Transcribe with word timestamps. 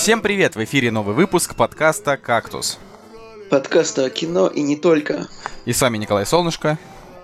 Всем 0.00 0.22
привет! 0.22 0.56
В 0.56 0.64
эфире 0.64 0.90
новый 0.90 1.14
выпуск 1.14 1.54
подкаста 1.54 2.16
«Кактус». 2.16 2.78
Подкаста 3.50 4.06
о 4.06 4.08
кино 4.08 4.46
и 4.46 4.62
не 4.62 4.76
только. 4.78 5.28
И 5.66 5.74
с 5.74 5.82
вами 5.82 5.98
Николай 5.98 6.24
Солнышко 6.24 6.78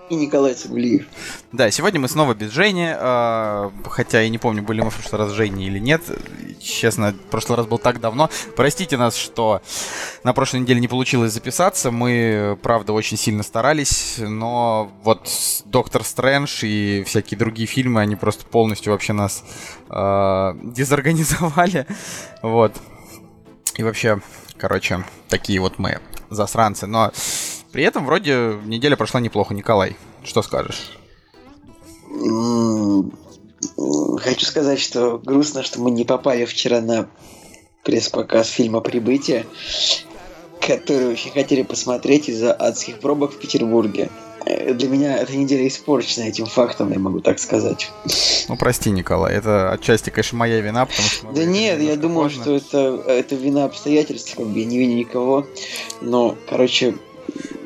и 0.08 0.14
Николай 0.14 0.54
Цигулиев. 0.54 1.06
Да, 1.52 1.70
сегодня 1.70 2.00
мы 2.00 2.08
снова 2.08 2.34
без 2.34 2.50
Жени, 2.50 2.88
э, 2.88 3.70
хотя 3.88 4.20
я 4.20 4.28
не 4.28 4.38
помню, 4.38 4.62
были 4.62 4.80
мы 4.80 4.90
в 4.90 4.94
прошлый 4.94 5.22
раз 5.22 5.32
Жени 5.32 5.66
или 5.66 5.78
нет. 5.78 6.02
Честно, 6.60 7.14
прошлый 7.30 7.56
раз 7.56 7.66
был 7.66 7.78
так 7.78 8.00
давно. 8.00 8.30
Простите 8.56 8.96
нас, 8.96 9.16
что 9.16 9.62
на 10.22 10.32
прошлой 10.32 10.60
неделе 10.60 10.80
не 10.80 10.88
получилось 10.88 11.32
записаться. 11.32 11.90
Мы, 11.90 12.58
правда, 12.62 12.92
очень 12.92 13.16
сильно 13.16 13.42
старались, 13.42 14.16
но 14.18 14.92
вот 15.02 15.28
Доктор 15.64 16.04
Стрэндж 16.04 16.64
и 16.64 17.04
всякие 17.06 17.38
другие 17.38 17.66
фильмы, 17.66 18.00
они 18.00 18.16
просто 18.16 18.44
полностью 18.46 18.92
вообще 18.92 19.12
нас 19.12 19.44
э, 19.88 20.54
дезорганизовали. 20.62 21.86
Вот. 22.42 22.76
И 23.76 23.82
вообще, 23.82 24.20
короче, 24.56 25.04
такие 25.28 25.60
вот 25.60 25.78
мы 25.78 26.00
засранцы. 26.30 26.86
Но 26.86 27.12
при 27.72 27.84
этом 27.84 28.06
вроде 28.06 28.58
неделя 28.64 28.96
прошла 28.96 29.20
неплохо. 29.20 29.54
Николай, 29.54 29.96
что 30.24 30.42
скажешь? 30.42 30.96
Хочу 34.18 34.46
сказать, 34.46 34.80
что 34.80 35.18
грустно, 35.18 35.62
что 35.62 35.80
мы 35.80 35.90
не 35.90 36.04
попали 36.04 36.44
вчера 36.44 36.80
на 36.80 37.08
пресс-показ 37.84 38.48
фильма 38.48 38.80
«Прибытие», 38.80 39.46
который 40.60 41.08
очень 41.08 41.30
хотели 41.30 41.62
посмотреть 41.62 42.28
из-за 42.28 42.52
адских 42.52 42.98
пробок 42.98 43.32
в 43.32 43.38
Петербурге. 43.38 44.10
Э, 44.44 44.72
для 44.74 44.88
меня 44.88 45.18
эта 45.18 45.36
неделя 45.36 45.66
испорчена 45.66 46.24
этим 46.24 46.46
фактом, 46.46 46.92
я 46.92 46.98
могу 46.98 47.20
так 47.20 47.38
сказать. 47.38 47.90
Ну, 48.48 48.56
прости, 48.56 48.90
Николай, 48.90 49.34
это 49.34 49.72
отчасти, 49.72 50.10
конечно, 50.10 50.38
моя 50.38 50.60
вина, 50.60 50.86
потому 50.86 51.08
что... 51.08 51.32
Да 51.32 51.44
нет, 51.44 51.80
я 51.80 51.96
думаю, 51.96 52.30
что 52.30 52.54
это, 52.54 53.02
это 53.06 53.34
вина 53.34 53.64
обстоятельств, 53.64 54.34
как 54.36 54.46
бы 54.46 54.58
я 54.58 54.64
не 54.64 54.78
виню 54.78 54.96
никого. 54.96 55.46
Но, 56.00 56.36
короче, 56.48 56.96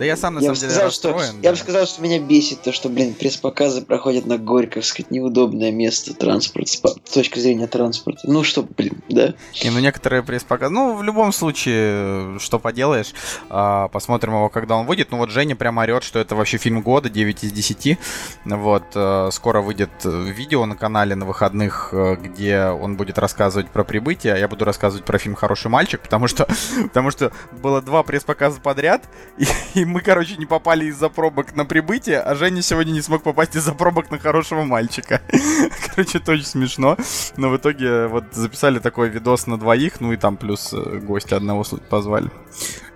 да 0.01 0.07
я 0.07 0.17
сам 0.17 0.35
на 0.35 0.39
я 0.39 0.45
самом 0.47 0.59
деле 0.59 0.71
сказал, 0.71 0.87
расстроен. 0.87 1.19
Что, 1.19 1.33
да. 1.35 1.39
Я 1.43 1.51
бы 1.51 1.57
сказал, 1.59 1.87
что 1.87 2.01
меня 2.03 2.19
бесит 2.19 2.63
то, 2.63 2.73
что, 2.73 2.89
блин, 2.89 3.13
пресс-показы 3.13 3.83
проходят 3.83 4.25
на 4.25 4.39
Горьковск, 4.39 5.03
неудобное 5.11 5.71
место 5.71 6.15
транспорт, 6.15 6.69
с 6.69 7.11
точки 7.13 7.39
зрения 7.39 7.67
транспорта. 7.67 8.21
Ну 8.25 8.43
что, 8.43 8.63
блин, 8.63 9.03
да? 9.11 9.35
Не, 9.63 9.69
ну 9.69 9.79
некоторые 9.79 10.23
пресс-показы... 10.23 10.73
Ну, 10.73 10.97
в 10.97 11.03
любом 11.03 11.33
случае, 11.33 12.39
что 12.39 12.59
поделаешь, 12.59 13.13
а, 13.51 13.89
посмотрим 13.89 14.37
его, 14.37 14.49
когда 14.49 14.77
он 14.77 14.87
выйдет. 14.87 15.11
Ну 15.11 15.19
вот 15.19 15.31
Женя 15.31 15.55
прямо 15.55 15.83
орет, 15.83 16.03
что 16.03 16.19
это 16.19 16.35
вообще 16.35 16.57
фильм 16.57 16.81
года, 16.81 17.11
9 17.11 17.45
из 17.45 17.53
10. 17.53 17.99
Вот, 18.47 18.85
э, 18.95 19.29
скоро 19.33 19.61
выйдет 19.61 19.91
видео 20.05 20.65
на 20.65 20.77
канале 20.77 21.15
на 21.15 21.27
выходных, 21.27 21.91
э, 21.93 22.17
где 22.17 22.69
он 22.69 22.97
будет 22.97 23.19
рассказывать 23.19 23.69
про 23.69 23.85
прибытие, 23.85 24.33
а 24.33 24.39
я 24.39 24.49
буду 24.49 24.65
рассказывать 24.65 25.05
про 25.05 25.19
фильм 25.19 25.35
«Хороший 25.35 25.69
мальчик», 25.69 26.01
потому 26.01 26.27
что, 26.27 26.49
потому 26.85 27.11
что 27.11 27.33
было 27.53 27.83
два 27.83 28.03
пресс-показа 28.03 28.61
подряд, 28.61 29.05
и, 29.37 29.45
и 29.75 29.85
мы, 29.85 30.01
короче, 30.01 30.37
не 30.37 30.47
попали 30.47 30.87
из-за 30.87 31.09
пробок 31.09 31.55
на 31.55 31.65
прибытие, 31.65 32.21
а 32.21 32.35
Женя 32.35 32.63
сегодня 32.63 32.93
не 32.93 33.03
смог 33.03 33.23
попасть 33.23 33.57
из-за 33.57 33.73
пробок 33.73 34.11
на 34.11 34.19
хорошего 34.19 34.65
мальчика. 34.65 35.21
Короче, 35.87 36.19
это 36.19 36.33
очень 36.33 36.45
смешно. 36.45 36.97
Но 37.37 37.51
в 37.51 37.57
итоге 37.57 38.07
вот 38.07 38.25
записали 38.33 38.79
такой 38.79 39.09
видос 39.09 39.47
на 39.47 39.59
двоих, 39.59 40.01
ну 40.01 40.13
и 40.13 40.17
там 40.17 40.37
плюс 40.37 40.73
э, 40.73 40.99
гостя 40.99 41.37
одного 41.37 41.65
позвали. 41.89 42.31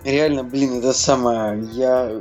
Реально, 0.03 0.43
блин, 0.43 0.77
это 0.77 0.93
самое. 0.93 1.67
Я, 1.71 2.11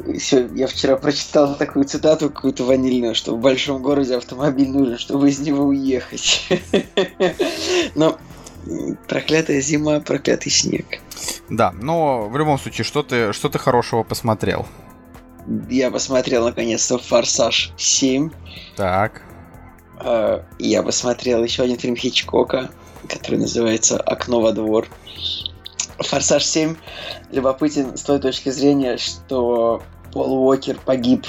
я 0.54 0.66
вчера 0.66 0.96
прочитал 0.96 1.54
такую 1.56 1.84
цитату 1.84 2.30
какую-то 2.30 2.64
ванильную, 2.64 3.14
что 3.14 3.36
в 3.36 3.40
большом 3.40 3.82
городе 3.82 4.16
автомобиль 4.16 4.70
нужен, 4.70 4.98
чтобы 4.98 5.28
из 5.28 5.38
него 5.40 5.64
уехать. 5.64 6.48
Но 7.94 8.18
проклятая 9.08 9.60
зима, 9.60 10.00
проклятый 10.00 10.50
снег. 10.50 11.00
Да, 11.48 11.72
но 11.72 12.28
в 12.28 12.36
любом 12.36 12.58
случае, 12.58 12.84
что 12.84 13.02
ты, 13.02 13.32
что 13.32 13.48
ты 13.48 13.58
хорошего 13.58 14.02
посмотрел? 14.02 14.66
Я 15.68 15.90
посмотрел 15.90 16.44
наконец-то 16.44 16.98
Форсаж 16.98 17.72
7. 17.76 18.30
Так. 18.76 19.22
А, 19.98 20.44
я 20.58 20.82
посмотрел 20.82 21.42
еще 21.44 21.62
один 21.62 21.78
фильм 21.78 21.96
Хичкока, 21.96 22.70
который 23.08 23.38
называется 23.38 24.00
Окно 24.00 24.40
во 24.40 24.52
двор. 24.52 24.88
Форсаж 25.98 26.44
7 26.44 26.76
любопытен 27.30 27.96
с 27.96 28.02
той 28.02 28.18
точки 28.18 28.48
зрения, 28.48 28.96
что 28.96 29.82
Пол 30.12 30.46
Уокер 30.46 30.78
погиб, 30.84 31.26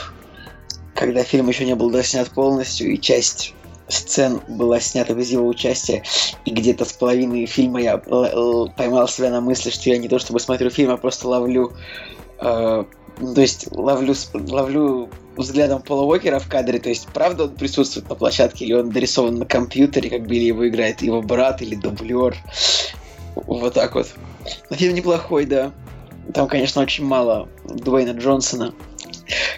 когда 0.93 1.23
фильм 1.23 1.49
еще 1.49 1.65
не 1.65 1.75
был 1.75 1.89
доснят 1.91 2.29
полностью, 2.29 2.91
и 2.91 2.99
часть 2.99 3.53
сцен 3.87 4.41
была 4.47 4.79
снята 4.79 5.13
без 5.13 5.29
его 5.29 5.47
участия, 5.47 6.03
и 6.45 6.51
где-то 6.51 6.85
с 6.85 6.93
половины 6.93 7.45
фильма 7.45 7.81
я 7.81 7.97
поймал 7.97 9.07
себя 9.07 9.29
на 9.29 9.41
мысли, 9.41 9.69
что 9.69 9.89
я 9.89 9.97
не 9.97 10.07
то 10.07 10.19
чтобы 10.19 10.39
смотрю 10.39 10.69
фильм, 10.69 10.91
а 10.91 10.97
просто 10.97 11.27
ловлю 11.27 11.73
э, 12.39 12.83
то 13.17 13.41
есть 13.41 13.67
ловлю, 13.71 14.13
ловлю 14.33 15.09
взглядом 15.37 15.81
Пола 15.81 16.03
Уокера 16.03 16.39
в 16.39 16.47
кадре, 16.47 16.79
то 16.79 16.89
есть 16.89 17.07
правда 17.13 17.45
он 17.45 17.51
присутствует 17.51 18.09
на 18.09 18.15
площадке, 18.15 18.65
или 18.65 18.73
он 18.73 18.89
дорисован 18.89 19.35
на 19.35 19.45
компьютере, 19.45 20.09
как 20.09 20.27
бы 20.27 20.35
или 20.35 20.45
его 20.45 20.67
играет 20.67 21.01
его 21.01 21.21
брат 21.21 21.61
или 21.61 21.75
дублер. 21.75 22.35
Вот 23.35 23.73
так 23.73 23.95
вот. 23.95 24.07
Но 24.69 24.75
фильм 24.75 24.95
неплохой, 24.95 25.45
да. 25.45 25.71
Там, 26.33 26.47
конечно, 26.47 26.81
очень 26.81 27.05
мало 27.05 27.47
Дуэйна 27.65 28.17
Джонсона 28.17 28.73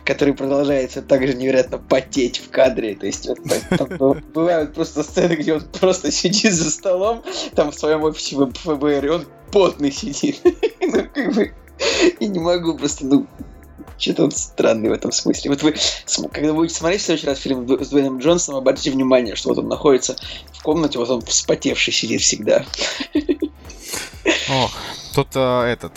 который 0.03 0.33
продолжается 0.33 1.01
также 1.01 1.33
невероятно 1.33 1.77
потеть 1.77 2.39
в 2.39 2.49
кадре. 2.49 2.95
То 2.95 3.05
есть 3.05 3.27
вот, 3.27 3.39
там, 3.77 4.23
бывают 4.33 4.73
просто 4.73 5.03
сцены, 5.03 5.33
где 5.33 5.55
он 5.55 5.61
просто 5.61 6.11
сидит 6.11 6.53
за 6.53 6.71
столом, 6.71 7.23
там 7.55 7.71
в 7.71 7.75
своем 7.75 8.03
офисе 8.03 8.35
ФБР, 8.35 9.05
и 9.05 9.09
он 9.09 9.25
потный 9.51 9.91
сидит. 9.91 10.39
ну, 10.81 11.07
как 11.13 11.33
бы, 11.33 11.53
я 12.19 12.27
не 12.27 12.39
могу 12.39 12.77
просто, 12.77 13.05
ну, 13.05 13.27
что-то 13.97 14.25
он 14.25 14.31
странный 14.31 14.89
в 14.89 14.93
этом 14.93 15.11
смысле. 15.11 15.51
Вот 15.51 15.63
вы, 15.63 15.75
когда 16.31 16.53
будете 16.53 16.75
смотреть 16.75 17.01
в 17.01 17.05
следующий 17.05 17.27
раз 17.27 17.39
фильм 17.39 17.67
с 17.67 17.89
Дуэйном 17.89 18.19
Джонсоном, 18.19 18.59
обратите 18.59 18.91
внимание, 18.91 19.35
что 19.35 19.49
вот 19.49 19.57
он 19.57 19.67
находится 19.67 20.15
в 20.53 20.61
комнате, 20.61 20.99
вот 20.99 21.09
он 21.09 21.21
вспотевший 21.21 21.93
сидит 21.93 22.21
всегда. 22.21 22.65
Ох, 24.49 24.71
тут 25.15 25.27
а, 25.35 25.65
этот 25.65 25.93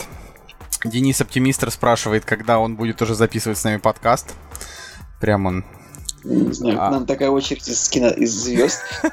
Денис 0.84 1.20
Оптимистр 1.20 1.70
спрашивает, 1.70 2.24
когда 2.24 2.58
он 2.58 2.76
будет 2.76 3.02
уже 3.02 3.14
записывать 3.14 3.58
с 3.58 3.64
нами 3.64 3.76
подкаст. 3.76 4.34
Прям 5.20 5.46
он 5.46 5.64
не 6.24 6.52
знаю, 6.52 6.82
а... 6.82 6.90
нам 6.90 7.06
такая 7.06 7.30
очередь 7.30 7.68
из, 7.68 7.88
кино, 7.88 8.08
из 8.08 8.32
звезд. 8.32 8.80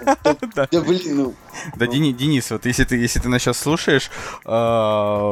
Да 0.72 0.82
блин, 0.82 1.02
ну. 1.18 1.34
Да, 1.76 1.88
Денис, 1.88 2.52
вот 2.52 2.66
если 2.66 2.84
ты, 2.84 2.98
если 2.98 3.20
ты 3.20 3.30
нас 3.30 3.42
сейчас 3.42 3.60
слушаешь, 3.60 4.10
а, 4.46 5.30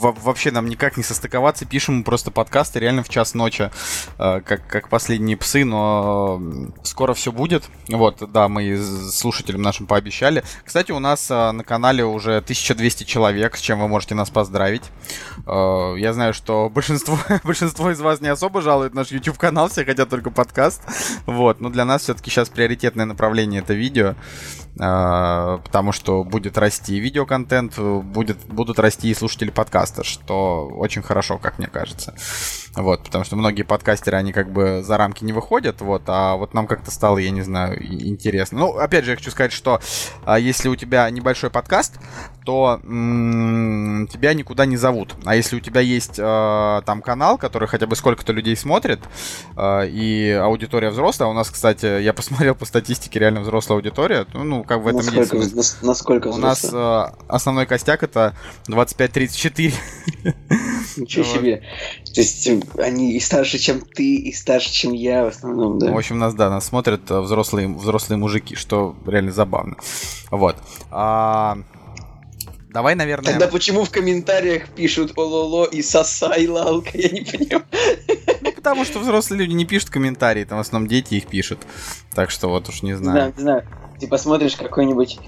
вообще 0.00 0.50
нам 0.50 0.68
никак 0.68 0.96
не 0.96 1.02
состыковаться, 1.02 1.64
пишем 1.64 2.04
просто 2.04 2.30
подкасты 2.30 2.78
реально 2.78 3.02
в 3.02 3.08
час 3.08 3.34
ночи, 3.34 3.70
а, 4.18 4.40
как, 4.40 4.66
как 4.66 4.88
последние 4.88 5.36
псы, 5.36 5.64
но 5.64 6.40
скоро 6.82 7.14
все 7.14 7.32
будет. 7.32 7.64
Вот, 7.88 8.22
да, 8.32 8.48
мы 8.48 8.78
слушателям 9.10 9.62
нашим 9.62 9.86
пообещали. 9.86 10.44
Кстати, 10.64 10.92
у 10.92 10.98
нас 10.98 11.26
а, 11.30 11.52
на 11.52 11.64
канале 11.64 12.04
уже 12.04 12.36
1200 12.38 13.04
человек, 13.04 13.56
с 13.56 13.60
чем 13.60 13.80
вы 13.80 13.88
можете 13.88 14.14
нас 14.14 14.30
поздравить. 14.30 14.84
Я 15.46 16.12
знаю, 16.12 16.34
что 16.34 16.68
большинство, 16.68 17.18
большинство 17.44 17.90
из 17.90 18.00
вас 18.00 18.20
не 18.20 18.28
особо 18.28 18.60
жалует 18.62 18.94
наш 18.94 19.10
YouTube-канал, 19.10 19.68
все 19.68 19.84
хотят 19.84 20.08
только 20.08 20.30
подкаст. 20.30 20.82
Вот, 21.26 21.60
но 21.60 21.70
для 21.70 21.84
нас 21.84 22.02
все-таки 22.02 22.30
сейчас 22.30 22.48
приоритетное 22.48 23.04
направление 23.04 23.60
это 23.60 23.74
видео, 23.74 24.14
а, 24.78 25.58
потому 25.58 25.92
что 25.92 26.24
будет 26.24 26.58
расти 26.58 26.98
видеоконтент, 26.98 27.78
будет, 27.78 28.38
будут 28.46 28.78
расти 28.78 29.10
и 29.10 29.14
слушатели 29.14 29.50
подкаста, 29.50 30.04
что 30.04 30.66
очень 30.68 31.02
хорошо, 31.02 31.38
как 31.38 31.58
мне 31.58 31.68
кажется. 31.68 32.14
Вот, 32.76 33.02
потому 33.02 33.24
что 33.24 33.34
многие 33.34 33.62
подкастеры, 33.62 34.16
они 34.16 34.32
как 34.32 34.52
бы 34.52 34.82
за 34.84 34.96
рамки 34.96 35.24
не 35.24 35.32
выходят, 35.32 35.80
вот, 35.80 36.02
а 36.06 36.36
вот 36.36 36.54
нам 36.54 36.68
как-то 36.68 36.92
стало, 36.92 37.18
я 37.18 37.30
не 37.30 37.42
знаю, 37.42 37.82
интересно. 37.82 38.60
Ну, 38.60 38.76
опять 38.78 39.04
же, 39.04 39.10
я 39.10 39.16
хочу 39.16 39.32
сказать, 39.32 39.52
что 39.52 39.80
а, 40.24 40.38
если 40.38 40.68
у 40.68 40.76
тебя 40.76 41.10
небольшой 41.10 41.50
подкаст, 41.50 41.98
то 42.44 42.80
м- 42.84 44.06
тебя 44.10 44.34
никуда 44.34 44.66
не 44.66 44.76
зовут. 44.76 45.14
А 45.24 45.34
если 45.34 45.56
у 45.56 45.60
тебя 45.60 45.80
есть 45.80 46.18
э, 46.18 46.82
там 46.86 47.02
канал, 47.02 47.38
который 47.38 47.68
хотя 47.68 47.86
бы 47.86 47.96
сколько-то 47.96 48.32
людей 48.32 48.56
смотрит, 48.56 49.00
э, 49.56 49.88
и 49.88 50.30
аудитория 50.30 50.90
взрослая, 50.90 51.28
у 51.28 51.32
нас, 51.32 51.50
кстати, 51.50 52.00
я 52.00 52.12
посмотрел 52.12 52.54
по 52.54 52.64
статистике, 52.64 53.18
реально 53.18 53.40
взрослая 53.40 53.76
аудитория, 53.78 54.26
ну, 54.32 54.44
ну 54.44 54.64
как 54.64 54.80
в 54.80 54.86
этом 54.86 55.04
насколько, 55.04 55.36
есть. 55.36 55.82
Насколько 55.82 56.28
У 56.28 56.36
нас 56.36 56.64
э, 56.72 57.04
основной 57.28 57.66
костяк 57.66 58.02
это 58.02 58.34
25-34. 58.68 59.74
Ничего 60.96 61.24
себе. 61.24 61.62
То 62.14 62.20
есть 62.20 62.48
они 62.78 63.12
и 63.12 63.20
старше, 63.20 63.58
чем 63.58 63.80
ты, 63.80 64.16
и 64.16 64.32
старше, 64.32 64.72
чем 64.72 64.92
я 64.92 65.24
в 65.24 65.28
основном, 65.28 65.78
да? 65.78 65.92
В 65.92 65.96
общем, 65.96 66.18
нас, 66.18 66.34
да, 66.34 66.50
нас 66.50 66.66
смотрят 66.66 67.10
э, 67.10 67.20
взрослые, 67.20 67.68
взрослые 67.68 68.18
мужики, 68.18 68.56
что 68.56 68.96
реально 69.06 69.32
забавно. 69.32 69.76
Вот. 70.30 70.56
А, 70.90 71.58
Давай, 72.72 72.94
наверное... 72.94 73.32
Тогда 73.32 73.48
почему 73.48 73.84
в 73.84 73.90
комментариях 73.90 74.68
пишут 74.68 75.12
Ололо 75.16 75.64
и 75.64 75.82
Сосай 75.82 76.46
Лалка, 76.46 76.90
я 76.94 77.08
не 77.08 77.22
понимаю. 77.22 77.64
потому 78.54 78.84
что 78.84 79.00
взрослые 79.00 79.40
люди 79.40 79.54
не 79.54 79.64
пишут 79.64 79.90
комментарии, 79.90 80.44
там 80.44 80.58
в 80.58 80.60
основном 80.60 80.88
дети 80.88 81.14
их 81.14 81.26
пишут. 81.26 81.60
Так 82.14 82.30
что 82.30 82.48
вот 82.48 82.68
уж 82.68 82.82
не 82.82 82.94
знаю. 82.94 83.14
Не 83.14 83.20
знаю, 83.20 83.34
не 83.36 83.42
знаю. 83.42 83.64
Ты 83.98 84.06
посмотришь 84.06 84.56
какой-нибудь 84.56 85.18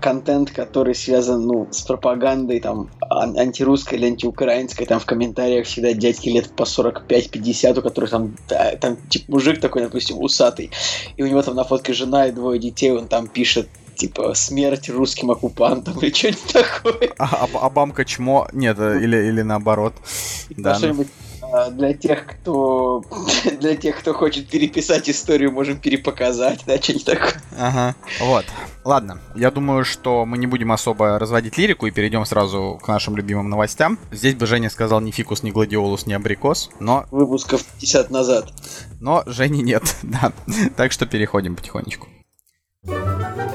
контент, 0.00 0.50
который 0.50 0.94
связан, 0.94 1.46
ну, 1.46 1.68
с 1.70 1.82
пропагандой, 1.82 2.60
там, 2.60 2.90
ан- 3.00 3.36
антирусской 3.38 3.98
или 3.98 4.06
антиукраинской, 4.06 4.86
там 4.86 5.00
в 5.00 5.06
комментариях 5.06 5.66
всегда 5.66 5.92
дядьки 5.92 6.28
лет 6.28 6.54
по 6.54 6.62
45-50, 6.62 7.78
у 7.78 7.82
которых 7.82 8.10
там, 8.10 8.36
да, 8.48 8.76
там, 8.76 8.96
типа, 9.08 9.24
мужик 9.32 9.60
такой, 9.60 9.82
допустим, 9.82 10.20
усатый, 10.20 10.70
и 11.16 11.22
у 11.22 11.26
него 11.26 11.42
там 11.42 11.56
на 11.56 11.64
фотке 11.64 11.92
жена 11.92 12.26
и 12.26 12.32
двое 12.32 12.60
детей, 12.60 12.92
он 12.92 13.08
там 13.08 13.26
пишет, 13.26 13.68
типа, 13.96 14.34
смерть 14.34 14.88
русским 14.88 15.30
оккупантам 15.30 15.98
или 16.00 16.12
что-нибудь 16.12 16.52
такое. 16.52 17.10
А, 17.18 17.24
а, 17.24 17.48
а 17.66 17.70
бамка 17.70 18.04
чмо? 18.04 18.48
Нет, 18.52 18.78
э, 18.78 19.00
или, 19.02 19.16
или 19.16 19.42
наоборот. 19.42 19.94
Да, 20.50 20.74
что-нибудь 20.76 21.08
а, 21.08 21.25
для 21.70 21.94
тех, 21.94 22.26
кто 22.26 23.02
для 23.60 23.76
тех, 23.76 23.98
кто 23.98 24.14
хочет 24.14 24.48
переписать 24.48 25.08
историю, 25.08 25.52
можем 25.52 25.78
перепоказать, 25.78 26.62
да, 26.66 26.78
что-нибудь 26.78 27.06
такое. 27.06 27.42
Ага. 27.58 27.94
Вот. 28.20 28.44
Ладно, 28.84 29.20
я 29.34 29.50
думаю, 29.50 29.84
что 29.84 30.24
мы 30.24 30.38
не 30.38 30.46
будем 30.46 30.72
особо 30.72 31.18
разводить 31.18 31.58
лирику 31.58 31.86
и 31.86 31.90
перейдем 31.90 32.24
сразу 32.24 32.80
к 32.82 32.88
нашим 32.88 33.16
любимым 33.16 33.48
новостям. 33.48 33.98
Здесь 34.12 34.34
бы 34.34 34.46
Женя 34.46 34.70
сказал 34.70 35.00
ни 35.00 35.10
фикус, 35.10 35.42
ни 35.42 35.50
гладиолус, 35.50 36.06
ни 36.06 36.12
абрикос, 36.12 36.70
но... 36.80 37.06
Выпусков 37.10 37.64
50 37.64 38.10
назад. 38.10 38.52
Но 39.00 39.22
Жени 39.26 39.62
нет, 39.62 39.96
да. 40.02 40.32
Так 40.76 40.92
что 40.92 41.06
переходим 41.06 41.56
потихонечку. 41.56 42.08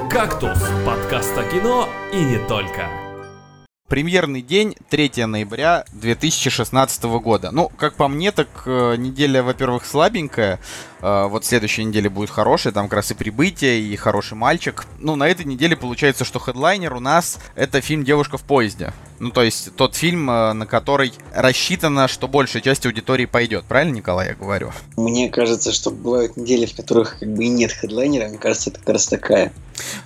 «Кактус»— 0.10 0.60
подкаст 0.86 1.38
о 1.38 1.44
кино 1.44 1.88
и 2.12 2.22
не 2.22 2.38
только. 2.48 3.11
Премьерный 3.92 4.42
день 4.42 4.78
3 4.90 5.26
ноября 5.26 5.84
2016 5.92 7.04
года. 7.04 7.52
Ну, 7.52 7.70
как 7.76 7.96
по 7.96 8.08
мне, 8.08 8.32
так 8.32 8.48
э, 8.66 8.96
неделя, 8.96 9.44
во-первых, 9.44 9.86
слабенькая. 9.86 10.62
Э, 11.02 11.28
вот 11.28 11.44
следующая 11.44 11.84
неделя 11.84 12.10
будет 12.10 12.30
хорошая, 12.30 12.72
там 12.72 12.86
как 12.88 12.94
раз 12.94 13.12
и 13.12 13.16
прибытие, 13.16 13.82
и 13.82 13.94
хороший 13.98 14.36
мальчик. 14.36 14.86
Ну, 15.00 15.18
на 15.18 15.28
этой 15.28 15.44
неделе 15.44 15.76
получается, 15.76 16.24
что 16.24 16.40
хедлайнер 16.40 16.94
у 16.94 17.02
нас 17.02 17.38
это 17.56 17.82
фильм 17.82 18.06
«Девушка 18.06 18.38
в 18.38 18.44
поезде». 18.44 18.94
Ну, 19.22 19.30
то 19.30 19.44
есть 19.44 19.76
тот 19.76 19.94
фильм, 19.94 20.32
э, 20.32 20.54
на 20.54 20.66
который 20.66 21.14
рассчитано, 21.32 22.08
что 22.08 22.28
большая 22.28 22.64
часть 22.64 22.88
аудитории 22.88 23.26
пойдет. 23.26 23.66
Правильно, 23.66 23.94
Николай, 23.94 24.30
я 24.30 24.34
говорю? 24.34 24.72
Мне 24.98 25.30
кажется, 25.30 25.72
что 25.72 25.92
бывают 25.92 26.38
недели, 26.38 26.66
в 26.66 26.76
которых 26.76 27.20
как 27.20 27.32
бы 27.32 27.44
и 27.44 27.48
нет 27.48 27.72
хедлайнера. 27.72 28.30
Мне 28.30 28.40
кажется, 28.40 28.72
это 28.72 28.80
как 28.80 28.90
раз 28.90 29.06
такая. 29.06 29.54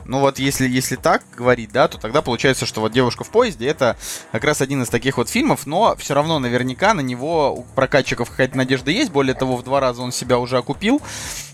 Ну 0.06 0.19
вот 0.19 0.39
если, 0.39 0.67
если 0.67 0.95
так 0.95 1.23
говорить, 1.35 1.71
да, 1.71 1.88
то 1.88 1.97
тогда 1.97 2.21
получается, 2.21 2.65
что 2.65 2.81
вот 2.81 2.91
«Девушка 2.91 3.23
в 3.23 3.29
поезде» 3.29 3.67
это 3.67 3.97
как 4.31 4.44
раз 4.44 4.62
один 4.62 4.83
из 4.83 4.89
таких 4.89 5.17
вот 5.17 5.29
фильмов, 5.29 5.65
но 5.65 5.95
все 5.97 6.13
равно 6.13 6.39
наверняка 6.39 6.94
на 6.94 7.01
него 7.01 7.53
у 7.53 7.63
прокатчиков 7.63 8.29
какая-то 8.29 8.57
надежда 8.57 8.91
есть. 8.91 9.12
Более 9.12 9.33
того, 9.33 9.57
в 9.57 9.63
два 9.63 9.79
раза 9.79 10.01
он 10.01 10.12
себя 10.12 10.39
уже 10.39 10.57
окупил. 10.57 11.01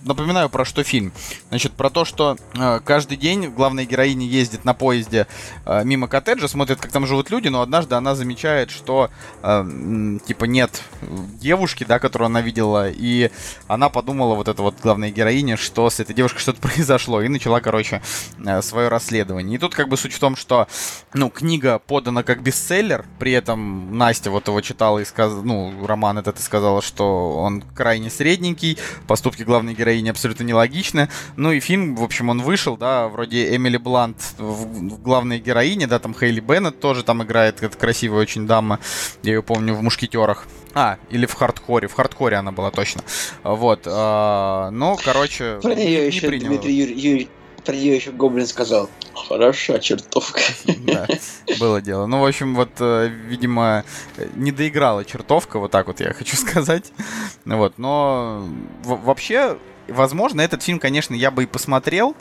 Напоминаю, 0.03 0.49
про 0.49 0.65
что 0.65 0.83
фильм. 0.83 1.13
Значит, 1.49 1.73
про 1.73 1.89
то, 1.89 2.05
что 2.05 2.37
э, 2.55 2.79
каждый 2.83 3.17
день 3.17 3.49
главная 3.49 3.85
героиня 3.85 4.25
ездит 4.25 4.65
на 4.65 4.73
поезде 4.73 5.27
э, 5.65 5.83
мимо 5.83 6.07
коттеджа, 6.07 6.47
смотрит, 6.47 6.79
как 6.81 6.91
там 6.91 7.05
живут 7.05 7.29
люди, 7.29 7.49
но 7.51 7.62
однажды 7.62 7.95
она 7.95 8.15
замечает, 8.15 8.71
что 8.71 9.09
э, 9.44 10.18
типа 10.25 10.45
нет 10.45 10.81
девушки, 11.39 11.83
да, 11.83 12.00
которую 12.00 12.27
она 12.27 12.42
видела, 12.42 12.89
и 12.89 13.31
она 13.68 13.89
подумала, 13.89 14.36
вот 14.36 14.48
эта 14.48 14.62
вот 14.62 14.75
главная 14.81 15.12
героиня, 15.12 15.57
что 15.57 15.89
с 15.89 16.00
этой 16.00 16.15
девушкой 16.15 16.39
что-то 16.39 16.62
произошло, 16.68 17.21
и 17.21 17.27
начала, 17.27 17.59
короче, 17.59 18.01
э, 18.44 18.62
свое 18.62 18.88
расследование. 18.88 19.56
И 19.56 19.59
тут 19.59 19.75
как 19.75 19.89
бы 19.89 19.98
суть 19.98 20.13
в 20.13 20.19
том, 20.19 20.36
что, 20.36 20.68
ну, 21.13 21.30
книга 21.30 21.80
подана 21.80 22.24
как 22.24 22.42
бестселлер, 22.42 23.06
при 23.19 23.33
этом 23.33 23.97
Настя 23.97 24.31
вот 24.31 24.47
его 24.47 24.62
читала 24.62 25.00
и 25.00 25.06
сказала, 25.06 25.42
ну, 25.42 25.86
роман 25.86 26.18
этот 26.18 26.39
и 26.39 26.42
сказала, 26.42 26.81
что 26.81 27.31
он 27.38 27.62
крайне 27.75 28.09
средненький, 28.09 28.77
поступки 29.07 29.44
главной 29.44 29.74
героини 29.74 30.09
абсолютно 30.09 30.44
нелогичны. 30.44 31.09
Ну 31.36 31.51
и 31.51 31.59
фильм, 31.59 31.95
в 31.95 32.04
общем, 32.04 32.30
он 32.30 32.42
вышел, 32.42 32.77
да, 32.77 33.07
вроде 33.07 33.56
Эмили 33.56 33.77
Блант 33.77 34.18
в, 34.38 34.63
в 34.63 35.01
главной 35.01 35.39
героине, 35.39 35.88
да, 35.88 36.00
там 36.00 36.15
Хейли 36.18 36.39
Беннет 36.39 36.80
тоже 36.80 37.04
там 37.04 37.24
играет, 37.24 37.40
это 37.45 37.69
красивая 37.69 38.21
очень 38.21 38.47
дама, 38.47 38.79
я 39.23 39.33
ее 39.33 39.43
помню 39.43 39.73
в 39.75 39.81
«Мушкетерах». 39.81 40.45
А, 40.73 40.97
или 41.09 41.25
в 41.25 41.33
хардкоре. 41.33 41.88
В 41.89 41.93
хардкоре 41.93 42.38
она 42.38 42.51
была 42.53 42.71
точно. 42.71 43.01
Вот. 43.43 43.81
А, 43.85 44.69
ну, 44.71 44.97
короче, 45.03 45.59
Про 45.61 45.75
нее 45.75 46.01
не 46.01 46.07
еще 46.07 46.27
принял. 46.27 46.47
Дмитрий 46.47 46.73
Юрий, 46.73 46.93
Юрий- 46.95 47.29
про 47.65 47.73
нее 47.75 47.95
еще 47.95 48.11
Гоблин 48.11 48.47
сказал. 48.47 48.89
Хороша 49.13 49.79
чертовка. 49.79 50.39
Да, 50.79 51.07
было 51.59 51.81
дело. 51.81 52.05
Ну, 52.05 52.19
в 52.21 52.25
общем, 52.25 52.55
вот, 52.55 52.69
э, 52.79 53.07
видимо, 53.27 53.83
не 54.35 54.51
доиграла 54.51 55.03
чертовка, 55.05 55.59
вот 55.59 55.71
так 55.71 55.87
вот 55.87 55.99
я 55.99 56.13
хочу 56.17 56.37
сказать. 56.37 56.91
Вот, 57.45 57.77
но 57.77 58.47
вообще, 58.83 59.57
возможно, 59.91 60.41
этот 60.41 60.63
фильм, 60.63 60.79
конечно, 60.79 61.13
я 61.13 61.31
бы 61.31 61.43
и 61.43 61.45
посмотрел, 61.45 62.15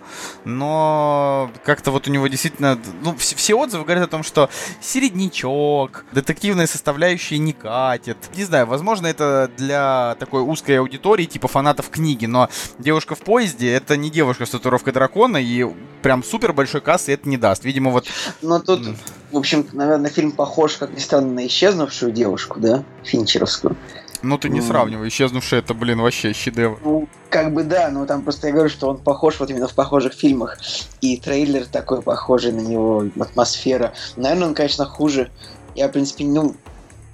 но 0.44 1.50
как-то 1.64 1.90
вот 1.90 2.08
у 2.08 2.10
него 2.10 2.26
действительно, 2.26 2.78
ну, 3.02 3.16
все, 3.16 3.36
все 3.36 3.54
отзывы 3.54 3.84
говорят 3.84 4.04
о 4.04 4.10
том, 4.10 4.22
что 4.22 4.50
середнячок, 4.80 6.04
детективная 6.12 6.66
составляющая 6.66 7.38
не 7.38 7.52
катит. 7.52 8.16
Не 8.36 8.44
знаю, 8.44 8.66
возможно, 8.66 9.06
это 9.06 9.50
для 9.56 10.16
такой 10.18 10.42
узкой 10.42 10.78
аудитории, 10.78 11.24
типа 11.24 11.48
фанатов 11.48 11.90
книги, 11.90 12.26
но 12.26 12.48
девушка 12.78 13.14
в 13.14 13.20
поезде 13.20 13.72
это 13.72 13.96
не 13.96 14.10
девушка 14.10 14.46
с 14.46 14.50
татуировкой 14.50 14.92
дракона, 14.92 15.38
и 15.38 15.66
прям 16.02 16.22
супер 16.22 16.52
большой 16.52 16.80
кассы 16.80 17.12
это 17.12 17.28
не 17.28 17.36
даст. 17.36 17.64
Видимо, 17.64 17.90
вот 17.90 18.06
Но 18.42 18.58
тут, 18.58 18.86
в 19.30 19.36
общем, 19.36 19.66
наверное, 19.72 20.10
фильм 20.10 20.32
похож, 20.32 20.76
как 20.76 20.92
ни 20.92 20.98
странно, 20.98 21.32
на 21.32 21.46
исчезнувшую 21.46 22.12
девушку, 22.12 22.60
да? 22.60 22.84
Финчеровскую. 23.04 23.76
Ну 24.22 24.38
ты 24.38 24.48
не 24.48 24.60
сравнивай, 24.60 25.08
исчезнувший 25.08 25.60
это, 25.60 25.74
блин, 25.74 26.00
вообще 26.00 26.32
щедевр. 26.32 26.78
Ну, 26.84 27.08
как 27.30 27.54
бы 27.54 27.64
да, 27.64 27.90
но 27.90 28.06
там 28.06 28.22
просто 28.22 28.48
я 28.48 28.52
говорю, 28.52 28.68
что 28.68 28.88
он 28.88 28.98
похож 28.98 29.40
вот 29.40 29.50
именно 29.50 29.68
в 29.68 29.74
похожих 29.74 30.12
фильмах. 30.12 30.58
И 31.00 31.16
трейлер 31.16 31.66
такой 31.66 32.02
похожий 32.02 32.52
на 32.52 32.60
него, 32.60 33.04
атмосфера. 33.18 33.94
Наверное, 34.16 34.48
он, 34.48 34.54
конечно, 34.54 34.84
хуже. 34.84 35.30
Я, 35.74 35.88
в 35.88 35.92
принципе, 35.92 36.24
ну, 36.24 36.54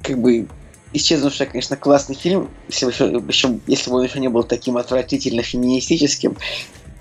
как 0.02 0.18
бы 0.18 0.48
Исчезнувшая, 0.92 1.48
конечно, 1.48 1.76
классный 1.76 2.14
фильм, 2.14 2.48
если 2.68 2.86
бы, 2.86 2.92
еще, 2.92 3.06
еще- 3.28 3.58
если 3.66 3.90
бы 3.90 3.96
он 3.96 4.04
еще 4.04 4.18
не 4.18 4.28
был 4.28 4.44
таким 4.44 4.78
отвратительно 4.78 5.42
феминистическим. 5.42 6.36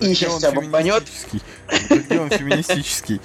И 0.00 0.14
сейчас 0.14 0.34
он 0.34 0.40
тебя 0.40 0.52
бомбанет. 0.52 1.04
феминистический? 1.08 1.42
Где 2.06 2.20
он 2.20 2.28
феминистический? 2.30 3.20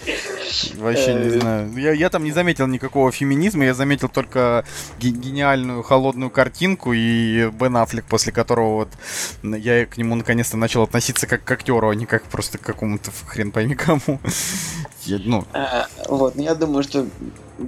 Вообще 0.77 1.13
не 1.13 1.27
Э. 1.27 1.39
знаю. 1.39 1.77
Я, 1.77 1.91
я 1.91 2.09
там 2.09 2.23
не 2.23 2.31
заметил 2.31 2.67
никакого 2.67 3.11
феминизма, 3.11 3.65
я 3.65 3.73
заметил 3.73 4.07
только 4.09 4.63
ге- 4.99 5.09
гениальную 5.09 5.83
холодную 5.83 6.29
картинку 6.29 6.93
и 6.93 7.49
Бен 7.51 7.75
Аффлек, 7.77 8.05
после 8.05 8.31
которого 8.31 8.75
вот 8.85 8.89
я 9.43 9.85
к 9.85 9.97
нему 9.97 10.15
наконец-то 10.15 10.57
начал 10.57 10.83
относиться 10.83 11.27
как 11.27 11.43
к 11.43 11.51
актеру, 11.51 11.89
а 11.89 11.95
не 11.95 12.05
как 12.05 12.23
просто 12.23 12.57
к 12.57 12.61
какому-то 12.61 13.11
хрен 13.25 13.51
пойми 13.51 13.75
кому. 13.75 14.19
Я, 15.03 15.19
ну, 15.25 15.45
А, 15.53 15.87
вот, 16.09 16.35
но 16.35 16.43
я 16.43 16.53
думаю, 16.53 16.83
что 16.83 17.07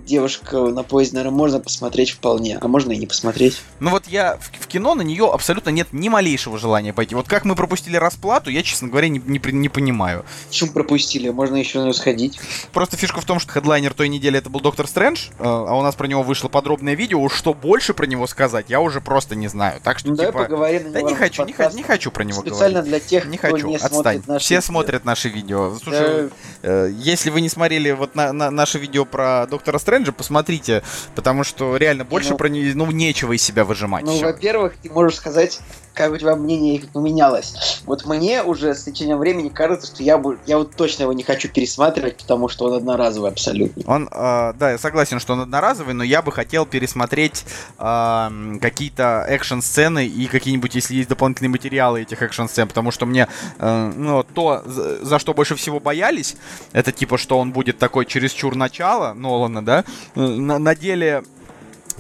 девушка 0.06 0.58
на 0.60 0.84
поезде, 0.84 1.16
наверное, 1.18 1.38
можно 1.38 1.60
посмотреть 1.60 2.12
вполне, 2.12 2.58
а 2.62 2.68
можно 2.68 2.92
и 2.92 2.98
не 2.98 3.08
посмотреть. 3.08 3.62
Ну 3.80 3.90
вот 3.92 4.08
я 4.08 4.38
в, 4.38 4.64
в 4.64 4.68
кино 4.68 4.96
на 4.96 5.02
нее 5.02 5.30
абсолютно 5.32 5.70
нет 5.70 5.88
ни 5.92 6.10
малейшего 6.10 6.58
желания 6.58 6.94
пойти. 6.94 7.16
Вот 7.16 7.28
как 7.28 7.46
мы 7.46 7.56
пропустили 7.56 7.96
расплату, 7.98 8.50
я, 8.50 8.64
честно 8.64 8.88
говоря, 8.88 9.08
не, 9.10 9.20
не, 9.26 9.40
не 9.52 9.70
понимаю. 9.70 10.26
Почему 10.50 10.72
пропустили? 10.72 11.30
Можно 11.30 11.56
еще 11.58 11.80
на 11.80 11.84
нее 11.84 11.94
сходить. 11.94 12.40
Просто 12.72 12.98
фишка 12.98 13.22
в 13.22 13.26
том, 13.26 13.40
что 13.40 13.52
хедлайнер 13.52 13.94
той 13.94 14.08
недели 14.10 14.38
это 14.38 14.50
был 14.50 14.60
Доктор 14.60 14.88
Стрэндж, 14.88 15.30
э, 15.32 15.44
а 15.44 15.74
у 15.78 15.82
нас 15.82 15.96
про 15.96 16.08
него 16.08 16.24
вышло 16.24 16.48
подробное 16.50 16.96
видео. 16.96 17.28
Что 17.30 17.54
больше 17.54 17.94
про 17.94 18.06
него 18.06 18.28
сказать, 18.28 18.66
я 18.70 18.80
уже 18.82 19.02
просто 19.02 19.36
не 19.36 19.48
знаю. 19.48 19.80
Так 19.84 20.00
что, 20.00 20.10
Ну, 20.10 20.16
давай 20.16 20.32
типа... 20.32 20.44
поговорим 20.44 20.84
на 20.84 20.92
Да 20.92 21.02
не 21.02 21.16
хочу, 21.16 21.44
не, 21.46 21.54
подкасте. 21.54 21.78
не 21.78 21.84
хочу 21.84 22.12
про 22.12 22.24
него 22.24 22.42
Специально 22.42 22.82
говорить. 22.82 22.90
для 22.90 23.00
тех, 23.00 23.26
Не 23.28 23.38
кто 23.38 23.52
хочу, 23.52 23.68
не 23.68 23.76
отстань. 23.76 23.92
смотрит 24.24 24.28
наши 24.28 24.46
Все 24.46 24.56
видео. 24.56 24.66
смотрят 24.68 25.06
наши 25.06 25.30
видео. 25.30 25.76
Слушай, 25.82 26.30
Да, 26.62 26.70
э, 26.70 26.92
если 26.96 27.30
вы 27.30 27.42
не 27.42 27.50
смотрели 27.50 27.92
вот 27.92 28.16
на, 28.16 28.32
на- 28.34 28.52
наше 28.52 28.80
видео 28.80 29.06
про 29.06 29.48
Доктора 29.50 29.78
Стрэнджа, 29.84 30.14
посмотрите, 30.14 30.82
потому 31.14 31.44
что 31.44 31.76
реально 31.76 32.06
больше 32.06 32.32
Ну, 32.32 32.38
про 32.38 32.48
не, 32.48 32.74
ну 32.74 32.90
нечего 32.90 33.34
из 33.34 33.44
себя 33.44 33.66
выжимать. 33.66 34.06
Ну, 34.06 34.18
во-первых, 34.20 34.76
ты 34.82 34.90
можешь 34.90 35.18
сказать, 35.18 35.60
как 35.94 36.12
у 36.12 36.18
тебя 36.18 36.36
мнение 36.36 36.82
поменялось. 36.92 37.82
Вот 37.86 38.06
мне 38.06 38.44
уже 38.44 38.74
с 38.74 38.84
течением 38.84 39.20
времени 39.20 39.50
кажется, 39.50 39.88
что 39.88 40.04
я, 40.04 40.18
бы, 40.18 40.40
я 40.46 40.58
вот 40.58 40.76
точно 40.76 41.04
его 41.04 41.14
не 41.14 41.24
хочу 41.24 41.50
пересматривать, 41.50 42.18
потому 42.18 42.50
что 42.50 42.66
он 42.66 42.74
одноразовый 42.74 43.30
абсолютно. 43.30 43.84
Он, 43.86 44.10
э, 44.12 44.54
да, 44.58 44.72
я 44.72 44.78
согласен, 44.78 45.20
что 45.20 45.34
он 45.34 45.42
одноразовый, 45.42 45.94
но 45.94 46.04
я 46.04 46.22
бы 46.22 46.32
хотел 46.32 46.66
пересмотреть 46.66 47.46
э, 47.78 48.58
какие-то 48.62 49.26
экшн-сцены 49.28 50.08
и 50.08 50.26
какие-нибудь, 50.28 50.74
если 50.76 50.96
есть 50.96 51.10
дополнительные 51.10 51.50
материалы 51.50 52.02
этих 52.02 52.22
экшн-сцен, 52.22 52.68
потому 52.68 52.92
что 52.92 53.06
мне, 53.06 53.28
э, 53.60 53.92
ну, 53.96 54.24
то, 54.24 54.64
за, 54.66 55.04
за 55.06 55.20
что 55.20 55.34
больше 55.34 55.56
всего 55.56 55.80
боялись, 55.80 56.36
это 56.72 56.92
типа, 56.92 57.18
что 57.18 57.38
он 57.38 57.52
будет 57.52 57.78
такой 57.78 58.06
чересчур 58.06 58.56
начало 58.56 59.14
Нолана, 59.14 59.63
да, 59.64 59.84
э, 60.16 60.20
на, 60.22 60.60
на 60.60 60.76
деле 60.76 61.24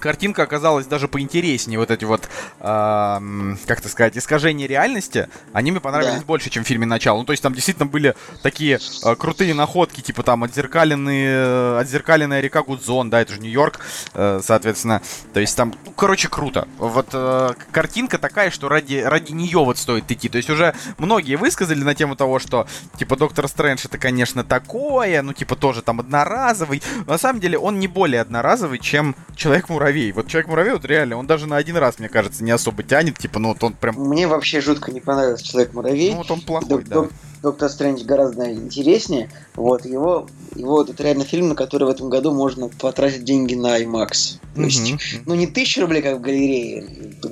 картинка 0.03 0.43
оказалась 0.43 0.85
даже 0.85 1.07
поинтереснее. 1.07 1.79
Вот 1.79 1.89
эти 1.89 2.03
вот, 2.03 2.27
э, 2.59 3.55
как 3.65 3.81
то 3.81 3.87
сказать, 3.87 4.17
искажения 4.17 4.67
реальности, 4.67 5.29
они 5.53 5.71
мне 5.71 5.79
понравились 5.79 6.19
да. 6.19 6.25
больше, 6.25 6.49
чем 6.49 6.65
в 6.65 6.67
фильме 6.67 6.85
«Начало». 6.85 7.19
Ну, 7.19 7.23
то 7.23 7.31
есть 7.31 7.41
там 7.41 7.53
действительно 7.53 7.85
были 7.85 8.13
такие 8.41 8.79
э, 9.05 9.15
крутые 9.15 9.53
находки, 9.53 10.01
типа 10.01 10.23
там 10.23 10.43
отзеркаленные, 10.43 11.79
отзеркаленная 11.79 12.41
река 12.41 12.63
Гудзон, 12.63 13.09
да, 13.09 13.21
это 13.21 13.33
же 13.33 13.39
Нью-Йорк, 13.39 13.79
э, 14.13 14.41
соответственно. 14.43 15.01
То 15.33 15.39
есть 15.39 15.55
там, 15.55 15.73
ну, 15.85 15.91
короче, 15.93 16.27
круто. 16.27 16.67
Вот 16.79 17.07
э, 17.13 17.51
картинка 17.71 18.17
такая, 18.17 18.51
что 18.51 18.67
ради, 18.67 18.97
ради 18.97 19.31
нее 19.31 19.59
вот 19.59 19.77
стоит 19.77 20.11
идти. 20.11 20.27
То 20.27 20.37
есть 20.37 20.49
уже 20.49 20.75
многие 20.97 21.35
высказали 21.35 21.81
на 21.81 21.95
тему 21.95 22.17
того, 22.17 22.39
что, 22.39 22.67
типа, 22.97 23.15
Доктор 23.15 23.47
Стрэндж 23.47 23.85
это, 23.85 23.97
конечно, 23.97 24.43
такое, 24.43 25.21
ну, 25.21 25.31
типа, 25.31 25.55
тоже 25.55 25.81
там 25.81 26.01
одноразовый. 26.01 26.83
Но 27.05 27.13
на 27.13 27.17
самом 27.17 27.39
деле 27.39 27.57
он 27.57 27.79
не 27.79 27.87
более 27.87 28.19
одноразовый, 28.19 28.79
чем 28.79 29.15
Человек-муравей. 29.35 29.92
Вот 30.13 30.27
Человек-муравей, 30.27 30.73
вот 30.73 30.85
реально, 30.85 31.17
он 31.17 31.27
даже 31.27 31.47
на 31.47 31.57
один 31.57 31.77
раз, 31.77 31.99
мне 31.99 32.09
кажется, 32.09 32.43
не 32.43 32.51
особо 32.51 32.83
тянет. 32.83 33.17
Типа, 33.17 33.39
ну, 33.39 33.49
вот 33.49 33.63
он 33.63 33.73
прям... 33.73 33.95
Мне 33.95 34.27
вообще 34.27 34.61
жутко 34.61 34.91
не 34.91 34.99
понравился 34.99 35.45
Человек-муравей. 35.45 36.11
Ну, 36.11 36.17
вот 36.17 36.31
он 36.31 36.41
плохой, 36.41 36.69
Док- 36.69 36.87
да. 36.87 37.07
Доктор 37.43 37.69
Стрэндж 37.69 38.05
гораздо 38.05 38.51
интереснее. 38.53 39.29
Вот, 39.55 39.85
его, 39.85 40.27
его 40.55 40.81
это 40.81 41.03
реально 41.03 41.25
фильм, 41.25 41.49
на 41.49 41.55
который 41.55 41.83
в 41.83 41.89
этом 41.89 42.09
году 42.09 42.33
можно 42.33 42.69
потратить 42.69 43.25
деньги 43.25 43.53
на 43.53 43.81
IMAX. 43.81 44.39
То 44.55 44.61
mm-hmm. 44.61 44.65
есть, 44.65 45.21
ну, 45.25 45.35
не 45.35 45.47
тысяча 45.47 45.81
рублей, 45.81 46.01
как 46.01 46.19
в 46.19 46.21
галерее. 46.21 46.85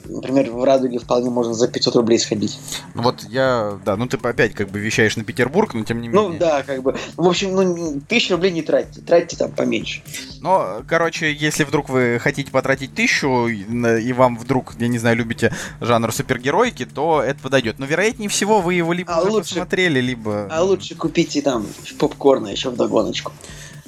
Например, 0.10 0.52
в 0.52 0.64
Радуге 0.64 1.00
вполне 1.00 1.30
можно 1.30 1.54
за 1.54 1.68
500 1.68 1.96
рублей 1.96 2.20
сходить. 2.20 2.60
Ну, 2.94 3.04
вот 3.04 3.24
я, 3.30 3.80
да, 3.86 3.96
ну 3.96 4.08
ты 4.08 4.18
опять 4.18 4.54
как 4.54 4.70
бы 4.70 4.80
вещаешь 4.80 5.16
на 5.16 5.24
Петербург, 5.24 5.74
но 5.74 5.84
тем 5.86 6.02
не 6.02 6.10
ну 6.10 6.30
менее. 6.30 6.40
Ну, 6.40 6.46
да, 6.46 6.64
как 6.64 6.84
бы. 6.84 6.98
В 7.16 7.28
общем, 7.28 7.56
ну, 7.56 8.02
тысячу 8.02 8.34
рублей 8.34 8.52
не 8.52 8.64
тратьте, 8.64 9.00
тратьте 9.02 9.38
там 9.38 9.52
поменьше. 9.52 10.02
Но, 10.42 10.82
короче, 10.88 11.32
если 11.32 11.64
вдруг 11.64 11.88
вы 11.88 12.20
хотите 12.20 12.52
потратить 12.52 12.94
тысячу, 12.96 13.48
и 13.48 14.14
вам 14.14 14.38
вдруг, 14.38 14.74
я 14.80 14.88
не 14.88 14.98
знаю, 14.98 15.16
любите 15.16 15.54
жанр 15.80 16.12
супергеройки, 16.12 16.86
то 16.86 17.22
это 17.22 17.40
подойдет. 17.40 17.80
Но, 17.80 17.86
вероятнее 17.86 18.28
всего, 18.28 18.60
вы 18.60 18.74
его 18.74 18.92
либо 18.92 19.14
а 19.14 19.22
уже 19.22 19.32
лучше... 19.32 19.50
посмотрели, 19.50 20.01
либо... 20.02 20.48
А 20.52 20.62
лучше 20.64 20.96
купите 20.96 21.42
там 21.42 21.66
попкорна 21.98 22.48
еще 22.48 22.70
в 22.70 22.76
догоночку. 22.76 23.32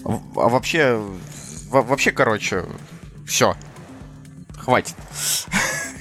А 0.05 0.49
вообще, 0.49 1.01
вообще, 1.69 2.11
короче, 2.11 2.65
все. 3.25 3.55
Хватит. 4.57 4.95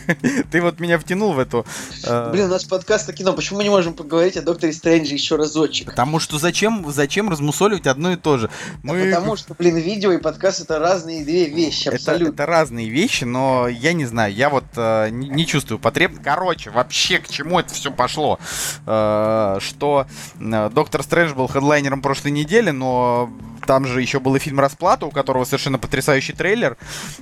Ты 0.50 0.60
вот 0.60 0.80
меня 0.80 0.98
втянул 0.98 1.32
в 1.32 1.38
эту... 1.38 1.66
Э... 2.04 2.30
Блин, 2.30 2.46
у 2.46 2.48
нас 2.48 2.64
подкаст 2.64 3.08
о 3.08 3.12
кино. 3.12 3.32
Почему 3.32 3.58
мы 3.58 3.64
не 3.64 3.70
можем 3.70 3.94
поговорить 3.94 4.36
о 4.36 4.42
Докторе 4.42 4.72
Стрэнджи 4.72 5.14
еще 5.14 5.36
разочек? 5.36 5.86
Потому 5.86 6.18
что 6.18 6.38
зачем, 6.38 6.90
зачем 6.90 7.28
размусоливать 7.28 7.86
одно 7.86 8.12
и 8.12 8.16
то 8.16 8.38
же? 8.38 8.50
Мы... 8.82 9.10
Да 9.10 9.16
потому 9.16 9.36
что, 9.36 9.54
блин, 9.54 9.76
видео 9.76 10.12
и 10.12 10.18
подкаст 10.18 10.60
это 10.60 10.78
разные 10.78 11.24
две 11.24 11.46
вещи, 11.48 11.88
абсолютно. 11.88 12.24
Это, 12.24 12.34
это 12.34 12.46
разные 12.46 12.88
вещи, 12.88 13.24
но 13.24 13.68
я 13.68 13.92
не 13.92 14.04
знаю, 14.04 14.34
я 14.34 14.50
вот 14.50 14.64
э, 14.76 15.08
не, 15.10 15.28
не 15.28 15.46
чувствую 15.46 15.78
потреб... 15.78 16.12
Короче, 16.22 16.70
вообще 16.70 17.18
к 17.18 17.28
чему 17.28 17.60
это 17.60 17.72
все 17.72 17.90
пошло? 17.90 18.38
Э, 18.86 19.58
что 19.60 20.06
э, 20.38 20.70
Доктор 20.72 21.02
Стрэндж 21.02 21.34
был 21.34 21.46
хедлайнером 21.46 22.02
прошлой 22.02 22.30
недели, 22.30 22.70
но 22.70 23.30
там 23.66 23.86
же 23.86 24.00
еще 24.00 24.20
был 24.20 24.34
и 24.34 24.38
фильм 24.38 24.60
«Расплата», 24.60 25.06
у 25.06 25.10
которого 25.10 25.44
совершенно 25.44 25.78
потрясающий 25.78 26.32
трейлер. 26.32 26.76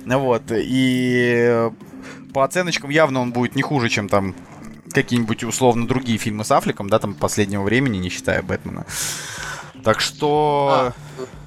Вот. 0.05 0.43
И 0.51 1.69
по 2.33 2.43
оценочкам 2.43 2.89
явно 2.89 3.21
он 3.21 3.31
будет 3.31 3.55
не 3.55 3.61
хуже, 3.61 3.89
чем 3.89 4.09
там 4.09 4.35
какие-нибудь 4.91 5.43
условно 5.43 5.87
другие 5.87 6.17
фильмы 6.17 6.43
с 6.43 6.51
Аффлеком, 6.51 6.89
да, 6.89 6.99
там 6.99 7.13
последнего 7.13 7.63
времени, 7.63 7.97
не 7.97 8.09
считая 8.09 8.41
Бэтмена. 8.41 8.85
Так 9.83 9.99
что... 9.99 10.69
А, 10.71 10.93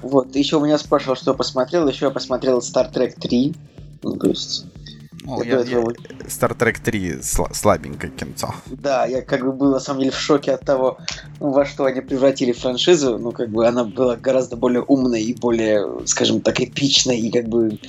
вот, 0.01 0.33
ты 0.33 0.39
еще 0.39 0.57
у 0.57 0.65
меня 0.65 0.77
спрашивал, 0.77 1.15
что 1.15 1.31
я 1.31 1.37
посмотрел. 1.37 1.87
Еще 1.87 2.05
я 2.05 2.11
посмотрел 2.11 2.59
Star 2.59 2.91
Trek 2.91 3.13
3. 3.19 3.55
Ну, 4.03 4.17
то 4.17 4.27
есть... 4.27 4.65
Ну, 5.23 5.41
я, 5.41 5.61
я, 5.61 5.79
Star 6.27 6.55
Trek 6.55 6.77
3 6.83 7.21
слабенькое 7.21 8.11
кинцо. 8.11 8.53
Да, 8.67 9.05
я 9.05 9.21
как 9.23 9.43
бы 9.43 9.53
был 9.53 9.71
на 9.71 9.79
самом 9.79 10.01
деле 10.01 10.11
в 10.11 10.19
шоке 10.19 10.51
от 10.51 10.61
того, 10.61 10.99
во 11.39 11.65
что 11.65 11.85
они 11.85 12.01
превратили 12.01 12.51
франшизу. 12.51 13.17
Ну, 13.17 13.31
как 13.31 13.49
бы 13.49 13.65
она 13.65 13.85
была 13.85 14.17
гораздо 14.17 14.55
более 14.55 14.81
умной 14.83 15.23
и 15.23 15.33
более, 15.33 16.05
скажем 16.05 16.41
так, 16.41 16.59
эпичной. 16.59 17.17
И 17.19 17.31
как 17.31 17.47
бы... 17.47 17.79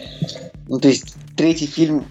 Ну, 0.68 0.78
то 0.78 0.88
есть 0.88 1.14
третий 1.36 1.66
фильм 1.66 2.06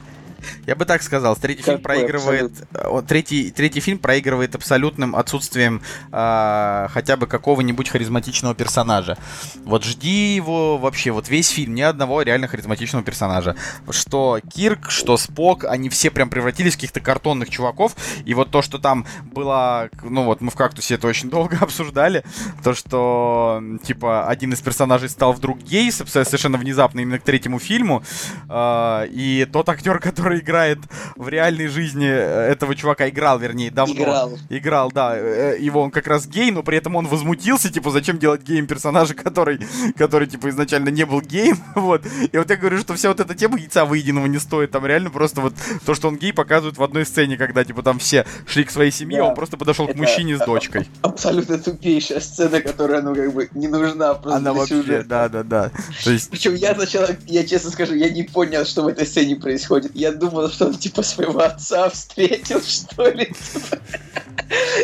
я 0.65 0.75
бы 0.75 0.85
так 0.85 1.01
сказал, 1.01 1.35
третий 1.35 1.63
фильм 1.63 1.81
проигрывает. 1.81 2.51
Абсолютно. 2.71 3.01
Третий, 3.07 3.51
третий 3.51 3.79
фильм 3.79 3.99
проигрывает 3.99 4.55
абсолютным 4.55 5.15
отсутствием 5.15 5.81
э, 6.11 6.87
хотя 6.91 7.17
бы 7.17 7.27
какого-нибудь 7.27 7.89
харизматичного 7.89 8.55
персонажа. 8.55 9.17
Вот 9.63 9.83
жди 9.83 10.35
его 10.35 10.77
вообще, 10.77 11.11
вот 11.11 11.29
весь 11.29 11.49
фильм, 11.49 11.75
ни 11.75 11.81
одного 11.81 12.21
реально 12.21 12.47
харизматичного 12.47 13.03
персонажа. 13.03 13.55
Что 13.89 14.39
Кирк, 14.53 14.89
что 14.89 15.17
Спок, 15.17 15.65
они 15.65 15.89
все 15.89 16.11
прям 16.11 16.29
превратились 16.29 16.73
в 16.73 16.77
каких-то 16.77 16.99
картонных 16.99 17.49
чуваков. 17.49 17.95
И 18.25 18.33
вот 18.33 18.51
то, 18.51 18.61
что 18.61 18.77
там 18.77 19.05
было, 19.23 19.89
ну 20.03 20.23
вот 20.23 20.41
мы 20.41 20.51
в 20.51 20.55
кактусе 20.55 20.95
это 20.95 21.07
очень 21.07 21.29
долго 21.29 21.57
обсуждали, 21.61 22.23
то, 22.63 22.73
что 22.73 23.61
типа 23.83 24.27
один 24.27 24.53
из 24.53 24.61
персонажей 24.61 25.09
стал 25.09 25.33
вдруг 25.33 25.59
гей, 25.59 25.91
совершенно 25.91 26.57
внезапно 26.57 26.99
именно 26.99 27.19
к 27.19 27.23
третьему 27.23 27.59
фильму. 27.59 28.03
Э, 28.49 29.07
и 29.09 29.47
тот 29.51 29.69
актер, 29.69 29.99
который 29.99 30.34
который 30.35 30.39
играет 30.39 30.79
в 31.15 31.27
реальной 31.29 31.67
жизни 31.67 32.07
э, 32.07 32.51
этого 32.51 32.75
чувака, 32.75 33.09
играл, 33.09 33.39
вернее, 33.39 33.71
давно. 33.71 33.95
Играл. 33.95 34.37
Играл, 34.49 34.91
да. 34.91 35.17
Э, 35.17 35.57
его 35.59 35.81
он 35.81 35.91
как 35.91 36.07
раз 36.07 36.27
гей, 36.27 36.51
но 36.51 36.63
при 36.63 36.77
этом 36.77 36.95
он 36.95 37.07
возмутился, 37.07 37.71
типа, 37.71 37.91
зачем 37.91 38.17
делать 38.17 38.41
геем 38.41 38.67
персонажа, 38.67 39.13
который, 39.13 39.59
который, 39.97 40.27
типа, 40.27 40.49
изначально 40.49 40.89
не 40.89 41.05
был 41.05 41.21
геем, 41.21 41.57
вот. 41.75 42.03
И 42.31 42.37
вот 42.37 42.49
я 42.49 42.57
говорю, 42.57 42.79
что 42.79 42.93
вся 42.93 43.09
вот 43.09 43.19
эта 43.19 43.33
тема 43.35 43.57
яйца 43.57 43.85
выеденного 43.85 44.25
не 44.27 44.39
стоит. 44.39 44.71
Там 44.71 44.85
реально 44.85 45.09
просто 45.09 45.41
вот 45.41 45.53
то, 45.85 45.95
что 45.95 46.07
он 46.07 46.17
гей, 46.17 46.33
показывают 46.33 46.77
в 46.77 46.83
одной 46.83 47.05
сцене, 47.05 47.37
когда, 47.37 47.63
типа, 47.63 47.83
там 47.83 47.99
все 47.99 48.25
шли 48.47 48.63
к 48.63 48.71
своей 48.71 48.91
семье, 48.91 49.19
да. 49.19 49.25
он 49.25 49.35
просто 49.35 49.57
подошел 49.57 49.87
к 49.87 49.95
мужчине 49.95 50.37
с 50.37 50.39
дочкой. 50.39 50.87
Абсолютно 51.01 51.57
тупейшая 51.57 52.19
сцена, 52.19 52.61
которая, 52.61 53.01
ну, 53.01 53.15
как 53.15 53.33
бы, 53.33 53.49
не 53.53 53.67
нужна 53.67 54.13
просто 54.13 54.37
Она 54.37 54.53
вообще, 54.53 54.81
сюжета. 54.81 55.07
да, 55.07 55.29
да, 55.29 55.43
да. 55.43 55.71
То 56.03 56.11
есть... 56.11 56.29
Причем 56.29 56.55
я 56.55 56.73
сначала, 56.75 57.09
я 57.27 57.45
честно 57.45 57.71
скажу, 57.71 57.93
я 57.93 58.09
не 58.09 58.23
понял, 58.23 58.65
что 58.65 58.83
в 58.83 58.87
этой 58.87 59.05
сцене 59.05 59.35
происходит. 59.35 59.91
Я 59.95 60.11
думал, 60.11 60.24
думал, 60.29 60.49
что 60.49 60.67
он 60.67 60.75
типа 60.75 61.03
своего 61.03 61.39
отца 61.39 61.89
встретил, 61.89 62.61
что 62.61 63.09
ли. 63.09 63.31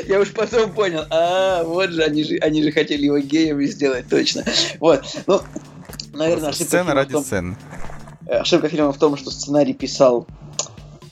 Я 0.08 0.20
уж 0.20 0.32
потом 0.32 0.72
понял, 0.72 1.06
а, 1.10 1.64
вот 1.64 1.92
же 1.92 2.04
они 2.04 2.24
же, 2.24 2.38
они 2.38 2.64
же 2.64 2.72
хотели 2.72 3.06
его 3.06 3.20
геем 3.20 3.62
сделать, 3.64 4.08
точно. 4.10 4.44
Вот, 4.80 5.04
ну, 5.28 5.42
наверное, 6.14 6.50
ошибка 6.50 6.66
Сцена 6.66 6.94
ради 6.94 7.16
сцены. 7.22 7.56
Ошибка 8.28 8.70
фильма 8.70 8.92
в 8.94 8.98
том, 8.98 9.18
что 9.18 9.30
сценарий 9.30 9.74
писал 9.74 10.28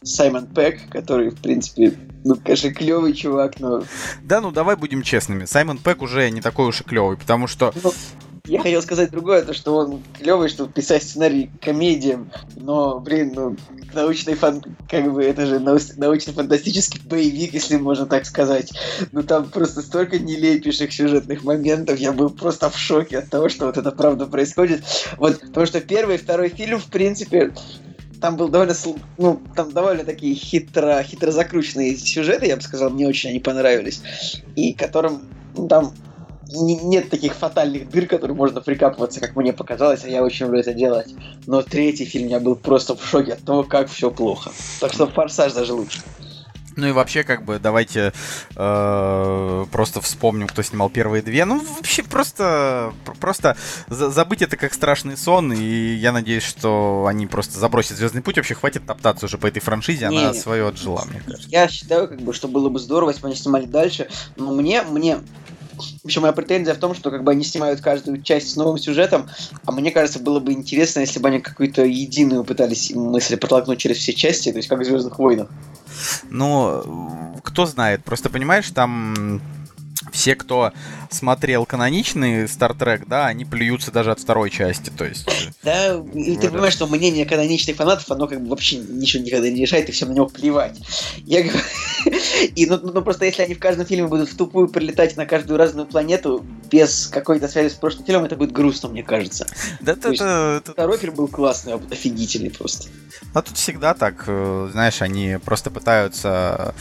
Саймон 0.03 0.47
Пэк, 0.47 0.89
который, 0.89 1.29
в 1.29 1.41
принципе, 1.41 1.93
ну, 2.23 2.35
конечно, 2.35 2.73
клевый 2.73 3.13
чувак, 3.13 3.59
но... 3.59 3.83
Да, 4.23 4.41
ну 4.41 4.51
давай 4.51 4.75
будем 4.75 5.03
честными. 5.03 5.45
Саймон 5.45 5.77
Пэк 5.77 6.01
уже 6.01 6.29
не 6.29 6.41
такой 6.41 6.67
уж 6.67 6.81
и 6.81 6.83
клевый, 6.83 7.17
потому 7.17 7.47
что... 7.47 7.73
Ну, 7.83 7.93
я 8.49 8.61
хотел 8.61 8.81
сказать 8.81 9.11
другое, 9.11 9.43
то 9.43 9.53
что 9.53 9.75
он 9.75 10.01
клевый, 10.17 10.49
чтобы 10.49 10.73
писать 10.73 11.03
сценарий 11.03 11.51
комедиям, 11.61 12.31
но, 12.55 12.99
блин, 12.99 13.33
ну, 13.35 13.55
научный 13.93 14.33
фан... 14.33 14.63
как 14.89 15.13
бы, 15.13 15.23
это 15.23 15.45
же 15.45 15.59
научно-фантастический 15.59 17.01
боевик, 17.05 17.53
если 17.53 17.77
можно 17.77 18.07
так 18.07 18.25
сказать. 18.25 18.73
Ну, 19.11 19.21
там 19.21 19.49
просто 19.49 19.81
столько 19.81 20.17
нелепейших 20.17 20.91
сюжетных 20.91 21.43
моментов, 21.43 21.99
я 21.99 22.11
был 22.11 22.31
просто 22.31 22.69
в 22.69 22.77
шоке 22.77 23.19
от 23.19 23.29
того, 23.29 23.49
что 23.49 23.67
вот 23.67 23.77
это 23.77 23.91
правда 23.91 24.25
происходит. 24.25 24.83
Вот, 25.17 25.39
потому 25.39 25.65
что 25.67 25.79
первый 25.79 26.15
и 26.15 26.19
второй 26.19 26.49
фильм, 26.49 26.79
в 26.79 26.87
принципе, 26.87 27.53
там 28.19 28.35
был 28.35 28.49
довольно, 28.49 28.73
ну, 29.17 29.39
там 29.55 29.71
довольно 29.71 30.03
такие 30.03 30.33
хитро, 30.33 31.03
хитро 31.03 31.31
закрученные 31.31 31.95
сюжеты, 31.95 32.47
я 32.47 32.55
бы 32.55 32.63
сказал, 32.63 32.89
мне 32.89 33.07
очень 33.07 33.29
они 33.29 33.39
понравились, 33.39 34.01
и 34.55 34.73
которым, 34.73 35.21
ну, 35.55 35.67
там 35.67 35.93
нет 36.51 37.09
таких 37.09 37.33
фатальных 37.33 37.89
дыр, 37.89 38.07
которые 38.07 38.35
можно 38.35 38.61
прикапываться, 38.61 39.19
как 39.19 39.35
мне 39.35 39.53
показалось, 39.53 40.03
а 40.03 40.09
я 40.09 40.23
очень 40.23 40.45
люблю 40.45 40.59
это 40.59 40.73
делать. 40.73 41.13
Но 41.45 41.61
третий 41.61 42.05
фильм 42.05 42.27
я 42.27 42.39
был 42.39 42.55
просто 42.55 42.95
в 42.95 43.05
шоке 43.05 43.33
от 43.33 43.43
того, 43.43 43.63
как 43.63 43.89
все 43.89 44.11
плохо. 44.11 44.51
Так 44.79 44.93
что 44.93 45.07
«Форсаж» 45.07 45.53
даже 45.53 45.73
лучше. 45.73 45.99
Ну 46.79 46.87
и 46.87 46.91
вообще, 46.91 47.23
как 47.23 47.43
бы, 47.43 47.59
давайте 47.59 48.13
э, 48.55 49.65
просто 49.71 50.01
вспомним, 50.01 50.47
кто 50.47 50.61
снимал 50.61 50.89
первые 50.89 51.21
две. 51.21 51.43
Ну, 51.43 51.59
вообще, 51.59 52.03
просто, 52.03 52.93
просто 53.19 53.57
забыть 53.89 54.41
это 54.41 54.55
как 54.55 54.73
страшный 54.73 55.17
сон, 55.17 55.51
и 55.51 55.95
я 55.95 56.13
надеюсь, 56.13 56.43
что 56.43 57.05
они 57.07 57.27
просто 57.27 57.59
забросят 57.59 57.97
Звездный 57.97 58.21
путь. 58.21 58.37
Вообще, 58.37 58.55
хватит 58.55 58.85
топтаться 58.85 59.25
уже 59.25 59.37
по 59.37 59.47
этой 59.47 59.59
франшизе, 59.59 60.07
Не, 60.07 60.19
она 60.19 60.33
свое 60.33 60.67
отжила, 60.67 61.03
мне 61.09 61.21
кажется. 61.25 61.49
Я 61.49 61.67
считаю, 61.67 62.07
как 62.07 62.21
бы, 62.21 62.33
что 62.33 62.47
было 62.47 62.69
бы 62.69 62.79
здорово, 62.79 63.09
если 63.09 63.23
бы 63.23 63.27
они 63.27 63.35
снимали 63.35 63.65
дальше. 63.65 64.07
Но 64.37 64.53
мне, 64.53 64.83
мне 64.83 65.19
причем 66.03 66.21
моя 66.21 66.33
претензия 66.33 66.73
в 66.73 66.77
том, 66.79 66.93
что 66.95 67.11
как 67.11 67.23
бы 67.23 67.31
они 67.31 67.43
снимают 67.43 67.81
каждую 67.81 68.21
часть 68.21 68.51
с 68.51 68.55
новым 68.55 68.77
сюжетом, 68.77 69.29
а 69.65 69.71
мне 69.71 69.91
кажется, 69.91 70.19
было 70.19 70.39
бы 70.39 70.53
интересно, 70.53 71.01
если 71.01 71.19
бы 71.19 71.27
они 71.29 71.39
какую-то 71.39 71.83
единую 71.83 72.43
пытались 72.43 72.91
мысли 72.91 73.35
протолкнуть 73.35 73.79
через 73.79 73.97
все 73.97 74.13
части, 74.13 74.51
то 74.51 74.57
есть 74.57 74.67
как 74.67 74.79
в 74.79 74.85
Звездных 74.85 75.19
войнах. 75.19 75.49
Ну, 76.29 77.39
кто 77.43 77.65
знает, 77.65 78.03
просто 78.03 78.29
понимаешь, 78.29 78.69
там 78.71 79.41
все, 80.11 80.35
кто 80.35 80.71
смотрел 81.09 81.65
каноничный 81.65 82.45
Star 82.45 82.77
Trek, 82.77 83.03
да, 83.07 83.27
они 83.27 83.45
плюются 83.45 83.91
даже 83.91 84.11
от 84.11 84.19
второй 84.19 84.49
части, 84.49 84.89
то 84.89 85.05
есть... 85.05 85.27
Э, 85.27 85.51
да, 85.63 86.03
и 86.13 86.37
ты 86.37 86.49
понимаешь, 86.49 86.73
что 86.73 86.87
мнение 86.87 87.25
каноничных 87.25 87.75
фанатов, 87.75 88.09
оно 88.11 88.27
как 88.27 88.41
бы 88.41 88.49
вообще 88.49 88.77
ничего 88.77 89.23
никогда 89.23 89.49
не 89.49 89.61
решает, 89.61 89.89
и 89.89 89.91
всем 89.91 90.09
на 90.09 90.13
него 90.13 90.27
плевать. 90.27 90.77
Я 91.25 91.43
говорю... 91.43 91.59
И, 92.55 92.65
ну, 92.65 92.79
ну, 92.81 93.01
просто 93.01 93.25
если 93.25 93.41
они 93.41 93.53
в 93.53 93.59
каждом 93.59 93.85
фильме 93.85 94.07
будут 94.07 94.29
в 94.29 94.37
тупую 94.37 94.69
прилетать 94.69 95.17
на 95.17 95.25
каждую 95.25 95.57
разную 95.57 95.85
планету 95.85 96.45
без 96.71 97.07
какой-то 97.07 97.47
связи 97.47 97.69
с 97.69 97.73
прошлым 97.73 98.05
фильмом, 98.05 98.25
это 98.25 98.37
будет 98.37 98.53
грустно, 98.53 98.87
мне 98.87 99.03
кажется. 99.03 99.45
Да, 99.81 99.93
это, 99.93 100.09
это, 100.09 100.71
Второй 100.71 100.97
фильм 100.97 101.15
был 101.15 101.27
классный, 101.27 101.73
офигительный 101.73 102.51
просто. 102.51 102.89
А 103.33 103.41
тут 103.41 103.57
всегда 103.57 103.93
так, 103.93 104.23
э, 104.27 104.69
знаешь, 104.71 105.01
они 105.01 105.37
просто 105.43 105.69
пытаются 105.69 106.73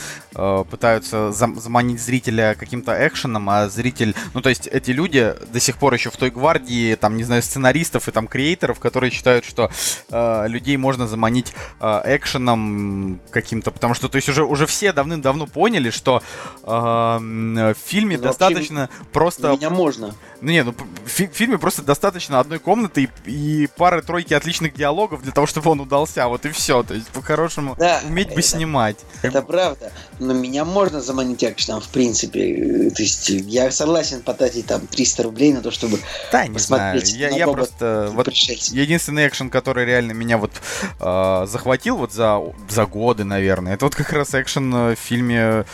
пытаются 0.71 1.33
заманить 1.33 2.01
зрителя 2.01 2.55
каким-то 2.59 2.93
экшеном, 3.19 3.51
а 3.51 3.69
зритель 3.69 4.15
ну, 4.35 4.41
то 4.41 4.49
есть 4.49 4.67
эти 4.67 4.91
люди 4.91 5.35
до 5.53 5.61
сих 5.61 5.79
пор 5.79 5.95
еще 5.95 6.11
в 6.11 6.17
той 6.17 6.31
гвардии, 6.31 6.95
там, 6.95 7.17
не 7.17 7.25
знаю, 7.25 7.43
сценаристов 7.43 8.09
и 8.09 8.13
там 8.13 8.29
креаторов, 8.29 8.79
которые 8.79 9.11
считают, 9.11 9.45
что 9.45 9.71
э, 10.11 10.49
людей 10.49 10.77
можно 10.77 11.07
заманить 11.07 11.53
э, 11.81 12.17
экшеном 12.17 13.21
каким-то, 13.31 13.71
потому 13.71 13.95
что, 13.95 14.09
то 14.09 14.17
есть 14.17 14.29
уже, 14.29 14.45
уже 14.45 14.67
все 14.67 14.93
давным-давно 14.93 15.47
поняли, 15.47 15.91
что 15.91 16.23
э, 16.63 16.69
в 16.69 17.77
фильме 17.85 18.17
Но 18.17 18.25
достаточно 18.25 18.81
вообще, 18.83 19.11
просто... 19.13 19.49
Меня 19.53 19.71
можно. 19.71 20.15
Ну 20.41 20.51
не, 20.51 20.63
ну 20.63 20.75
в 21.05 21.09
фильме 21.09 21.59
просто 21.59 21.83
достаточно 21.83 22.39
одной 22.39 22.61
комнаты 22.61 23.11
и, 23.25 23.31
и 23.31 23.69
пары-тройки 23.77 24.35
отличных 24.35 24.75
диалогов 24.75 25.23
для 25.23 25.33
того, 25.33 25.47
чтобы 25.47 25.71
он 25.71 25.81
удался, 25.81 26.29
вот 26.29 26.47
и 26.47 26.51
все. 26.51 26.83
То 26.83 26.95
есть 26.95 27.09
по-хорошему 27.09 27.75
да, 27.79 28.01
уметь 28.07 28.35
бы 28.35 28.43
снимать. 28.43 28.99
Это 29.23 29.43
правда. 29.43 29.93
Но 30.21 30.33
меня 30.33 30.65
можно 30.65 31.01
заманить 31.01 31.43
экшеном, 31.43 31.81
в 31.81 31.89
принципе. 31.89 32.91
То 32.95 33.03
есть 33.09 33.29
я 33.29 33.71
согласен 33.71 34.23
потратить 34.23 34.67
там 34.67 34.87
300 34.87 35.23
рублей 35.23 35.53
на 35.53 35.63
то, 35.63 35.71
чтобы 35.71 35.99
да, 36.31 36.47
не 36.47 36.55
посмотреть. 36.55 37.09
Знаю. 37.09 37.33
Я, 37.33 37.39
я 37.39 37.49
просто... 37.49 38.11
Вот 38.13 38.29
единственный 38.29 39.27
экшен, 39.27 39.51
который 39.51 39.85
реально 39.85 40.13
меня 40.13 40.39
вот 40.39 40.53
э, 41.01 41.47
захватил 41.49 41.97
вот 41.97 42.13
за, 42.13 42.41
за 42.69 42.87
годы, 42.87 43.25
наверное, 43.25 43.75
это 43.75 43.87
вот 43.87 43.95
как 43.95 44.13
раз 44.13 44.35
экшен 44.35 44.93
в 44.93 44.97
фильме 44.97 45.65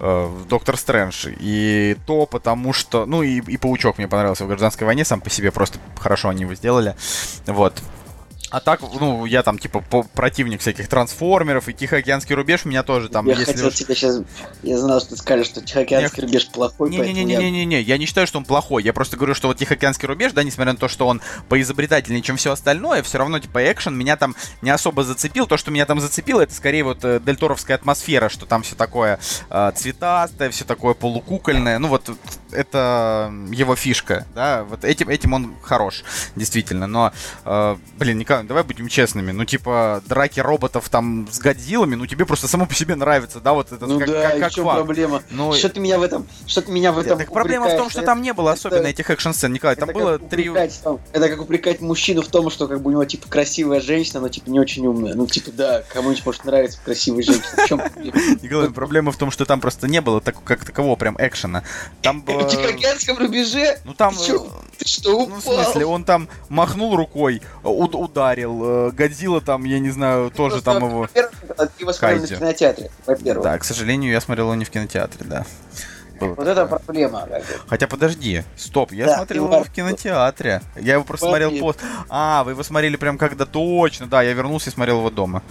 э, 0.00 0.30
Доктор 0.48 0.76
Стрэндж. 0.76 1.28
И 1.40 1.96
то 2.06 2.26
потому 2.26 2.72
что... 2.72 3.06
Ну 3.06 3.22
и, 3.22 3.40
и 3.40 3.56
Паучок 3.56 3.98
мне 3.98 4.08
понравился 4.08 4.44
в 4.44 4.48
Гражданской 4.48 4.86
войне, 4.86 5.04
сам 5.04 5.20
по 5.20 5.30
себе 5.30 5.50
просто 5.50 5.78
хорошо 5.98 6.28
они 6.28 6.42
его 6.42 6.54
сделали. 6.54 6.94
Вот. 7.46 7.74
А 8.54 8.60
так, 8.60 8.80
ну, 9.00 9.24
я 9.24 9.42
там, 9.42 9.58
типа, 9.58 9.80
противник 10.14 10.60
всяких 10.60 10.86
трансформеров 10.86 11.68
и 11.68 11.72
Тихоокеанский 11.72 12.36
рубеж 12.36 12.64
меня 12.64 12.84
тоже 12.84 13.08
там... 13.08 13.26
Я 13.26 13.32
если 13.32 13.46
хотел 13.46 13.66
уж... 13.66 13.74
тебе 13.74 13.96
сейчас... 13.96 14.20
Я 14.62 14.78
знал, 14.78 15.00
что 15.00 15.10
ты 15.10 15.16
скажешь, 15.16 15.48
что 15.48 15.60
Тихоокеанский 15.60 16.22
я... 16.22 16.28
рубеж 16.28 16.46
плохой, 16.46 16.90
Не-не-не-не-не-не, 16.90 17.80
я... 17.80 17.94
я 17.94 17.98
не 17.98 18.06
считаю, 18.06 18.28
что 18.28 18.38
он 18.38 18.44
плохой. 18.44 18.84
Я 18.84 18.92
просто 18.92 19.16
говорю, 19.16 19.34
что 19.34 19.48
вот 19.48 19.56
Тихоокеанский 19.56 20.06
рубеж, 20.06 20.34
да, 20.34 20.44
несмотря 20.44 20.74
на 20.74 20.78
то, 20.78 20.86
что 20.86 21.08
он 21.08 21.20
поизобретательнее, 21.48 22.22
чем 22.22 22.36
все 22.36 22.52
остальное, 22.52 23.02
все 23.02 23.18
равно, 23.18 23.40
типа, 23.40 23.72
экшен 23.72 23.92
меня 23.96 24.16
там 24.16 24.36
не 24.62 24.70
особо 24.70 25.02
зацепил. 25.02 25.48
То, 25.48 25.56
что 25.56 25.72
меня 25.72 25.84
там 25.84 25.98
зацепило, 25.98 26.40
это 26.40 26.54
скорее 26.54 26.84
вот 26.84 27.04
э, 27.04 27.18
дельторовская 27.18 27.76
атмосфера, 27.76 28.28
что 28.28 28.46
там 28.46 28.62
все 28.62 28.76
такое 28.76 29.18
э, 29.50 29.72
цветастое, 29.74 30.50
все 30.50 30.64
такое 30.64 30.94
полукукольное. 30.94 31.80
Ну, 31.80 31.88
вот 31.88 32.08
это 32.52 33.34
его 33.50 33.74
фишка, 33.74 34.28
да, 34.32 34.62
вот 34.62 34.84
этим, 34.84 35.08
этим 35.08 35.32
он 35.32 35.56
хорош, 35.60 36.04
действительно. 36.36 36.86
Но, 36.86 37.12
э, 37.44 37.76
блин, 37.98 38.18
Николай, 38.18 38.43
давай 38.46 38.62
будем 38.64 38.88
честными. 38.88 39.32
Ну, 39.32 39.44
типа, 39.44 40.02
драки 40.06 40.40
роботов 40.40 40.88
там 40.88 41.28
с 41.30 41.38
Годзиллами, 41.38 41.94
ну, 41.94 42.06
тебе 42.06 42.26
просто 42.26 42.48
само 42.48 42.66
по 42.66 42.74
себе 42.74 42.94
нравится, 42.94 43.40
да, 43.40 43.52
вот 43.52 43.72
это 43.72 43.86
ну, 43.86 43.98
как, 43.98 44.08
да, 44.08 44.30
как, 44.30 44.40
как 44.40 44.52
в 44.52 44.54
чем 44.54 44.64
проблема? 44.64 45.22
Ну, 45.30 45.52
что 45.52 45.68
ты 45.68 45.80
меня 45.80 45.98
в 45.98 46.02
этом, 46.02 46.26
что 46.46 46.62
ты 46.62 46.72
меня 46.72 46.92
в 46.92 46.98
этом 46.98 47.18
Так 47.18 47.32
проблема 47.32 47.68
в 47.68 47.76
том, 47.76 47.90
что 47.90 48.02
там 48.02 48.22
не 48.22 48.32
было 48.32 48.52
особенно 48.52 48.80
это, 48.80 48.88
этих 48.88 49.10
экшн-сцен, 49.10 49.52
Николай, 49.52 49.76
там 49.76 49.90
было 49.92 50.18
три... 50.18 50.50
Там, 50.82 51.00
это 51.12 51.28
как 51.28 51.40
упрекать 51.40 51.80
мужчину 51.80 52.22
в 52.22 52.28
том, 52.28 52.50
что 52.50 52.68
как 52.68 52.80
бы 52.80 52.88
у 52.88 52.92
него, 52.92 53.04
типа, 53.04 53.28
красивая 53.28 53.80
женщина, 53.80 54.20
но, 54.20 54.28
типа, 54.28 54.50
не 54.50 54.60
очень 54.60 54.86
умная. 54.86 55.14
Ну, 55.14 55.26
типа, 55.26 55.50
да, 55.52 55.82
кому-нибудь 55.92 56.24
может 56.24 56.44
нравиться 56.44 56.78
красивая 56.84 57.22
женщина. 57.22 57.64
В 57.64 57.68
чем 57.68 57.82
Николай, 58.42 58.70
проблема 58.70 59.12
в 59.12 59.16
том, 59.16 59.30
что 59.30 59.44
там 59.44 59.60
просто 59.60 59.88
не 59.88 60.00
было 60.00 60.20
так, 60.20 60.42
как 60.44 60.64
такового 60.64 60.96
прям 60.96 61.16
экшена. 61.18 61.64
Там 62.02 62.22
было... 62.24 62.42
В 62.42 62.50
Тихоокеанском 62.50 63.18
рубеже? 63.18 63.78
Ну, 63.84 63.94
там... 63.94 64.14
Ты 64.14 64.88
что, 64.88 65.14
упал? 65.14 65.28
Ну, 65.28 65.36
в 65.36 65.42
смысле, 65.42 65.86
он 65.86 66.04
там 66.04 66.28
махнул 66.48 66.96
рукой, 66.96 67.42
ударил, 67.62 68.33
э, 68.42 68.90
Годзилла 68.92 69.40
там, 69.40 69.64
я 69.64 69.78
не 69.78 69.90
знаю, 69.90 70.30
тоже 70.30 70.62
там 70.62 70.84
его... 70.84 71.06
Ты 71.06 71.20
его 71.78 71.92
смотрел 71.92 72.22
в 72.22 72.28
кинотеатре, 72.28 72.90
во-первых. 73.06 73.44
Да, 73.44 73.58
к 73.58 73.64
сожалению, 73.64 74.12
я 74.12 74.20
смотрел 74.20 74.46
его 74.46 74.54
не 74.54 74.64
в 74.64 74.70
кинотеатре, 74.70 75.26
да. 75.26 75.46
Было 76.20 76.34
вот 76.34 76.46
это 76.46 76.66
проблема. 76.66 77.28
Хотя 77.66 77.86
подожди, 77.86 78.42
стоп, 78.56 78.92
я 78.92 79.06
да, 79.06 79.16
смотрел 79.16 79.46
его 79.46 79.64
в 79.64 79.70
кинотеатре. 79.70 80.62
Я 80.76 80.94
его 80.94 81.04
просто 81.04 81.26
смотрел 81.26 81.50
пост. 81.58 81.80
А, 82.08 82.44
вы 82.44 82.52
его 82.52 82.62
смотрели 82.62 82.96
прям 82.96 83.18
когда 83.18 83.46
точно. 83.46 84.06
Да, 84.06 84.22
я 84.22 84.32
вернулся 84.32 84.70
и 84.70 84.72
смотрел 84.72 84.98
его 84.98 85.10
дома. 85.10 85.42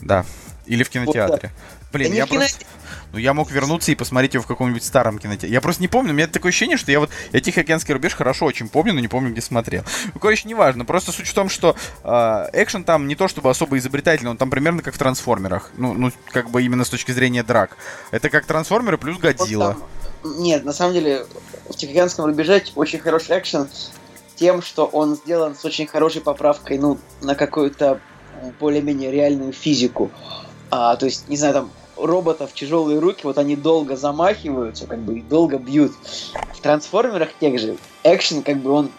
Да. 0.00 0.24
Или 0.66 0.82
в 0.82 0.90
кинотеатре. 0.90 1.50
Блин, 1.94 2.10
да 2.10 2.16
я 2.16 2.26
просто... 2.26 2.58
Кино... 2.58 2.70
Ну, 3.12 3.20
я 3.20 3.32
мог 3.32 3.52
вернуться 3.52 3.92
и 3.92 3.94
посмотреть 3.94 4.34
его 4.34 4.42
в 4.42 4.46
каком-нибудь 4.48 4.82
старом 4.82 5.20
кинотеатре. 5.20 5.50
Я 5.50 5.60
просто 5.60 5.80
не 5.80 5.86
помню, 5.86 6.10
у 6.10 6.14
меня 6.14 6.26
такое 6.26 6.50
ощущение, 6.50 6.76
что 6.76 6.90
я 6.90 6.98
вот 6.98 7.10
я 7.32 7.40
Тихоокеанский 7.40 7.94
рубеж 7.94 8.12
хорошо 8.14 8.44
очень 8.44 8.68
помню, 8.68 8.92
но 8.92 8.98
не 8.98 9.06
помню, 9.06 9.30
где 9.30 9.40
смотрел. 9.40 9.84
Ну, 10.12 10.18
короче, 10.18 10.48
неважно. 10.48 10.84
Просто 10.84 11.12
суть 11.12 11.28
в 11.28 11.32
том, 11.32 11.48
что 11.48 11.76
э, 12.02 12.46
экшен 12.52 12.82
там 12.82 13.06
не 13.06 13.14
то 13.14 13.28
чтобы 13.28 13.50
особо 13.50 13.78
изобретательный, 13.78 14.32
он 14.32 14.36
там 14.36 14.50
примерно 14.50 14.82
как 14.82 14.94
в 14.94 14.98
Трансформерах. 14.98 15.70
Ну, 15.76 15.94
ну, 15.94 16.10
как 16.32 16.50
бы 16.50 16.64
именно 16.64 16.84
с 16.84 16.88
точки 16.88 17.12
зрения 17.12 17.44
драк. 17.44 17.76
Это 18.10 18.30
как 18.30 18.46
Трансформеры 18.46 18.98
плюс 18.98 19.18
Годзилла. 19.18 19.76
Вот 20.22 20.36
Нет, 20.38 20.64
на 20.64 20.72
самом 20.72 20.94
деле, 20.94 21.24
в 21.68 21.76
Тихоокеанском 21.76 22.24
рубеже 22.24 22.64
очень 22.74 22.98
хороший 22.98 23.38
экшен 23.38 23.68
тем, 24.34 24.60
что 24.60 24.86
он 24.86 25.14
сделан 25.14 25.54
с 25.54 25.64
очень 25.64 25.86
хорошей 25.86 26.20
поправкой, 26.20 26.78
ну, 26.78 26.98
на 27.22 27.36
какую-то 27.36 28.00
более-менее 28.58 29.12
реальную 29.12 29.52
физику. 29.52 30.10
А, 30.72 30.96
то 30.96 31.06
есть, 31.06 31.28
не 31.28 31.36
знаю, 31.36 31.54
там 31.54 31.70
роботов 31.96 32.50
тяжелые 32.54 32.98
руки, 32.98 33.20
вот 33.24 33.38
они 33.38 33.56
долго 33.56 33.96
замахиваются, 33.96 34.86
как 34.86 35.00
бы, 35.00 35.18
и 35.18 35.22
долго 35.22 35.58
бьют. 35.58 35.92
В 36.52 36.60
трансформерах 36.60 37.30
тех 37.38 37.58
же 37.58 37.76
экшен, 38.02 38.42
как 38.42 38.58
бы, 38.58 38.70
он 38.70 38.90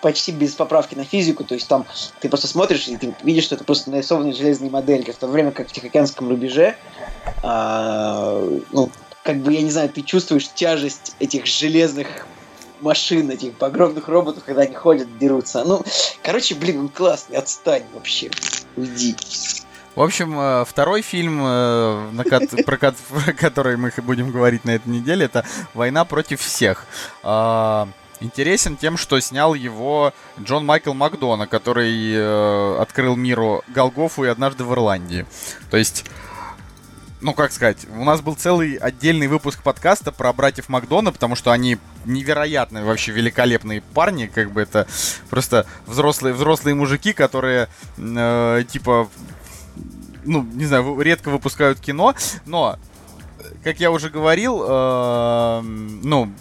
почти 0.00 0.32
без 0.32 0.54
поправки 0.54 0.94
на 0.94 1.04
физику, 1.04 1.44
то 1.44 1.54
есть 1.54 1.66
там 1.66 1.86
ты 2.20 2.28
просто 2.28 2.46
смотришь 2.46 2.88
и 2.88 2.96
ты 2.96 3.14
видишь, 3.22 3.44
что 3.44 3.54
это 3.54 3.64
просто 3.64 3.90
нарисованные 3.90 4.34
железные 4.34 4.70
модельки, 4.70 5.12
в 5.12 5.16
то 5.16 5.26
время 5.26 5.50
как 5.50 5.68
в 5.68 5.72
Тихоокеанском 5.72 6.28
рубеже, 6.28 6.76
а, 7.42 8.46
ну, 8.70 8.90
как 9.22 9.38
бы, 9.38 9.54
я 9.54 9.62
не 9.62 9.70
знаю, 9.70 9.88
ты 9.88 10.02
чувствуешь 10.02 10.48
тяжесть 10.48 11.16
этих 11.20 11.46
железных 11.46 12.26
машин, 12.82 13.30
этих 13.30 13.54
огромных 13.60 14.08
роботов, 14.08 14.42
когда 14.44 14.62
они 14.62 14.74
ходят, 14.74 15.18
дерутся. 15.18 15.64
Ну, 15.64 15.82
короче, 16.22 16.54
блин, 16.54 16.80
он 16.80 16.88
классный, 16.90 17.38
отстань 17.38 17.84
вообще. 17.94 18.30
Уйди. 18.76 19.16
В 19.94 20.02
общем, 20.02 20.38
э, 20.38 20.64
второй 20.66 21.02
фильм, 21.02 21.40
э, 21.42 22.10
про 22.66 22.76
который 22.76 23.76
мы 23.76 23.92
будем 23.98 24.30
говорить 24.32 24.64
на 24.64 24.72
этой 24.72 24.88
неделе, 24.88 25.26
это 25.26 25.44
«Война 25.72 26.04
против 26.04 26.40
всех». 26.40 26.86
А, 27.22 27.88
интересен 28.20 28.76
тем, 28.76 28.96
что 28.96 29.20
снял 29.20 29.54
его 29.54 30.12
Джон 30.40 30.66
Майкл 30.66 30.94
Макдона, 30.94 31.46
который 31.46 32.12
э, 32.12 32.76
открыл 32.80 33.14
миру 33.14 33.62
Голгофу 33.68 34.24
и 34.24 34.28
однажды 34.28 34.64
в 34.64 34.72
Ирландии. 34.72 35.26
То 35.70 35.76
есть 35.76 36.04
ну, 37.20 37.32
как 37.32 37.52
сказать, 37.52 37.86
у 37.90 38.04
нас 38.04 38.20
был 38.20 38.34
целый 38.34 38.74
отдельный 38.74 39.28
выпуск 39.28 39.62
подкаста 39.62 40.12
про 40.12 40.30
братьев 40.34 40.68
Макдона, 40.68 41.10
потому 41.10 41.36
что 41.36 41.52
они 41.52 41.78
невероятные, 42.04 42.84
вообще 42.84 43.12
великолепные 43.12 43.80
парни, 43.80 44.26
как 44.26 44.52
бы 44.52 44.60
это 44.60 44.86
просто 45.30 45.64
взрослые, 45.86 46.34
взрослые 46.34 46.74
мужики, 46.74 47.14
которые, 47.14 47.68
э, 47.96 48.64
типа, 48.70 49.08
ну, 50.24 50.42
не 50.42 50.66
знаю, 50.66 51.00
редко 51.00 51.30
выпускают 51.30 51.80
кино, 51.80 52.14
но, 52.46 52.78
как 53.62 53.80
я 53.80 53.90
уже 53.90 54.10
говорил, 54.10 54.64
э, 54.66 55.60
ну, 55.62 56.32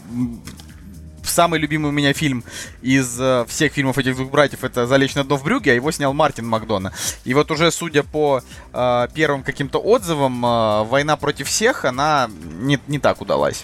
самый 1.34 1.60
любимый 1.60 1.90
у 1.90 1.92
меня 1.92 2.14
фильм 2.14 2.44
из 2.82 3.20
э, 3.20 3.46
всех 3.48 3.74
фильмов 3.74 3.98
этих 3.98 4.16
двух 4.16 4.30
братьев 4.30 4.64
это 4.64 4.86
«Залечь 4.88 5.16
на 5.16 5.24
дно 5.24 5.38
в 5.38 5.44
брюге», 5.44 5.72
а 5.72 5.76
его 5.76 5.92
снял 5.92 6.14
Мартин 6.14 6.48
Макдона. 6.48 6.94
И 7.26 7.34
вот 7.34 7.52
уже, 7.52 7.72
судя 7.72 8.04
по 8.04 8.42
э, 8.72 9.08
первым 9.14 9.44
каким-то 9.44 9.80
отзывам, 9.80 10.46
э, 10.46 10.84
«Война 10.84 11.18
против 11.18 11.48
всех», 11.48 11.86
она 11.86 12.30
не, 12.60 12.80
не 12.88 13.00
так 13.00 13.22
удалась. 13.22 13.64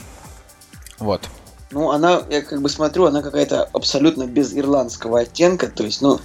Вот. 0.97 1.29
Ну, 1.71 1.91
она, 1.91 2.23
я 2.29 2.41
как 2.41 2.61
бы 2.61 2.69
смотрю, 2.69 3.05
она 3.05 3.21
какая-то 3.21 3.69
абсолютно 3.73 4.25
без 4.25 4.55
ирландского 4.55 5.19
оттенка, 5.19 5.67
то 5.67 5.83
есть, 5.83 6.01
ну, 6.01 6.19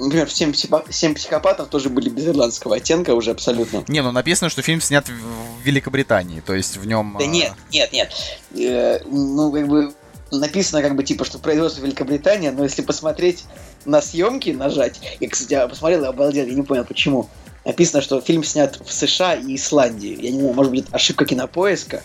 например, 0.00 0.30
«Семь, 0.30 0.52
«Семь 0.90 1.14
психопатов» 1.14 1.68
тоже 1.68 1.88
были 1.88 2.08
без 2.08 2.26
ирландского 2.26 2.76
оттенка 2.76 3.14
уже 3.14 3.30
абсолютно. 3.30 3.84
Не, 3.88 4.02
ну 4.02 4.12
написано, 4.12 4.50
что 4.50 4.62
фильм 4.62 4.80
снят 4.80 5.08
в 5.08 5.62
Великобритании, 5.62 6.40
то 6.40 6.54
есть 6.54 6.76
в 6.76 6.86
нем... 6.86 7.16
Да 7.18 7.26
нет, 7.26 7.52
нет, 7.70 7.92
нет. 7.92 8.12
Э, 8.56 9.00
ну, 9.04 9.52
как 9.52 9.68
бы 9.68 9.92
написано 10.30 10.82
как 10.82 10.94
бы 10.94 11.02
типа, 11.02 11.24
что 11.24 11.38
производство 11.38 11.82
Великобритания, 11.82 12.50
но 12.52 12.62
если 12.62 12.82
посмотреть 12.82 13.44
на 13.84 14.00
съемки, 14.00 14.50
нажать, 14.50 15.00
я, 15.20 15.28
кстати, 15.28 15.68
посмотрел 15.68 16.04
и 16.04 16.06
обалдел, 16.06 16.46
я 16.46 16.54
не 16.54 16.62
понял 16.62 16.84
почему. 16.84 17.28
Написано, 17.64 18.00
что 18.00 18.20
фильм 18.20 18.42
снят 18.42 18.80
в 18.84 18.92
США 18.92 19.34
и 19.34 19.54
Исландии. 19.56 20.16
Я 20.20 20.30
не 20.30 20.40
знаю, 20.40 20.54
может 20.54 20.72
быть, 20.72 20.86
ошибка 20.92 21.26
кинопоиска, 21.26 22.02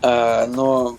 А, 0.00 0.46
но 0.46 0.98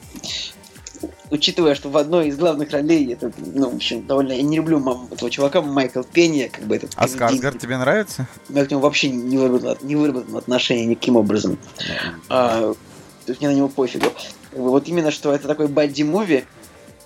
учитывая, 1.35 1.75
что 1.75 1.89
в 1.89 1.97
одной 1.97 2.29
из 2.29 2.37
главных 2.37 2.71
ролей 2.71 3.13
это, 3.13 3.31
ну, 3.37 3.69
в 3.69 3.75
общем, 3.75 4.05
довольно... 4.05 4.33
Я 4.33 4.41
не 4.41 4.57
люблю 4.57 4.79
мам, 4.79 5.07
этого 5.11 5.29
чувака, 5.29 5.61
Майкл 5.61 6.01
Пенни, 6.01 6.49
как 6.51 6.65
бы 6.65 6.75
этот... 6.75 6.91
А 6.95 7.07
Скарсгард 7.07 7.59
тебе 7.59 7.77
нравится? 7.77 8.27
Меня 8.49 8.65
к 8.65 8.71
нему 8.71 8.81
вообще 8.81 9.09
не 9.09 9.37
выработано, 9.37 9.77
не 9.81 9.95
выработано 9.95 10.37
отношение 10.37 10.85
никаким 10.85 11.15
образом. 11.15 11.57
А, 12.29 12.73
то 13.25 13.31
есть 13.31 13.41
мне 13.41 13.49
на 13.49 13.53
него 13.53 13.67
пофигу. 13.67 14.07
Вот 14.53 14.87
именно, 14.87 15.11
что 15.11 15.33
это 15.33 15.47
такой 15.47 15.67
бадди-муви, 15.67 16.45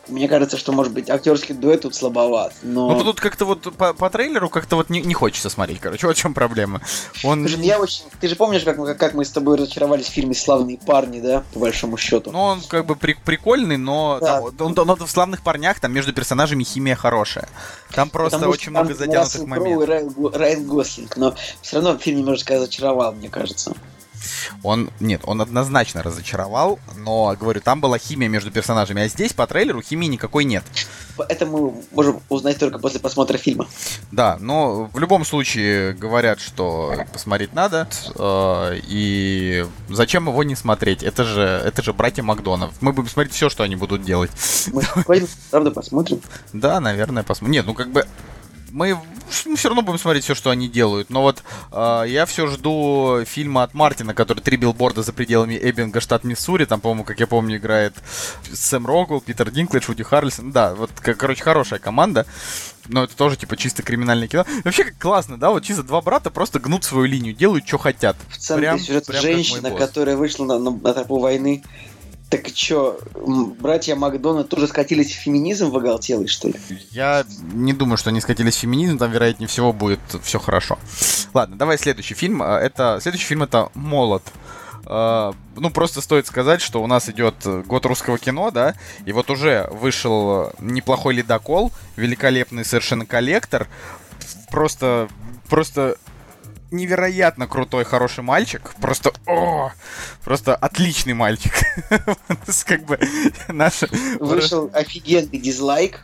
мне 0.09 0.27
кажется, 0.27 0.57
что, 0.57 0.71
может 0.71 0.93
быть, 0.93 1.09
актерский 1.09 1.55
дуэт 1.55 1.81
тут 1.81 1.95
слабоват, 1.95 2.53
но... 2.61 2.89
Ну, 2.91 3.03
тут 3.03 3.19
как-то 3.19 3.45
вот 3.45 3.61
по, 3.75 3.93
по 3.93 4.09
трейлеру 4.09 4.49
как-то 4.49 4.75
вот 4.75 4.89
не, 4.89 5.01
не 5.01 5.13
хочется 5.13 5.49
смотреть, 5.49 5.79
короче, 5.79 6.07
вот 6.07 6.17
в 6.17 6.19
чем 6.19 6.33
проблема. 6.33 6.81
Он... 7.23 7.43
Ты 7.43 7.49
же, 7.49 7.57
я 7.59 7.79
очень... 7.79 8.03
Ты 8.19 8.27
же 8.27 8.35
помнишь, 8.35 8.63
как 8.63 8.77
мы, 8.77 8.95
как 8.95 9.13
мы 9.13 9.25
с 9.25 9.29
тобой 9.31 9.57
разочаровались 9.57 10.07
в 10.07 10.11
фильме 10.11 10.33
«Славные 10.33 10.77
парни», 10.77 11.19
да, 11.19 11.43
по 11.53 11.59
большому 11.59 11.97
счету? 11.97 12.31
Ну, 12.31 12.39
он 12.39 12.61
как 12.61 12.85
бы 12.85 12.95
при, 12.95 13.13
прикольный, 13.13 13.77
но 13.77 14.17
да. 14.19 14.41
там, 14.41 14.43
он, 14.43 14.79
он, 14.79 14.89
он, 14.89 14.97
в 14.97 15.09
«Славных 15.09 15.43
парнях» 15.43 15.79
там 15.79 15.93
между 15.93 16.13
персонажами 16.13 16.63
химия 16.63 16.95
хорошая. 16.95 17.49
Там 17.93 18.09
просто 18.09 18.37
Потому 18.37 18.51
очень 18.51 18.71
много 18.71 18.93
задянутых 18.93 19.45
моментов. 19.45 19.83
И 19.83 19.85
Райан, 19.85 20.13
Райан 20.33 20.65
Гослинг, 20.65 21.17
но 21.17 21.35
все 21.61 21.77
равно 21.77 21.97
фильм 21.97 22.19
немножко 22.19 22.55
разочаровал, 22.55 23.13
мне 23.13 23.29
кажется. 23.29 23.73
Он, 24.63 24.89
нет, 24.99 25.21
он 25.25 25.41
однозначно 25.41 26.03
разочаровал, 26.03 26.79
но, 26.97 27.35
говорю, 27.39 27.61
там 27.61 27.81
была 27.81 27.97
химия 27.97 28.27
между 28.29 28.51
персонажами, 28.51 29.03
а 29.03 29.07
здесь 29.07 29.33
по 29.33 29.47
трейлеру 29.47 29.81
химии 29.81 30.07
никакой 30.07 30.43
нет. 30.43 30.63
Это 31.17 31.45
мы 31.45 31.73
можем 31.91 32.21
узнать 32.29 32.57
только 32.59 32.79
после 32.79 32.99
просмотра 32.99 33.37
фильма. 33.37 33.67
Да, 34.11 34.37
но 34.39 34.85
в 34.85 34.99
любом 34.99 35.25
случае 35.25 35.93
говорят, 35.93 36.39
что 36.39 36.93
посмотреть 37.11 37.53
надо, 37.53 37.87
э, 38.15 38.79
и 38.87 39.65
зачем 39.89 40.27
его 40.27 40.43
не 40.43 40.55
смотреть? 40.55 41.03
Это 41.03 41.23
же, 41.23 41.41
это 41.41 41.83
же 41.83 41.93
братья 41.93 42.23
Макдонов. 42.23 42.73
Мы 42.81 42.93
будем 42.93 43.09
смотреть 43.09 43.33
все, 43.33 43.49
что 43.49 43.63
они 43.63 43.75
будут 43.75 44.03
делать. 44.03 44.31
Мы, 44.71 44.83
правда, 45.51 45.71
посмотрим? 45.71 46.21
Да, 46.53 46.79
наверное, 46.79 47.23
посмотрим. 47.23 47.53
Нет, 47.53 47.65
ну 47.65 47.73
как 47.73 47.89
бы 47.91 48.05
мы 48.71 48.97
ну, 49.45 49.55
все 49.55 49.69
равно 49.69 49.81
будем 49.81 49.99
смотреть 49.99 50.23
все, 50.23 50.35
что 50.35 50.49
они 50.49 50.67
делают. 50.67 51.09
Но 51.09 51.21
вот 51.21 51.43
э, 51.71 52.03
я 52.07 52.25
все 52.25 52.47
жду 52.47 53.21
фильма 53.25 53.63
от 53.63 53.73
Мартина, 53.73 54.13
который 54.13 54.39
три 54.39 54.57
билборда 54.57 55.03
за 55.03 55.13
пределами 55.13 55.59
Эббинга, 55.61 55.99
штат 55.99 56.23
Миссури. 56.23 56.65
Там, 56.65 56.81
по-моему, 56.81 57.03
как 57.03 57.19
я 57.19 57.27
помню, 57.27 57.57
играет 57.57 57.95
Сэм 58.51 58.85
Рогл, 58.85 59.21
Питер 59.21 59.51
Динклэдж, 59.51 59.85
Вуди 59.87 60.03
Харрельсон. 60.03 60.51
Да, 60.51 60.73
вот, 60.75 60.91
короче, 60.99 61.43
хорошая 61.43 61.79
команда. 61.79 62.25
Но 62.87 63.03
это 63.03 63.15
тоже, 63.15 63.37
типа, 63.37 63.55
чисто 63.55 63.83
криминальное 63.83 64.27
кино. 64.27 64.45
Вообще, 64.63 64.83
как 64.83 64.97
классно, 64.97 65.37
да? 65.37 65.51
Вот 65.51 65.63
чисто 65.63 65.83
два 65.83 66.01
брата 66.01 66.31
просто 66.31 66.59
гнут 66.59 66.83
свою 66.83 67.05
линию, 67.05 67.35
делают, 67.35 67.67
что 67.67 67.77
хотят. 67.77 68.17
В 68.29 68.37
центре 68.37 68.67
прям, 68.67 68.79
сюжет 68.79 69.05
прям 69.05 69.21
женщина, 69.21 69.71
которая 69.71 70.17
вышла 70.17 70.45
на, 70.45 70.59
на, 70.59 70.71
на 70.71 70.93
тропу 70.93 71.19
войны. 71.19 71.63
Так 72.29 72.47
что, 72.53 72.99
братья 73.59 73.95
Макдональд 73.95 74.49
тоже 74.49 74.67
скатились 74.67 75.11
в 75.11 75.19
феминизм 75.19 75.71
в 75.71 75.77
оголтелый, 75.77 76.27
что 76.27 76.49
ли? 76.49 76.55
Я 76.91 77.25
не 77.53 77.73
думаю, 77.73 77.97
что 77.97 78.11
они 78.11 78.21
скатились 78.21 78.55
в 78.55 78.59
феминизм, 78.59 78.99
там, 78.99 79.11
вероятнее 79.11 79.47
всего, 79.47 79.73
будет 79.73 79.99
все 80.21 80.37
хорошо. 80.37 80.77
Ладно, 81.33 81.57
давай 81.57 81.79
следующий 81.79 82.13
фильм. 82.13 82.43
А, 82.43 82.59
это, 82.59 82.99
следующий 83.01 83.25
фильм 83.25 83.43
это 83.43 83.69
«Молот». 83.73 84.23
Uh, 84.85 85.35
ну, 85.55 85.69
просто 85.69 86.01
стоит 86.01 86.25
сказать, 86.25 86.61
что 86.61 86.81
у 86.81 86.87
нас 86.87 87.09
идет 87.09 87.35
год 87.67 87.85
русского 87.85 88.17
кино, 88.17 88.49
да, 88.49 88.73
и 89.05 89.11
вот 89.11 89.29
уже 89.29 89.67
вышел 89.71 90.51
неплохой 90.59 91.13
ледокол, 91.13 91.71
великолепный 91.95 92.65
совершенно 92.65 93.05
коллектор, 93.05 93.67
просто, 94.49 95.07
просто 95.47 95.97
невероятно 96.71 97.47
крутой, 97.47 97.83
хороший 97.83 98.23
мальчик. 98.23 98.73
Просто, 98.81 99.11
о, 99.25 99.71
просто 100.23 100.55
отличный 100.55 101.13
мальчик. 101.13 101.53
как 102.65 102.85
бы 102.85 102.99
наш... 103.47 103.83
Вышел 104.19 104.69
офигенный 104.73 105.39
дизлайк. 105.39 106.01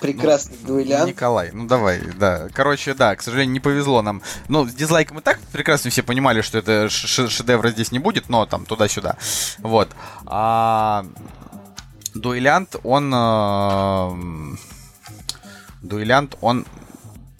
Прекрасный 0.00 0.56
ну, 0.62 0.68
дуэлянт. 0.68 1.08
Николай, 1.08 1.50
ну 1.52 1.66
давай, 1.66 2.00
да. 2.18 2.48
Короче, 2.52 2.94
да, 2.94 3.14
к 3.14 3.22
сожалению, 3.22 3.52
не 3.52 3.60
повезло 3.60 4.02
нам. 4.02 4.22
Ну, 4.48 4.66
с 4.66 4.72
дизлайком 4.72 5.18
и 5.18 5.22
так 5.22 5.38
прекрасно 5.52 5.90
все 5.90 6.02
понимали, 6.02 6.40
что 6.40 6.58
это 6.58 6.88
шедевра 6.88 7.70
здесь 7.70 7.92
не 7.92 7.98
будет, 7.98 8.28
но 8.28 8.46
там 8.46 8.64
туда-сюда. 8.64 9.16
Вот. 9.58 9.90
А 10.26 11.04
дуэлянт, 12.14 12.76
он... 12.82 13.12
Э, 13.14 14.56
дуэлянт, 15.82 16.36
он 16.40 16.66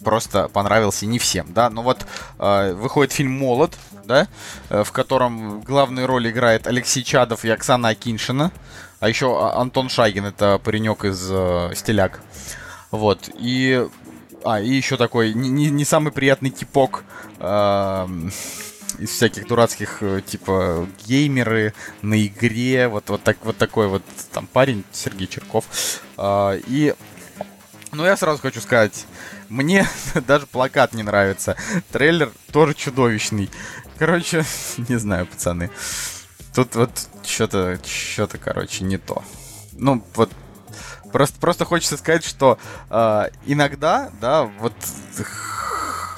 просто 0.03 0.47
понравился 0.49 1.05
не 1.05 1.19
всем, 1.19 1.53
да. 1.53 1.69
Но 1.69 1.81
вот 1.81 2.05
э, 2.39 2.73
выходит 2.73 3.11
фильм 3.11 3.31
«Молот», 3.31 3.73
да, 4.05 4.27
э, 4.69 4.83
в 4.83 4.91
котором 4.91 5.61
главную 5.61 6.07
роль 6.07 6.29
играет 6.29 6.67
Алексей 6.67 7.03
Чадов 7.03 7.45
и 7.45 7.49
Оксана 7.49 7.89
Акиншина, 7.89 8.51
а 8.99 9.09
еще 9.09 9.37
а, 9.37 9.59
Антон 9.59 9.89
Шагин, 9.89 10.25
это 10.25 10.59
паренек 10.63 11.05
из 11.05 11.27
э, 11.29 11.71
«Стиляк». 11.75 12.21
Вот, 12.91 13.29
и... 13.39 13.87
А, 14.45 14.59
и 14.59 14.69
еще 14.69 14.97
такой 14.97 15.33
не, 15.33 15.49
не, 15.49 15.69
не 15.69 15.85
самый 15.85 16.11
приятный 16.11 16.49
типок 16.49 17.05
э, 17.39 18.07
из 18.99 19.09
всяких 19.09 19.47
дурацких, 19.47 19.97
э, 20.01 20.21
типа, 20.25 20.87
геймеры 21.05 21.73
на 22.01 22.25
игре, 22.25 22.87
вот, 22.87 23.09
вот, 23.09 23.23
так, 23.23 23.37
вот 23.43 23.57
такой 23.57 23.87
вот 23.87 24.03
там 24.31 24.47
парень, 24.47 24.83
Сергей 24.91 25.27
Черков. 25.27 25.65
Э, 26.17 26.59
и, 26.67 26.93
ну, 27.91 28.05
я 28.05 28.17
сразу 28.17 28.41
хочу 28.41 28.61
сказать, 28.61 29.05
мне 29.53 29.87
даже 30.27 30.47
плакат 30.47 30.93
не 30.93 31.03
нравится. 31.03 31.55
Трейлер 31.91 32.31
тоже 32.51 32.73
чудовищный. 32.73 33.49
Короче, 33.97 34.43
не 34.89 34.97
знаю, 34.97 35.27
пацаны. 35.27 35.69
Тут 36.55 36.75
вот 36.75 37.07
что-то, 37.23 37.79
что-то, 37.85 38.37
короче, 38.37 38.83
не 38.83 38.97
то. 38.97 39.23
Ну, 39.73 40.03
вот 40.15 40.31
просто, 41.11 41.39
просто 41.39 41.65
хочется 41.65 41.97
сказать, 41.97 42.25
что 42.25 42.57
э, 42.89 43.29
иногда, 43.45 44.11
да, 44.19 44.43
вот 44.43 44.73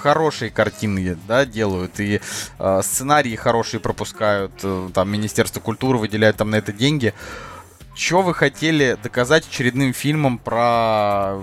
хорошие 0.02 0.52
картины, 0.52 1.18
да, 1.28 1.46
делают, 1.46 2.00
и 2.00 2.22
э, 2.60 2.82
сценарии 2.84 3.36
хорошие 3.36 3.80
пропускают, 3.80 4.54
э, 4.64 4.90
там, 4.94 5.10
Министерство 5.10 5.60
культуры 5.60 5.98
выделяет 5.98 6.38
там 6.38 6.50
на 6.52 6.56
это 6.56 6.72
деньги. 6.72 7.14
Что 7.96 8.22
вы 8.22 8.34
хотели 8.34 8.98
доказать 9.02 9.48
очередным 9.48 9.94
фильмом 9.94 10.38
про 10.38 11.42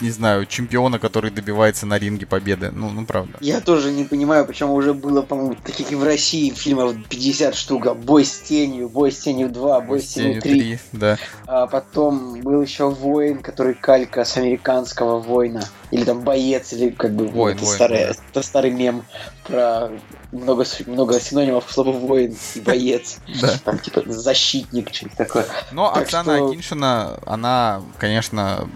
не 0.00 0.10
знаю, 0.10 0.46
чемпиона, 0.46 0.98
который 0.98 1.30
добивается 1.30 1.86
на 1.86 1.98
ринге 1.98 2.26
победы. 2.26 2.70
Ну, 2.72 2.90
ну 2.90 3.04
правда. 3.06 3.38
Я 3.40 3.60
тоже 3.60 3.90
не 3.90 4.04
понимаю, 4.04 4.46
почему 4.46 4.74
уже 4.74 4.94
было, 4.94 5.22
по-моему, 5.22 5.56
таких 5.64 5.92
и 5.92 5.94
в 5.94 6.04
России 6.04 6.50
фильмов 6.50 6.94
50 7.08 7.54
штук. 7.54 7.96
Бой 7.96 8.24
с 8.24 8.40
тенью, 8.40 8.88
бой 8.88 9.12
с 9.12 9.18
тенью 9.18 9.48
2, 9.48 9.80
бой, 9.80 9.88
бой 9.88 10.00
с 10.00 10.14
тенью 10.14 10.42
3. 10.42 10.60
3 10.60 10.78
да. 10.92 11.18
А 11.46 11.66
потом 11.66 12.40
был 12.40 12.62
еще 12.62 12.88
воин, 12.90 13.42
который 13.42 13.74
калька 13.74 14.24
с 14.24 14.36
американского 14.36 15.18
воина. 15.18 15.62
Или 15.90 16.04
там 16.04 16.22
боец, 16.22 16.72
или 16.72 16.90
как 16.90 17.14
бы 17.14 17.28
воин, 17.28 17.56
это, 17.56 17.64
воин, 17.64 17.76
старый, 17.76 17.98
воин. 17.98 18.16
это 18.30 18.42
старый 18.42 18.70
мем 18.70 19.04
про 19.46 19.90
много, 20.32 20.64
много 20.86 21.20
синонимов 21.20 21.66
к 21.66 21.70
слову 21.70 21.92
воин 21.92 22.36
и 22.54 22.60
боец. 22.60 23.18
Да. 23.40 23.52
Там 23.64 23.78
типа 23.78 24.02
защитник, 24.06 24.92
что-то 24.94 25.16
такое. 25.16 25.46
Но 25.70 25.94
Оксана 25.94 26.46
Акиншина, 26.46 27.20
она, 27.26 27.82
конечно, 27.98 28.68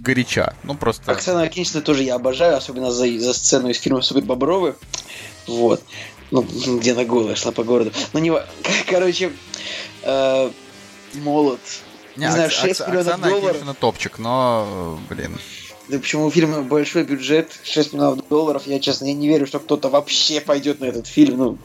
горяча. 0.00 0.54
Ну, 0.64 0.74
просто... 0.74 1.10
Оксана 1.12 1.42
Акинична 1.42 1.80
тоже 1.80 2.02
я 2.02 2.14
обожаю, 2.14 2.56
особенно 2.56 2.90
за, 2.90 3.06
за 3.18 3.32
сцену 3.34 3.68
из 3.68 3.78
фильма 3.78 4.02
«Супер 4.02 4.22
Бобровы». 4.22 4.76
Вот. 5.46 5.82
Ну, 6.30 6.42
где 6.78 6.94
на 6.94 7.04
голая 7.04 7.34
шла 7.34 7.52
по 7.52 7.64
городу. 7.64 7.92
Ну, 8.12 8.20
не... 8.20 8.32
Короче, 8.86 9.32
э, 10.02 10.50
молот. 11.14 11.60
Не, 12.16 12.26
не 12.26 12.32
знаю, 12.32 12.50
6 12.50 12.80
Окс... 12.80 12.88
миллионов 12.88 13.06
Оксана 13.06 13.28
долларов. 13.28 13.50
Акинична 13.50 13.74
топчик, 13.74 14.18
но, 14.18 14.98
блин... 15.08 15.38
Да 15.88 15.98
почему 15.98 16.26
у 16.26 16.30
фильма 16.30 16.60
большой 16.60 17.04
бюджет, 17.04 17.58
6 17.64 17.94
миллионов 17.94 18.28
долларов, 18.28 18.66
я, 18.66 18.78
честно, 18.78 19.06
я 19.06 19.14
не 19.14 19.26
верю, 19.26 19.46
что 19.46 19.58
кто-то 19.58 19.88
вообще 19.88 20.40
пойдет 20.40 20.80
на 20.80 20.84
этот 20.84 21.06
фильм, 21.06 21.38
ну... 21.38 21.58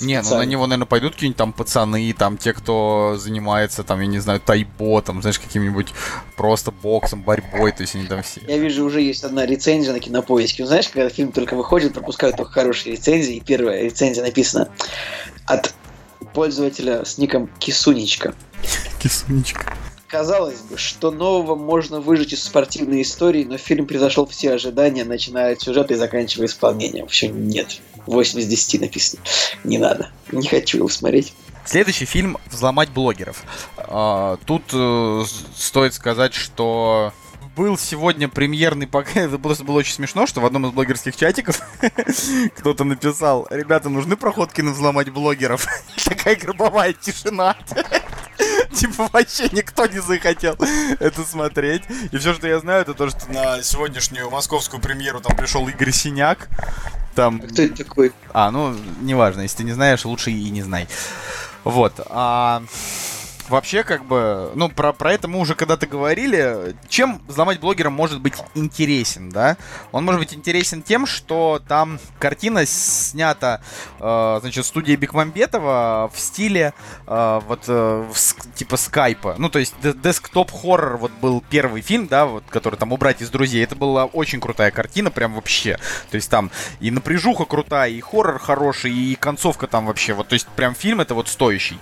Не, 0.00 0.22
ну 0.22 0.36
на 0.36 0.42
него, 0.42 0.66
наверное, 0.66 0.86
пойдут 0.86 1.14
какие-нибудь 1.14 1.38
там 1.38 1.52
пацаны, 1.52 2.12
там 2.12 2.36
те, 2.36 2.52
кто 2.52 3.16
занимается, 3.18 3.82
там, 3.84 4.00
я 4.00 4.06
не 4.06 4.18
знаю, 4.18 4.40
тайбо, 4.40 5.02
там, 5.02 5.20
знаешь, 5.20 5.38
каким-нибудь 5.38 5.88
просто 6.36 6.70
боксом, 6.70 7.22
борьбой, 7.22 7.72
то 7.72 7.82
есть 7.82 7.94
они 7.94 8.06
там 8.06 8.22
все. 8.22 8.40
Я 8.46 8.58
вижу, 8.58 8.84
уже 8.84 9.00
есть 9.00 9.24
одна 9.24 9.46
рецензия 9.46 9.92
на 9.92 10.00
кинопоиске. 10.00 10.66
Знаешь, 10.66 10.88
когда 10.88 11.08
фильм 11.08 11.32
только 11.32 11.54
выходит, 11.54 11.94
пропускают 11.94 12.36
только 12.36 12.52
хорошие 12.52 12.96
рецензии, 12.96 13.36
и 13.36 13.40
первая 13.40 13.82
рецензия 13.82 14.24
написана 14.24 14.68
от 15.46 15.74
пользователя 16.32 17.04
с 17.04 17.18
ником 17.18 17.48
Кисунечка. 17.58 18.34
Кисунечка. 19.00 19.74
Казалось 20.08 20.60
бы, 20.62 20.78
что 20.78 21.10
нового 21.10 21.54
можно 21.54 22.00
выжить 22.00 22.32
из 22.32 22.42
спортивной 22.42 23.02
истории, 23.02 23.44
но 23.44 23.58
фильм 23.58 23.86
превзошел 23.86 24.26
все 24.26 24.52
ожидания, 24.52 25.04
начиная 25.04 25.52
от 25.52 25.60
сюжета 25.60 25.92
и 25.92 25.96
заканчивая 25.98 26.46
исполнением. 26.46 27.04
Вообще 27.04 27.28
нет. 27.28 27.80
8 28.06 28.40
из 28.40 28.46
10 28.46 28.80
написано. 28.80 29.22
Не 29.64 29.76
надо. 29.76 30.10
Не 30.32 30.48
хочу 30.48 30.78
его 30.78 30.88
смотреть. 30.88 31.34
Следующий 31.66 32.06
фильм 32.06 32.38
«Взломать 32.50 32.88
блогеров». 32.88 33.42
А, 33.76 34.38
тут 34.46 34.62
э, 34.72 35.24
стоит 35.54 35.92
сказать, 35.92 36.32
что 36.32 37.12
был 37.58 37.76
сегодня 37.76 38.28
премьерный 38.28 38.86
показ. 38.86 39.16
Это 39.16 39.38
просто 39.38 39.64
было 39.64 39.78
очень 39.78 39.94
смешно, 39.94 40.26
что 40.26 40.40
в 40.40 40.46
одном 40.46 40.66
из 40.66 40.72
блогерских 40.72 41.16
чатиков 41.16 41.60
кто-то 42.56 42.84
написал, 42.84 43.48
ребята, 43.50 43.88
нужны 43.88 44.16
проходки 44.16 44.60
на 44.60 44.70
взломать 44.70 45.10
блогеров. 45.10 45.66
Такая 46.04 46.36
гробовая 46.36 46.92
тишина. 46.92 47.56
Типа 48.72 49.08
вообще 49.12 49.48
никто 49.50 49.86
не 49.86 49.98
захотел 49.98 50.56
это 51.00 51.24
смотреть. 51.24 51.82
И 52.12 52.16
все, 52.16 52.32
что 52.32 52.46
я 52.46 52.60
знаю, 52.60 52.82
это 52.82 52.94
то, 52.94 53.10
что 53.10 53.30
на 53.32 53.60
сегодняшнюю 53.62 54.30
московскую 54.30 54.80
премьеру 54.80 55.20
там 55.20 55.36
пришел 55.36 55.66
Игорь 55.66 55.90
Синяк. 55.90 56.48
Там... 57.16 57.40
Кто 57.40 57.62
это 57.62 57.84
такой? 57.84 58.12
А, 58.32 58.52
ну, 58.52 58.76
неважно, 59.00 59.40
если 59.40 59.58
ты 59.58 59.64
не 59.64 59.72
знаешь, 59.72 60.04
лучше 60.04 60.30
и 60.30 60.50
не 60.50 60.62
знай. 60.62 60.86
Вот. 61.64 61.94
А 62.06 62.62
вообще, 63.48 63.82
как 63.82 64.04
бы, 64.04 64.52
ну, 64.54 64.68
про, 64.68 64.92
про 64.92 65.12
это 65.12 65.28
мы 65.28 65.38
уже 65.38 65.54
когда-то 65.54 65.86
говорили. 65.86 66.76
Чем 66.88 67.20
взломать 67.26 67.60
блогера 67.60 67.90
может 67.90 68.20
быть 68.20 68.34
интересен, 68.54 69.30
да? 69.30 69.56
Он 69.92 70.04
может 70.04 70.20
быть 70.20 70.34
интересен 70.34 70.82
тем, 70.82 71.06
что 71.06 71.60
там 71.66 71.98
картина 72.18 72.66
снята, 72.66 73.60
э, 74.00 74.38
значит, 74.40 74.64
студией 74.66 74.96
Бекмамбетова 74.96 76.10
в 76.12 76.18
стиле 76.18 76.74
э, 77.06 77.40
вот 77.46 77.64
э, 77.68 78.06
в, 78.12 78.54
типа 78.54 78.76
скайпа. 78.76 79.36
Ну, 79.38 79.48
то 79.48 79.58
есть 79.58 79.74
десктоп 79.80 80.50
хоррор 80.50 80.96
вот 80.96 81.12
был 81.20 81.42
первый 81.48 81.82
фильм, 81.82 82.06
да, 82.06 82.26
вот, 82.26 82.44
который 82.48 82.76
там 82.76 82.92
убрать 82.92 83.22
из 83.22 83.30
друзей. 83.30 83.64
Это 83.64 83.76
была 83.76 84.04
очень 84.04 84.40
крутая 84.40 84.70
картина, 84.70 85.10
прям 85.10 85.34
вообще. 85.34 85.78
То 86.10 86.16
есть 86.16 86.30
там 86.30 86.50
и 86.80 86.90
напряжуха 86.90 87.44
крутая, 87.44 87.90
и 87.90 88.00
хоррор 88.00 88.38
хороший, 88.38 88.92
и 88.92 89.14
концовка 89.14 89.66
там 89.66 89.86
вообще. 89.86 90.12
Вот, 90.12 90.28
то 90.28 90.34
есть 90.34 90.46
прям 90.48 90.74
фильм 90.74 91.00
это 91.00 91.14
вот 91.14 91.28
стоящий, 91.28 91.78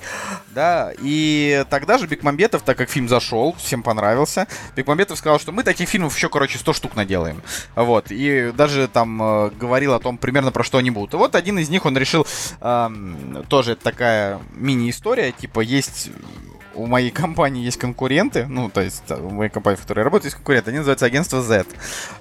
да, 0.51 0.93
и 0.99 1.56
тогда 1.65 1.99
же 1.99 2.07
Бекмамбетов, 2.07 2.63
так 2.63 2.77
как 2.77 2.91
фильм 2.91 3.09
зашел, 3.09 3.55
всем 3.59 3.83
понравился, 3.83 4.47
Бекмамбетов 4.75 5.19
сказал, 5.19 5.39
что 5.39 5.53
мы 5.53 5.63
таких 5.63 5.89
фильмов 5.89 6.17
еще, 6.17 6.29
короче, 6.29 6.59
100 6.59 6.73
штук 6.73 6.97
наделаем. 6.97 7.43
Вот. 7.75 8.07
И 8.11 8.53
даже 8.57 8.89
там 8.89 9.23
э, 9.23 9.51
говорил 9.51 9.95
о 9.95 10.01
том 10.01 10.19
примерно 10.19 10.53
про 10.53 10.65
что 10.65 10.79
они 10.79 10.91
будут. 10.91 11.15
И 11.15 11.17
вот 11.17 11.35
один 11.35 11.59
из 11.59 11.69
них 11.69 11.85
он 11.87 11.97
решил, 11.97 12.27
э, 12.61 12.89
тоже 13.49 13.77
такая 13.77 14.41
мини-история, 14.55 15.33
типа 15.33 15.61
есть 15.61 16.11
у 16.77 16.87
моей 16.87 17.11
компании 17.11 17.65
есть 17.65 17.79
конкуренты, 17.79 18.47
ну, 18.47 18.69
то 18.71 18.81
есть 18.81 19.11
у 19.11 19.31
моей 19.31 19.51
компании, 19.51 19.77
в 19.77 19.83
которой 19.83 20.01
я 20.01 20.05
работаю, 20.05 20.27
есть 20.27 20.37
конкуренты, 20.37 20.71
они 20.71 20.79
называются 20.79 21.07
агентство 21.07 21.43
Z. 21.43 21.67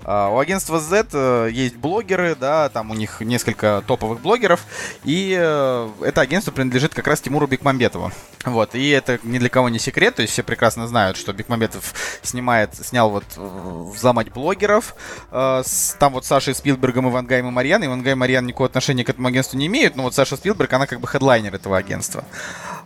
Uh, 0.04 0.34
у 0.34 0.40
агентства 0.40 0.80
Z 0.80 1.08
uh, 1.12 1.52
есть 1.52 1.76
блогеры, 1.76 2.36
да, 2.36 2.70
там 2.70 2.92
у 2.92 2.94
них 2.94 3.22
несколько 3.22 3.84
топовых 3.86 4.22
блогеров, 4.22 4.66
и 5.04 5.38
uh, 5.40 5.92
это 6.04 6.22
агентство 6.22 6.52
принадлежит 6.52 6.94
как 6.94 7.08
раз 7.08 7.22
Тимуру 7.22 7.48
Бекмамбетову. 7.48 8.12
Вот, 8.46 8.76
и 8.76 8.90
это 8.90 9.20
ни 9.24 9.40
для 9.40 9.50
кого 9.50 9.70
не 9.70 9.80
секрет, 9.80 10.16
то 10.16 10.22
есть 10.22 10.34
все 10.34 10.44
прекрасно 10.44 10.88
знают, 10.88 11.18
что 11.18 11.34
Бекмамбетов 11.34 11.94
снимает, 12.22 12.76
снял 12.76 13.10
вот 13.10 13.26
«Взломать 13.36 14.32
блогеров», 14.32 14.96
с, 15.32 15.96
там 16.00 16.14
вот 16.14 16.26
Саша 16.26 16.54
Спилбергом, 16.54 17.10
Иван 17.10 17.26
Гаем 17.26 17.48
и 17.48 17.52
Марьян, 17.52 17.84
Иван 17.84 18.04
Гай 18.04 18.14
и 18.14 18.16
Марьян 18.16 18.46
никакого 18.46 18.68
отношения 18.68 19.04
к 19.04 19.10
этому 19.10 19.28
агентству 19.28 19.58
не 19.58 19.68
имеют, 19.68 19.96
но 19.96 20.04
вот 20.04 20.14
Саша 20.14 20.38
Спилберг, 20.38 20.72
она 20.74 20.86
как 20.86 21.00
бы 21.00 21.08
хедлайнер 21.08 21.56
этого 21.56 21.78
агентства. 21.78 22.24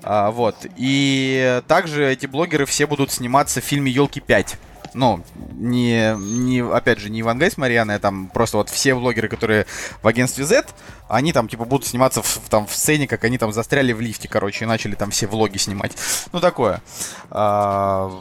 А, 0.04 0.32
вот. 0.32 0.56
И 0.76 1.62
также 1.68 2.12
эти 2.12 2.26
блогеры 2.26 2.66
все 2.66 2.88
будут 2.88 3.12
сниматься 3.12 3.62
в 3.62 3.64
фильме 3.64 3.92
Елки 3.92 4.20
5 4.20 4.58
ну, 4.94 5.24
не, 5.54 6.16
не, 6.18 6.62
опять 6.62 7.00
же, 7.00 7.10
не 7.10 7.22
Иван 7.22 7.38
Гай 7.38 7.52
с 7.52 7.58
Марианой, 7.58 7.96
а 7.96 8.00
там 8.00 8.28
просто 8.28 8.58
вот 8.58 8.70
все 8.70 8.96
блогеры, 8.96 9.28
которые 9.28 9.66
в 10.02 10.08
агентстве 10.08 10.46
Z, 10.46 10.66
они 11.08 11.34
там, 11.34 11.48
типа, 11.48 11.66
будут 11.66 11.88
сниматься 11.88 12.22
в, 12.22 12.50
там, 12.50 12.66
в 12.68 12.76
сцене, 12.76 13.08
как 13.08 13.24
они 13.24 13.38
там 13.38 13.52
застряли 13.52 13.94
в 13.94 14.02
лифте, 14.02 14.28
короче, 14.28 14.66
и 14.66 14.68
начали 14.68 14.96
там 14.96 15.12
все 15.12 15.28
влоги 15.28 15.58
снимать. 15.58 15.96
Ну, 16.32 16.40
такое. 16.40 16.82
А, 17.30 18.12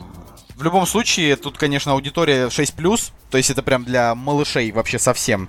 в 0.59 0.63
любом 0.65 0.87
случае, 0.87 1.37
тут, 1.37 1.57
конечно, 1.57 1.93
аудитория 1.93 2.49
6+, 2.49 3.13
то 3.31 3.37
есть 3.37 3.49
это 3.49 3.63
прям 3.63 3.85
для 3.85 4.17
малышей 4.17 4.73
вообще 4.73 4.99
совсем. 4.99 5.49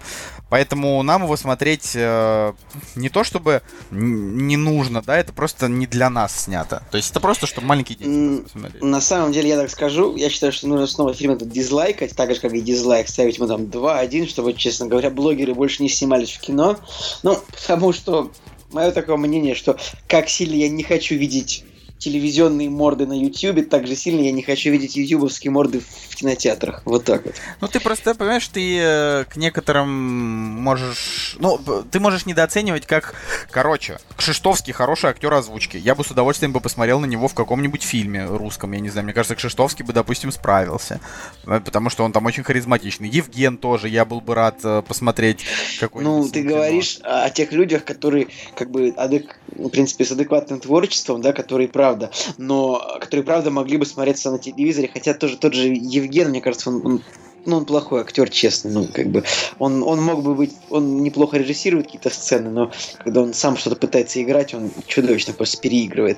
Поэтому 0.49 1.01
нам 1.01 1.23
его 1.23 1.35
смотреть 1.35 1.93
э, 1.95 2.53
не 2.95 3.09
то 3.09 3.23
чтобы 3.23 3.63
не 3.89 4.55
нужно, 4.55 5.01
да, 5.01 5.17
это 5.17 5.33
просто 5.33 5.67
не 5.67 5.87
для 5.87 6.11
нас 6.11 6.43
снято. 6.43 6.83
То 6.91 6.97
есть 6.97 7.09
это 7.09 7.19
просто, 7.19 7.47
чтобы 7.47 7.67
маленькие 7.67 7.97
дети 7.97 8.43
посмотрели. 8.43 8.83
На 8.83 9.01
самом 9.01 9.31
деле, 9.31 9.49
я 9.49 9.57
так 9.57 9.71
скажу, 9.71 10.15
я 10.15 10.29
считаю, 10.29 10.53
что 10.53 10.67
нужно 10.67 10.85
снова 10.85 11.13
фильм 11.15 11.33
этот 11.33 11.49
дизлайкать, 11.49 12.15
так 12.15 12.33
же, 12.33 12.39
как 12.39 12.53
и 12.53 12.61
дизлайк, 12.61 13.07
ставить 13.07 13.37
ему 13.37 13.47
там 13.47 13.63
2-1, 13.63 14.27
чтобы, 14.27 14.53
честно 14.53 14.85
говоря, 14.85 15.09
блогеры 15.09 15.55
больше 15.55 15.81
не 15.81 15.89
снимались 15.89 16.33
в 16.33 16.39
кино. 16.39 16.77
Ну, 17.23 17.35
потому 17.51 17.93
что 17.93 18.31
мое 18.71 18.91
такое 18.91 19.17
мнение, 19.17 19.55
что 19.55 19.77
как 20.07 20.29
сильно 20.29 20.55
я 20.55 20.69
не 20.69 20.83
хочу 20.83 21.15
видеть 21.15 21.63
телевизионные 21.99 22.69
морды 22.69 23.05
на 23.05 23.13
Ютьюбе, 23.13 23.63
так 23.63 23.85
же 23.85 23.95
сильно 23.95 24.21
я 24.21 24.31
не 24.31 24.41
хочу 24.41 24.71
видеть 24.71 24.95
ютубовские 24.95 25.51
морды 25.51 25.81
в 25.81 26.08
кинотеатрах. 26.19 26.81
Вот 26.85 27.05
так 27.05 27.25
вот. 27.25 27.35
Ну, 27.61 27.67
ты 27.67 27.79
просто, 27.79 28.13
понимаешь, 28.15 28.47
ты 28.47 28.77
э, 28.79 29.25
к 29.25 29.37
некоторым 29.37 29.89
можешь... 29.89 31.35
Ну, 31.39 31.59
ты 31.91 31.99
можешь 31.99 32.25
недооценивать 32.25 32.85
как... 32.85 33.15
Короче, 33.51 33.99
Кшиштовский 34.17 34.73
хороший 34.73 35.09
актер 35.09 35.33
озвучки. 35.33 35.77
Я 35.77 35.95
бы 35.95 36.03
с 36.03 36.11
удовольствием 36.11 36.51
бы 36.51 36.59
посмотрел 36.59 36.99
на 36.99 37.05
него 37.05 37.27
в 37.27 37.33
каком-нибудь 37.33 37.83
фильме 37.83 38.25
русском, 38.25 38.71
я 38.73 38.79
не 38.79 38.89
знаю. 38.89 39.05
Мне 39.05 39.13
кажется, 39.13 39.35
Кшиштовский 39.35 39.85
бы, 39.85 39.93
допустим, 39.93 40.31
справился. 40.31 40.99
Э, 41.45 41.61
потому 41.63 41.89
что 41.89 42.03
он 42.03 42.11
там 42.11 42.25
очень 42.25 42.43
харизматичный. 42.43 43.09
Евген 43.09 43.57
тоже, 43.57 43.87
я 43.87 44.05
был 44.05 44.21
бы 44.21 44.35
рад 44.35 44.59
э, 44.63 44.83
посмотреть 44.87 45.45
какой-нибудь... 45.79 46.25
Ну, 46.25 46.29
ты 46.29 46.41
кино. 46.43 46.55
говоришь 46.55 46.99
о 47.03 47.29
тех 47.29 47.51
людях, 47.51 47.85
которые, 47.85 48.27
как 48.55 48.69
бы, 48.71 48.93
адек... 48.97 49.39
в 49.55 49.69
принципе, 49.69 50.05
с 50.05 50.11
адекватным 50.11 50.59
творчеством, 50.59 51.21
да, 51.21 51.33
которые, 51.33 51.69
правда, 51.69 52.11
но 52.37 52.97
которые, 52.99 53.23
правда, 53.23 53.51
могли 53.51 53.77
бы 53.77 53.85
смотреться 53.85 54.31
на 54.31 54.39
телевизоре, 54.39 54.89
хотя 54.91 55.13
тоже 55.13 55.37
тот 55.37 55.53
же 55.53 55.67
Евген, 55.67 56.08
мне 56.29 56.41
кажется, 56.41 56.69
он, 56.69 56.85
он 56.85 57.03
ну, 57.45 57.57
он 57.57 57.65
плохой 57.65 58.01
актер, 58.01 58.29
честно, 58.29 58.69
ну, 58.69 58.87
как 58.87 59.07
бы, 59.07 59.23
он, 59.59 59.81
он 59.83 60.01
мог 60.01 60.23
бы 60.23 60.35
быть, 60.35 60.53
он 60.69 61.01
неплохо 61.01 61.37
режиссирует 61.37 61.85
какие-то 61.85 62.09
сцены, 62.09 62.49
но 62.49 62.71
когда 62.99 63.21
он 63.21 63.33
сам 63.33 63.57
что-то 63.57 63.75
пытается 63.75 64.21
играть, 64.21 64.53
он 64.53 64.71
чудовищно 64.87 65.33
просто 65.33 65.57
переигрывает. 65.61 66.17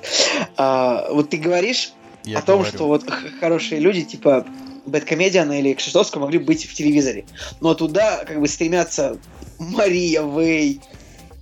А, 0.57 1.07
вот 1.11 1.29
ты 1.29 1.37
говоришь 1.37 1.93
Я 2.23 2.39
о 2.39 2.41
том, 2.41 2.65
что 2.65 2.87
вот 2.87 3.03
хорошие 3.39 3.79
люди, 3.79 4.01
типа 4.01 4.45
Бэткомедиана 4.85 5.59
или 5.59 5.73
Кшиштовского 5.73 6.21
могли 6.21 6.39
быть 6.39 6.65
в 6.65 6.73
телевизоре, 6.73 7.25
но 7.59 7.75
туда 7.75 8.23
как 8.25 8.39
бы 8.39 8.47
стремятся 8.47 9.17
Мария 9.59 10.23
Вей, 10.23 10.81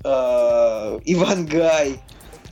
э, 0.04 1.00
Иван 1.06 1.46
Гай, 1.46 2.00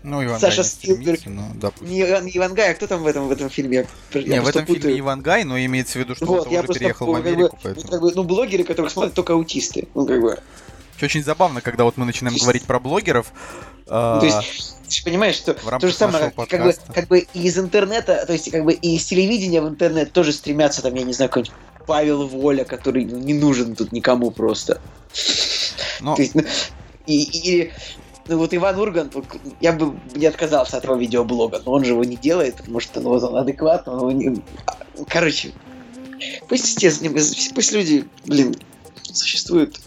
ну, 0.08 0.24
Иван 0.24 0.39
Саша 0.39 0.63
Спилберг. 0.63 1.20
Ну, 1.26 1.54
не, 1.82 2.00
не 2.22 2.38
Иван 2.38 2.54
Гай, 2.54 2.72
а 2.72 2.74
кто 2.76 2.88
там 2.88 3.04
в 3.04 3.08
этом, 3.08 3.28
в 3.28 3.32
этом 3.32 3.50
фильме? 3.50 3.86
Я, 4.13 4.22
не, 4.22 4.36
я 4.36 4.41
в 4.41 4.48
этом 4.48 4.65
путаю. 4.65 4.82
фильме 4.84 5.00
Иван 5.00 5.22
Гай, 5.22 5.43
но 5.43 5.60
имеется 5.60 5.93
в 5.93 6.02
виду, 6.02 6.15
что 6.15 6.26
вот, 6.26 6.48
он 6.48 6.48
уже 6.48 6.63
просто, 6.63 6.74
переехал 6.80 7.08
в 7.08 7.15
Америку. 7.15 7.50
Как 7.50 7.52
бы, 7.52 7.60
поэтому... 7.63 7.91
как 7.91 8.02
бы, 8.02 8.12
ну, 8.15 8.24
блогеры, 8.24 8.63
которых 8.63 8.91
смотрят 8.91 9.13
только 9.13 9.34
аутисты. 9.34 9.88
Ну, 9.93 10.06
как 10.06 10.22
бы. 10.22 10.39
Очень 11.02 11.24
забавно, 11.24 11.62
когда 11.62 11.84
вот 11.84 11.98
мы 11.98 12.06
начинаем 12.06 12.34
есть... 12.34 12.43
говорить 12.43 12.63
про 12.63 12.80
блогеров. 12.80 13.32
Ну, 13.86 14.20
то 14.20 14.26
есть, 14.26 14.76
ты 14.88 14.96
же 14.96 15.04
понимаешь, 15.04 15.36
что 15.36 15.54
то 15.54 15.88
же 15.88 15.93
самое, 15.93 16.32
как, 16.36 16.50
как, 16.50 16.63
бы, 16.63 16.76
как 16.93 17.08
бы 17.08 17.28
из 17.34 17.58
интернета, 17.58 18.26
то 18.26 18.34
есть 18.34 18.50
как 18.50 18.63
бы 18.65 18.74
и 18.74 18.96
из 18.96 19.06
телевидения 19.06 19.62
в 19.62 19.67
интернет 19.67 20.12
тоже 20.12 20.34
стремятся, 20.34 20.82
там, 20.82 20.93
я 20.96 21.04
не 21.04 21.13
знаю, 21.13 21.30
какой-нибудь 21.30 21.54
Павел 21.86 22.28
Воля, 22.28 22.65
который 22.65 23.06
ну, 23.06 23.17
не 23.17 23.34
нужен 23.34 23.76
тут 23.76 23.91
никому 23.91 24.32
просто. 24.32 24.82
Но... 26.02 26.15
То 26.15 26.22
есть, 26.22 26.36
ну, 26.36 26.43
и, 27.06 27.24
и, 27.24 27.72
ну 28.28 28.38
вот 28.38 28.54
Иван 28.54 28.80
Ургант, 28.80 29.16
я 29.62 29.74
бы 29.74 29.98
не 30.16 30.26
отказался 30.26 30.78
от 30.78 30.84
его 30.84 30.96
видеоблога, 30.96 31.62
но 31.66 31.72
он 31.72 31.84
же 31.84 31.92
его 31.92 32.04
не 32.04 32.16
делает, 32.16 32.56
потому 32.56 32.80
что 32.80 33.00
ну, 33.00 33.10
вот 33.10 33.24
он 33.24 33.38
адекватно, 33.38 34.04
он 34.04 34.18
не... 34.18 34.42
Короче, 35.08 35.54
пусть, 36.48 36.84
пусть 37.54 37.72
люди, 37.72 38.06
блин, 38.26 38.56
существуют 39.04 39.80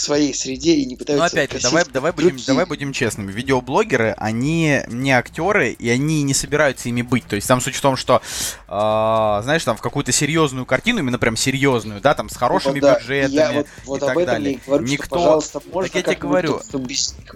своей 0.00 0.34
среде 0.34 0.74
и 0.74 0.84
не 0.84 0.96
пытаются... 0.96 1.36
Ну 1.36 1.42
опять, 1.42 1.62
давай, 1.62 1.84
давай, 1.92 2.12
будем, 2.12 2.36
давай 2.46 2.66
будем 2.66 2.92
честными. 2.92 3.32
Видеоблогеры, 3.32 4.14
они 4.18 4.80
не 4.88 5.12
актеры, 5.12 5.70
и 5.70 5.88
они 5.88 6.22
не 6.22 6.34
собираются 6.34 6.88
ими 6.88 7.02
быть. 7.02 7.26
То 7.26 7.36
есть 7.36 7.46
там 7.48 7.60
суть 7.60 7.74
в 7.74 7.80
том, 7.80 7.96
что, 7.96 8.22
э, 8.68 9.40
знаешь, 9.42 9.64
там 9.64 9.76
в 9.76 9.80
какую-то 9.80 10.12
серьезную 10.12 10.66
картину, 10.66 11.00
именно 11.00 11.18
прям 11.18 11.36
серьезную, 11.36 12.00
да, 12.00 12.14
там 12.14 12.28
с 12.28 12.36
хорошими 12.36 12.80
ну, 12.80 12.86
да. 12.86 12.98
бюджетами 12.98 13.34
я 13.34 13.52
вот, 13.52 13.66
вот 13.84 13.96
и 14.02 14.06
так 14.06 14.26
далее. 14.26 14.60
Говорю, 14.66 14.84
никто, 14.84 15.06
что, 15.06 15.16
пожалуйста, 15.16 15.60
можно 15.72 15.88
так 15.88 15.94
я 15.94 16.02
тебе 16.02 16.16
говорю, 16.16 16.60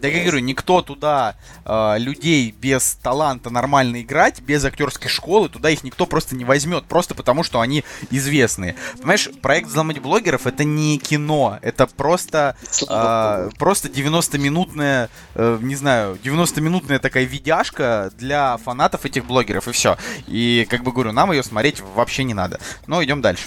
так 0.00 0.12
я 0.12 0.22
говорю, 0.22 0.38
никто 0.38 0.82
туда 0.82 1.36
э, 1.64 1.98
людей 1.98 2.50
без 2.50 2.94
таланта 3.02 3.50
нормально 3.50 4.02
играть, 4.02 4.40
без 4.40 4.64
актерской 4.64 5.08
школы, 5.08 5.48
туда 5.48 5.70
их 5.70 5.84
никто 5.84 6.06
просто 6.06 6.34
не 6.34 6.44
возьмет, 6.44 6.84
просто 6.84 7.14
потому 7.14 7.42
что 7.42 7.60
они 7.60 7.84
известные. 8.10 8.76
Понимаешь, 8.98 9.28
проект 9.42 9.68
«Взломать 9.68 10.00
блогеров» 10.00 10.46
это 10.46 10.64
не 10.64 10.98
кино, 10.98 11.58
это 11.62 11.86
просто 11.86 12.53
а, 12.88 13.48
просто 13.58 13.88
90-минутная, 13.88 15.08
э, 15.34 15.58
не 15.60 15.76
знаю, 15.76 16.18
90-минутная 16.22 16.98
такая 16.98 17.24
видяшка 17.24 18.10
для 18.18 18.56
фанатов 18.58 19.04
этих 19.04 19.24
блогеров, 19.24 19.68
и 19.68 19.72
все. 19.72 19.96
И, 20.26 20.66
как 20.70 20.82
бы 20.82 20.92
говорю, 20.92 21.12
нам 21.12 21.32
ее 21.32 21.42
смотреть 21.42 21.80
вообще 21.80 22.24
не 22.24 22.34
надо. 22.34 22.60
Но 22.86 23.02
идем 23.02 23.20
дальше. 23.20 23.44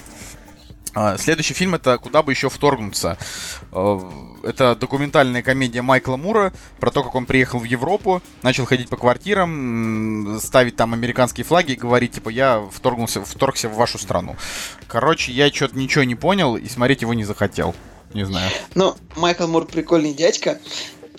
А, 0.99 1.15
следующий 1.19 1.53
фильм 1.53 1.75
это 1.75 1.99
«Куда 1.99 2.23
бы 2.23 2.31
еще 2.31 2.49
вторгнуться». 2.49 3.19
Э, 3.71 3.99
это 4.41 4.75
документальная 4.75 5.43
комедия 5.43 5.83
Майкла 5.83 6.17
Мура 6.17 6.51
про 6.79 6.89
то, 6.89 7.03
как 7.03 7.13
он 7.13 7.27
приехал 7.27 7.59
в 7.59 7.65
Европу, 7.65 8.23
начал 8.41 8.65
ходить 8.65 8.89
по 8.89 8.97
квартирам, 8.97 10.39
ставить 10.39 10.75
там 10.75 10.95
американские 10.95 11.45
флаги 11.45 11.73
и 11.73 11.75
говорить, 11.75 12.13
типа, 12.13 12.29
я 12.29 12.63
вторгнулся, 12.71 13.23
вторгся 13.23 13.69
в 13.69 13.75
вашу 13.75 13.99
страну. 13.99 14.37
Короче, 14.87 15.31
я 15.31 15.49
что-то 15.51 15.77
ничего 15.77 16.03
не 16.03 16.15
понял 16.15 16.57
и 16.57 16.67
смотреть 16.67 17.03
его 17.03 17.13
не 17.13 17.25
захотел. 17.25 17.75
Не 18.13 18.25
знаю. 18.25 18.49
Ну, 18.75 18.95
Майкл 19.15 19.47
Мур 19.47 19.65
прикольный 19.65 20.13
дядька. 20.13 20.59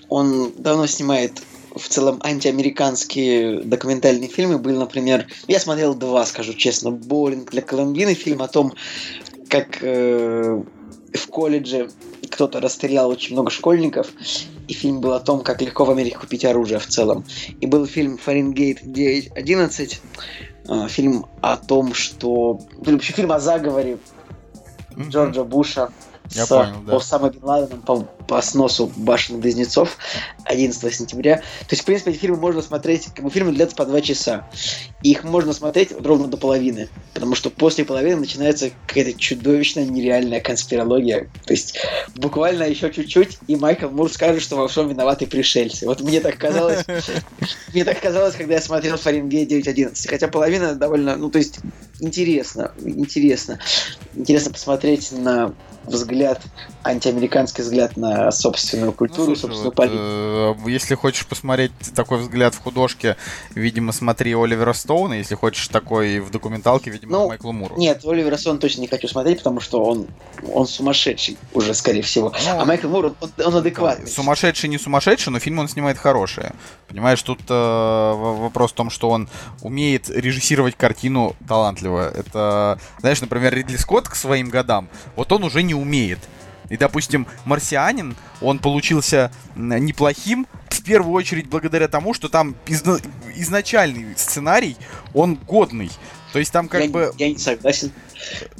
Он 0.09 0.53
давно 0.57 0.87
снимает 0.87 1.43
в 1.75 1.89
целом 1.89 2.21
антиамериканские 2.23 3.61
документальные 3.63 4.29
фильмы. 4.29 4.59
Был, 4.59 4.79
например, 4.79 5.27
я 5.47 5.61
смотрел 5.61 5.95
два, 5.95 6.25
скажу 6.27 6.55
честно. 6.55 6.91
«Боулинг 6.91 7.51
для 7.51 7.63
Колумбины», 7.63 8.15
фильм 8.15 8.43
о 8.43 8.49
том, 8.49 8.73
как 9.49 9.79
э, 9.83 10.63
в 11.13 11.27
колледже 11.29 11.91
кто-то 12.31 12.61
расстрелял 12.61 13.09
очень 13.11 13.35
много 13.35 13.51
школьников, 13.51 14.13
и 14.67 14.73
фильм 14.73 15.01
был 15.01 15.13
о 15.13 15.21
том, 15.21 15.43
как 15.43 15.63
легко 15.63 15.85
в 15.85 15.91
Америке 15.91 16.17
купить 16.17 16.45
оружие 16.45 16.79
в 16.79 16.87
целом. 16.87 17.25
И 17.61 17.67
был 17.67 17.87
фильм 17.87 18.19
«Фаренгейт 18.19 18.83
9.11», 18.83 19.99
э, 20.69 20.89
фильм 20.89 21.27
о 21.41 21.57
том, 21.57 21.95
что... 21.95 22.61
Вообще 22.77 23.13
фильм 23.13 23.33
о 23.33 23.41
заговоре 23.41 23.99
Джорджа 24.99 25.45
Буша 25.45 25.91
Я 26.33 26.45
с 26.45 26.49
понял, 26.49 26.83
да. 26.87 26.97
Осамой 26.97 27.31
Бен 27.31 27.45
Ладеном 27.45 27.81
по, 27.83 28.03
по 28.27 28.43
сносу 28.43 28.93
башен 28.97 29.41
близнецов 29.41 29.97
11 30.45 30.95
сентября. 30.95 31.37
То 31.37 31.71
есть, 31.71 31.83
в 31.83 31.85
принципе, 31.87 32.11
эти 32.11 32.19
фильмы 32.19 32.37
можно 32.37 32.61
смотреть, 32.61 33.09
как 33.15 33.25
бы 33.25 33.31
фильмы 33.31 33.53
длятся 33.53 33.77
по 33.77 33.87
два 33.87 34.01
часа. 34.01 34.49
И 35.03 35.11
их 35.11 35.25
можно 35.25 35.53
смотреть 35.53 35.93
ровно 35.93 36.27
до 36.29 36.37
половины. 36.37 36.89
Потому 37.15 37.35
что 37.35 37.51
после 37.51 37.85
половины 37.85 38.21
начинается 38.21 38.71
какая-то 38.87 39.19
чудовищная 39.19 39.87
нереальная 39.87 40.41
конспирология. 40.41 41.31
То 41.47 41.53
есть, 41.53 41.79
буквально 42.15 42.65
еще 42.65 42.93
чуть-чуть, 42.93 43.39
и 43.47 43.57
Майкл 43.57 43.89
Мур 43.89 44.11
скажет, 44.13 44.43
что 44.43 44.57
во 44.57 44.69
всем 44.69 44.89
виноваты 44.89 45.27
пришельцы. 45.27 45.87
Вот 45.87 46.01
мне 46.03 46.21
так 46.21 46.37
казалось, 46.37 46.85
мне 47.73 47.85
так 47.85 48.01
казалось, 48.01 48.35
когда 48.35 48.55
я 48.55 48.61
смотрел 48.61 48.99
Фаренгейт 48.99 49.51
9.11. 49.51 50.09
Хотя 50.09 50.29
половина 50.29 50.75
довольно, 50.75 51.17
ну, 51.17 51.31
то 51.31 51.39
есть, 51.39 51.61
интересно, 52.01 52.73
интересно. 52.85 53.59
Интересно 54.15 54.53
посмотреть 54.53 55.13
на 55.13 55.55
взгляд, 55.91 56.41
антиамериканский 56.85 57.63
взгляд 57.63 57.97
на 57.97 58.31
собственную 58.31 58.93
культуру, 58.93 59.31
Ну, 59.31 59.37
слушай, 59.37 59.41
собственную 59.55 59.65
вот, 59.65 59.75
политику. 59.75 60.69
э, 60.69 60.71
если 60.71 60.95
хочешь 60.95 61.27
посмотреть 61.27 61.73
такой 61.95 62.19
взгляд 62.19 62.55
в 62.55 62.59
художке, 62.63 63.17
видимо, 63.55 63.93
смотри 63.93 64.35
Оливера 64.35 64.73
Стоуна. 64.73 65.15
Если 65.15 65.35
хочешь 65.35 65.69
такой 65.69 66.21
в 66.21 66.31
документалке, 66.31 66.91
видимо, 66.91 67.13
Ну, 67.13 67.29
Майклу 67.29 67.53
Муру. 67.53 67.77
Нет, 67.77 68.05
Оливера 68.05 68.37
Сон 68.37 68.59
точно 68.59 68.83
не 68.83 68.87
хочу 68.87 69.09
смотреть, 69.09 69.39
потому 69.39 69.61
что 69.61 69.85
он, 69.85 70.07
он 70.53 70.67
сумасшедший 70.67 71.37
уже, 71.53 71.75
скорее 71.75 72.03
всего. 72.03 72.33
Ну, 72.45 72.61
а 72.61 72.65
Майкл 72.65 72.89
Мур, 72.89 73.15
он, 73.21 73.31
он 73.45 73.57
адекватный. 73.57 74.09
Сумасшедший, 74.09 74.69
не 74.69 74.79
сумасшедший, 74.79 75.33
но 75.33 75.39
фильм 75.39 75.59
он 75.59 75.69
снимает 75.69 75.99
хорошие. 75.99 76.53
Понимаешь, 76.89 77.23
тут 77.23 77.41
э, 77.49 77.53
вопрос 78.17 78.71
в 78.73 78.75
том, 78.75 78.91
что 78.91 79.11
он 79.11 79.29
умеет 79.63 80.09
режиссировать 80.09 80.77
картину 80.77 81.37
талантливо. 81.47 82.09
Это, 82.15 82.79
знаешь, 83.01 83.21
например, 83.21 83.55
Ридли 83.55 83.77
Скотт 83.77 84.09
к 84.09 84.15
своим 84.15 84.49
годам, 84.49 84.89
вот 85.17 85.31
он 85.33 85.45
уже 85.45 85.63
не 85.63 85.75
умеет. 85.79 86.19
И, 86.69 86.77
допустим, 86.77 87.27
«Марсианин», 87.45 88.15
он 88.41 88.59
получился 88.59 89.33
неплохим, 89.57 90.47
в 90.69 90.83
первую 90.85 91.15
очередь 91.15 91.49
благодаря 91.49 91.89
тому, 91.89 92.15
что 92.15 92.29
там 92.29 92.55
изна- 92.67 93.03
изначальный 93.37 94.15
сценарий, 94.17 94.77
он 95.15 95.35
годный. 95.35 95.91
То 96.33 96.39
есть 96.39 96.53
там 96.53 96.69
как 96.69 96.83
я, 96.83 96.91
бы... 96.91 97.13
я 97.17 97.31
не 97.31 97.39
согласен. 97.39 97.91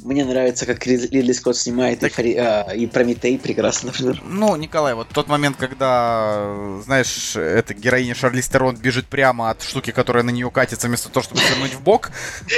Мне 0.03 0.25
нравится, 0.25 0.65
как 0.65 0.85
Рид- 0.87 1.11
Ридли 1.11 1.31
Скотт 1.33 1.55
снимает 1.55 1.99
Так- 1.99 2.11
и, 2.11 2.15
Фари- 2.15 2.37
а, 2.37 2.73
и 2.73 2.87
Прометей 2.87 3.37
прекрасно, 3.37 3.87
например. 3.91 4.21
Ну, 4.25 4.55
Николай, 4.55 4.95
вот 4.95 5.07
тот 5.09 5.27
момент, 5.27 5.57
когда, 5.57 6.79
знаешь, 6.83 7.35
эта 7.35 7.75
героиня 7.75 8.15
Шарли 8.15 8.41
Стерон 8.41 8.75
бежит 8.75 9.05
прямо 9.05 9.51
от 9.51 9.61
штуки, 9.61 9.91
которая 9.91 10.23
на 10.23 10.31
нее 10.31 10.49
катится, 10.49 10.87
вместо 10.87 11.09
того, 11.09 11.23
чтобы 11.23 11.41
свернуть 11.41 11.73
в 11.73 11.81
бок, 11.81 12.11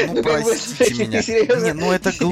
ну, 0.08 0.24
простите 0.24 0.94
меня. 0.94 1.22
Не, 1.66 1.74
ну 1.74 1.92
это 1.92 2.18
ты 2.18 2.26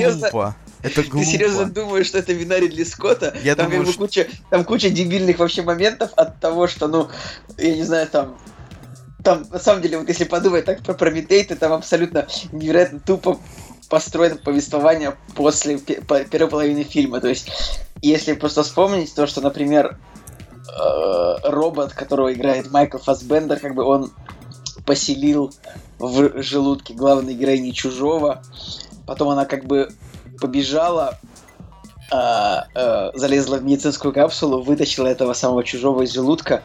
серьезно- 0.83 1.03
глупо. 1.09 1.17
Это 1.17 1.25
Ты 1.25 1.25
серьезно 1.25 1.65
думаешь, 1.65 2.07
что 2.07 2.17
это 2.19 2.33
вина 2.33 2.59
Ридли 2.59 2.83
Скотта? 2.83 3.35
Я 3.43 3.55
там, 3.55 3.65
думаю, 3.65 3.81
как 3.81 3.87
бы 3.87 3.93
что- 3.93 4.01
куча, 4.01 4.27
там 4.49 4.63
куча 4.65 4.89
дебильных 4.89 5.39
вообще 5.39 5.61
моментов 5.61 6.11
от 6.15 6.39
того, 6.39 6.67
что, 6.67 6.87
ну, 6.87 7.09
я 7.57 7.75
не 7.75 7.83
знаю, 7.83 8.07
там... 8.07 8.37
Там, 9.23 9.45
на 9.51 9.59
самом 9.59 9.81
деле, 9.81 9.97
вот 9.97 10.07
если 10.07 10.23
подумать 10.23 10.63
так 10.63 10.81
про 10.81 10.93
Прометей, 10.93 11.43
то 11.43 11.55
там 11.57 11.73
абсолютно 11.73 12.27
невероятно 12.53 13.01
тупо 13.01 13.37
построено 13.89 14.37
повествование 14.37 15.15
после 15.35 15.77
по- 15.77 16.23
первой 16.23 16.49
половины 16.49 16.83
фильма. 16.83 17.19
То 17.19 17.27
есть, 17.27 17.49
если 18.01 18.31
просто 18.33 18.63
вспомнить 18.63 19.13
то, 19.13 19.27
что, 19.27 19.41
например, 19.41 19.97
э, 20.67 21.35
робот, 21.49 21.91
которого 21.93 22.31
играет 22.31 22.71
Майкл 22.71 22.97
Фассбендер, 22.97 23.59
как 23.59 23.75
бы 23.75 23.83
он 23.83 24.11
поселил 24.85 25.51
в 25.97 26.41
желудке 26.41 26.93
главной 26.93 27.33
героини 27.33 27.71
Чужого. 27.71 28.41
Потом 29.05 29.29
она 29.29 29.45
как 29.45 29.65
бы 29.65 29.91
побежала, 30.39 31.17
а, 32.11 32.67
а, 32.73 33.11
залезла 33.13 33.57
в 33.57 33.63
медицинскую 33.63 34.13
капсулу, 34.13 34.61
вытащила 34.61 35.07
этого 35.07 35.33
самого 35.33 35.63
чужого 35.63 36.03
из 36.03 36.13
желудка. 36.13 36.63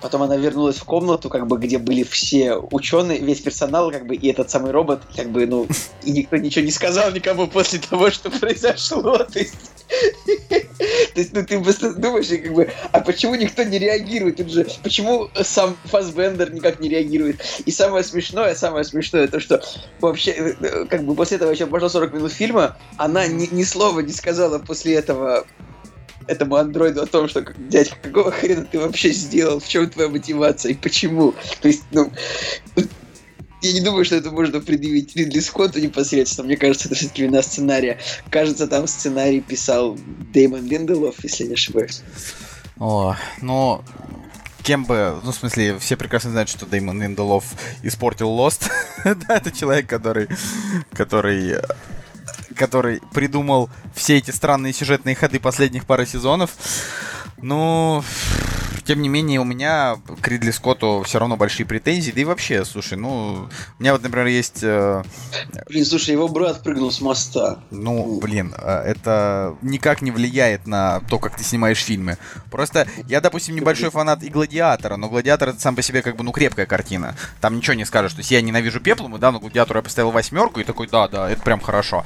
Потом 0.00 0.22
она 0.22 0.36
вернулась 0.36 0.76
в 0.76 0.84
комнату, 0.84 1.28
как 1.28 1.46
бы, 1.46 1.58
где 1.58 1.78
были 1.78 2.02
все 2.02 2.56
ученые, 2.56 3.18
весь 3.18 3.40
персонал, 3.40 3.90
как 3.90 4.06
бы, 4.06 4.14
и 4.14 4.30
этот 4.30 4.50
самый 4.50 4.72
робот, 4.72 5.02
как 5.16 5.30
бы, 5.30 5.46
ну, 5.46 5.66
и 6.02 6.12
никто 6.12 6.36
ничего 6.36 6.64
не 6.64 6.72
сказал 6.72 7.10
никому 7.12 7.46
после 7.46 7.78
того, 7.78 8.10
что 8.10 8.30
произошло. 8.30 9.18
То 9.32 9.38
есть, 9.38 9.54
то 11.14 11.20
есть, 11.20 11.32
ну, 11.32 11.44
ты 11.44 11.60
просто 11.60 11.92
думаешь, 11.94 12.28
как 12.28 12.52
бы, 12.52 12.70
а 12.92 13.00
почему 13.00 13.34
никто 13.34 13.62
не 13.62 13.78
реагирует? 13.78 14.36
Тут 14.36 14.50
же, 14.50 14.66
почему 14.82 15.28
сам 15.42 15.76
Фасбендер 15.84 16.52
никак 16.52 16.80
не 16.80 16.88
реагирует? 16.88 17.40
И 17.66 17.70
самое 17.70 18.02
смешное, 18.02 18.54
самое 18.54 18.84
смешное, 18.84 19.28
то, 19.28 19.38
что 19.38 19.62
вообще, 20.00 20.30
э, 20.30 20.54
э, 20.60 20.84
как 20.86 21.04
бы 21.04 21.14
после 21.14 21.36
этого 21.36 21.50
еще 21.50 21.66
прошло 21.66 21.88
40 21.88 22.14
минут 22.14 22.32
фильма, 22.32 22.76
она 22.96 23.26
ни, 23.26 23.46
ни 23.52 23.64
слова 23.64 24.00
не 24.00 24.12
сказала 24.12 24.58
после 24.58 24.81
этого 24.90 25.46
этому 26.26 26.56
андроиду 26.56 27.02
о 27.02 27.06
том, 27.06 27.28
что, 27.28 27.42
дядька, 27.42 27.96
какого 28.02 28.30
хрена 28.30 28.64
ты 28.64 28.78
вообще 28.78 29.12
сделал, 29.12 29.60
в 29.60 29.68
чем 29.68 29.90
твоя 29.90 30.08
мотивация 30.08 30.72
и 30.72 30.74
почему? 30.74 31.34
То 31.60 31.68
есть, 31.68 31.82
ну, 31.90 32.12
я 33.62 33.72
не 33.72 33.80
думаю, 33.80 34.04
что 34.04 34.16
это 34.16 34.30
можно 34.30 34.60
предъявить 34.60 35.14
Ридли 35.16 35.40
Скотту 35.40 35.80
непосредственно. 35.80 36.46
Мне 36.46 36.56
кажется, 36.56 36.88
это 36.88 36.96
все-таки 36.96 37.22
вина 37.22 37.42
сценария. 37.42 37.98
Кажется, 38.28 38.66
там 38.66 38.86
сценарий 38.86 39.40
писал 39.40 39.96
Дэймон 40.32 40.66
Линделов, 40.66 41.16
если 41.22 41.44
не 41.44 41.54
ошибаюсь. 41.54 42.02
О, 42.78 43.16
ну, 43.40 43.84
кем 44.64 44.84
бы, 44.84 45.20
ну, 45.22 45.30
в 45.30 45.34
смысле, 45.34 45.78
все 45.78 45.96
прекрасно 45.96 46.30
знают, 46.30 46.48
что 46.48 46.66
Дэймон 46.66 47.00
Линделов 47.00 47.44
испортил 47.84 48.30
Lost. 48.30 48.68
да, 49.04 49.36
это 49.36 49.52
человек, 49.52 49.86
который, 49.86 50.28
который, 50.92 51.60
который 52.56 53.00
придумал 53.12 53.70
все 53.94 54.18
эти 54.18 54.30
странные 54.30 54.72
сюжетные 54.72 55.14
ходы 55.14 55.40
последних 55.40 55.86
пары 55.86 56.06
сезонов. 56.06 56.50
Ну, 57.38 58.04
тем 58.84 59.02
не 59.02 59.08
менее, 59.08 59.40
у 59.40 59.44
меня 59.44 59.96
к 60.20 60.28
Ридли 60.28 60.50
Скотту 60.50 61.02
все 61.04 61.18
равно 61.18 61.36
большие 61.36 61.66
претензии. 61.66 62.10
Да 62.12 62.20
и 62.20 62.24
вообще, 62.24 62.64
слушай, 62.64 62.98
ну, 62.98 63.48
у 63.78 63.82
меня 63.82 63.92
вот, 63.92 64.02
например, 64.02 64.26
есть 64.26 64.60
э, 64.62 65.02
Блин, 65.68 65.84
слушай, 65.84 66.10
его 66.10 66.28
брат 66.28 66.62
прыгнул 66.62 66.90
с 66.90 67.00
моста. 67.00 67.60
ну, 67.70 68.18
блин, 68.20 68.54
э, 68.56 68.82
это 68.86 69.56
никак 69.62 70.02
не 70.02 70.10
влияет 70.10 70.66
на 70.66 71.00
то, 71.08 71.18
как 71.18 71.36
ты 71.36 71.44
снимаешь 71.44 71.78
фильмы. 71.82 72.18
Просто 72.50 72.86
я, 73.08 73.20
допустим, 73.20 73.54
небольшой 73.54 73.90
фанат 73.90 74.22
и 74.22 74.28
Гладиатора, 74.28 74.96
но 74.96 75.08
Гладиатор 75.08 75.50
это 75.50 75.60
сам 75.60 75.76
по 75.76 75.82
себе 75.82 76.02
как 76.02 76.16
бы, 76.16 76.24
ну, 76.24 76.32
крепкая 76.32 76.66
картина. 76.66 77.14
Там 77.40 77.56
ничего 77.56 77.74
не 77.74 77.84
скажешь. 77.84 78.12
То 78.12 78.18
есть 78.20 78.30
я 78.30 78.40
ненавижу 78.40 78.80
пеплум, 78.80 79.16
и 79.16 79.18
да, 79.18 79.30
но 79.32 79.40
Гладиатору 79.40 79.78
я 79.78 79.82
поставил 79.82 80.10
восьмерку 80.10 80.60
и 80.60 80.64
такой, 80.64 80.88
да, 80.88 81.08
да, 81.08 81.30
это 81.30 81.42
прям 81.42 81.60
хорошо. 81.60 82.04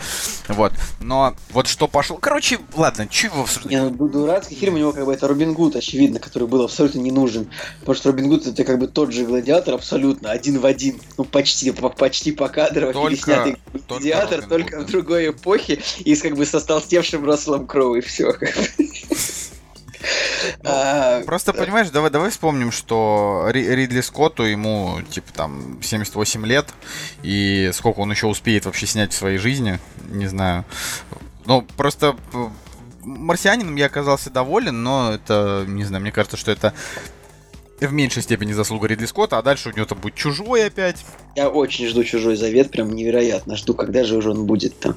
Вот. 0.48 0.72
Но 1.00 1.34
вот 1.50 1.66
что 1.66 1.88
пошло... 1.88 2.16
Короче, 2.18 2.58
ладно, 2.74 3.06
чего 3.08 3.34
его 3.36 3.42
обсуждать? 3.44 3.72
Не, 3.72 3.82
ну, 3.82 3.90
ду- 3.90 4.08
дурацкий 4.08 4.54
фильм 4.54 4.74
у 4.74 4.78
него 4.78 4.92
как 4.92 5.06
бы 5.06 5.12
это 5.12 5.26
Робин 5.28 5.54
Гуд, 5.54 5.76
очевидно, 5.76 6.18
который 6.20 6.46
был 6.46 6.65
абсолютно 6.66 7.00
не 7.00 7.10
нужен. 7.10 7.50
Потому 7.80 7.96
что 7.96 8.10
Робин 8.10 8.28
Гуд 8.28 8.46
это 8.46 8.62
как 8.64 8.78
бы 8.78 8.86
тот 8.86 9.12
же 9.12 9.24
гладиатор, 9.24 9.74
абсолютно, 9.74 10.30
один 10.30 10.60
в 10.60 10.66
один. 10.66 11.00
Ну, 11.18 11.24
почти, 11.24 11.70
по- 11.72 11.88
почти 11.88 12.30
по 12.32 12.48
кадрово 12.48 12.92
Только- 12.92 13.10
переснятый 13.10 13.56
только 13.72 13.86
гладиатор, 13.88 14.42
только 14.46 14.76
Гуд, 14.76 14.86
в 14.86 14.90
другой 14.90 15.28
эпохе 15.30 15.80
и 16.04 16.14
с 16.14 16.20
как 16.22 16.36
бы 16.36 16.44
со 16.46 16.60
столстевшим 16.60 17.24
Расселом 17.24 17.66
Кроу, 17.66 17.96
и 17.96 18.00
все. 18.00 18.32
А, 20.64 21.22
Просто, 21.22 21.52
понимаешь, 21.52 21.90
давай, 21.90 22.10
давай 22.10 22.30
вспомним, 22.30 22.70
что 22.70 23.46
Ри- 23.50 23.66
Ридли 23.74 24.00
Скотту 24.00 24.44
ему, 24.44 25.00
типа, 25.10 25.32
там, 25.32 25.78
78 25.82 26.46
лет, 26.46 26.68
и 27.22 27.70
сколько 27.72 28.00
он 28.00 28.10
еще 28.12 28.26
успеет 28.26 28.66
вообще 28.66 28.86
снять 28.86 29.12
в 29.12 29.16
своей 29.16 29.38
жизни, 29.38 29.78
не 30.08 30.26
знаю. 30.26 30.64
Ну, 31.46 31.62
просто 31.76 32.16
марсианином 33.06 33.76
я 33.76 33.86
оказался 33.86 34.30
доволен, 34.30 34.82
но 34.82 35.12
это, 35.12 35.64
не 35.66 35.84
знаю, 35.84 36.02
мне 36.02 36.12
кажется, 36.12 36.36
что 36.36 36.50
это 36.50 36.74
в 37.80 37.92
меньшей 37.92 38.22
степени 38.22 38.52
заслуга 38.52 38.88
Ридли 38.88 39.06
Скотта, 39.06 39.38
а 39.38 39.42
дальше 39.42 39.68
у 39.68 39.72
него 39.72 39.86
там 39.86 39.98
будет 39.98 40.14
чужой 40.14 40.66
опять. 40.66 41.04
Я 41.36 41.48
очень 41.48 41.86
жду 41.86 42.04
чужой 42.04 42.36
завет, 42.36 42.70
прям 42.70 42.90
невероятно. 42.94 43.56
Жду, 43.56 43.74
когда 43.74 44.02
же 44.04 44.16
уже 44.16 44.30
он 44.30 44.46
будет 44.46 44.78
там. 44.80 44.96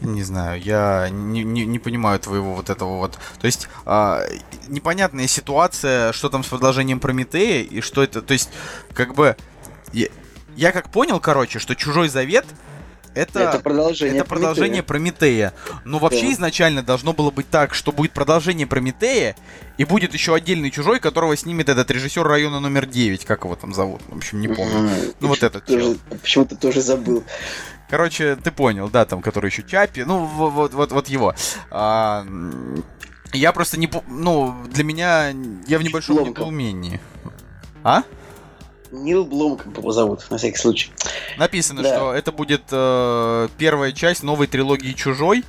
Не 0.00 0.22
знаю, 0.22 0.60
я 0.62 1.08
не, 1.10 1.42
не, 1.42 1.66
не 1.66 1.78
понимаю 1.78 2.18
твоего 2.20 2.54
вот 2.54 2.70
этого 2.70 2.98
вот. 2.98 3.18
То 3.40 3.46
есть 3.46 3.68
а, 3.84 4.22
непонятная 4.68 5.26
ситуация, 5.26 6.12
что 6.12 6.28
там 6.28 6.44
с 6.44 6.48
продолжением 6.48 7.00
Прометея 7.00 7.62
и 7.62 7.80
что 7.80 8.02
это. 8.02 8.22
То 8.22 8.32
есть, 8.32 8.50
как 8.94 9.14
бы. 9.14 9.36
Я, 9.92 10.08
я 10.56 10.72
как 10.72 10.90
понял, 10.90 11.18
короче, 11.18 11.58
что 11.58 11.74
чужой 11.74 12.08
завет 12.08 12.44
это, 13.18 13.40
Это 13.40 13.58
продолжение. 13.60 14.16
это 14.20 14.24
продолжение 14.28 14.82
Прометея. 14.82 15.52
Но 15.84 15.98
вообще 15.98 16.26
Да. 16.26 16.32
изначально 16.32 16.82
должно 16.82 17.12
было 17.12 17.30
быть 17.30 17.48
так, 17.50 17.74
что 17.74 17.92
будет 17.92 18.12
продолжение 18.12 18.66
Прометея, 18.66 19.34
и 19.76 19.84
будет 19.84 20.12
еще 20.14 20.34
отдельный 20.34 20.70
чужой, 20.70 21.00
которого 21.00 21.36
снимет 21.36 21.68
этот 21.68 21.90
режиссер 21.90 22.22
района 22.26 22.60
номер 22.60 22.86
9. 22.86 23.24
Как 23.24 23.44
его 23.44 23.54
там 23.56 23.74
зовут? 23.74 24.00
В 24.08 24.16
общем, 24.16 24.40
не 24.40 24.48
помню. 24.48 24.78
Мгм. 24.78 24.90
Ну, 25.20 25.28
вот 25.28 25.42
этот 25.42 25.64
Почему-то 26.22 26.56
тоже 26.56 26.80
забыл. 26.80 27.24
Короче, 27.90 28.36
ты 28.36 28.50
понял, 28.50 28.88
да, 28.90 29.04
там, 29.06 29.22
который 29.22 29.48
еще 29.50 29.62
Чапи, 29.62 30.04
ну, 30.04 30.24
во- 30.24 30.50
вот, 30.50 30.74
вот, 30.74 30.92
вот 30.92 31.08
его. 31.08 31.34
А, 31.70 32.26
я 33.32 33.52
просто 33.52 33.78
не... 33.78 33.90
Ну, 34.08 34.54
для 34.72 34.84
меня... 34.84 35.28
Я 35.66 35.78
в 35.78 35.82
небольшом 35.82 36.16
Бломком. 36.16 36.34
недоумении. 36.34 37.00
А? 37.84 38.02
Нил 38.90 39.24
Блум, 39.24 39.56
как 39.56 39.76
его 39.76 39.92
зовут, 39.92 40.26
на 40.30 40.38
всякий 40.38 40.56
случай. 40.58 40.90
Написано, 41.36 41.82
Да. 41.82 41.94
что 41.94 42.12
это 42.14 42.32
будет 42.32 42.62
э, 42.70 43.48
первая 43.58 43.92
часть 43.92 44.22
новой 44.22 44.46
трилогии 44.46 44.92
«Чужой». 44.92 45.44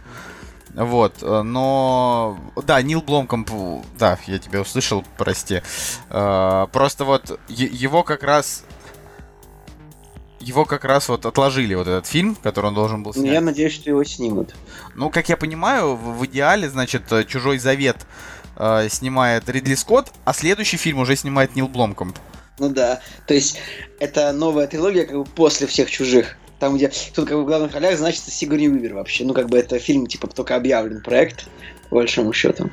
Вот, 0.75 1.15
э, 1.21 1.41
но... 1.41 2.37
Да, 2.65 2.81
Нил 2.81 3.01
Бломкомп, 3.01 3.49
да, 3.97 4.19
я 4.27 4.37
тебя 4.39 4.61
услышал, 4.61 5.03
прости. 5.17 5.61
Э, 6.09 6.67
просто 6.71 7.05
вот 7.05 7.39
его 7.47 8.03
как 8.03 8.23
раз... 8.23 8.63
Его 10.39 10.63
как 10.63 10.85
раз 10.85 11.09
вот 11.09 11.25
отложили, 11.25 11.73
вот 11.73 11.87
этот 11.87 12.07
фильм, 12.07 12.35
который 12.35 12.67
он 12.67 12.73
должен 12.73 13.03
был 13.03 13.13
снять. 13.13 13.33
Я 13.33 13.41
надеюсь, 13.41 13.73
что 13.73 13.89
его 13.89 14.03
снимут. 14.05 14.55
Ну, 14.95 15.09
как 15.09 15.27
я 15.27 15.35
понимаю, 15.35 15.97
в, 15.97 16.25
идеале, 16.27 16.69
значит, 16.69 17.03
«Чужой 17.27 17.57
завет» 17.57 17.97
э, 18.55 18.87
снимает 18.89 19.49
Ридли 19.49 19.75
Скотт, 19.75 20.13
а 20.23 20.33
следующий 20.33 20.77
фильм 20.77 20.99
уже 20.99 21.15
снимает 21.17 21.55
Нил 21.55 21.67
Бломкомп. 21.67 22.17
Ну 22.59 22.69
да. 22.69 23.01
То 23.25 23.33
есть, 23.33 23.57
это 23.99 24.31
новая 24.31 24.67
трилогия, 24.67 25.05
как 25.05 25.17
бы 25.17 25.25
после 25.25 25.67
всех 25.67 25.89
чужих. 25.89 26.37
Там, 26.59 26.75
где 26.75 26.91
тут 27.15 27.27
как 27.27 27.37
бы 27.37 27.43
в 27.43 27.45
главных 27.45 27.73
ролях 27.73 27.97
значится 27.97 28.31
Сигурни 28.31 28.67
Уивер 28.67 28.93
вообще. 28.93 29.23
Ну, 29.23 29.33
как 29.33 29.47
бы 29.47 29.57
это 29.57 29.79
фильм, 29.79 30.07
типа, 30.07 30.27
только 30.27 30.55
объявлен 30.55 31.01
проект, 31.01 31.47
по 31.89 31.95
большому 31.95 32.33
счету. 32.33 32.69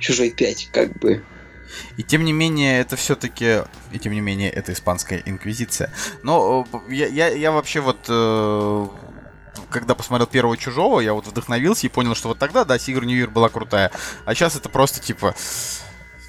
Чужой 0.00 0.30
5, 0.30 0.70
как 0.72 0.98
бы. 0.98 1.22
И 1.96 2.02
тем 2.02 2.24
не 2.24 2.32
менее, 2.32 2.80
это 2.80 2.96
все-таки... 2.96 3.62
И 3.92 3.98
тем 3.98 4.12
не 4.12 4.20
менее, 4.20 4.50
это 4.50 4.72
испанская 4.72 5.22
инквизиция. 5.24 5.92
Но 6.22 6.66
э, 6.72 6.94
я, 6.94 7.06
я, 7.06 7.28
я 7.28 7.52
вообще 7.52 7.80
вот... 7.80 7.98
э, 8.08 8.86
когда 9.70 9.94
посмотрел 9.94 10.26
первого 10.26 10.56
чужого, 10.56 11.00
я 11.00 11.12
вот 11.12 11.26
вдохновился 11.26 11.86
и 11.86 11.90
понял, 11.90 12.14
что 12.14 12.28
вот 12.28 12.38
тогда, 12.38 12.64
да, 12.64 12.78
Сигурни 12.78 13.14
Уивер 13.14 13.30
была 13.30 13.48
крутая. 13.48 13.90
А 14.24 14.34
сейчас 14.34 14.56
это 14.56 14.68
просто 14.68 15.00
типа. 15.00 15.34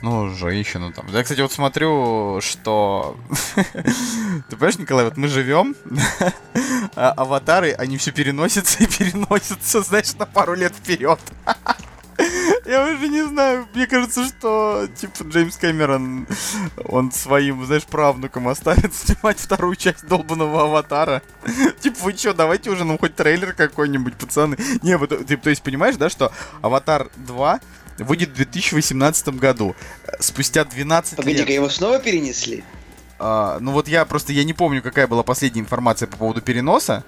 Ну, 0.02 0.30
женщину 0.30 0.94
там. 0.94 1.08
Я, 1.10 1.24
кстати, 1.24 1.42
вот 1.42 1.52
смотрю, 1.52 2.40
что... 2.42 3.18
Ты 3.56 4.56
понимаешь, 4.56 4.78
Николай, 4.78 5.06
вот 5.06 5.18
мы 5.18 5.28
живем, 5.28 5.76
а 6.96 7.12
аватары, 7.12 7.72
они 7.74 7.98
все 7.98 8.12
переносятся 8.12 8.84
и 8.84 8.88
переносятся, 8.88 9.82
знаешь, 9.82 10.14
на 10.16 10.26
пару 10.26 10.54
лет 10.54 10.74
вперед. 10.74 11.20
Я 12.66 12.84
уже 12.84 13.08
не 13.08 13.26
знаю, 13.26 13.68
мне 13.74 13.88
кажется, 13.88 14.26
что, 14.26 14.88
типа, 14.96 15.24
Джеймс 15.24 15.58
Кэмерон, 15.58 16.28
он 16.86 17.12
своим, 17.12 17.66
знаешь, 17.66 17.86
правнукам 17.86 18.48
оставит 18.48 18.94
снимать 18.94 19.40
вторую 19.40 19.76
часть 19.76 20.06
долбанного 20.08 20.64
аватара. 20.64 21.22
Типа, 21.80 21.98
вы 22.04 22.14
чё, 22.14 22.34
давайте 22.34 22.70
уже 22.70 22.86
нам 22.86 22.98
хоть 22.98 23.16
трейлер 23.16 23.54
какой-нибудь, 23.54 24.16
пацаны. 24.16 24.58
Не, 24.82 24.98
вот, 24.98 25.10
ты, 25.26 25.38
то 25.38 25.50
есть, 25.50 25.64
понимаешь, 25.64 25.96
да, 25.96 26.10
что 26.10 26.32
Аватар 26.62 27.10
2 27.16 27.60
выйдет 28.00 28.30
в 28.30 28.34
2018 28.34 29.30
году. 29.30 29.76
Спустя 30.20 30.66
12 30.66 31.18
Погоди-ка, 31.18 31.40
лет. 31.42 31.50
его 31.50 31.70
снова 31.70 32.00
перенесли? 32.00 32.64
А, 33.20 33.58
ну 33.60 33.72
вот 33.72 33.88
я 33.88 34.06
просто, 34.06 34.32
я 34.34 34.44
не 34.44 34.54
помню, 34.54 34.82
какая 34.82 35.08
была 35.08 35.24
последняя 35.24 35.62
информация 35.62 36.08
по 36.08 36.18
поводу 36.18 36.42
переноса. 36.42 37.04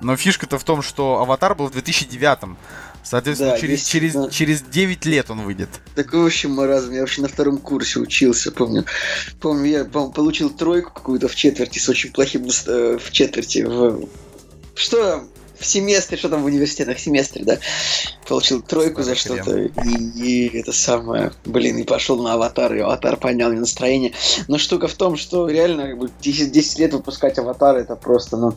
Но 0.00 0.16
фишка-то 0.16 0.58
в 0.58 0.64
том, 0.64 0.82
что 0.82 1.20
Аватар 1.20 1.54
был 1.54 1.68
в 1.68 1.72
2009 1.72 2.56
Соответственно, 3.04 3.52
Да, 3.52 3.58
через, 3.58 3.84
через, 3.84 4.12
да. 4.14 4.30
через 4.30 4.62
9 4.62 5.04
лет 5.06 5.28
он 5.30 5.40
выйдет. 5.42 5.68
Такой 5.96 6.22
вообще 6.22 6.46
маразм. 6.46 6.92
Я 6.92 7.00
вообще 7.00 7.22
на 7.22 7.28
втором 7.28 7.58
курсе 7.58 7.98
учился, 7.98 8.52
помню. 8.52 8.84
Помню, 9.40 9.66
я 9.70 9.84
по- 9.84 10.08
получил 10.10 10.50
тройку 10.50 10.92
какую-то 10.92 11.26
в 11.26 11.34
четверти 11.34 11.80
с 11.80 11.88
очень 11.88 12.12
плохим 12.12 12.46
э, 12.66 12.98
в 12.98 13.10
четверти. 13.10 13.64
В... 13.64 14.08
Что? 14.76 15.24
В 15.62 15.66
семестре, 15.66 16.18
что 16.18 16.28
там 16.28 16.42
в 16.42 16.46
университетах, 16.46 16.98
семестре, 16.98 17.44
да? 17.44 17.58
Получил 18.26 18.60
тройку 18.60 19.02
за 19.02 19.14
что-то. 19.14 19.56
И, 19.58 19.68
и 20.16 20.58
это 20.58 20.72
самое, 20.72 21.32
блин, 21.44 21.78
и 21.78 21.84
пошел 21.84 22.20
на 22.20 22.34
аватар, 22.34 22.74
и 22.74 22.80
аватар 22.80 23.16
поднял 23.16 23.50
мне 23.50 23.60
настроение. 23.60 24.12
Но 24.48 24.58
штука 24.58 24.88
в 24.88 24.94
том, 24.94 25.16
что 25.16 25.48
реально 25.48 25.86
как 25.86 25.98
бы 25.98 26.10
10, 26.20 26.50
10 26.50 26.78
лет 26.80 26.92
выпускать 26.92 27.38
аватар 27.38 27.76
это 27.76 27.94
просто, 27.94 28.36
ну, 28.36 28.54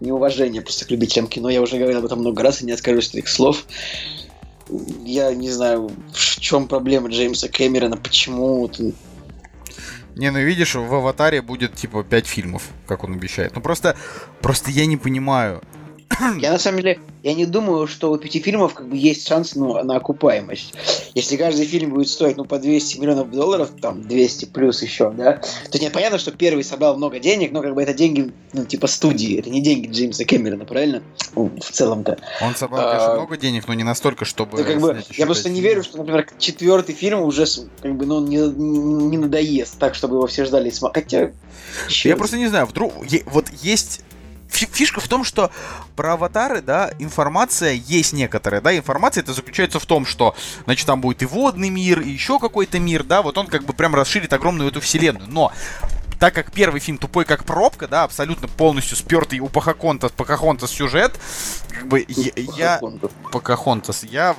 неуважение 0.00 0.62
просто 0.62 0.84
к 0.84 0.90
любителям 0.90 1.28
кино. 1.28 1.48
Я 1.48 1.62
уже 1.62 1.78
говорил 1.78 2.00
об 2.00 2.04
этом 2.04 2.18
много 2.18 2.42
раз 2.42 2.60
и 2.60 2.66
не 2.66 2.72
откажусь 2.72 3.08
от 3.08 3.14
этих 3.14 3.28
слов. 3.28 3.64
Я 5.04 5.32
не 5.34 5.50
знаю, 5.50 5.90
в 6.12 6.40
чем 6.40 6.66
проблема 6.66 7.08
Джеймса 7.08 7.48
Кэмерона, 7.48 7.96
почему 7.96 8.68
Не, 10.16 10.30
ну 10.30 10.40
видишь, 10.40 10.74
в 10.74 10.94
Аватаре 10.94 11.40
будет 11.40 11.74
типа 11.74 12.04
5 12.04 12.26
фильмов, 12.26 12.62
как 12.86 13.04
он 13.04 13.14
обещает. 13.14 13.54
Ну 13.54 13.60
просто, 13.60 13.96
просто 14.40 14.70
я 14.70 14.86
не 14.86 14.96
понимаю. 14.96 15.62
Я 16.38 16.52
на 16.52 16.58
самом 16.58 16.78
деле, 16.80 16.98
я 17.22 17.34
не 17.34 17.46
думаю, 17.46 17.86
что 17.86 18.10
у 18.10 18.18
пяти 18.18 18.40
фильмов 18.40 18.74
как 18.74 18.88
бы 18.88 18.96
есть 18.96 19.26
шанс 19.26 19.54
ну, 19.54 19.82
на 19.82 19.96
окупаемость. 19.96 20.74
Если 21.14 21.36
каждый 21.36 21.66
фильм 21.66 21.90
будет 21.90 22.08
стоить 22.08 22.36
ну 22.36 22.44
по 22.44 22.58
200 22.58 22.98
миллионов 22.98 23.30
долларов, 23.30 23.70
там 23.80 24.02
200 24.02 24.46
плюс 24.46 24.82
еще, 24.82 25.10
да, 25.10 25.40
то 25.70 25.78
нет, 25.78 25.92
понятно, 25.92 26.18
что 26.18 26.32
первый 26.32 26.64
собрал 26.64 26.96
много 26.96 27.18
денег, 27.18 27.52
но 27.52 27.62
как 27.62 27.74
бы 27.74 27.82
это 27.82 27.94
деньги, 27.94 28.32
ну 28.52 28.64
типа 28.64 28.86
студии, 28.86 29.38
это 29.38 29.50
не 29.50 29.60
деньги 29.60 29.90
Джеймса 29.90 30.24
Кэмерона, 30.24 30.64
правильно? 30.64 31.02
Ну, 31.34 31.50
в 31.60 31.70
целом-то. 31.70 32.18
Он 32.40 32.54
собрал, 32.54 32.88
конечно, 32.88 33.12
А, 33.12 33.16
много 33.16 33.36
денег, 33.36 33.68
но 33.68 33.74
не 33.74 33.84
настолько, 33.84 34.24
чтобы... 34.24 34.58
Ну, 34.58 34.64
как 34.64 34.80
бы, 34.80 35.02
я 35.16 35.26
просто 35.26 35.48
не 35.48 35.56
фильмов. 35.56 35.70
верю, 35.70 35.82
что, 35.82 35.98
например, 35.98 36.28
четвертый 36.38 36.94
фильм 36.94 37.22
уже 37.22 37.46
как 37.80 37.96
бы, 37.96 38.06
ну, 38.06 38.20
не, 38.26 38.38
не 38.38 39.18
надоест 39.18 39.78
так, 39.78 39.94
чтобы 39.94 40.16
его 40.16 40.26
все 40.26 40.44
ждали 40.44 40.68
и 40.68 40.72
смотрели. 40.72 41.04
Хотя... 41.04 41.30
Я 42.04 42.16
просто 42.16 42.36
не 42.36 42.46
знаю, 42.48 42.66
вдруг... 42.66 42.92
вот 43.26 43.48
есть... 43.62 44.02
фи- 44.52 44.68
Фишка 44.72 45.00
в 45.00 45.08
том, 45.08 45.24
что 45.24 45.50
про 45.96 46.12
аватары, 46.14 46.60
да, 46.62 46.90
информация 46.98 47.72
есть 47.72 48.12
некоторая, 48.12 48.60
да, 48.60 48.76
информация 48.76 49.22
это 49.22 49.32
заключается 49.32 49.78
в 49.80 49.86
том, 49.86 50.06
что, 50.06 50.34
значит, 50.64 50.86
там 50.86 51.00
будет 51.00 51.22
и 51.22 51.26
водный 51.26 51.70
мир, 51.70 52.00
и 52.00 52.10
еще 52.10 52.38
какой-то 52.38 52.78
мир, 52.78 53.02
да, 53.04 53.22
вот 53.22 53.38
он 53.38 53.46
как 53.46 53.64
бы 53.64 53.72
прям 53.72 53.94
расширит 53.94 54.32
огромную 54.32 54.70
эту 54.70 54.80
вселенную, 54.80 55.28
но 55.30 55.52
так 56.20 56.34
как 56.34 56.52
первый 56.52 56.80
фильм 56.80 56.98
тупой 56.98 57.24
как 57.24 57.44
пробка, 57.44 57.88
да, 57.88 58.04
абсолютно 58.04 58.46
полностью 58.46 58.96
спертый 58.96 59.40
у 59.40 59.48
Пахаконтас, 59.48 60.12
Пахахонтас 60.12 60.70
сюжет, 60.70 61.18
как 61.70 61.88
бы 61.88 62.04
я, 62.56 62.78
Покахонтас, 63.32 64.04
я 64.04 64.36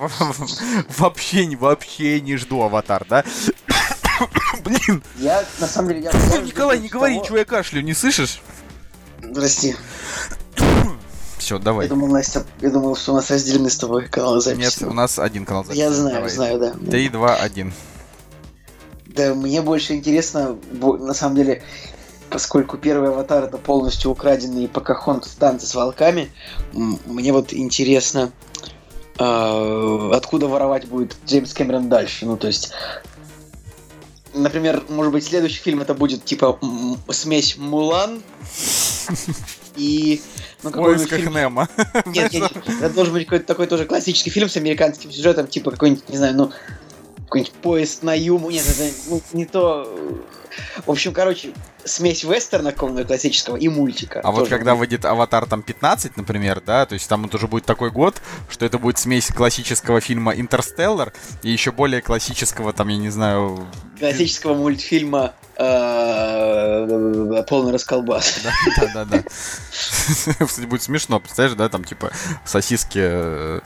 вообще, 0.98 1.46
не- 1.46 1.58
вообще 1.58 2.22
не 2.22 2.38
жду 2.38 2.62
аватар, 2.62 3.04
да? 3.10 3.26
Блин, 4.64 5.04
Я, 5.18 5.44
на 5.60 5.68
самом 5.68 5.90
деле, 5.90 6.04
я... 6.04 6.12
Николай, 6.42 6.80
не 6.80 6.88
говори, 6.88 7.20
чего 7.26 7.38
я 7.40 7.46
кашлю, 7.46 7.82
не 7.82 7.94
слышишь? 7.94 8.40
Прости. 9.34 9.76
Все, 11.38 11.56
Я 11.58 11.62
давай. 11.62 11.88
думал, 11.90 12.08
Настя, 12.08 12.46
я 12.62 12.70
думал, 12.70 12.96
что 12.96 13.12
у 13.12 13.16
нас 13.16 13.30
разделены 13.30 13.70
с 13.70 13.78
тобой 13.78 14.08
каналы 14.08 14.36
Нет, 14.38 14.44
записи. 14.44 14.84
у 14.86 14.94
нас 14.94 15.20
один 15.20 15.46
канал 15.46 15.66
записи. 15.66 15.80
Я 15.80 15.92
знаю, 15.92 16.16
Давай. 16.16 16.30
знаю, 16.30 16.60
да. 16.60 16.74
Три, 16.90 17.10
два, 17.10 17.36
один. 17.36 17.74
Да, 19.08 19.36
мне 19.36 19.62
больше 19.62 19.94
интересно, 19.94 20.56
на 20.72 21.14
самом 21.14 21.36
деле, 21.36 21.62
поскольку 22.30 22.78
первый 22.78 23.10
аватар 23.10 23.44
это 23.44 23.58
полностью 23.58 24.10
украденный 24.12 24.68
Покахонтас 24.68 25.32
танцы 25.34 25.68
с 25.68 25.76
волками, 25.76 26.32
мне 26.72 27.34
вот 27.34 27.54
интересно, 27.54 28.32
э, 29.20 30.10
откуда 30.14 30.48
воровать 30.48 30.88
будет 30.88 31.16
Джеймс 31.28 31.54
Кэмерон 31.54 31.90
дальше. 31.90 32.26
Ну, 32.26 32.38
то 32.38 32.48
есть, 32.48 32.72
например, 34.34 34.84
может 34.90 35.12
быть, 35.12 35.26
следующий 35.26 35.60
фильм 35.60 35.82
это 35.82 35.94
будет 35.94 36.26
типа 36.26 36.60
смесь 37.10 37.58
Мулан 37.58 38.22
и... 39.76 40.22
Ну, 40.64 40.72
поисках 40.72 41.20
фильм- 41.20 41.34
Немо. 41.34 41.68
нет, 42.06 42.32
нет, 42.32 42.56
нет. 42.56 42.82
Это 42.82 42.94
должен 42.94 43.14
быть 43.14 43.26
какой-то 43.26 43.46
такой 43.46 43.68
тоже 43.68 43.86
классический 43.86 44.30
фильм 44.30 44.50
с 44.50 44.56
американским 44.56 45.12
сюжетом, 45.12 45.48
типа 45.48 45.72
какой-нибудь, 45.72 46.08
не 46.10 46.18
знаю, 46.18 46.36
ну, 46.36 46.52
какой-нибудь 47.26 47.54
поезд 47.54 48.04
на 48.04 48.14
Юму. 48.14 48.50
Нет, 48.50 48.64
это 48.68 48.94
ну, 49.10 49.22
не 49.34 49.46
то. 49.46 49.92
В 50.86 50.92
общем, 50.92 51.14
короче, 51.14 51.52
смесь 51.86 52.24
вестерна 52.24 52.72
какого-то 52.72 53.06
классического 53.06 53.56
и 53.58 53.68
мультика. 53.70 54.22
А 54.24 54.32
вот 54.32 54.50
когда 54.50 54.76
будет. 54.76 54.80
выйдет 54.80 55.06
Аватар 55.06 55.46
там 55.46 55.62
15, 55.62 56.18
например, 56.18 56.62
да, 56.66 56.86
то 56.86 56.94
есть 56.94 57.08
там 57.08 57.24
вот 57.24 57.36
уже 57.36 57.48
будет 57.48 57.66
такой 57.66 57.92
год, 57.92 58.22
что 58.50 58.66
это 58.66 58.78
будет 58.78 58.98
смесь 58.98 59.28
классического 59.28 60.02
фильма 60.02 60.34
Интерстеллар 60.34 61.14
и 61.42 61.50
еще 61.50 61.72
более 61.72 62.02
классического, 62.02 62.74
там, 62.74 62.88
я 62.90 62.98
не 62.98 63.10
знаю, 63.10 63.66
классического 64.00 64.54
мультфильма 64.56 65.34
э, 65.56 67.44
полный 67.48 67.72
расколбас. 67.72 68.42
да, 68.44 68.88
да, 68.94 69.06
да. 69.06 69.24
Кстати, 70.46 70.66
будет 70.66 70.84
смешно, 70.84 71.20
представляешь, 71.20 71.58
да, 71.58 71.70
там 71.70 71.84
типа 71.84 72.12
сосиски 72.46 73.00
э, 73.02 73.60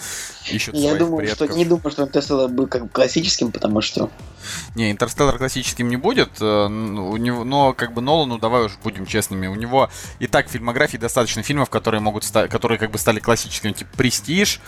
ищут 0.52 0.76
Я 0.76 0.96
думаю, 0.96 1.28
что 1.28 1.48
не 1.48 1.66
думаю, 1.66 1.92
что 1.92 2.08
Тесла 2.08 2.48
был 2.48 2.68
как 2.68 2.92
классическим, 2.92 3.52
потому 3.52 3.82
что 3.82 4.10
Не, 4.76 4.92
Интерстеллар 4.92 5.38
классическим 5.38 5.88
не 5.90 5.98
будет, 5.98 6.30
э, 6.42 6.46
н- 6.46 6.98
у 7.00 7.18
него, 7.18 7.44
но 7.44 7.74
как 7.74 7.94
бы 7.94 8.02
Нолану, 8.02 8.38
давай 8.38 8.66
уж 8.66 8.74
будем 8.84 9.06
честными, 9.06 9.48
у 9.48 9.56
него 9.56 9.90
и 10.20 10.28
так 10.28 10.48
в 10.48 10.52
фильмографии 10.52 10.98
достаточно 10.98 11.44
фильмов, 11.44 11.70
которые 11.70 12.02
могут 12.02 12.24
ста- 12.24 12.48
которые 12.48 12.78
как 12.78 12.92
бы 12.92 12.98
стали 12.98 13.20
классическими, 13.20 13.72
типа 13.74 13.90
Престиж, 13.98 14.60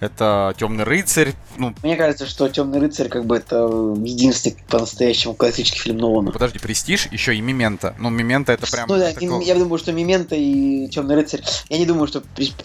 это 0.00 0.54
Темный 0.58 0.84
рыцарь, 0.84 1.34
ну 1.56 1.74
мне 1.82 1.96
кажется, 1.96 2.26
что 2.26 2.48
Темный 2.48 2.80
рыцарь 2.80 3.08
как 3.08 3.24
бы 3.26 3.36
это 3.36 3.56
единственный 4.04 4.56
по-настоящему 4.68 5.34
классический 5.34 5.80
фильм 5.80 5.98
Нолана. 5.98 6.30
подожди, 6.32 6.58
Престиж, 6.58 7.08
еще 7.10 7.34
и 7.36 7.40
Мимента. 7.40 7.94
Ну, 7.98 8.10
Мимента 8.10 8.52
это 8.52 8.70
прям. 8.70 8.88
ну 8.88 8.96
да, 8.98 9.12
кл- 9.12 9.40
я 9.40 9.54
думаю, 9.54 9.78
что 9.78 9.92
Мимента 9.92 10.34
и 10.36 10.88
Темный 10.88 11.14
рыцарь. 11.16 11.42
Я 11.68 11.78
не 11.78 11.86
думаю, 11.86 12.06
что, 12.06 12.22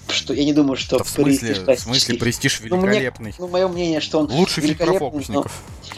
что 0.10 0.34
я 0.34 0.44
не 0.46 0.54
думаю, 0.54 0.78
что 0.78 0.98
Да 0.98 1.04
в 1.04 1.10
смысле, 1.10 1.40
Престиж 1.40 1.58
в 1.60 1.66
классический. 1.66 1.90
смысле 2.00 2.18
Престиж 2.20 2.62
Ну, 2.64 2.78
мне- 2.78 2.86
великолепный. 2.88 3.36
Ну, 3.38 3.48
мое 3.48 3.68
мнение, 3.68 4.00
что 4.02 4.20
он 4.20 4.32
Лучший 4.32 4.62
фильм 4.64 4.78
про 4.78 4.94
фокусников. 4.98 5.52
но 5.52 5.92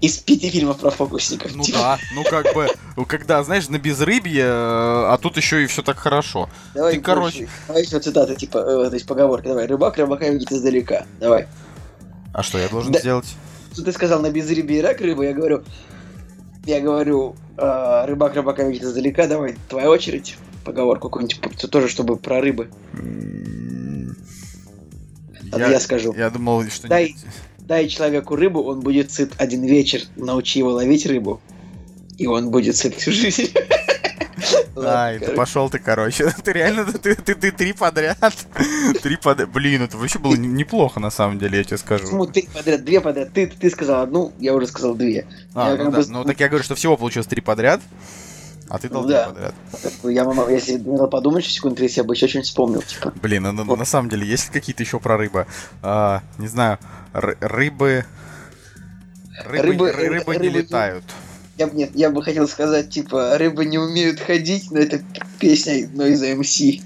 из 0.00 0.18
пяти 0.18 0.50
фильмов 0.50 0.78
про 0.78 0.90
фокусников. 0.90 1.54
Ну 1.54 1.62
Типа, 1.62 1.78
да, 1.78 1.98
ну 2.14 2.24
как 2.24 2.54
бы, 2.54 2.68
когда, 3.06 3.42
знаешь, 3.42 3.68
на 3.68 3.78
безрыбье, 3.78 4.44
э, 4.44 4.46
а 4.48 5.18
тут 5.20 5.36
еще 5.36 5.64
и 5.64 5.66
все 5.66 5.82
так 5.82 5.98
хорошо. 5.98 6.48
Давай, 6.74 6.94
ты, 6.94 7.00
короче-. 7.00 7.48
Давай 7.66 7.82
еще 7.82 7.98
цитаты, 7.98 8.36
типа, 8.36 8.58
э, 8.58 8.88
то 8.88 8.94
есть 8.94 9.06
поговорка. 9.06 9.48
Давай, 9.48 9.66
рыбак 9.66 9.96
рыбака 9.96 10.28
видит 10.28 10.52
издалека. 10.52 11.06
Давай. 11.18 11.46
А 12.32 12.42
что 12.42 12.58
я 12.58 12.68
должен 12.68 12.92
Да. 12.92 12.98
сделать? 12.98 13.26
Что 13.72 13.84
ты 13.84 13.92
сказал 13.92 14.20
на 14.20 14.30
безрыбье 14.30 14.78
и 14.78 14.82
рак 14.82 15.00
рыбы, 15.00 15.24
я 15.24 15.32
говорю, 15.32 15.64
я 16.66 16.80
говорю, 16.80 17.36
э, 17.56 18.04
рыбак 18.06 18.34
рыбака 18.34 18.64
видит 18.64 18.82
издалека. 18.82 19.26
Давай, 19.26 19.56
твоя 19.68 19.88
очередь. 19.90 20.36
Поговорку 20.64 21.08
какую-нибудь, 21.08 21.70
тоже, 21.70 21.88
чтобы 21.88 22.16
про 22.16 22.40
рыбы. 22.40 22.68
А 25.52 25.58
я 25.58 25.80
скажу. 25.80 26.12
Я 26.16 26.28
думал, 26.30 26.64
что... 26.68 26.88
Дай. 26.88 27.16
Дай 27.66 27.88
человеку 27.88 28.36
рыбу, 28.36 28.62
он 28.62 28.80
будет 28.80 29.10
сыт 29.10 29.32
один 29.38 29.64
вечер. 29.64 30.02
Научи 30.14 30.60
его 30.60 30.70
ловить 30.70 31.04
рыбу, 31.06 31.40
и 32.16 32.26
он 32.26 32.50
будет 32.50 32.76
сыт 32.76 32.94
всю 32.94 33.10
жизнь. 33.10 33.52
Ай, 34.76 35.18
да 35.18 35.32
пошел 35.32 35.68
ты, 35.70 35.78
короче. 35.78 36.30
Ты 36.44 36.52
реально, 36.52 36.84
ты, 36.84 37.14
ты, 37.14 37.34
ты 37.34 37.50
три 37.50 37.72
подряд. 37.72 38.18
Три 39.02 39.16
подряд. 39.16 39.50
Блин, 39.50 39.82
это 39.82 39.96
вообще 39.96 40.18
было 40.18 40.34
не- 40.36 40.48
неплохо, 40.48 41.00
на 41.00 41.10
самом 41.10 41.38
деле, 41.38 41.58
я 41.58 41.64
тебе 41.64 41.78
скажу. 41.78 42.04
Почему 42.04 42.26
три 42.26 42.46
подряд, 42.54 42.84
две 42.84 43.00
подряд? 43.00 43.32
Ты, 43.32 43.46
ты 43.46 43.70
сказал 43.70 44.02
одну, 44.02 44.32
я 44.38 44.54
уже 44.54 44.66
сказал 44.66 44.94
две. 44.94 45.26
А, 45.54 45.70
я 45.72 45.82
ну 45.82 45.90
да. 45.90 45.98
бы- 46.02 46.06
Ну 46.08 46.24
так 46.24 46.38
я 46.40 46.48
говорю, 46.48 46.62
что 46.62 46.74
всего 46.74 46.96
получилось 46.98 47.26
три 47.26 47.40
подряд, 47.40 47.80
а 48.68 48.78
ты 48.78 48.88
дал 48.88 49.04
да. 49.04 49.26
подряд. 49.26 49.54
Ну, 50.02 50.08
Я, 50.10 50.24
мама, 50.24 50.50
если 50.50 50.76
надо 50.76 51.06
подумать 51.06 51.44
секунд 51.44 51.76
30, 51.76 51.96
я 51.98 52.04
бы 52.04 52.14
еще 52.14 52.26
что-нибудь 52.28 52.48
вспомнил. 52.48 52.82
Типа. 52.82 53.12
Блин, 53.22 53.42
ну, 53.44 53.52
ну, 53.52 53.76
на 53.76 53.84
самом 53.84 54.08
деле, 54.08 54.26
есть 54.26 54.46
ли 54.48 54.52
какие-то 54.60 54.82
еще 54.82 54.98
про 54.98 55.16
рыбы? 55.16 55.46
А, 55.82 56.22
не 56.38 56.48
знаю, 56.48 56.78
ры- 57.12 57.36
рыбы... 57.40 58.04
Рыбы, 59.44 59.62
Рыбы- 59.62 59.90
ры- 59.92 60.08
рыбы 60.08 60.36
не 60.36 60.48
рыбы 60.48 60.58
летают. 60.60 61.04
Я, 61.58 61.66
нет, 61.70 61.90
я 61.94 62.10
бы 62.10 62.22
хотел 62.22 62.46
сказать, 62.48 62.90
типа, 62.90 63.38
рыбы 63.38 63.64
не 63.64 63.78
умеют 63.78 64.20
ходить, 64.20 64.70
но 64.70 64.78
это 64.78 65.00
песня 65.38 65.86
Noise 65.86 66.38
MC. 66.38 66.82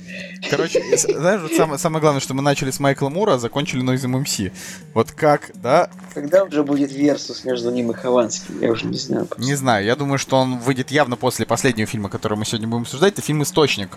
Короче, 0.48 0.82
знаешь, 0.96 1.40
вот 1.42 1.52
самое, 1.52 1.78
самое 1.78 2.00
главное, 2.00 2.20
что 2.20 2.34
мы 2.34 2.42
начали 2.42 2.70
с 2.70 2.80
Майкла 2.80 3.08
Мура, 3.08 3.34
а 3.34 3.38
закончили 3.38 3.82
Noise 3.82 4.24
MC. 4.24 4.52
Вот 4.94 5.12
как, 5.12 5.50
да, 5.54 5.90
Когда 6.14 6.44
уже 6.44 6.62
будет 6.62 6.92
версус 6.92 7.44
между 7.44 7.70
ним 7.70 7.90
и 7.90 7.94
Хованским? 7.94 8.60
Я 8.60 8.70
уже 8.70 8.86
не 8.86 8.96
знаю. 8.96 9.26
просто. 9.26 9.44
не 9.44 9.54
знаю. 9.54 9.84
Я 9.84 9.96
думаю, 9.96 10.18
что 10.18 10.36
он 10.36 10.58
выйдет 10.58 10.90
явно 10.90 11.16
после 11.16 11.46
последнего 11.46 11.86
фильма, 11.86 12.08
который 12.08 12.38
мы 12.38 12.44
сегодня 12.44 12.68
будем 12.68 12.82
обсуждать. 12.82 13.14
Это 13.14 13.22
фильм 13.22 13.42
«Источник». 13.42 13.90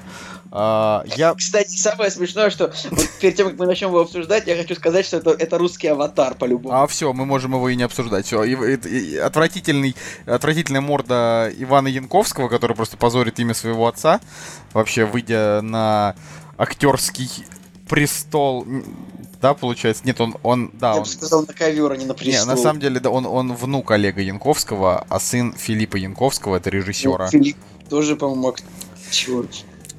А, 0.51 1.03
я... 1.15 1.33
Кстати, 1.33 1.77
самое 1.77 2.11
смешное, 2.11 2.49
что 2.49 2.73
вот 2.91 3.09
перед 3.21 3.35
тем, 3.35 3.49
как 3.49 3.57
мы 3.57 3.65
начнем 3.65 3.89
его 3.89 4.01
обсуждать, 4.01 4.45
я 4.47 4.55
хочу 4.55 4.75
сказать, 4.75 5.05
что 5.05 5.17
это, 5.17 5.31
это 5.31 5.57
русский 5.57 5.87
аватар 5.87 6.35
по-любому. 6.35 6.75
А 6.75 6.87
все, 6.87 7.11
мы 7.13 7.25
можем 7.25 7.53
его 7.53 7.69
и 7.69 7.75
не 7.75 7.83
обсуждать. 7.83 8.25
Все, 8.25 8.41
отвратительный, 9.23 9.95
отвратительная 10.25 10.81
морда 10.81 11.51
Ивана 11.57 11.87
Янковского, 11.87 12.49
который 12.49 12.75
просто 12.75 12.97
позорит 12.97 13.39
имя 13.39 13.53
своего 13.53 13.87
отца, 13.87 14.19
вообще 14.73 15.05
выйдя 15.05 15.61
на 15.61 16.15
актерский 16.57 17.29
престол. 17.87 18.65
Да, 19.41 19.53
получается? 19.53 20.03
Нет, 20.05 20.21
он, 20.21 20.35
он, 20.41 20.71
да, 20.73 20.91
я 20.91 20.95
он... 20.97 21.03
бы 21.03 21.09
сказал, 21.09 21.45
на 21.45 21.53
ковер, 21.53 21.91
а 21.91 21.97
не 21.97 22.05
на 22.05 22.11
Не, 22.11 22.15
престол. 22.15 22.47
на 22.47 22.57
самом 22.57 22.79
деле, 22.79 22.99
да, 22.99 23.09
он, 23.09 23.25
он 23.25 23.53
внук 23.53 23.91
Олега 23.91 24.21
Янковского, 24.21 25.05
а 25.09 25.19
сын 25.19 25.53
Филиппа 25.53 25.97
Янковского, 25.97 26.55
это 26.55 26.69
режиссера. 26.69 27.25
Ну, 27.25 27.31
Филипп 27.31 27.57
тоже, 27.89 28.15
по-моему, 28.15 28.49
ак- 28.49 28.61
чего? 29.11 29.45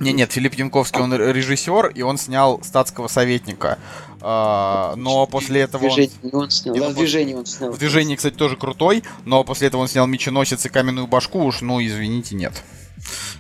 Не, 0.01 0.13
нет, 0.13 0.33
Филипп 0.33 0.55
Янковский, 0.55 1.01
он 1.01 1.15
режиссер, 1.15 1.89
и 1.89 2.03
он 2.03 2.19
снял 2.19 2.61
статского 2.63 3.07
советника. 3.09 3.79
А, 4.21 4.95
но 4.97 5.27
после 5.27 5.61
этого 5.61 5.87
он... 5.87 5.99
Он 6.33 6.51
снял. 6.51 6.75
Не, 6.75 6.81
Да, 6.81 6.87
ну, 6.89 6.93
в 6.93 6.97
движении 6.97 7.35
он 7.35 7.47
снял. 7.47 7.71
В 7.71 7.79
движении, 7.79 8.17
кстати, 8.17 8.35
тоже 8.35 8.57
крутой, 8.57 9.05
но 9.25 9.45
после 9.45 9.69
этого 9.69 9.83
он 9.83 9.89
снял 9.89 10.07
«Меченосец» 10.07 10.65
и 10.65 10.69
«Каменную 10.69 11.07
башку», 11.07 11.45
уж, 11.45 11.61
ну, 11.61 11.85
извините, 11.85 12.35
нет. 12.35 12.53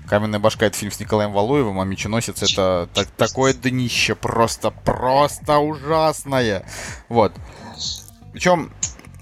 «Каменная 0.08 0.38
башка»— 0.38 0.66
это 0.66 0.76
фильм 0.76 0.92
с 0.92 1.00
Николаем 1.00 1.32
Валуевым, 1.32 1.80
а 1.80 1.84
«Меченосец»— 1.84 2.42
это 2.52 2.88
так- 2.92 3.10
такое 3.16 3.54
днище, 3.54 4.14
просто, 4.14 4.70
просто 4.70 5.58
ужасное. 5.58 6.66
Вот. 7.08 7.32
Причем... 8.32 8.72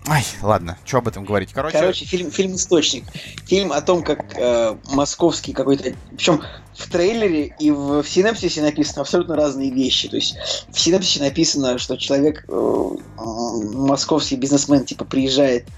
Ай, 0.09 0.25
ладно, 0.43 0.77
что 0.85 0.99
об 0.99 1.07
этом 1.07 1.25
говорить? 1.25 1.53
Короче, 1.53 1.79
Короче, 1.79 2.05
фильм, 2.05 2.33
фильм 2.33 2.57
«Источник». 2.57 3.05
Фильм 3.47 3.73
о 3.73 3.81
том, 3.81 4.03
как 4.03 4.37
э, 4.37 4.77
московский 4.91 5.53
какой-то... 5.53 5.95
Причем 6.17 6.43
в 6.77 6.91
трейлере 6.91 7.55
и 7.61 7.71
в, 7.71 8.03
в 8.03 8.09
синапсисе 8.09 8.63
написано 8.63 9.03
абсолютно 9.03 9.37
разные 9.37 9.71
вещи. 9.71 10.09
То 10.09 10.17
есть 10.17 10.35
в 10.71 10.81
синапсисе 10.81 11.21
написано, 11.21 11.79
что 11.79 11.97
человек, 11.97 12.45
э, 12.49 12.53
м, 12.53 13.87
московский 13.87 14.35
бизнесмен, 14.35 14.85
типа, 14.85 15.05
приезжает 15.05 15.69
э, 15.69 15.71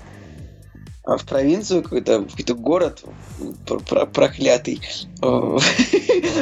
в 1.06 1.24
провинцию, 1.26 1.82
какой-то, 1.82 2.20
в 2.20 2.30
какой-то 2.30 2.54
город 2.54 3.04
пр- 3.66 3.80
пр- 3.80 4.06
проклятый, 4.06 4.80
э, 5.22 5.26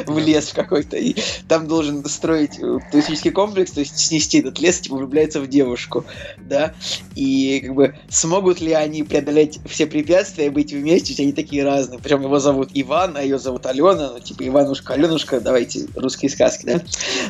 в 0.07 0.19
лес 0.19 0.51
в 0.51 0.55
какой-то, 0.55 0.97
и 0.97 1.17
там 1.49 1.67
должен 1.67 2.05
строить 2.05 2.59
э, 2.61 2.79
туристический 2.93 3.33
комплекс, 3.33 3.73
то 3.73 3.81
есть 3.81 3.99
снести 3.99 4.39
этот 4.39 4.61
лес, 4.61 4.79
типа, 4.79 4.97
влюбляется 4.97 5.41
в 5.41 5.49
девушку, 5.49 6.05
да, 6.39 6.75
и 7.17 7.61
как 7.65 7.75
бы 7.75 7.95
смогут 8.09 8.61
ли 8.61 8.73
они 8.73 9.03
преодолеть 9.03 9.59
все 9.67 9.87
препятствия 9.87 10.47
и 10.47 10.51
быть 10.51 10.73
вместе, 10.73 11.09
ведь 11.09 11.21
они 11.21 11.33
такие 11.33 11.65
разные. 11.65 11.99
Причем 11.99 12.23
его 12.23 12.39
зовут 12.39 12.71
Иван, 12.73 13.17
а 13.17 13.23
ее 13.23 13.39
зовут 13.41 13.67
Алена, 13.67 14.13
ну 14.13 14.21
типа 14.21 14.47
Иванушка, 14.47 14.95
Аленушка, 14.95 15.41
давайте 15.41 15.89
русские 15.97 16.31
сказки, 16.31 16.67
да? 16.67 16.83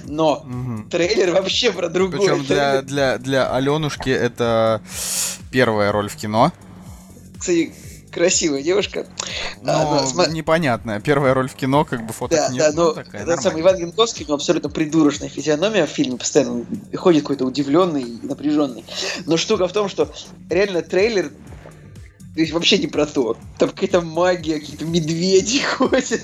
Но 0.05 0.45
трейлер 0.91 1.33
вообще 1.33 1.73
про 1.73 1.89
другое. 1.89 2.21
Причем 2.21 2.45
для, 2.45 2.83
для, 2.83 3.19
для 3.19 3.51
Аленушки 3.51 4.11
это 4.11 4.83
первая 5.51 5.93
роль 5.93 6.11
в 6.11 6.17
кино. 6.17 6.53
Кстати, 7.43 7.73
красивая 8.13 8.63
девушка. 8.63 9.05
Но 9.63 9.73
А, 9.73 10.01
ну, 10.05 10.09
сма- 10.09 10.31
непонятная. 10.31 11.01
Первая 11.01 11.35
роль 11.35 11.49
в 11.49 11.55
кино, 11.55 11.85
как 11.85 12.07
бы 12.07 12.13
фоток 12.13 12.39
Да, 12.39 12.49
нет. 12.51 12.59
да, 12.59 12.71
ну, 12.73 12.85
но 12.85 12.93
такая, 12.93 13.23
этот 13.23 13.43
самый. 13.43 13.63
Иван 13.63 13.79
Янковский, 13.79 14.25
у 14.25 14.29
него 14.29 14.37
абсолютно 14.37 14.71
придурочная 14.71 15.29
физиономия 15.29 15.87
в 15.87 15.91
фильме, 15.91 16.19
постоянно 16.19 16.65
ходит 16.95 17.23
какой-то 17.23 17.45
удивленный 17.45 18.03
и 18.05 18.25
напряженный. 18.25 18.85
Но 19.27 19.37
штука 19.37 19.67
в 19.67 19.73
том, 19.73 19.89
что 19.89 20.09
реально 20.51 20.83
трейлер 20.83 21.33
то 22.35 22.41
есть 22.41 22.53
вообще 22.53 22.79
не 22.79 22.87
про 22.87 23.07
то. 23.07 23.37
Там 23.59 23.71
какая-то 23.71 24.03
магия, 24.03 24.61
какие-то 24.61 24.85
медведи 24.85 25.61
ходят. 25.77 26.21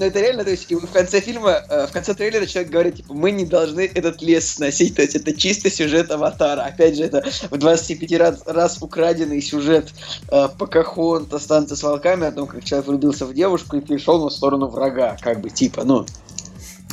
Но 0.00 0.06
это 0.06 0.18
реально, 0.18 0.44
то 0.44 0.50
есть 0.50 0.64
и 0.70 0.74
в 0.74 0.86
конце 0.86 1.20
фильма, 1.20 1.62
э, 1.68 1.86
в 1.86 1.92
конце 1.92 2.14
трейлера 2.14 2.46
человек 2.46 2.72
говорит, 2.72 2.96
типа, 2.96 3.12
мы 3.12 3.32
не 3.32 3.44
должны 3.44 3.82
этот 3.82 4.22
лес 4.22 4.50
сносить, 4.50 4.96
то 4.96 5.02
есть 5.02 5.14
это 5.14 5.36
чисто 5.36 5.68
сюжет 5.68 6.10
Аватара. 6.10 6.62
Опять 6.62 6.96
же, 6.96 7.04
это 7.04 7.22
в 7.50 7.58
25 7.58 8.12
раз, 8.18 8.42
раз 8.46 8.78
украденный 8.80 9.42
сюжет 9.42 9.92
э, 10.30 10.48
Покахонта, 10.56 11.38
станция 11.38 11.76
с 11.76 11.82
волками, 11.82 12.26
о 12.26 12.32
том, 12.32 12.46
как 12.46 12.64
человек 12.64 12.88
влюбился 12.88 13.26
в 13.26 13.34
девушку 13.34 13.76
и 13.76 13.82
перешел 13.82 14.24
на 14.24 14.30
сторону 14.30 14.68
врага, 14.68 15.18
как 15.20 15.42
бы, 15.42 15.50
типа, 15.50 15.84
ну. 15.84 16.06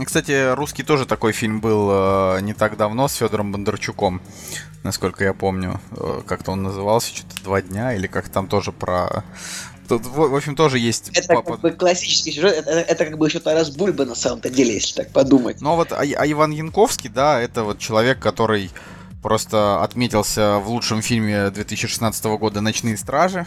Кстати, 0.06 0.54
русский 0.54 0.84
тоже 0.84 1.06
такой 1.06 1.32
фильм 1.32 1.62
был 1.62 1.90
э, 1.90 2.42
не 2.42 2.54
так 2.54 2.76
давно 2.76 3.08
с 3.08 3.14
Федором 3.14 3.54
Бондарчуком, 3.54 4.22
насколько 4.84 5.24
я 5.24 5.34
помню. 5.34 5.80
Э, 5.92 6.24
как-то 6.28 6.52
он 6.52 6.64
назывался, 6.64 7.16
что-то 7.16 7.42
два 7.42 7.62
дня, 7.62 7.94
или 7.94 8.08
как 8.08 8.28
там 8.28 8.48
тоже 8.48 8.74
про. 8.74 9.24
Тут, 9.88 10.06
в, 10.06 10.36
общем, 10.36 10.56
тоже 10.56 10.80
есть. 10.80 11.10
Это 11.14 11.36
папа- 11.36 11.52
как 11.54 11.62
бы 11.62 11.72
классический 11.72 12.32
сюжет, 12.32 12.56
это, 12.58 12.72
это 12.72 13.06
как 13.06 13.18
бы 13.18 13.28
еще 13.28 13.40
Тарас 13.40 13.70
Бульба 13.70 14.06
на 14.06 14.16
самом-то 14.16 14.50
деле, 14.50 14.74
если 14.74 14.96
так 14.96 15.12
подумать. 15.12 15.62
Но 15.62 15.76
вот 15.76 15.92
а, 15.92 16.02
а 16.02 16.32
Иван 16.32 16.52
Янковский, 16.52 17.10
да, 17.10 17.40
это 17.40 17.64
вот 17.64 17.80
человек, 17.80 18.20
который 18.20 18.72
просто 19.22 19.84
отметился 19.84 20.60
в 20.60 20.70
лучшем 20.70 21.02
фильме 21.02 21.50
2016 21.50 22.24
года 22.26 22.62
«Ночные 22.62 22.98
стражи». 22.98 23.46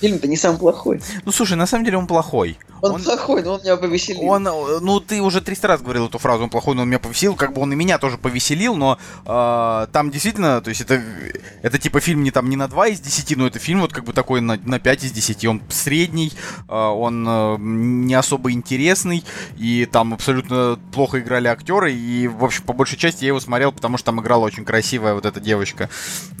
Фильм-то 0.00 0.28
не 0.28 0.36
самый 0.36 0.58
плохой. 0.58 1.00
Ну, 1.24 1.32
слушай, 1.32 1.56
на 1.56 1.66
самом 1.66 1.84
деле 1.84 1.98
он 1.98 2.06
плохой. 2.06 2.58
Он, 2.82 2.92
он 2.92 3.02
плохой, 3.02 3.42
но 3.42 3.54
он 3.54 3.60
меня 3.60 3.76
повеселил. 3.76 4.28
Он, 4.30 4.42
ну, 4.42 5.00
ты 5.00 5.20
уже 5.20 5.40
300 5.40 5.68
раз 5.68 5.82
говорил 5.82 6.06
эту 6.06 6.18
фразу, 6.18 6.44
он 6.44 6.50
плохой, 6.50 6.74
но 6.74 6.82
он 6.82 6.88
меня 6.88 6.98
повеселил, 6.98 7.34
как 7.34 7.52
бы 7.52 7.60
он 7.60 7.72
и 7.72 7.76
меня 7.76 7.98
тоже 7.98 8.16
повеселил, 8.16 8.74
но 8.76 8.98
э, 9.26 9.86
там 9.92 10.10
действительно, 10.10 10.60
то 10.62 10.70
есть 10.70 10.80
это, 10.80 11.02
это 11.62 11.78
типа 11.78 12.00
фильм 12.00 12.22
не 12.22 12.30
там 12.30 12.48
не 12.48 12.56
на 12.56 12.68
2 12.68 12.88
из 12.88 13.00
10, 13.00 13.36
но 13.36 13.46
это 13.46 13.58
фильм 13.58 13.80
вот 13.80 13.92
как 13.92 14.04
бы 14.04 14.12
такой 14.12 14.40
на, 14.40 14.58
на 14.64 14.78
5 14.78 15.04
из 15.04 15.12
10, 15.12 15.44
он 15.44 15.62
средний, 15.68 16.32
э, 16.68 16.74
он 16.74 17.26
э, 17.28 17.56
не 17.58 18.14
особо 18.14 18.50
интересный, 18.52 19.24
и 19.58 19.86
там 19.90 20.14
абсолютно 20.14 20.78
плохо 20.92 21.20
играли 21.20 21.48
актеры, 21.48 21.92
и, 21.92 22.28
в 22.28 22.44
общем, 22.44 22.64
по 22.64 22.72
большей 22.72 22.98
части 22.98 23.24
я 23.24 23.28
его 23.28 23.40
смотрел, 23.40 23.72
потому 23.72 23.98
что 23.98 24.06
там 24.06 24.20
играла 24.20 24.44
очень 24.44 24.64
красивая 24.64 25.14
вот 25.14 25.26
эта 25.26 25.40
девочка. 25.40 25.90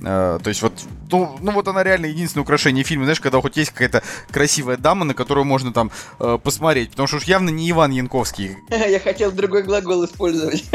Э, 0.02 0.38
то 0.42 0.48
есть 0.48 0.62
вот, 0.62 0.72
ну, 1.10 1.36
ну 1.40 1.52
вот 1.52 1.68
она 1.68 1.82
реально 1.82 2.06
единственное 2.06 2.42
украшение 2.42 2.84
фильма, 2.84 3.04
знаешь, 3.04 3.20
когда 3.20 3.38
хоть 3.50 3.56
есть 3.56 3.70
какая-то 3.72 4.02
красивая 4.30 4.76
дама, 4.76 5.04
на 5.04 5.14
которую 5.14 5.44
можно 5.44 5.72
там 5.72 5.90
э, 6.20 6.38
посмотреть, 6.42 6.90
потому 6.90 7.08
что 7.08 7.16
уж 7.16 7.24
явно 7.24 7.50
не 7.50 7.68
Иван 7.70 7.90
Янковский. 7.90 8.56
Я 8.70 9.00
хотел 9.00 9.32
другой 9.32 9.62
глагол 9.62 10.04
использовать. 10.04 10.64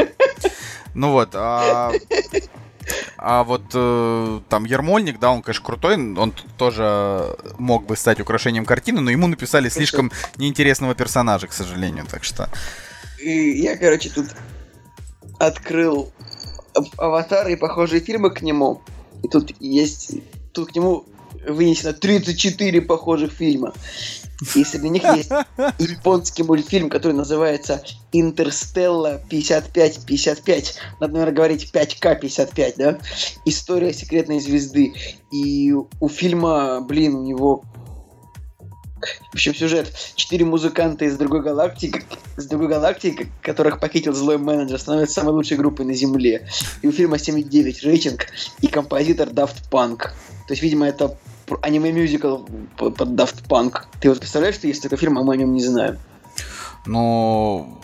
Ну 0.94 1.12
вот, 1.12 1.34
а... 1.34 1.92
А 3.18 3.44
вот 3.44 3.64
э, 3.74 4.40
там 4.48 4.64
Ермольник, 4.64 5.18
да, 5.18 5.30
он, 5.30 5.42
конечно, 5.42 5.62
крутой, 5.62 5.96
он 5.96 6.32
тоже 6.56 7.36
мог 7.58 7.84
бы 7.84 7.96
стать 7.96 8.18
украшением 8.18 8.64
картины, 8.64 9.02
но 9.02 9.10
ему 9.10 9.26
написали 9.26 9.68
слишком 9.68 10.10
неинтересного 10.38 10.94
персонажа, 10.94 11.48
к 11.48 11.52
сожалению, 11.52 12.06
так 12.10 12.24
что... 12.24 12.48
И 13.18 13.60
я, 13.60 13.76
короче, 13.76 14.08
тут 14.08 14.28
открыл 15.38 16.14
аватар 16.96 17.46
и 17.48 17.56
похожие 17.56 18.00
фильмы 18.00 18.30
к 18.30 18.40
нему. 18.40 18.80
И 19.22 19.28
тут 19.28 19.52
есть... 19.60 20.14
Тут 20.54 20.72
к 20.72 20.74
нему 20.74 21.04
вынесено 21.46 21.92
34 21.92 22.82
похожих 22.82 23.32
фильма. 23.32 23.72
И 24.54 24.64
среди 24.64 24.88
них 24.90 25.02
есть 25.02 25.30
японский 25.78 26.42
мультфильм, 26.42 26.90
который 26.90 27.12
называется 27.12 27.82
Интерстелла 28.12 29.20
55-55. 29.30 30.74
Надо, 31.00 31.12
наверное, 31.12 31.34
говорить 31.34 31.70
5К55, 31.72 32.74
да? 32.76 32.98
История 33.44 33.92
секретной 33.94 34.40
звезды. 34.40 34.94
И 35.32 35.72
у 35.72 36.08
фильма, 36.08 36.80
блин, 36.82 37.14
у 37.14 37.22
него 37.22 37.64
в 39.30 39.34
общем, 39.34 39.54
сюжет. 39.54 39.92
Четыре 40.14 40.44
музыканта 40.44 41.04
из 41.04 41.16
другой 41.16 41.42
галактики, 41.42 42.02
из 42.36 42.46
другой 42.46 42.68
галактики, 42.68 43.28
которых 43.42 43.78
похитил 43.80 44.12
злой 44.12 44.38
менеджер, 44.38 44.78
становятся 44.78 45.20
самой 45.20 45.32
лучшей 45.34 45.56
группой 45.56 45.84
на 45.84 45.94
Земле. 45.94 46.48
И 46.82 46.88
у 46.88 46.92
фильма 46.92 47.16
7,9 47.16 47.84
рейтинг, 47.84 48.26
и 48.60 48.66
композитор 48.68 49.28
Daft 49.28 49.70
Punk. 49.70 49.98
То 49.98 50.52
есть, 50.52 50.62
видимо, 50.62 50.86
это 50.86 51.16
аниме-мюзикл 51.62 52.44
под 52.76 53.00
Daft 53.00 53.46
Punk. 53.48 53.82
Ты 54.00 54.08
вот 54.08 54.20
представляешь, 54.20 54.54
что 54.54 54.66
есть 54.66 54.82
такой 54.82 54.98
фильм, 54.98 55.18
а 55.18 55.22
мы 55.22 55.34
о 55.34 55.36
нем 55.36 55.52
не 55.52 55.62
знаем? 55.62 55.98
Ну, 56.86 57.80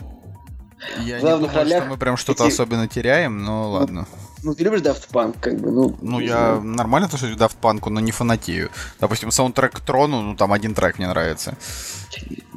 я 1.05 1.19
в 1.19 1.21
главных 1.21 1.51
не 1.51 1.55
думаю, 1.55 1.65
ролях 1.65 1.83
что 1.83 1.91
мы 1.91 1.97
прям 1.99 2.17
что-то 2.17 2.45
эти... 2.45 2.53
особенно 2.53 2.89
теряем, 2.89 3.45
но 3.45 3.71
ладно. 3.71 4.07
Ну, 4.11 4.22
ты 4.43 4.65
любишь 4.65 4.81
Daft 4.81 5.09
Punk, 5.11 5.37
как 5.41 5.61
бы, 5.61 5.71
ну... 5.71 5.97
Ну, 6.01 6.21
я 6.21 6.29
знаю. 6.29 6.63
нормально 6.63 7.07
отношусь 7.07 7.35
к 7.35 7.39
Daft 7.39 7.57
Punk, 7.61 7.89
но 7.89 8.01
не 8.01 8.13
фанатею. 8.13 8.71
Допустим, 9.01 9.31
саундтрек 9.31 9.73
к 9.73 9.81
Трону, 9.81 10.21
ну, 10.21 10.37
там 10.37 10.53
один 10.53 10.75
трек 10.75 10.99
мне 10.99 11.09
нравится. 11.09 11.57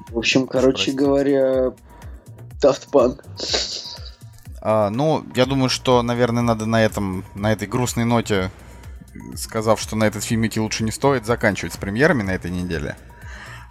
В 0.10 0.18
общем, 0.18 0.48
короче 0.48 0.92
Простите. 0.92 0.98
говоря, 0.98 1.74
Daft 2.62 2.90
Punk. 2.92 3.22
А, 4.62 4.90
ну, 4.90 5.24
я 5.36 5.46
думаю, 5.46 5.70
что, 5.70 6.02
наверное, 6.02 6.42
надо 6.42 6.66
на 6.66 6.84
этом, 6.84 7.24
на 7.36 7.52
этой 7.52 7.68
грустной 7.68 8.06
ноте 8.06 8.50
сказав, 9.36 9.80
что 9.80 9.96
на 9.96 10.06
этот 10.06 10.24
фильм 10.24 10.46
идти 10.46 10.60
лучше 10.60 10.84
не 10.84 10.92
стоит, 10.92 11.26
заканчивать 11.26 11.74
с 11.74 11.78
премьерами 11.78 12.24
на 12.24 12.32
этой 12.32 12.52
неделе. 12.52 12.96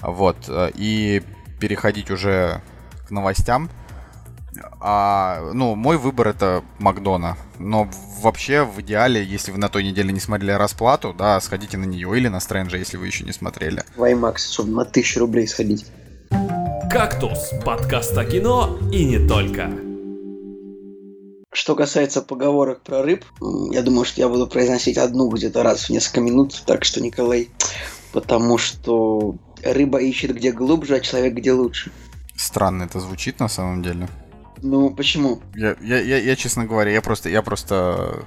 Вот. 0.01 0.37
Э, 0.49 0.71
и 0.75 1.23
переходить 1.61 2.11
уже 2.11 2.61
к 3.07 3.11
новостям. 3.11 3.71
А, 4.81 5.51
ну, 5.53 5.75
мой 5.75 5.97
выбор 5.97 6.29
это 6.29 6.63
Макдона. 6.79 7.37
Но 7.59 7.89
вообще, 8.21 8.65
в 8.65 8.81
идеале, 8.81 9.25
если 9.25 9.53
вы 9.53 9.59
на 9.59 9.69
той 9.69 9.85
неделе 9.85 10.13
не 10.13 10.21
смотрели 10.21 10.53
расплату, 10.53 11.15
да, 11.17 11.41
сходите 11.41 11.77
на 11.77 11.85
нее 11.85 12.17
или 12.17 12.29
на 12.29 12.41
Стрэнджа, 12.41 12.77
если 12.77 12.97
вы 12.97 13.07
еще 13.07 13.25
не 13.25 13.33
смотрели. 13.33 13.83
Ваймакс, 13.97 14.53
чтобы 14.53 14.71
на 14.73 14.85
тысячу 14.85 15.21
рублей 15.21 15.47
сходить. 15.47 15.87
«Кактус»— 16.91 17.51
подкаст 17.65 18.17
о 18.17 18.25
кино 18.25 18.79
и 18.93 19.05
не 19.05 19.27
только. 19.27 19.71
Что 21.53 21.77
касается 21.77 22.21
поговорок 22.21 22.83
про 22.83 23.03
рыб, 23.03 23.25
я 23.71 23.83
думаю, 23.83 24.05
что 24.05 24.21
я 24.21 24.29
буду 24.29 24.47
произносить 24.47 24.99
одну 24.99 25.29
где-то 25.29 25.63
раз 25.63 25.85
в 25.85 25.91
несколько 25.91 26.21
минут, 26.21 26.63
так 26.67 26.85
что, 26.85 27.01
Николай, 27.01 27.49
потому 28.13 28.59
что 28.59 29.37
рыба 29.63 30.01
ищет 30.01 30.35
где 30.35 30.53
глубже, 30.53 30.97
а 30.97 31.01
человек 31.01 31.35
где 31.35 31.53
лучше. 31.53 31.93
Странно 32.37 32.85
это 32.85 33.01
звучит 33.01 33.39
на 33.39 33.49
самом 33.49 33.83
деле. 33.83 34.09
Ну, 34.65 34.89
почему? 34.89 35.43
Я, 35.55 35.77
я, 35.83 36.01
я, 36.01 36.17
я 36.17 36.37
честно 36.37 36.65
говоря, 36.65 36.91
я 36.91 37.03
просто, 37.03 37.29
я 37.29 37.43
просто 37.43 38.25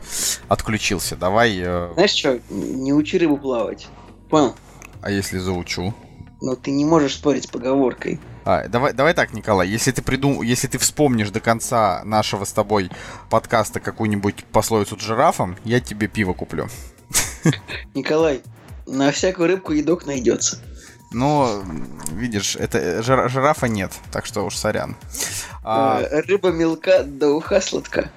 отключился. 0.47 1.15
Давай. 1.15 1.57
Э... 1.59 1.89
Знаешь 1.95 2.11
что, 2.11 2.39
не 2.51 2.93
учи 2.93 3.17
рыбу 3.17 3.37
плавать. 3.37 3.87
Понял? 4.29 4.55
А 5.01 5.09
если 5.09 5.39
заучу? 5.39 5.95
Но 6.39 6.55
ты 6.55 6.69
не 6.69 6.85
можешь 6.85 7.15
спорить 7.15 7.45
с 7.45 7.47
поговоркой. 7.47 8.19
А, 8.45 8.67
давай, 8.67 8.93
давай 8.93 9.15
так, 9.15 9.33
Николай, 9.33 9.67
если 9.67 9.91
ты 9.91 10.03
придум... 10.03 10.43
если 10.43 10.67
ты 10.67 10.77
вспомнишь 10.77 11.31
до 11.31 11.39
конца 11.39 12.03
нашего 12.05 12.45
с 12.45 12.53
тобой 12.53 12.91
подкаста 13.31 13.79
какую-нибудь 13.79 14.45
пословицу 14.51 14.95
с 14.99 15.01
жирафом, 15.01 15.57
я 15.63 15.79
тебе 15.79 16.07
пиво 16.07 16.33
куплю. 16.33 16.67
Николай, 17.95 18.43
на 18.85 19.11
всякую 19.11 19.47
рыбку 19.47 19.73
едок 19.73 20.05
найдется. 20.05 20.59
Ну, 21.11 21.63
видишь, 22.11 22.55
это 22.55 23.01
жир, 23.01 23.29
жирафа 23.29 23.67
нет, 23.67 23.91
так 24.11 24.25
что 24.25 24.45
уж 24.45 24.55
сорян. 24.55 24.95
А... 25.63 25.99
а 25.99 26.21
рыба 26.23 26.51
мелка, 26.51 27.03
да 27.03 27.29
уха 27.31 27.61
сладка. 27.61 28.11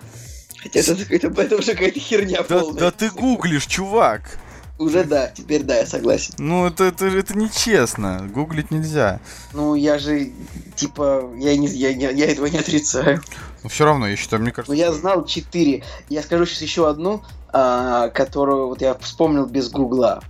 Хотя 0.62 0.80
это, 0.80 0.96
это, 1.08 1.40
это 1.40 1.56
уже 1.56 1.72
какая-то 1.72 2.00
херня 2.00 2.42
да, 2.48 2.60
полная. 2.60 2.80
Да 2.80 2.90
ты 2.90 3.10
гуглишь, 3.10 3.66
чувак. 3.66 4.38
Уже 4.78 5.04
да, 5.04 5.28
теперь 5.28 5.62
да, 5.62 5.76
я 5.76 5.86
согласен. 5.86 6.34
Ну, 6.38 6.66
это, 6.66 6.84
это, 6.84 7.06
это 7.06 7.36
нечестно. 7.36 8.26
Гуглить 8.32 8.70
нельзя. 8.70 9.20
Ну, 9.52 9.74
я 9.74 9.98
же, 9.98 10.32
типа, 10.74 11.30
я, 11.36 11.54
не, 11.56 11.66
я, 11.68 11.90
я, 11.90 12.10
я 12.10 12.26
этого 12.30 12.46
не 12.46 12.58
отрицаю. 12.58 13.20
Но 13.62 13.68
все 13.68 13.84
равно, 13.84 14.08
я 14.08 14.16
считаю, 14.16 14.40
мне 14.40 14.52
кажется... 14.52 14.72
Ну, 14.72 14.78
я 14.78 14.90
знал 14.92 15.26
четыре. 15.26 15.84
Я 16.08 16.22
скажу 16.22 16.46
сейчас 16.46 16.62
еще 16.62 16.88
одну, 16.88 17.22
а, 17.52 18.08
которую 18.08 18.68
вот 18.68 18.80
я 18.80 18.94
вспомнил 18.94 19.44
без 19.44 19.68
гугла. 19.68 20.22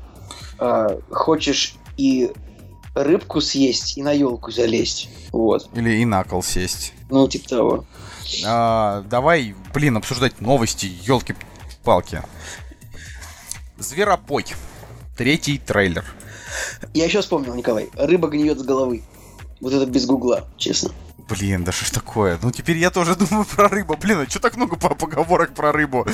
А, 0.59 0.99
хочешь 1.11 1.77
и 1.97 2.33
рыбку 2.95 3.41
съесть, 3.41 3.97
и 3.97 4.03
на 4.03 4.13
елку 4.13 4.51
залезть. 4.51 5.09
Вот. 5.33 5.69
Или 5.75 5.97
и 5.99 6.05
на 6.05 6.25
кол 6.25 6.43
сесть. 6.43 6.93
Ну, 7.09 7.29
типа 7.29 7.49
того. 7.49 7.85
А, 8.47 9.03
давай, 9.03 9.55
блин, 9.75 9.97
обсуждать 9.97 10.41
новости, 10.41 10.87
елки-палки. 11.03 12.23
Зверопой. 13.79 14.45
Третий 15.17 15.59
трейлер. 15.59 16.05
Я 16.95 17.05
еще 17.05 17.21
вспомнил, 17.21 17.55
Николай. 17.55 17.91
Рыба 17.95 18.29
гниет 18.29 18.59
с 18.59 18.63
головы. 18.63 19.03
Вот 19.61 19.73
это 19.73 19.87
без 19.87 20.07
гугла, 20.07 20.47
честно. 20.57 20.91
Блин, 21.29 21.63
да 21.63 21.71
что 21.71 21.85
ж 21.85 21.91
такое? 21.91 22.39
Ну 22.43 22.51
теперь 22.51 22.79
я 22.79 22.91
тоже 22.91 23.15
думаю 23.31 23.45
про 23.45 23.69
рыбу. 23.69 23.97
Блин, 23.97 24.21
а 24.21 24.27
что 24.29 24.41
так 24.41 24.57
много 24.57 24.77
поговорок 24.77 25.55
про 25.55 25.71
рыбу? 25.73 26.07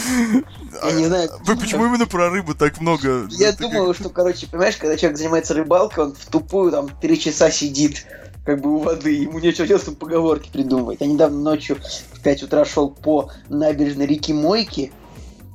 Я 0.84 0.92
не 0.92 1.06
знаю. 1.06 1.30
Вы 1.44 1.56
почему 1.56 1.86
именно 1.86 2.06
про 2.06 2.28
рыбу 2.28 2.54
так 2.54 2.80
много? 2.80 3.26
Я 3.30 3.52
думаю, 3.52 3.94
что, 3.94 4.10
короче, 4.10 4.46
понимаешь, 4.46 4.76
когда 4.76 4.96
человек 4.96 5.18
занимается 5.18 5.54
рыбалкой, 5.54 6.04
он 6.04 6.14
в 6.14 6.26
тупую 6.26 6.70
там 6.70 6.88
три 7.00 7.18
часа 7.18 7.50
сидит 7.50 8.06
как 8.44 8.60
бы 8.60 8.76
у 8.76 8.78
воды, 8.78 9.10
ему 9.10 9.40
нечего 9.40 9.66
делать, 9.66 9.82
чтобы 9.82 9.96
поговорки 9.96 10.50
придумывать. 10.52 11.00
Я 11.00 11.08
недавно 11.08 11.38
ночью 11.40 11.78
в 12.12 12.20
5 12.20 12.44
утра 12.44 12.64
шел 12.64 12.90
по 12.90 13.30
набережной 13.48 14.06
реки 14.06 14.32
Мойки, 14.32 14.92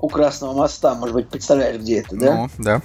у 0.01 0.09
Красного 0.09 0.53
моста, 0.53 0.95
может 0.95 1.15
быть, 1.15 1.29
представляешь, 1.29 1.79
где 1.79 1.99
это, 1.99 2.15
да? 2.15 2.35
Ну, 2.35 2.49
да. 2.57 2.81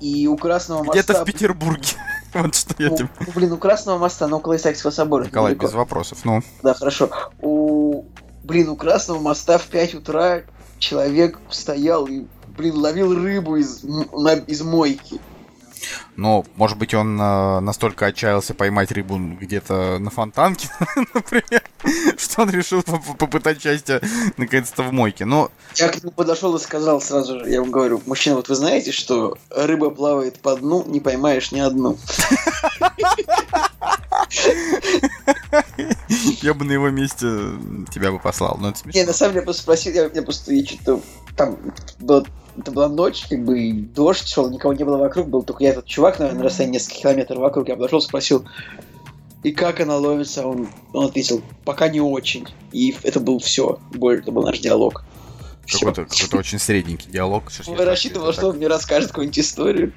И 0.00 0.26
у 0.26 0.36
Красного 0.36 0.82
моста... 0.82 1.00
Где-то 1.00 1.22
в 1.22 1.26
Петербурге. 1.26 1.96
Вот 2.34 2.54
что 2.54 2.74
я 2.78 2.90
тебе... 2.90 3.08
Ну, 3.20 3.32
блин, 3.34 3.52
у 3.52 3.56
Красного 3.58 3.98
моста, 3.98 4.28
но 4.28 4.38
около 4.38 4.56
Исаакиевского 4.56 4.90
собора. 4.90 5.24
Николай, 5.24 5.54
без 5.54 5.72
вопросов, 5.72 6.18
ну. 6.24 6.42
Да, 6.62 6.74
хорошо. 6.74 7.10
У... 7.40 8.04
Блин, 8.44 8.68
у 8.68 8.76
Красного 8.76 9.18
моста 9.20 9.58
в 9.58 9.66
5 9.66 9.94
утра 9.96 10.42
человек 10.78 11.38
стоял 11.50 12.06
и, 12.06 12.26
блин, 12.56 12.76
ловил 12.76 13.14
рыбу 13.14 13.56
из, 13.56 13.84
из 13.84 14.62
мойки. 14.62 15.20
Но, 16.16 16.44
может 16.56 16.78
быть, 16.78 16.94
он 16.94 17.20
э, 17.20 17.60
настолько 17.60 18.06
отчаялся 18.06 18.54
поймать 18.54 18.92
рыбу 18.92 19.18
где-то 19.18 19.98
на 19.98 20.10
фонтанке, 20.10 20.68
например, 21.14 21.62
что 22.16 22.42
он 22.42 22.50
решил 22.50 22.82
попытать 22.82 23.62
счастье 23.62 24.00
наконец-то 24.36 24.82
в 24.82 24.92
мойке. 24.92 25.24
Но... 25.24 25.50
Я 25.74 25.88
к 25.88 26.02
нему 26.02 26.12
подошел 26.12 26.54
и 26.56 26.60
сказал 26.60 27.00
сразу 27.00 27.40
же, 27.40 27.48
я 27.48 27.56
ему 27.56 27.70
говорю, 27.70 28.02
мужчина, 28.06 28.36
вот 28.36 28.48
вы 28.48 28.54
знаете, 28.54 28.92
что 28.92 29.38
рыба 29.50 29.90
плавает 29.90 30.40
по 30.40 30.56
дну, 30.56 30.84
не 30.86 31.00
поймаешь 31.00 31.52
ни 31.52 31.60
одну. 31.60 31.98
Я 36.42 36.54
бы 36.54 36.64
на 36.64 36.72
его 36.72 36.90
месте 36.90 37.26
тебя 37.92 38.12
бы 38.12 38.18
послал, 38.18 38.56
но 38.60 38.70
это 38.70 38.80
Не, 38.92 39.04
на 39.04 39.12
самом 39.12 39.32
деле, 39.32 39.42
я 39.42 39.44
просто 39.44 39.62
спросил, 39.62 39.92
я, 39.92 40.10
я 40.12 40.22
просто 40.22 40.52
я 40.52 40.64
что-то 40.64 41.00
там 41.36 41.58
было, 41.98 42.24
это 42.60 42.72
была 42.72 42.88
ночь, 42.88 43.26
как 43.28 43.44
бы 43.44 43.72
дождь 43.72 44.28
шел, 44.28 44.50
никого 44.50 44.72
не 44.72 44.84
было 44.84 44.98
вокруг, 44.98 45.28
был 45.28 45.42
только 45.42 45.64
я 45.64 45.70
этот 45.70 45.86
чувак, 45.86 46.18
наверное, 46.18 46.40
на 46.40 46.44
расстоянии 46.46 46.74
нескольких 46.74 47.02
километров 47.02 47.38
вокруг, 47.38 47.68
я 47.68 47.76
подошел, 47.76 48.00
спросил, 48.00 48.44
и 49.42 49.52
как 49.52 49.80
она 49.80 49.96
ловится, 49.96 50.46
он, 50.46 50.68
он 50.92 51.06
ответил, 51.06 51.42
пока 51.64 51.88
не 51.88 52.00
очень. 52.00 52.46
И 52.72 52.94
это 53.02 53.20
был 53.20 53.38
все, 53.38 53.78
более, 53.94 54.20
это 54.20 54.32
был 54.32 54.42
наш 54.42 54.58
диалог. 54.58 55.04
Какой-то 55.70 56.04
какой-то 56.04 56.36
очень 56.36 56.58
средненький 56.58 57.10
диалог. 57.10 57.44
Я 57.66 57.84
рассчитывал, 57.84 58.32
что 58.32 58.48
он 58.48 58.56
мне 58.56 58.66
расскажет 58.66 59.10
какую-нибудь 59.10 59.38
историю. 59.38 59.92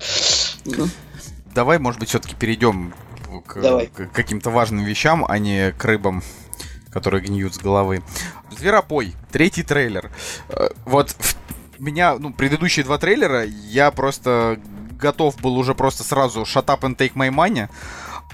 Давай, 1.53 1.79
может 1.79 1.99
быть, 1.99 2.09
все-таки 2.09 2.35
перейдем 2.35 2.93
к, 3.45 3.59
к 3.87 4.11
каким-то 4.13 4.49
важным 4.49 4.83
вещам, 4.85 5.25
а 5.27 5.37
не 5.39 5.71
к 5.71 5.83
рыбам, 5.83 6.23
которые 6.91 7.21
гниют 7.21 7.55
с 7.55 7.57
головы. 7.57 8.01
Зверопой, 8.57 9.13
третий 9.31 9.63
трейлер. 9.63 10.11
Э, 10.49 10.69
Вот 10.85 11.15
меня, 11.83 12.17
ну, 12.17 12.33
предыдущие 12.33 12.83
два 12.85 12.97
трейлера, 12.97 13.43
я 13.45 13.91
просто 13.91 14.59
готов 14.99 15.39
был 15.41 15.57
уже 15.57 15.75
просто 15.75 16.03
сразу 16.03 16.41
shut 16.43 16.65
up 16.65 16.81
and 16.81 16.95
take 16.97 17.13
my 17.13 17.29
money. 17.29 17.67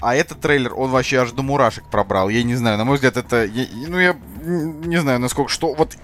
А 0.00 0.14
этот 0.14 0.40
трейлер, 0.40 0.72
он 0.74 0.90
вообще 0.90 1.18
аж 1.18 1.32
до 1.32 1.42
мурашек 1.42 1.84
пробрал. 1.84 2.30
Я 2.30 2.42
не 2.42 2.54
знаю, 2.54 2.78
на 2.78 2.84
мой 2.84 2.94
взгляд, 2.94 3.18
это... 3.18 3.44
я- 3.44 3.66
ну, 3.88 3.98
я 3.98 4.16
не 4.42 4.96
знаю, 4.98 5.18
насколько... 5.18 5.50
Что... 5.50 5.74
Вот 5.74 5.96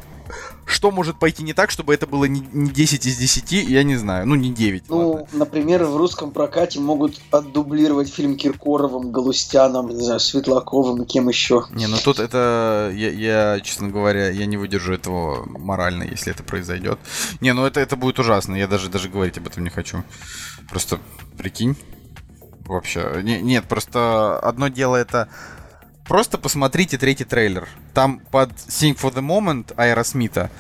что 0.66 0.90
может 0.90 1.18
пойти 1.18 1.44
не 1.44 1.52
так, 1.52 1.70
чтобы 1.70 1.94
это 1.94 2.06
было 2.06 2.24
не, 2.24 2.40
не 2.52 2.70
10 2.70 3.06
из 3.06 3.16
10, 3.16 3.52
я 3.52 3.82
не 3.84 3.96
знаю. 3.96 4.26
Ну, 4.26 4.34
не 4.34 4.52
9, 4.52 4.90
ладно. 4.90 5.04
Ну, 5.04 5.28
например, 5.38 5.84
в 5.84 5.96
русском 5.96 6.32
прокате 6.32 6.80
могут 6.80 7.20
отдублировать 7.30 8.12
фильм 8.12 8.36
Киркоровым, 8.36 9.12
Галустяном, 9.12 9.88
не 9.88 10.02
знаю, 10.02 10.18
Светлаковым 10.20 11.06
кем 11.06 11.28
еще. 11.28 11.66
Не, 11.70 11.86
ну 11.86 11.96
тут 12.02 12.18
это, 12.18 12.92
я, 12.94 13.10
я, 13.10 13.60
честно 13.60 13.88
говоря, 13.88 14.28
я 14.28 14.44
не 14.46 14.56
выдержу 14.56 14.92
этого 14.92 15.46
морально, 15.46 16.02
если 16.02 16.32
это 16.32 16.42
произойдет. 16.42 16.98
Не, 17.40 17.52
ну 17.54 17.64
это, 17.64 17.78
это 17.78 17.94
будет 17.94 18.18
ужасно, 18.18 18.56
я 18.56 18.66
даже, 18.66 18.88
даже 18.88 19.08
говорить 19.08 19.38
об 19.38 19.46
этом 19.46 19.62
не 19.62 19.70
хочу. 19.70 20.02
Просто 20.68 20.98
прикинь. 21.38 21.76
Вообще, 22.66 23.20
не- 23.22 23.40
нет, 23.40 23.66
просто 23.68 24.38
одно 24.40 24.66
дело 24.66 24.96
это... 24.96 25.28
Просто 26.08 26.38
посмотрите 26.38 26.98
третий 26.98 27.24
трейлер. 27.24 27.68
Там 27.94 28.20
под 28.30 28.50
Sing 28.52 28.96
for 28.96 29.12
the 29.12 29.22
Moment 29.22 29.74
Аэросмита. 29.76 30.50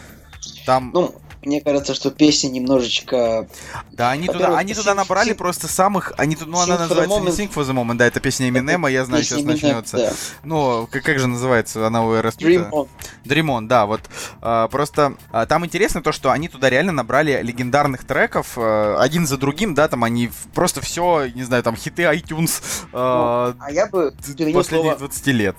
Там... 0.64 0.90
Ну, 0.92 1.14
мне 1.46 1.60
кажется, 1.60 1.94
что 1.94 2.10
песня 2.10 2.48
немножечко... 2.48 3.48
Да, 3.92 4.10
они 4.10 4.26
туда, 4.26 4.58
они 4.58 4.74
туда 4.74 4.94
набрали 4.94 5.32
Sing- 5.32 5.36
просто 5.36 5.68
самых, 5.68 6.12
они 6.16 6.36
тут, 6.36 6.48
ну 6.48 6.58
она 6.58 6.78
называется 6.78 7.20
не. 7.20 7.28
Sing 7.28 7.52
for 7.52 7.64
the 7.64 7.72
Moment, 7.72 7.96
да, 7.96 8.06
это 8.06 8.20
песня 8.20 8.48
Эминема, 8.48 8.90
я 8.90 9.04
знаю, 9.04 9.22
сейчас 9.22 9.42
начнется. 9.42 9.96
да. 9.96 10.12
Ну, 10.42 10.88
как, 10.90 11.04
как 11.04 11.18
же 11.18 11.28
называется 11.28 11.86
она 11.86 12.04
у 12.04 12.12
Аэросмита? 12.12 12.48
Dream 12.48 12.70
On. 12.70 12.88
Dream 13.24 13.46
On, 13.46 13.66
да, 13.66 13.86
вот. 13.86 14.00
а, 14.42 14.68
просто 14.68 15.14
а, 15.30 15.46
там 15.46 15.64
интересно 15.64 16.02
то, 16.02 16.12
что 16.12 16.32
они 16.32 16.48
туда 16.48 16.68
реально 16.68 16.92
набрали 16.92 17.40
легендарных 17.42 18.04
треков, 18.04 18.54
а, 18.56 18.96
один 19.00 19.26
за 19.26 19.38
другим, 19.38 19.74
да, 19.74 19.88
там 19.88 20.04
они 20.04 20.30
просто 20.52 20.80
все, 20.80 21.26
не 21.34 21.44
знаю, 21.44 21.62
там 21.62 21.76
хиты 21.76 22.02
iTunes 22.02 22.60
а, 22.92 23.54
А 23.60 23.70
я 23.70 23.86
бы 23.86 24.12
последних 24.56 24.66
слово 24.66 24.96
20 24.96 25.26
лет. 25.28 25.56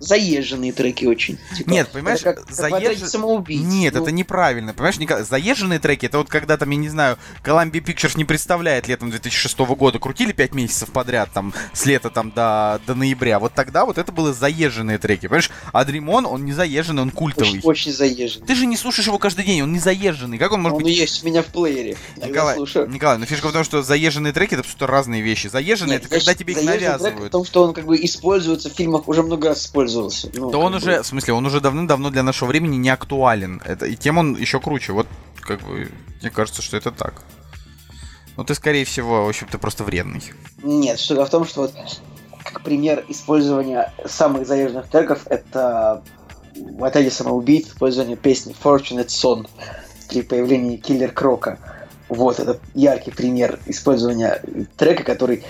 Заезженные 0.00 0.72
треки 0.72 1.04
очень. 1.04 1.38
Типа, 1.56 1.70
Нет, 1.70 1.90
понимаешь, 1.92 2.20
это 2.20 2.34
как, 2.34 2.46
как 2.46 2.54
заезж- 2.56 2.76
отряде 2.76 3.06
самоубийц. 3.06 3.60
Нет, 3.62 3.94
Ну, 3.94 4.02
это 4.02 4.10
неправильно. 4.12 4.72
Понимаешь, 4.74 4.96
Ника- 4.98 5.24
заезженные 5.24 5.78
треки, 5.78 6.06
это 6.06 6.18
вот 6.18 6.28
когда 6.28 6.56
там, 6.56 6.70
я 6.70 6.76
не 6.76 6.88
знаю, 6.88 7.18
Columbia 7.44 7.82
Pictures 7.84 8.16
не 8.16 8.24
представляет 8.24 8.88
летом 8.88 9.10
2006 9.10 9.58
года, 9.74 9.98
крутили 9.98 10.32
5 10.32 10.54
месяцев 10.54 10.90
подряд, 10.90 11.30
там, 11.32 11.52
с 11.72 11.84
лета 11.86 12.10
там 12.10 12.30
до, 12.30 12.80
до 12.86 12.94
ноября. 12.94 13.38
Вот 13.38 13.54
тогда 13.54 13.84
вот 13.84 13.98
это 13.98 14.12
были 14.12 14.32
заезженные 14.32 14.98
треки. 14.98 15.26
Понимаешь, 15.26 15.50
а 15.72 15.84
On, 15.84 16.26
он 16.26 16.44
не 16.44 16.52
заезженный, 16.52 17.02
он 17.02 17.10
культовый. 17.10 17.50
Очень, 17.50 17.68
очень 17.68 17.92
заезженный. 17.92 18.46
Ты 18.46 18.54
же 18.54 18.66
не 18.66 18.76
слушаешь 18.76 19.06
его 19.06 19.18
каждый 19.18 19.44
день, 19.44 19.62
он 19.62 19.72
не 19.72 19.78
заезженный. 19.78 20.38
Как 20.38 20.52
он 20.52 20.62
может 20.62 20.76
Он 20.78 20.82
быть 20.84 20.96
есть 20.96 21.22
у 21.22 21.26
меня 21.26 21.42
в 21.42 21.46
плеере. 21.46 21.96
Николай. 22.16 22.58
Николай, 22.58 23.18
ну 23.18 23.26
фишка 23.26 23.48
в 23.48 23.52
том, 23.52 23.64
что 23.64 23.82
заезженные 23.82 24.32
треки 24.32 24.54
это 24.54 24.60
абсолютно 24.60 24.86
разные 24.86 25.22
вещи. 25.22 25.48
Заезженные 25.48 25.94
Нет, 25.98 26.06
это 26.06 26.16
когда 26.16 26.34
тебе 26.34 26.52
их 26.52 26.58
заезженный 26.58 26.78
трек 26.78 27.00
навязывают. 27.00 27.28
в 27.28 27.32
том, 27.32 27.44
что 27.44 27.64
он 27.64 27.74
как 27.74 27.84
бы 27.86 27.96
используется 28.04 28.70
в 28.70 28.72
фильмах, 28.72 29.08
уже 29.08 29.22
много 29.22 29.48
раз 29.48 29.62
использовался. 29.88 30.30
Ну, 30.34 30.50
Да 30.50 30.58
он 30.58 30.72
бы. 30.72 30.78
уже, 30.78 31.02
в 31.02 31.06
смысле, 31.06 31.34
он 31.34 31.46
уже 31.46 31.60
давным-давно 31.60 32.10
для 32.10 32.22
нашего 32.22 32.48
времени 32.48 32.76
не 32.76 32.90
актуален. 32.90 33.60
Это, 33.64 33.86
и 33.86 33.96
тем 33.96 34.18
он 34.18 34.36
еще 34.36 34.60
круче. 34.60 34.92
Вот, 34.92 35.06
как 35.40 35.60
бы, 35.62 35.90
мне 36.20 36.30
кажется, 36.30 36.62
что 36.62 36.76
это 36.76 36.90
так. 36.90 37.22
Ну, 38.36 38.44
ты, 38.44 38.54
скорее 38.54 38.84
всего, 38.84 39.24
в 39.24 39.28
общем, 39.28 39.48
ты 39.50 39.58
просто 39.58 39.84
вредный. 39.84 40.22
Нет, 40.62 41.00
штука 41.00 41.24
в 41.24 41.30
том, 41.30 41.44
что 41.44 41.62
вот 41.62 41.74
как 42.44 42.62
пример 42.62 43.04
использования 43.08 43.92
самых 44.06 44.46
заезженных 44.46 44.88
треков 44.88 45.26
это 45.26 46.02
в 46.56 46.84
отеле 46.84 47.10
самоубийц 47.10 47.68
использование 47.68 48.16
песни 48.16 48.54
Fortunate 48.62 49.08
Son 49.08 49.46
при 50.08 50.22
появлении 50.22 50.76
Киллер 50.76 51.10
Крока. 51.12 51.58
Вот, 52.08 52.38
это 52.38 52.58
яркий 52.74 53.10
пример 53.10 53.58
использования 53.66 54.42
трека, 54.76 55.02
который 55.02 55.44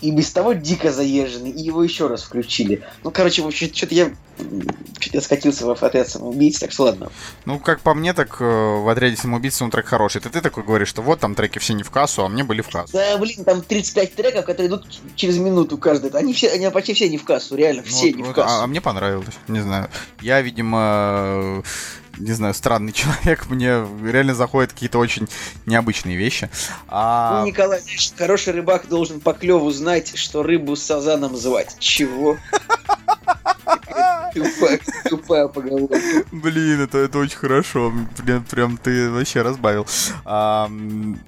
и 0.00 0.10
без 0.10 0.30
того 0.30 0.52
дико 0.52 0.92
заезженный, 0.92 1.50
и 1.50 1.60
его 1.60 1.82
еще 1.82 2.06
раз 2.06 2.22
включили. 2.22 2.82
Ну, 3.02 3.10
короче, 3.10 3.42
в 3.42 3.46
общем, 3.46 3.72
что-то 3.74 3.94
я 3.94 4.10
что-то 5.00 5.16
я 5.16 5.20
скатился 5.20 5.66
в 5.66 5.70
отряд 5.82 6.08
самоубийц, 6.08 6.60
так 6.60 6.70
что 6.70 6.84
ладно. 6.84 7.10
Ну, 7.44 7.58
как 7.58 7.80
по 7.80 7.94
мне, 7.94 8.12
так 8.14 8.36
э, 8.40 8.44
в 8.44 8.88
отряде 8.88 9.16
самоубийц 9.16 9.58
трек 9.72 9.86
хороший. 9.86 10.18
Это 10.18 10.30
ты 10.30 10.40
такой 10.40 10.62
говоришь, 10.62 10.88
что 10.88 11.02
вот 11.02 11.18
там 11.20 11.34
треки 11.34 11.58
все 11.58 11.74
не 11.74 11.82
в 11.82 11.90
кассу, 11.90 12.24
а 12.24 12.28
мне 12.28 12.44
были 12.44 12.60
в 12.60 12.68
кассу. 12.68 12.92
Да, 12.92 13.18
блин, 13.18 13.44
там 13.44 13.62
35 13.62 14.14
треков, 14.14 14.44
которые 14.44 14.68
идут 14.68 14.86
через 15.16 15.38
минуту 15.38 15.76
каждый. 15.78 16.10
Они 16.12 16.32
все, 16.32 16.50
они 16.50 16.70
почти 16.70 16.94
все 16.94 17.08
не 17.08 17.18
в 17.18 17.24
кассу, 17.24 17.56
реально, 17.56 17.82
Ну, 17.82 17.88
все 17.88 18.06
вот- 18.06 18.16
не 18.16 18.22
в 18.22 18.26
вот, 18.26 18.36
кассу. 18.36 18.54
а, 18.60 18.64
а 18.64 18.66
мне 18.66 18.80
понравилось, 18.80 19.34
не 19.48 19.60
знаю. 19.60 19.88
Я, 20.20 20.40
видимо, 20.40 21.62
не 22.16 22.32
знаю, 22.32 22.54
странный 22.54 22.92
человек, 22.94 23.46
мне 23.50 23.84
реально 24.04 24.34
заходят 24.34 24.72
какие-то 24.72 24.98
очень 24.98 25.28
необычные 25.66 26.16
вещи. 26.16 26.48
А, 26.88 27.40
Ну, 27.42 27.46
Николай, 27.48 27.80
знаешь, 27.80 28.12
хороший 28.16 28.52
рыбак 28.54 28.88
должен 28.88 29.20
по 29.20 29.32
клеву 29.34 29.70
знать, 29.70 30.16
что 30.16 30.42
рыбу 30.42 30.76
с 30.76 30.82
сазаном 30.82 31.36
звать. 31.36 31.76
Чего? 31.78 32.36
Тупая, 34.34 34.80
тупая 35.08 35.48
поговорка. 35.48 35.98
Блин, 36.32 36.80
это, 36.82 36.98
это 36.98 37.18
очень 37.18 37.36
хорошо. 37.36 37.92
Прям, 38.24 38.44
прям 38.44 38.76
ты 38.76 39.10
вообще 39.10 39.42
разбавил. 39.42 39.86
А, 40.24 40.70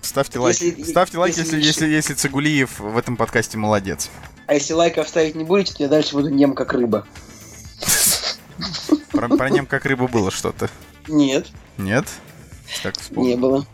ставьте 0.01 0.39
лайк. 0.39 0.57
Если- 0.61 0.83
ставьте 0.85 1.19
лайк, 1.19 1.37
если- 1.37 1.57
если, 1.57 1.67
если, 1.67 1.87
если 1.89 2.15
Цигулиев 2.15 2.79
в 2.79 2.97
этом 2.97 3.17
подкасте 3.17 3.59
молодец. 3.59 4.11
А 4.47 4.55
если 4.55 4.75
лайков 4.75 5.09
ставить 5.09 5.35
не 5.35 5.45
будете, 5.45 5.75
то 5.75 5.83
я 5.85 5.89
дальше 5.89 6.13
буду 6.15 6.29
нем 6.29 6.55
как 6.55 6.73
рыба. 6.73 7.07
Про, 9.11 9.29
про 9.29 9.51
нем 9.51 9.67
как 9.67 9.85
рыба 9.87 10.09
было 10.09 10.31
что-то. 10.31 10.71
Нет, 11.09 11.49
Нет? 11.79 12.07
Как 12.83 12.95
не 13.11 13.35
было. 13.37 13.67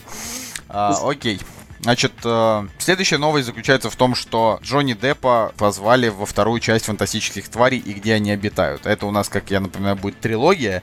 А, 0.69 0.97
окей. 1.09 1.41
Значит, 1.81 2.13
э, 2.25 2.69
следующая 2.79 3.19
новость 3.19 3.47
заключается 3.47 3.91
в 3.91 3.97
том, 3.97 4.15
что 4.15 4.59
Джонни 4.63 4.95
Деппа 4.95 5.53
позвали 5.57 6.09
во 6.09 6.25
вторую 6.27 6.59
часть 6.61 6.87
фантастических 6.87 7.49
тварей 7.49 7.79
и 7.79 7.93
где 7.93 8.15
они 8.15 8.31
обитают. 8.33 8.87
Это 8.87 9.07
у 9.07 9.11
нас, 9.11 9.29
как 9.29 9.51
я 9.51 9.61
напоминаю, 9.61 9.95
будет 9.97 10.19
трилогия. 10.19 10.83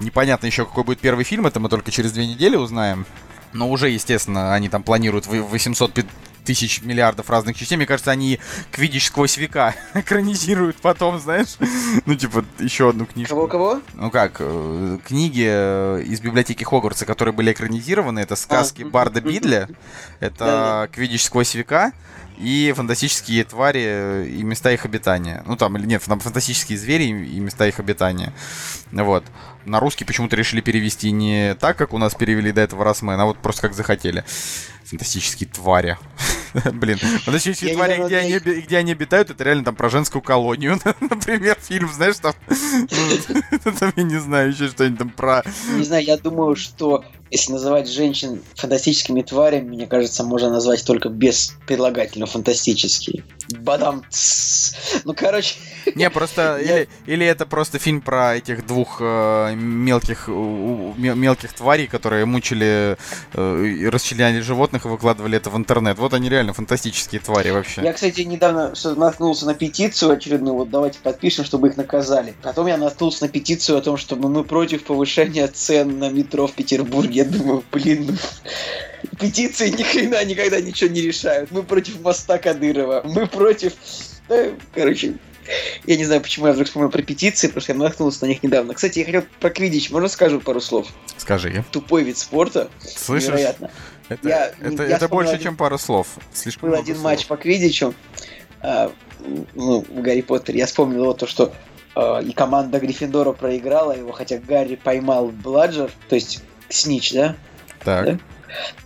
Непонятно 0.00 0.46
еще, 0.46 0.64
какой 0.64 0.84
будет 0.84 1.00
первый 1.00 1.24
фильм, 1.24 1.46
это 1.46 1.60
мы 1.60 1.68
только 1.68 1.90
через 1.90 2.12
две 2.12 2.26
недели 2.26 2.56
узнаем. 2.56 3.04
Но 3.52 3.68
уже, 3.70 3.90
естественно, 3.90 4.54
они 4.54 4.68
там 4.68 4.82
планируют 4.82 5.26
вы- 5.26 5.42
800 5.42 5.92
пи- 5.92 6.06
тысяч 6.48 6.80
миллиардов 6.80 7.28
разных 7.28 7.58
частей. 7.58 7.76
Мне 7.76 7.84
кажется, 7.84 8.10
они 8.10 8.40
«Квидич 8.70 9.08
сквозь 9.08 9.36
века» 9.36 9.74
экранизируют 9.94 10.76
потом, 10.76 11.18
знаешь? 11.18 11.58
Ну, 12.06 12.14
типа, 12.14 12.42
еще 12.58 12.88
одну 12.88 13.04
книжку. 13.04 13.34
Кого-кого? 13.34 13.82
Ну 13.92 14.10
как, 14.10 14.36
э, 14.38 14.98
книги 15.06 15.46
э, 15.46 16.02
из 16.06 16.20
библиотеки 16.20 16.64
Хогвартса, 16.64 17.04
которые 17.04 17.34
были 17.34 17.52
экранизированы, 17.52 18.20
это 18.20 18.34
сказки 18.34 18.80
мгм, 18.80 18.90
Барда. 18.92 19.20
Бидля, 19.20 19.68
это 20.20 20.88
Квидич 20.90 21.24
сквозь 21.24 21.54
века 21.54 21.92
и 22.38 22.72
фантастические 22.74 23.44
твари 23.44 24.26
и 24.28 24.42
места 24.42 24.70
их 24.70 24.86
обитания. 24.86 25.42
Ну 25.46 25.56
там, 25.56 25.76
или 25.76 25.84
нет, 25.84 26.02
там 26.04 26.20
фантастические 26.20 26.78
звери 26.78 27.04
и 27.04 27.38
и 27.38 27.40
места 27.40 27.66
их 27.66 27.78
обитания. 27.78 28.32
Вот. 28.92 29.24
На 29.64 29.80
русский 29.80 30.04
почему-то 30.04 30.36
решили 30.36 30.60
перевести 30.60 31.10
не 31.10 31.54
так, 31.56 31.76
как 31.76 31.92
у 31.92 31.98
нас 31.98 32.14
перевели 32.14 32.52
до 32.52 32.62
этого 32.62 32.84
Росмен, 32.84 33.20
а 33.20 33.26
вот 33.26 33.38
просто 33.38 33.62
как 33.62 33.74
захотели. 33.74 34.24
Фантастические 34.84 35.48
твари. 35.50 35.98
Блин, 36.72 36.98
фантастические 36.98 37.70
Я 37.70 37.76
твари, 37.76 37.94
недавно 37.94 38.06
где 38.08 38.16
они, 38.18 38.38
где 38.38 38.76
они 38.78 38.92
обитают, 38.92 39.30
это 39.30 39.44
реально 39.44 39.64
там 39.64 39.76
про 39.76 39.88
женскую 39.88 40.22
колонию. 40.22 40.78
Например, 41.00 41.56
фильм, 41.60 41.88
знаешь, 41.92 42.16
там... 42.18 42.34
ну, 42.48 43.72
Там, 43.78 43.92
я 43.96 44.02
не 44.02 44.18
знаю, 44.18 44.50
еще 44.50 44.68
что-нибудь 44.68 44.98
там 44.98 45.10
про... 45.10 45.44
Не 45.76 45.84
знаю, 45.84 46.04
я 46.04 46.16
думаю, 46.16 46.56
что 46.56 47.04
если 47.30 47.52
называть 47.52 47.88
женщин 47.88 48.42
фантастическими 48.54 49.22
тварями, 49.22 49.68
мне 49.68 49.86
кажется, 49.86 50.24
можно 50.24 50.50
назвать 50.50 50.84
только 50.84 51.08
без 51.08 51.54
прилагательного 51.66 52.30
фантастические. 52.30 53.24
Бадам. 53.60 54.04
Ну, 55.04 55.14
короче. 55.14 55.56
Не, 55.94 56.10
просто 56.10 56.58
или, 56.62 56.88
или 57.06 57.24
это 57.24 57.46
просто 57.46 57.78
фильм 57.78 58.00
про 58.00 58.36
этих 58.36 58.66
двух 58.66 58.98
э, 59.00 59.54
мелких 59.54 60.28
мелких 60.28 61.52
тварей, 61.54 61.86
которые 61.86 62.26
мучили 62.26 62.96
э, 63.32 63.88
расчленяли 63.88 64.40
животных 64.40 64.84
и 64.84 64.88
выкладывали 64.88 65.36
это 65.36 65.50
в 65.50 65.56
интернет. 65.56 65.98
Вот 65.98 66.12
они 66.12 66.28
реально 66.28 66.52
фантастические 66.52 67.20
твари 67.20 67.50
вообще. 67.50 67.82
Я, 67.82 67.92
кстати, 67.92 68.20
недавно 68.22 68.74
наткнулся 68.96 69.46
на 69.46 69.54
петицию 69.54 70.12
очередную. 70.12 70.54
Вот 70.54 70.70
давайте 70.70 70.98
подпишем, 71.02 71.44
чтобы 71.44 71.68
их 71.68 71.76
наказали. 71.76 72.34
Потом 72.42 72.66
я 72.66 72.76
наткнулся 72.76 73.24
на 73.24 73.28
петицию 73.28 73.78
о 73.78 73.80
том, 73.80 73.96
чтобы 73.96 74.28
мы 74.28 74.44
против 74.44 74.84
повышения 74.84 75.46
цен 75.46 75.98
на 75.98 76.10
метро 76.10 76.46
в 76.46 76.52
Петербурге. 76.52 77.17
Я 77.18 77.24
думаю, 77.24 77.64
блин, 77.72 78.06
ну, 78.06 78.14
петиции 79.18 79.70
ни 79.70 79.82
хрена 79.82 80.24
никогда 80.24 80.60
ничего 80.60 80.88
не 80.88 81.00
решают. 81.00 81.50
Мы 81.50 81.64
против 81.64 82.00
моста 82.00 82.38
Кадырова. 82.38 83.02
Мы 83.04 83.26
против... 83.26 83.72
Да, 84.28 84.50
короче, 84.72 85.14
я 85.84 85.96
не 85.96 86.04
знаю, 86.04 86.20
почему 86.20 86.46
я 86.46 86.52
вдруг 86.52 86.68
вспомнил 86.68 86.90
про 86.90 87.02
петиции, 87.02 87.48
потому 87.48 87.62
что 87.62 87.72
я 87.72 87.78
наткнулся 87.80 88.24
на 88.24 88.28
них 88.28 88.44
недавно. 88.44 88.72
Кстати, 88.72 89.00
я 89.00 89.04
хотел 89.04 89.24
про 89.40 89.50
квидич. 89.50 89.90
Можно 89.90 90.06
скажу 90.06 90.40
пару 90.40 90.60
слов? 90.60 90.86
Скажи. 91.16 91.64
Тупой 91.72 92.04
вид 92.04 92.18
спорта. 92.18 92.70
Слышишь? 92.78 93.30
Невероятно. 93.30 93.72
Это, 94.08 94.28
я, 94.28 94.52
это, 94.60 94.86
я 94.86 94.96
это 94.96 95.08
больше, 95.08 95.32
один, 95.32 95.42
чем 95.42 95.56
пару 95.56 95.76
слов. 95.76 96.06
Слишком 96.32 96.70
был 96.70 96.78
один 96.78 96.94
слов. 96.94 97.04
матч 97.04 97.26
по 97.26 97.36
квидичу 97.36 97.94
а, 98.60 98.92
ну, 99.56 99.80
в 99.80 100.02
Гарри 100.02 100.20
Поттере. 100.20 100.60
Я 100.60 100.66
вспомнил 100.66 101.04
вот 101.04 101.18
то, 101.18 101.26
что 101.26 101.52
а, 101.96 102.20
и 102.20 102.30
команда 102.30 102.78
Гриффиндора 102.78 103.32
проиграла 103.32 103.90
его, 103.96 104.12
хотя 104.12 104.38
Гарри 104.38 104.76
поймал 104.76 105.30
Бладжер, 105.30 105.90
то 106.08 106.14
есть 106.14 106.44
Снич, 106.68 107.12
да? 107.12 107.36
Так. 107.84 108.06
Да? 108.06 108.18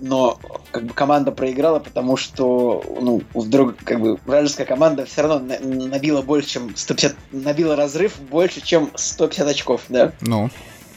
но 0.00 0.38
как 0.70 0.84
бы 0.84 0.94
команда 0.94 1.32
проиграла, 1.32 1.78
потому 1.78 2.16
что 2.16 2.82
ну, 3.00 3.22
вдруг 3.34 3.76
как 3.84 4.00
бы 4.00 4.18
вражеская 4.26 4.66
команда 4.66 5.06
все 5.06 5.22
равно 5.22 5.56
набила 5.60 6.22
больше, 6.22 6.48
чем 6.50 6.76
150, 6.76 7.14
набила 7.32 7.76
разрыв 7.76 8.18
больше, 8.20 8.60
чем 8.60 8.90
150 8.94 9.48
очков, 9.48 9.82
да? 9.88 10.12
Ну. 10.20 10.50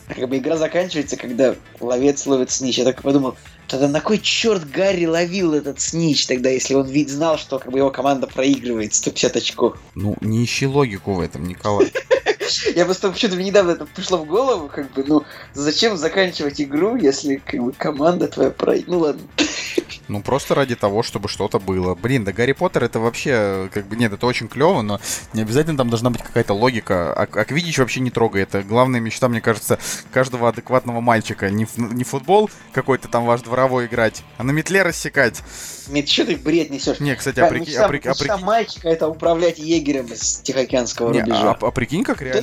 Как 0.08 0.30
бы 0.30 0.38
игра 0.38 0.56
заканчивается, 0.56 1.18
когда 1.18 1.56
ловец 1.80 2.28
ловит 2.28 2.52
снич. 2.52 2.78
Я 2.78 2.84
так 2.84 3.02
подумал, 3.02 3.36
тогда 3.68 3.88
на 3.88 4.02
кой 4.02 4.20
черт 4.20 4.70
Гарри 4.70 5.06
ловил 5.06 5.56
этот 5.56 5.82
снич 5.82 6.28
тогда, 6.28 6.50
если 6.50 6.76
он 6.76 6.88
ведь 6.88 7.10
знал, 7.10 7.40
что 7.40 7.58
как 7.58 7.72
бы 7.72 7.80
его 7.80 7.90
команда 7.90 8.28
проигрывает 8.28 8.94
150 8.94 9.36
очков? 9.36 9.80
Ну, 9.96 10.16
не 10.22 10.46
ищи 10.46 10.68
логику 10.68 11.14
в 11.14 11.22
этом, 11.22 11.48
Николай. 11.48 11.92
Я 12.76 12.86
просто 12.86 13.12
почему-то 13.12 13.38
недавно 13.38 13.72
это 13.72 13.86
пришло 13.86 14.18
в 14.18 14.26
голову, 14.26 14.70
как 14.70 14.92
бы, 14.92 15.04
ну, 15.06 15.24
зачем 15.54 15.98
заканчивать 15.98 16.62
игру, 16.62 16.96
если 16.96 17.36
как 17.36 17.62
бы 17.62 17.72
команда 17.72 18.28
твоя 18.28 18.52
проигрывает? 18.52 18.88
Ну 18.88 19.00
ладно. 19.00 19.22
Ну, 20.08 20.22
просто 20.22 20.54
ради 20.54 20.76
того, 20.76 21.02
чтобы 21.04 21.30
что-то 21.30 21.60
было. 21.60 21.96
Блин, 21.96 22.24
да 22.24 22.32
Гарри 22.32 22.52
Поттер 22.52 22.84
это 22.84 23.00
вообще, 23.00 23.70
как 23.74 23.88
бы, 23.88 23.96
нет, 23.96 24.14
это 24.14 24.26
очень 24.28 24.48
клево, 24.48 24.82
но 24.82 25.00
не 25.34 25.42
обязательно 25.42 25.78
там 25.78 25.90
должна 25.90 26.10
быть 26.12 26.22
какая-то 26.22 26.54
логика. 26.54 27.14
А, 27.14 27.24
а 27.24 27.46
Квидич 27.46 27.80
вообще 27.80 28.02
не 28.02 28.12
трогай. 28.12 28.44
Это 28.44 28.62
главная 28.62 29.00
мечта, 29.00 29.28
мне 29.30 29.42
кажется, 29.42 29.80
каждого 30.12 30.50
адекватного 30.50 31.02
мальчика. 31.02 31.50
Не, 31.50 31.68
не 31.78 32.04
футбол 32.04 32.50
какой-то 32.72 33.08
там 33.08 33.26
ваш 33.26 33.42
дворовой 33.42 33.88
играть, 33.88 34.24
а 34.38 34.44
на 34.44 34.52
метле 34.52 34.84
рассекать. 34.84 35.42
Нет, 35.88 36.10
что 36.10 36.26
ты 36.26 36.36
бред 36.36 36.70
несешь? 36.70 37.00
Не, 37.00 37.16
кстати, 37.16 37.40
а, 37.40 37.48
прикинь... 37.48 37.76
А, 37.76 37.88
прикинь, 37.88 38.12
а, 38.12 38.16
прикинь... 38.16 38.46
мальчика 38.46 38.90
это 38.90 39.08
управлять 39.08 39.60
егерем 39.60 40.06
из 40.08 40.38
Тихоокеанского 40.38 41.12
не, 41.12 41.22
рубежа. 41.22 41.52
А, 41.52 41.68
а 41.68 41.72
прикинь, 41.72 42.04
как 42.04 42.22
реально... 42.22 42.35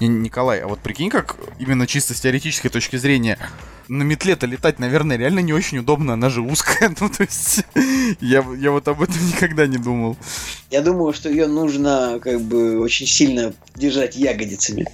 Не, 0.00 0.08
Николай, 0.08 0.60
а 0.60 0.66
вот 0.66 0.80
прикинь, 0.80 1.08
как 1.08 1.36
именно 1.58 1.86
чисто 1.86 2.14
с 2.14 2.20
теоретической 2.20 2.70
точки 2.70 2.96
зрения 2.96 3.38
на 3.88 4.02
метле-то 4.02 4.46
летать, 4.46 4.78
наверное, 4.78 5.16
реально 5.16 5.40
не 5.40 5.52
очень 5.52 5.78
удобно, 5.78 6.14
она 6.14 6.28
же 6.28 6.42
узкая. 6.42 6.94
Ну, 7.00 7.08
то 7.08 7.22
есть, 7.22 7.64
я, 8.20 8.44
я 8.58 8.70
вот 8.70 8.88
об 8.88 9.02
этом 9.02 9.26
никогда 9.26 9.66
не 9.66 9.78
думал. 9.78 10.16
Я 10.70 10.82
думаю, 10.82 11.12
что 11.12 11.28
ее 11.28 11.46
нужно 11.46 12.18
как 12.22 12.40
бы 12.40 12.80
очень 12.80 13.06
сильно 13.06 13.54
держать 13.74 14.16
ягодицами. 14.16 14.86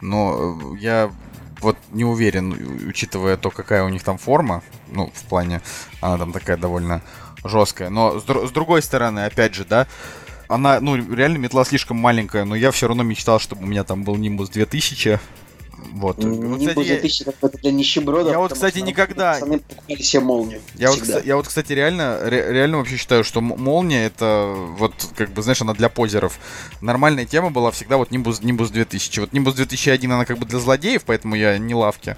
Но 0.00 0.58
э, 0.74 0.78
я 0.80 1.10
вот 1.60 1.76
не 1.90 2.04
уверен, 2.04 2.86
учитывая 2.88 3.36
то, 3.36 3.50
какая 3.50 3.84
у 3.84 3.88
них 3.88 4.02
там 4.02 4.18
форма, 4.18 4.62
ну, 4.88 5.12
в 5.14 5.24
плане, 5.24 5.60
она 6.00 6.18
там 6.18 6.32
такая 6.32 6.56
довольно 6.56 7.02
жесткая. 7.44 7.90
Но 7.90 8.20
с, 8.20 8.24
с 8.24 8.50
другой 8.50 8.82
стороны, 8.82 9.24
опять 9.24 9.54
же, 9.54 9.64
да, 9.64 9.86
она, 10.50 10.80
ну, 10.80 10.96
реально 10.96 11.38
метла 11.38 11.64
слишком 11.64 11.96
маленькая, 11.96 12.44
но 12.44 12.56
я 12.56 12.72
все 12.72 12.88
равно 12.88 13.04
мечтал, 13.04 13.38
чтобы 13.38 13.62
у 13.62 13.66
меня 13.66 13.84
там 13.84 14.02
был 14.02 14.16
Nimbus 14.16 14.50
2000, 14.52 15.20
вот. 15.92 16.18
Не 16.18 16.46
вот, 16.46 16.58
кстати, 16.60 17.00
тысячи, 17.00 17.22
это 17.22 17.58
для 17.58 17.72
нищебродов. 17.72 18.32
Я 18.32 18.38
вот, 18.38 18.52
кстати, 18.52 18.78
никогда... 18.78 19.34
Пацаны 19.34 19.58
покупали 19.58 20.02
себе 20.02 20.20
молнию. 20.22 20.60
Я 20.74 20.90
вот, 20.90 21.24
я 21.24 21.36
вот, 21.36 21.48
кстати, 21.48 21.72
реально, 21.72 22.18
ре, 22.22 22.52
реально 22.52 22.78
вообще 22.78 22.96
считаю, 22.96 23.24
что 23.24 23.40
молния 23.40 24.06
это 24.06 24.54
вот, 24.78 24.92
как 25.16 25.30
бы, 25.30 25.42
знаешь, 25.42 25.60
она 25.62 25.74
для 25.74 25.88
позеров. 25.88 26.38
Нормальная 26.80 27.26
тема 27.26 27.50
была 27.50 27.70
всегда 27.70 27.96
вот 27.96 28.10
Nimbus, 28.10 28.42
Nimbus 28.42 28.70
2000. 28.70 29.20
Вот 29.20 29.30
Nimbus 29.30 29.54
2001, 29.54 30.12
она 30.12 30.24
как 30.24 30.38
бы 30.38 30.46
для 30.46 30.58
злодеев, 30.58 31.04
поэтому 31.04 31.34
я 31.34 31.58
не 31.58 31.74
лавки. 31.74 32.16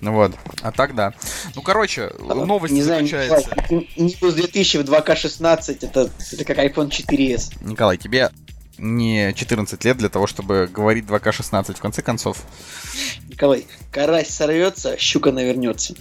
Вот. 0.00 0.32
А 0.62 0.72
так 0.72 0.94
да. 0.94 1.14
Ну, 1.54 1.62
короче, 1.62 2.10
а, 2.20 2.34
новость 2.34 2.74
не 2.74 2.82
заключается. 2.82 3.48
Знаю, 3.68 3.86
Nimbus 3.96 4.32
2000 4.32 4.78
в 4.78 4.80
2К16 4.82 5.78
это, 5.80 6.10
это 6.32 6.44
как 6.44 6.58
iPhone 6.58 6.90
4s. 6.90 7.54
Николай, 7.62 7.96
тебе 7.96 8.30
не 8.78 9.32
14 9.34 9.84
лет 9.84 9.96
для 9.96 10.08
того, 10.08 10.26
чтобы 10.26 10.68
говорить 10.72 11.04
2К16 11.04 11.74
в 11.74 11.80
конце 11.80 12.02
концов. 12.02 12.38
Николай, 13.28 13.66
карась 13.90 14.28
сорвется, 14.30 14.96
щука 14.98 15.32
навернется. 15.32 15.94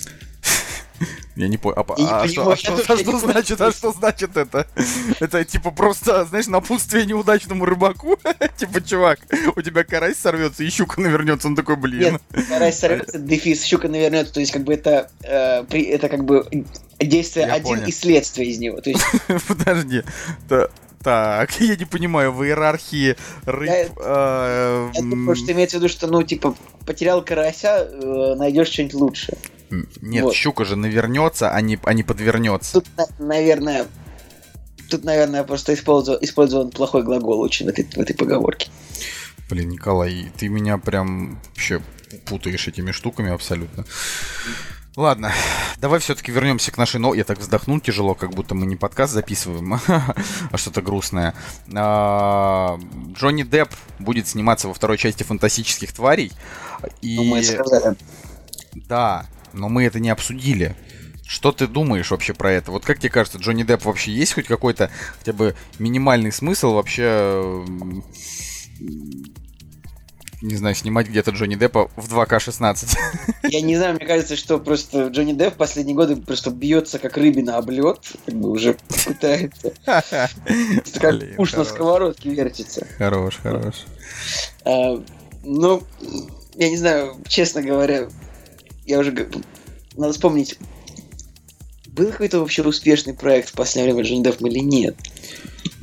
Я 1.36 1.48
не 1.48 1.58
понял. 1.58 1.78
А, 1.78 2.24
а, 2.24 2.28
что, 2.28 2.50
а, 2.50 2.56
что, 2.56 2.74
а 2.74 2.98
что 2.98 3.20
значит, 3.20 3.60
а 3.60 3.72
что 3.72 3.92
значит 3.92 4.38
это? 4.38 4.68
Это 5.20 5.44
типа 5.44 5.72
просто, 5.72 6.26
знаешь, 6.26 6.48
напутствие 6.48 7.06
неудачному 7.06 7.66
рыбаку. 7.66 8.18
типа, 8.58 8.82
чувак, 8.82 9.20
у 9.56 9.62
тебя 9.62 9.84
карась 9.84 10.18
сорвется 10.18 10.64
и 10.64 10.70
щука 10.70 11.02
навернется. 11.02 11.48
Он 11.48 11.56
такой, 11.56 11.76
блин. 11.76 12.20
Нет, 12.34 12.48
карась 12.48 12.80
сорвется, 12.80 13.20
дефис, 13.20 13.64
щука 13.64 13.90
навернется. 13.90 14.34
То 14.34 14.40
есть, 14.40 14.52
как 14.52 14.64
бы 14.64 14.74
это, 14.74 15.12
э, 15.24 15.64
при, 15.66 15.84
это 15.84 16.08
как 16.08 16.24
бы 16.24 16.48
действие 17.00 17.48
Я 17.48 17.54
один 17.56 17.76
понял. 17.76 17.88
из 17.88 18.00
следствия 18.00 18.46
из 18.46 18.60
него. 18.60 18.80
То 18.80 18.92
есть... 18.92 19.04
Подожди. 19.48 20.04
Так, 21.06 21.52
я 21.62 21.76
не 21.76 21.86
понимаю, 21.86 22.34
в 22.34 22.44
иерархии 22.44 23.16
рыб... 23.46 23.70
Я, 23.70 23.90
э, 23.96 24.92
думаю, 24.96 25.36
что 25.36 25.52
имеется 25.52 25.78
в 25.78 25.80
виду, 25.80 25.88
что, 25.88 26.08
ну, 26.08 26.24
типа, 26.24 26.56
потерял 26.84 27.24
карася, 27.24 27.88
э, 27.92 28.36
найдешь 28.36 28.70
что-нибудь 28.70 28.96
лучше. 28.96 29.38
Нет, 30.02 30.24
вот. 30.24 30.34
щука 30.34 30.66
же 30.66 30.76
навернется, 30.76 31.52
а 31.52 31.62
не, 31.62 31.78
а 31.84 31.94
не 31.94 32.02
подвернется. 32.02 32.82
Тут, 32.82 32.88
наверное, 33.20 33.86
тут, 34.90 35.04
наверное, 35.04 35.44
просто 35.44 35.76
использовал, 35.76 36.18
использован 36.24 36.72
плохой 36.72 37.04
глагол 37.04 37.40
очень 37.40 37.68
в 37.68 37.70
этой, 37.70 37.84
в 37.84 37.98
этой 38.00 38.16
поговорке. 38.16 38.70
Блин, 39.48 39.70
Николай, 39.70 40.32
ты 40.36 40.48
меня 40.48 40.80
прям 40.80 41.40
вообще 41.50 41.82
путаешь 42.26 42.68
этими 42.68 42.90
штуками 42.90 43.32
абсолютно. 43.32 43.86
Ладно, 44.96 45.34
давай 45.78 46.00
все-таки 46.00 46.32
вернемся 46.32 46.72
к 46.72 46.78
нашей... 46.78 47.00
Но 47.00 47.14
я 47.14 47.24
так 47.24 47.40
вздохнул 47.40 47.80
тяжело, 47.80 48.16
как 48.16 48.32
будто 48.32 48.56
мы 48.56 48.66
не 48.66 48.76
подкаст 48.76 49.14
записываем, 49.14 49.74
а 49.88 50.58
что-то 50.58 50.82
грустное. 50.82 51.34
А, 51.74 52.80
Джонни 53.14 53.44
Депп 53.44 53.70
будет 54.00 54.28
сниматься 54.28 54.68
во 54.68 54.74
второй 54.74 54.98
части 54.98 55.24
«Фантастических 55.24 55.92
тварей». 55.94 56.32
И... 57.02 57.16
Ну, 57.16 57.24
мы 57.26 57.44
сказали. 57.44 57.96
Да, 58.88 59.26
но 59.54 59.70
мы 59.70 59.84
это 59.86 60.00
не 60.00 60.10
обсудили. 60.10 60.76
Что 61.28 61.52
ты 61.52 61.68
думаешь 61.68 62.12
вообще 62.12 62.34
про 62.34 62.52
это? 62.52 62.72
Вот 62.72 62.86
как 62.86 63.00
тебе 63.00 63.10
кажется, 63.10 63.40
Джонни 63.40 63.64
Депп 63.64 63.86
вообще 63.86 64.12
есть 64.12 64.34
хоть 64.34 64.46
какой-то 64.46 64.92
хотя 65.18 65.34
бы 65.34 65.56
минимальный 65.80 66.32
смысл 66.32 66.74
вообще 66.74 67.66
не 70.42 70.56
знаю, 70.56 70.76
снимать 70.76 71.08
где-то 71.08 71.32
Джонни 71.32 71.56
Деппа 71.56 71.90
в 71.96 72.14
2К16. 72.14 72.98
Я 73.44 73.62
не 73.62 73.78
знаю, 73.78 73.96
мне 73.96 74.06
кажется, 74.06 74.36
что 74.36 74.60
просто 74.60 75.08
Джонни 75.08 75.34
Депп 75.34 75.56
в 75.56 75.58
последние 75.58 75.96
годы 75.96 76.16
просто 76.16 76.50
бьется 76.50 77.00
как 77.00 77.18
рыбина 77.18 77.58
об 77.58 77.70
лед, 77.70 78.00
как 78.26 78.36
бы 78.36 78.50
уже 78.50 78.78
пытается. 79.06 79.74
Как 79.86 81.36
пуш 81.36 81.54
на 81.54 81.64
сковородке 81.64 82.30
вертится. 82.30 82.86
Хорош, 82.98 83.38
хорош. 83.42 83.86
А, 84.64 85.04
ну, 85.44 85.84
я 86.56 86.70
не 86.70 86.78
знаю, 86.78 87.18
честно 87.28 87.62
говоря, 87.62 88.08
я 88.86 89.00
уже... 89.00 89.30
Надо 89.96 90.12
вспомнить, 90.12 90.60
был 91.88 92.12
какой-то 92.12 92.40
вообще 92.40 92.62
успешный 92.64 93.14
проект 93.14 93.50
в 93.50 93.54
последнее 93.54 93.94
время 93.94 94.08
Джонни 94.08 94.24
Деппом 94.24 94.48
или 94.48 94.60
нет? 94.60 94.96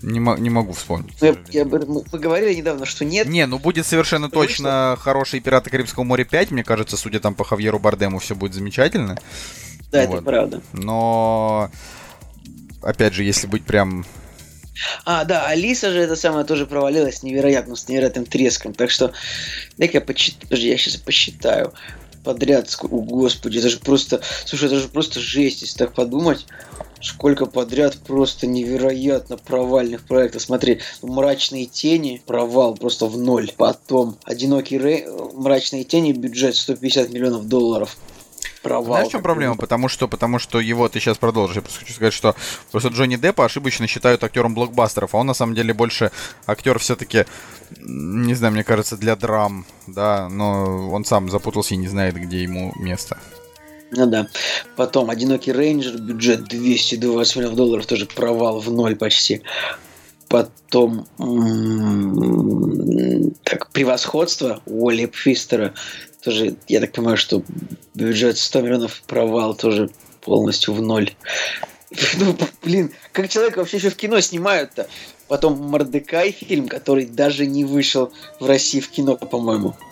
Не, 0.02 0.18
не 0.40 0.50
могу 0.50 0.72
вспомнить. 0.72 1.14
Я, 1.20 1.36
я, 1.50 1.64
мы, 1.64 1.80
мы 1.86 2.18
говорили 2.18 2.54
недавно, 2.54 2.86
что 2.86 3.04
нет. 3.04 3.26
Не, 3.28 3.46
ну 3.46 3.58
будет 3.58 3.86
совершенно 3.86 4.28
Потому 4.28 4.46
точно 4.46 4.94
что... 4.96 5.02
хорошие 5.02 5.40
«Пираты 5.40 5.70
Карибского 5.70 6.04
моря 6.04 6.24
5». 6.24 6.48
Мне 6.50 6.64
кажется, 6.64 6.96
судя 6.96 7.20
там 7.20 7.34
по 7.34 7.44
Хавьеру 7.44 7.78
Бардему, 7.78 8.18
все 8.18 8.34
будет 8.34 8.54
замечательно. 8.54 9.18
Да, 9.90 10.06
вот. 10.06 10.14
это 10.14 10.24
правда. 10.24 10.62
Но, 10.72 11.70
опять 12.82 13.14
же, 13.14 13.24
если 13.24 13.46
быть 13.46 13.64
прям 13.64 14.04
а, 15.04 15.24
да, 15.24 15.46
Алиса 15.46 15.90
же 15.90 16.00
это 16.00 16.16
самое 16.16 16.44
тоже 16.44 16.66
провалилась 16.66 17.22
невероятно, 17.22 17.76
с 17.76 17.88
невероятным 17.88 18.24
треском. 18.24 18.72
Так 18.72 18.90
что, 18.90 19.12
дай-ка 19.76 19.98
я 19.98 20.00
почитаю. 20.00 20.42
Подожди, 20.42 20.68
я 20.68 20.78
сейчас 20.78 20.96
посчитаю. 20.96 21.74
Подряд. 22.24 22.68
О, 22.82 22.86
господи, 23.00 23.58
это 23.58 23.68
же 23.68 23.78
просто... 23.78 24.20
Слушай, 24.46 24.66
это 24.66 24.76
же 24.76 24.88
просто 24.88 25.20
жесть, 25.20 25.62
если 25.62 25.78
так 25.78 25.94
подумать. 25.94 26.46
Сколько 27.00 27.46
подряд 27.46 27.96
просто 28.06 28.46
невероятно 28.46 29.36
провальных 29.36 30.06
проектов. 30.06 30.42
Смотри, 30.42 30.80
«Мрачные 31.02 31.66
тени» 31.66 32.22
провал 32.26 32.74
просто 32.74 33.06
в 33.06 33.18
ноль. 33.18 33.50
Потом 33.56 34.16
«Одинокий 34.24 34.78
Рэй», 34.78 35.06
«Мрачные 35.34 35.84
тени» 35.84 36.12
бюджет 36.12 36.54
150 36.54 37.10
миллионов 37.10 37.48
долларов. 37.48 37.96
Провал. 38.62 38.94
Знаешь, 38.94 39.08
в 39.08 39.10
чем 39.10 39.22
проблема? 39.22 39.56
Потому 39.56 39.88
что, 39.88 40.06
потому 40.06 40.38
что 40.38 40.60
его 40.60 40.88
ты 40.88 41.00
сейчас 41.00 41.18
продолжишь. 41.18 41.56
Я 41.56 41.62
просто 41.62 41.80
хочу 41.80 41.94
сказать, 41.94 42.14
что 42.14 42.36
просто 42.70 42.90
Джонни 42.90 43.16
Деппа 43.16 43.44
ошибочно 43.44 43.88
считают 43.88 44.22
актером 44.22 44.54
блокбастеров, 44.54 45.14
а 45.14 45.18
он 45.18 45.26
на 45.26 45.34
самом 45.34 45.54
деле 45.54 45.74
больше 45.74 46.12
актер 46.46 46.78
все-таки, 46.78 47.26
не 47.80 48.34
знаю, 48.34 48.52
мне 48.52 48.62
кажется, 48.62 48.96
для 48.96 49.16
драм, 49.16 49.66
да, 49.88 50.28
но 50.28 50.90
он 50.90 51.04
сам 51.04 51.28
запутался 51.28 51.74
и 51.74 51.76
не 51.78 51.88
знает, 51.88 52.14
где 52.14 52.42
ему 52.42 52.72
место. 52.76 53.18
Ну 53.90 54.06
да. 54.06 54.28
Потом 54.76 55.10
«Одинокий 55.10 55.52
рейнджер», 55.52 55.98
бюджет 55.98 56.44
220 56.44 57.36
миллионов 57.36 57.56
долларов, 57.56 57.86
тоже 57.86 58.06
провал 58.06 58.60
в 58.60 58.70
ноль 58.72 58.96
почти. 58.96 59.42
Потом 60.28 61.06
так, 63.44 63.70
«Превосходство» 63.72 64.62
Уолли 64.64 65.04
Пфистера, 65.06 65.74
тоже, 66.22 66.56
я 66.68 66.80
так 66.80 66.92
понимаю, 66.92 67.16
что 67.16 67.42
бюджет 67.94 68.38
100 68.38 68.60
миллионов 68.62 69.02
провал 69.06 69.54
тоже 69.54 69.90
полностью 70.20 70.74
в 70.74 70.80
ноль. 70.82 71.10
Ну, 72.18 72.34
блин, 72.62 72.90
как 73.12 73.28
человека 73.28 73.58
вообще 73.58 73.76
еще 73.76 73.90
в 73.90 73.96
кино 73.96 74.18
снимают-то? 74.20 74.88
Потом 75.28 75.58
«Мордекай» 75.58 76.32
фильм, 76.32 76.66
который 76.66 77.04
даже 77.04 77.44
не 77.44 77.66
вышел 77.66 78.12
в 78.40 78.46
России 78.46 78.80
в 78.80 78.88
кино, 78.88 79.16
по-моему. 79.16 79.76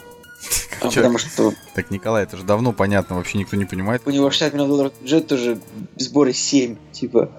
А, 0.80 0.88
потому 0.90 1.18
что 1.18 1.52
Так, 1.74 1.90
Николай, 1.90 2.22
это 2.22 2.38
же 2.38 2.42
давно 2.42 2.72
понятно, 2.72 3.16
вообще 3.16 3.36
никто 3.36 3.54
не 3.54 3.66
понимает. 3.66 4.00
у 4.06 4.10
него 4.10 4.30
60 4.30 4.54
миллионов 4.54 4.70
долларов 4.70 4.92
бюджет 4.98 5.26
тоже 5.26 5.60
сборы 5.96 6.32
7, 6.32 6.76
типа. 6.92 7.30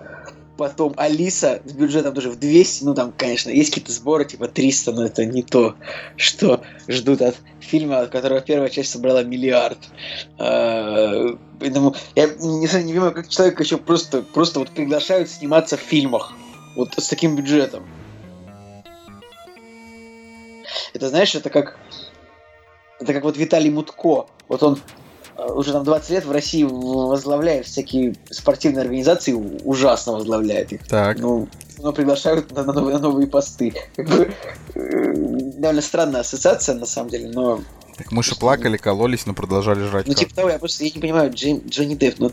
Потом 0.61 0.93
Алиса 0.95 1.59
с 1.65 1.71
бюджетом 1.71 2.13
тоже 2.13 2.29
в 2.29 2.37
200, 2.37 2.83
ну 2.83 2.93
там, 2.93 3.11
конечно, 3.17 3.49
есть 3.49 3.71
какие-то 3.71 3.91
сборы, 3.91 4.25
типа 4.25 4.47
300, 4.47 4.91
но 4.91 5.05
это 5.05 5.25
не 5.25 5.41
то, 5.41 5.73
что 6.17 6.61
ждут 6.87 7.23
от 7.23 7.35
фильма, 7.59 8.01
от 8.01 8.11
которого 8.11 8.41
первая 8.41 8.69
часть 8.69 8.91
собрала 8.91 9.23
миллиард. 9.23 9.79
А, 10.37 11.35
Поэтому 11.59 11.95
я 12.13 12.27
не, 12.27 12.67
знаю, 12.67 12.85
не 12.85 12.93
понимаю, 12.93 13.11
как 13.11 13.27
человека 13.27 13.63
еще 13.63 13.77
просто, 13.77 14.21
просто 14.21 14.59
вот 14.59 14.69
приглашают 14.69 15.31
сниматься 15.31 15.77
в 15.77 15.79
фильмах. 15.79 16.31
Вот 16.75 16.93
с 16.95 17.07
таким 17.07 17.35
бюджетом. 17.35 17.83
Это, 20.93 21.09
знаешь, 21.09 21.33
это 21.33 21.49
как... 21.49 21.79
Это 22.99 23.13
как 23.13 23.23
вот 23.23 23.35
Виталий 23.35 23.71
Мутко. 23.71 24.27
Вот 24.47 24.61
он 24.61 24.79
уже 25.47 25.71
там 25.71 25.83
20 25.83 26.09
лет 26.11 26.25
в 26.25 26.31
России 26.31 26.63
возглавляет 26.63 27.65
всякие 27.65 28.15
спортивные 28.29 28.81
организации, 28.81 29.33
ужасно 29.33 30.13
возглавляет 30.13 30.73
их. 30.73 30.87
Так, 30.87 31.19
Ну, 31.19 31.47
но 31.79 31.93
приглашают 31.93 32.51
на, 32.51 32.63
на 32.63 32.73
новые, 32.73 32.93
на 32.95 32.99
новые 32.99 33.27
посты. 33.27 33.73
Как 33.95 34.07
бы, 34.07 34.33
э, 34.75 35.13
довольно 35.57 35.81
странная 35.81 36.21
ассоциация, 36.21 36.75
на 36.75 36.85
самом 36.85 37.09
деле, 37.09 37.29
но... 37.29 37.61
так 37.97 38.11
мыши 38.11 38.37
плакали, 38.37 38.77
кололись, 38.77 39.25
но 39.25 39.33
продолжали 39.33 39.83
жрать. 39.87 40.07
Ну, 40.07 40.13
типа 40.13 40.35
того, 40.35 40.49
я 40.49 40.59
просто 40.59 40.83
я 40.83 40.91
не 40.93 40.99
понимаю, 41.01 41.31
Джейм- 41.31 41.67
Джонни 41.67 41.95
Депп, 41.95 42.19
ну, 42.19 42.31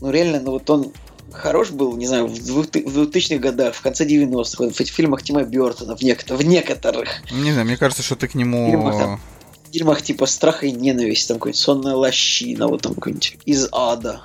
ну, 0.00 0.10
реально, 0.10 0.40
ну, 0.40 0.52
вот 0.52 0.68
он 0.70 0.92
хорош 1.32 1.70
был, 1.70 1.96
не 1.96 2.06
знаю, 2.06 2.26
в 2.26 2.32
2000-х 2.34 3.38
годах, 3.38 3.74
в 3.74 3.80
конце 3.82 4.04
90-х, 4.04 4.70
в 4.70 4.80
этих 4.80 4.92
фильмах 4.92 5.22
Тима 5.22 5.44
Бертона, 5.44 5.96
в, 5.96 6.02
некотор- 6.02 6.36
в 6.36 6.42
некоторых 6.42 7.08
Не 7.30 7.52
знаю, 7.52 7.66
мне 7.66 7.76
кажется, 7.76 8.02
что 8.02 8.16
ты 8.16 8.26
к 8.26 8.32
фильмах 8.32 8.94
нему... 8.94 8.98
там 8.98 9.20
фильмах 9.72 10.02
типа 10.02 10.26
«Страх 10.26 10.64
и 10.64 10.72
ненависть», 10.72 11.28
там 11.28 11.38
какой-нибудь 11.38 11.60
«Сонная 11.60 11.94
лощина», 11.94 12.68
вот 12.68 12.82
там 12.82 12.94
какой-нибудь 12.94 13.38
«Из 13.44 13.68
ада», 13.72 14.22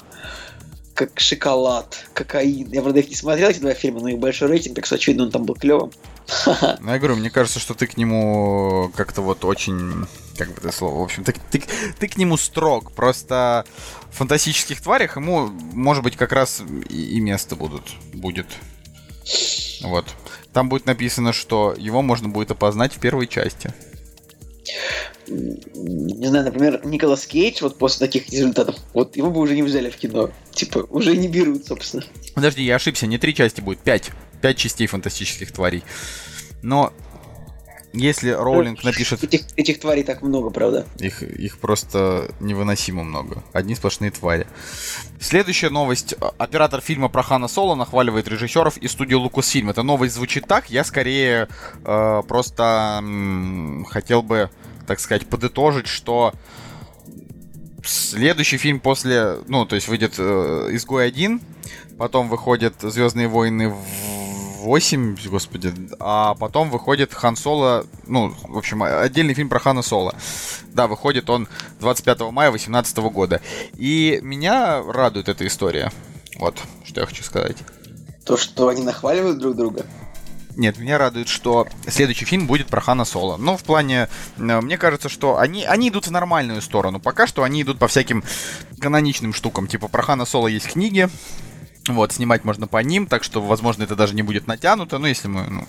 как 0.94 1.20
«Шоколад», 1.20 2.06
«Кокаин». 2.14 2.72
Я, 2.72 2.82
правда, 2.82 3.00
их 3.00 3.10
не 3.10 3.16
смотрел, 3.16 3.50
эти 3.50 3.60
два 3.60 3.74
фильма, 3.74 4.00
но 4.00 4.10
их 4.10 4.20
большой 4.20 4.48
рейтинг, 4.48 4.76
так 4.76 4.86
что, 4.86 4.96
очевидно, 4.96 5.24
он 5.24 5.32
там 5.32 5.44
был 5.44 5.56
клевым. 5.56 5.92
Ну, 6.80 6.92
я 6.92 6.98
говорю, 6.98 7.16
мне 7.16 7.30
кажется, 7.30 7.60
что 7.60 7.74
ты 7.74 7.88
к 7.88 7.98
нему 7.98 8.92
как-то 8.96 9.22
вот 9.22 9.46
очень... 9.46 10.08
Как 10.38 10.50
бы 10.50 10.56
это 10.58 10.72
слово? 10.72 11.00
В 11.00 11.04
общем, 11.04 11.24
ты, 11.24 11.34
ты, 11.52 11.64
ты 11.98 12.08
к 12.08 12.18
нему 12.18 12.36
строг. 12.36 12.92
Просто 12.92 13.66
в 14.12 14.18
фантастических 14.18 14.82
тварях 14.82 15.16
ему, 15.16 15.48
может 15.48 16.04
быть, 16.04 16.18
как 16.18 16.34
раз 16.34 16.62
и, 16.90 17.18
и 17.18 17.20
место 17.22 17.56
будут, 17.56 17.84
будет. 18.14 18.48
Вот. 19.82 20.06
Там 20.52 20.68
будет 20.70 20.86
написано, 20.86 21.32
что 21.32 21.74
его 21.78 22.02
можно 22.02 22.28
будет 22.28 22.52
опознать 22.52 22.94
в 22.94 23.00
первой 23.00 23.28
части. 23.28 23.74
Не 25.28 26.28
знаю, 26.28 26.46
например, 26.46 26.82
Николас 26.86 27.26
Кейдж, 27.26 27.60
вот 27.62 27.78
после 27.78 28.08
таких 28.08 28.30
результатов, 28.30 28.76
вот 28.94 29.16
его 29.16 29.32
бы 29.32 29.40
уже 29.40 29.56
не 29.56 29.64
взяли 29.64 29.90
в 29.90 29.98
кино. 29.98 30.32
Типа, 30.52 30.86
уже 30.90 31.16
не 31.16 31.28
берут, 31.28 31.66
собственно. 31.66 32.04
Подожди, 32.34 32.64
я 32.64 32.76
ошибся, 32.76 33.08
не 33.08 33.18
три 33.18 33.34
части 33.34 33.62
будет, 33.62 33.80
пять. 33.80 34.12
Пять 34.42 34.58
частей 34.58 34.88
фантастических 34.88 35.52
тварей. 35.52 35.84
Но 36.62 36.94
если 37.96 38.30
Роулинг 38.30 38.84
напишет... 38.84 39.24
Этих, 39.24 39.42
этих 39.56 39.80
тварей 39.80 40.04
так 40.04 40.22
много, 40.22 40.50
правда. 40.50 40.86
Их, 41.00 41.24
их 41.24 41.58
просто 41.58 42.30
невыносимо 42.40 43.04
много. 43.04 43.44
Одни 43.54 43.76
сплошные 43.76 44.12
твари. 44.12 44.48
Следующая 45.20 45.70
новость. 45.70 46.16
Оператор 46.38 46.82
фильма 46.82 47.10
про 47.10 47.24
Хана 47.24 47.48
Соло 47.48 47.76
нахваливает 47.76 48.28
режиссеров 48.28 48.78
и 48.78 48.88
студию 48.88 49.20
Лукасфильм. 49.22 49.70
Эта 49.70 49.84
новость 49.84 50.16
звучит 50.16 50.46
так. 50.48 50.70
Я 50.70 50.84
скорее 50.84 51.48
э, 51.84 52.24
просто 52.28 53.00
м, 53.02 53.86
хотел 53.86 54.22
бы, 54.22 54.50
так 54.88 55.00
сказать, 55.00 55.28
подытожить, 55.28 55.88
что 55.88 56.34
следующий 57.84 58.58
фильм 58.58 58.80
после... 58.80 59.38
Ну, 59.48 59.66
то 59.66 59.76
есть 59.76 59.88
выйдет 59.88 60.16
э, 60.18 60.70
«Изгой 60.72 61.10
1», 61.10 61.42
потом 61.98 62.30
выходит 62.30 62.76
«Звездные 62.82 63.28
войны 63.28 63.74
8, 64.66 65.18
господи, 65.28 65.74
а 66.00 66.34
потом 66.34 66.72
выходит 66.72 67.14
Хан 67.14 67.36
Соло, 67.36 67.86
ну, 68.08 68.34
в 68.48 68.58
общем, 68.58 68.82
отдельный 68.82 69.36
фильм 69.36 69.48
про 69.48 69.60
Хана 69.60 69.84
Соло. 69.84 70.16
Да, 70.74 70.88
выходит 70.88 71.30
он 71.30 71.48
25 71.80 72.32
мая 72.32 72.50
2018 72.50 72.98
года. 72.98 73.42
И 73.78 74.20
меня 74.24 74.82
радует 74.82 75.30
эта 75.30 75.46
история. 75.46 75.92
Вот, 76.40 76.58
что 76.84 77.02
я 77.02 77.08
хочу 77.08 77.24
сказать. 77.24 77.58
То, 78.26 78.38
что 78.38 78.68
они 78.68 78.82
нахваливают 78.84 79.38
друг 79.38 79.56
друга. 79.56 79.86
Нет, 80.56 80.80
меня 80.80 80.98
радует, 80.98 81.28
что 81.28 81.68
следующий 81.88 82.26
фильм 82.26 82.48
будет 82.48 82.68
про 82.68 82.82
Хана 82.82 83.06
Соло. 83.06 83.38
Но 83.38 83.58
в 83.58 83.64
плане, 83.64 84.10
э, 84.38 84.62
мне 84.62 84.78
кажется, 84.78 85.10
что 85.10 85.38
они, 85.38 85.64
они 85.66 85.90
идут 85.90 86.08
в 86.08 86.12
нормальную 86.12 86.62
сторону. 86.62 87.00
Пока 87.00 87.28
что 87.28 87.44
они 87.44 87.62
идут 87.62 87.78
по 87.78 87.88
всяким 87.88 88.24
каноничным 88.80 89.34
штукам. 89.34 89.68
Типа 89.68 89.90
про 89.90 90.02
Хана 90.02 90.26
Соло 90.26 90.48
есть 90.48 90.72
книги, 90.72 91.10
вот, 91.88 92.12
снимать 92.12 92.44
можно 92.44 92.68
по 92.68 92.78
ним, 92.82 93.06
так 93.06 93.24
что, 93.24 93.42
возможно, 93.42 93.84
это 93.84 93.96
даже 93.96 94.16
не 94.16 94.24
будет 94.24 94.48
натянуто, 94.48 94.98
но 94.98 95.08
если 95.08 95.28
мы, 95.28 95.46
ну, 95.50 95.64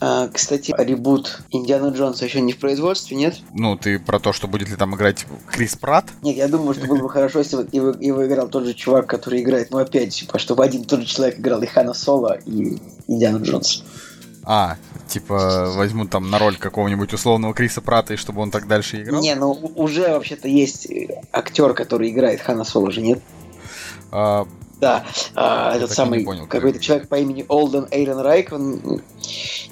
А, 0.00 0.28
кстати, 0.28 0.72
ребут 0.78 1.40
Индиана 1.50 1.88
Джонса 1.88 2.24
еще 2.24 2.40
не 2.40 2.52
в 2.52 2.58
производстве, 2.58 3.16
нет? 3.16 3.36
ну, 3.52 3.76
ты 3.76 3.98
про 3.98 4.20
то, 4.20 4.32
что 4.32 4.46
будет 4.46 4.68
ли 4.68 4.76
там 4.76 4.94
играть 4.94 5.26
Крис 5.50 5.76
Пратт, 5.76 6.06
Нет, 6.22 6.36
я 6.36 6.48
думаю, 6.48 6.74
что 6.74 6.86
было 6.86 6.98
бы 6.98 7.10
хорошо, 7.10 7.40
если 7.40 7.56
бы 7.56 7.68
его, 7.72 7.90
его 7.98 8.26
играл 8.26 8.48
тот 8.48 8.64
же 8.64 8.74
чувак, 8.74 9.06
который 9.06 9.42
играет, 9.42 9.70
ну 9.70 9.78
опять, 9.78 10.14
типа, 10.14 10.38
чтобы 10.38 10.64
один 10.64 10.84
тот 10.84 11.00
же 11.00 11.06
человек 11.06 11.38
играл 11.38 11.60
и 11.62 11.66
Хана 11.66 11.94
Соло, 11.94 12.38
и 12.46 12.78
Индиана 13.08 13.38
Джонс. 13.42 13.82
а, 14.44 14.76
типа, 15.08 15.72
возьмут 15.74 16.10
там 16.10 16.30
на 16.30 16.38
роль 16.38 16.56
какого-нибудь 16.56 17.12
условного 17.12 17.54
Криса 17.54 17.80
Пратта, 17.80 18.14
и 18.14 18.16
чтобы 18.16 18.40
он 18.40 18.50
так 18.50 18.68
дальше 18.68 19.02
играл. 19.02 19.20
Не, 19.20 19.34
ну 19.34 19.52
уже 19.74 20.10
вообще-то 20.10 20.48
есть 20.48 20.90
э, 20.90 21.22
актер, 21.32 21.72
который 21.74 22.10
играет 22.10 22.40
Хана 22.40 22.64
Соло 22.64 22.92
же, 22.92 23.00
нет? 23.00 23.20
А, 24.12 24.46
Да, 24.80 25.04
а, 25.34 25.74
этот 25.76 25.90
так 25.90 25.96
самый 25.96 26.24
какой-то 26.48 26.78
человек 26.80 27.08
по 27.08 27.16
имени 27.16 27.44
Олден 27.48 27.86
Эйрон 27.90 28.20
Райк, 28.20 28.52
он 28.52 29.00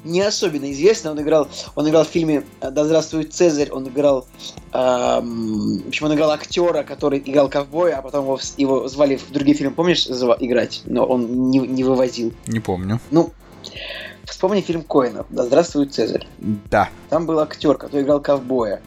не 0.03 0.21
особенно 0.21 0.71
известный, 0.71 1.11
он 1.11 1.21
играл, 1.21 1.47
он 1.75 1.89
играл 1.89 2.05
в 2.05 2.07
фильме 2.07 2.43
«Да 2.61 2.85
здравствует 2.85 3.33
Цезарь», 3.33 3.69
он 3.71 3.87
играл, 3.87 4.25
ам, 4.71 5.79
в 5.79 5.87
общем, 5.89 6.05
он 6.05 6.13
играл 6.15 6.31
актера, 6.31 6.83
который 6.83 7.19
играл 7.19 7.49
ковбоя, 7.49 7.97
а 7.97 8.01
потом 8.01 8.25
его, 8.25 8.39
его 8.57 8.87
звали 8.87 9.17
в 9.17 9.31
другие 9.31 9.55
фильмы, 9.57 9.73
помнишь, 9.73 10.07
играть, 10.07 10.81
но 10.85 11.05
он 11.05 11.49
не, 11.49 11.59
не 11.59 11.83
вывозил. 11.83 12.33
не 12.47 12.59
помню. 12.59 12.99
Ну, 13.11 13.31
вспомни 14.25 14.61
фильм 14.61 14.83
Коэна 14.83 15.25
«Да 15.29 15.43
здравствует 15.45 15.93
Цезарь». 15.93 16.27
Да. 16.39 16.89
Там 17.09 17.25
был 17.25 17.39
актер, 17.39 17.75
который 17.77 18.03
играл 18.03 18.19
ковбоя. 18.21 18.81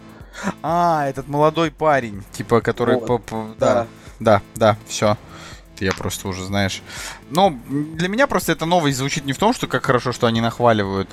А, 0.63 1.09
этот 1.09 1.29
молодой 1.29 1.71
парень, 1.71 2.23
типа, 2.33 2.61
который... 2.61 2.97
Вот, 2.97 3.07
по- 3.07 3.19
по- 3.19 3.47
да, 3.59 3.87
да, 4.21 4.43
да, 4.55 4.77
все. 4.87 5.17
Я 5.81 5.93
просто 5.93 6.29
уже, 6.29 6.45
знаешь... 6.45 6.83
Но 7.31 7.55
для 7.69 8.09
меня 8.09 8.27
просто 8.27 8.53
эта 8.53 8.67
новость 8.67 8.99
звучит 8.99 9.25
не 9.25 9.33
в 9.33 9.39
том, 9.39 9.53
что 9.53 9.67
как 9.67 9.85
хорошо, 9.85 10.13
что 10.13 10.27
они 10.27 10.41
нахваливают, 10.41 11.09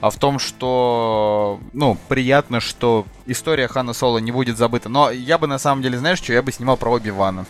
а 0.00 0.10
в 0.10 0.16
том, 0.16 0.38
что, 0.38 1.60
ну, 1.72 1.96
приятно, 2.08 2.60
что 2.60 3.06
история 3.26 3.68
Хана 3.68 3.92
Соло 3.92 4.18
не 4.18 4.32
будет 4.32 4.58
забыта. 4.58 4.88
Но 4.88 5.10
я 5.10 5.38
бы, 5.38 5.46
на 5.46 5.58
самом 5.58 5.82
деле, 5.82 5.98
знаешь, 5.98 6.18
что 6.18 6.32
я 6.32 6.42
бы 6.42 6.50
снимал 6.52 6.76
про 6.76 6.90
Оби-Вана, 6.90 7.46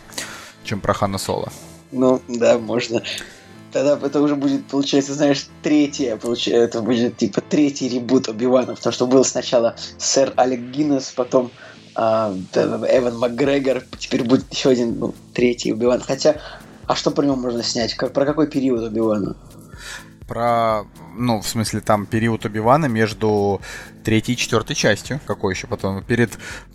чем 0.64 0.80
про 0.80 0.92
Хана 0.92 1.18
Соло. 1.18 1.50
Ну, 1.90 2.20
да, 2.28 2.58
можно. 2.58 3.02
Тогда 3.72 3.98
это 4.06 4.20
уже 4.20 4.36
будет, 4.36 4.66
получается, 4.66 5.14
знаешь, 5.14 5.46
третье, 5.62 6.16
получается, 6.16 6.64
это 6.64 6.82
будет 6.82 7.16
типа 7.16 7.40
третий 7.40 7.88
ребут 7.88 8.28
Оби-Вана, 8.28 8.74
потому 8.74 8.92
что 8.92 9.06
был 9.06 9.24
сначала 9.24 9.76
сэр 9.96 10.34
Алек 10.36 10.60
Гиннес, 10.60 11.10
потом 11.16 11.50
Эван 11.94 13.18
Макгрегор, 13.18 13.82
теперь 13.98 14.24
будет 14.24 14.52
еще 14.52 14.70
один, 14.70 14.98
ну, 14.98 15.14
третий 15.34 15.72
Убиван. 15.72 16.00
Хотя, 16.00 16.36
а 16.86 16.94
что 16.94 17.10
про 17.10 17.24
него 17.24 17.36
можно 17.36 17.62
снять? 17.62 17.94
Как, 17.94 18.12
про 18.12 18.24
какой 18.24 18.46
период 18.46 18.82
Убивана? 18.82 19.36
Про, 20.26 20.84
ну, 21.16 21.42
в 21.42 21.46
смысле, 21.46 21.80
там 21.80 22.06
период 22.06 22.46
Убивана 22.46 22.86
между 22.86 23.60
третьей 24.02 24.34
и 24.34 24.36
четвертой 24.38 24.74
частью. 24.74 25.20
Какой 25.26 25.52
еще 25.52 25.66
потом? 25.66 26.02
Перед... 26.02 26.30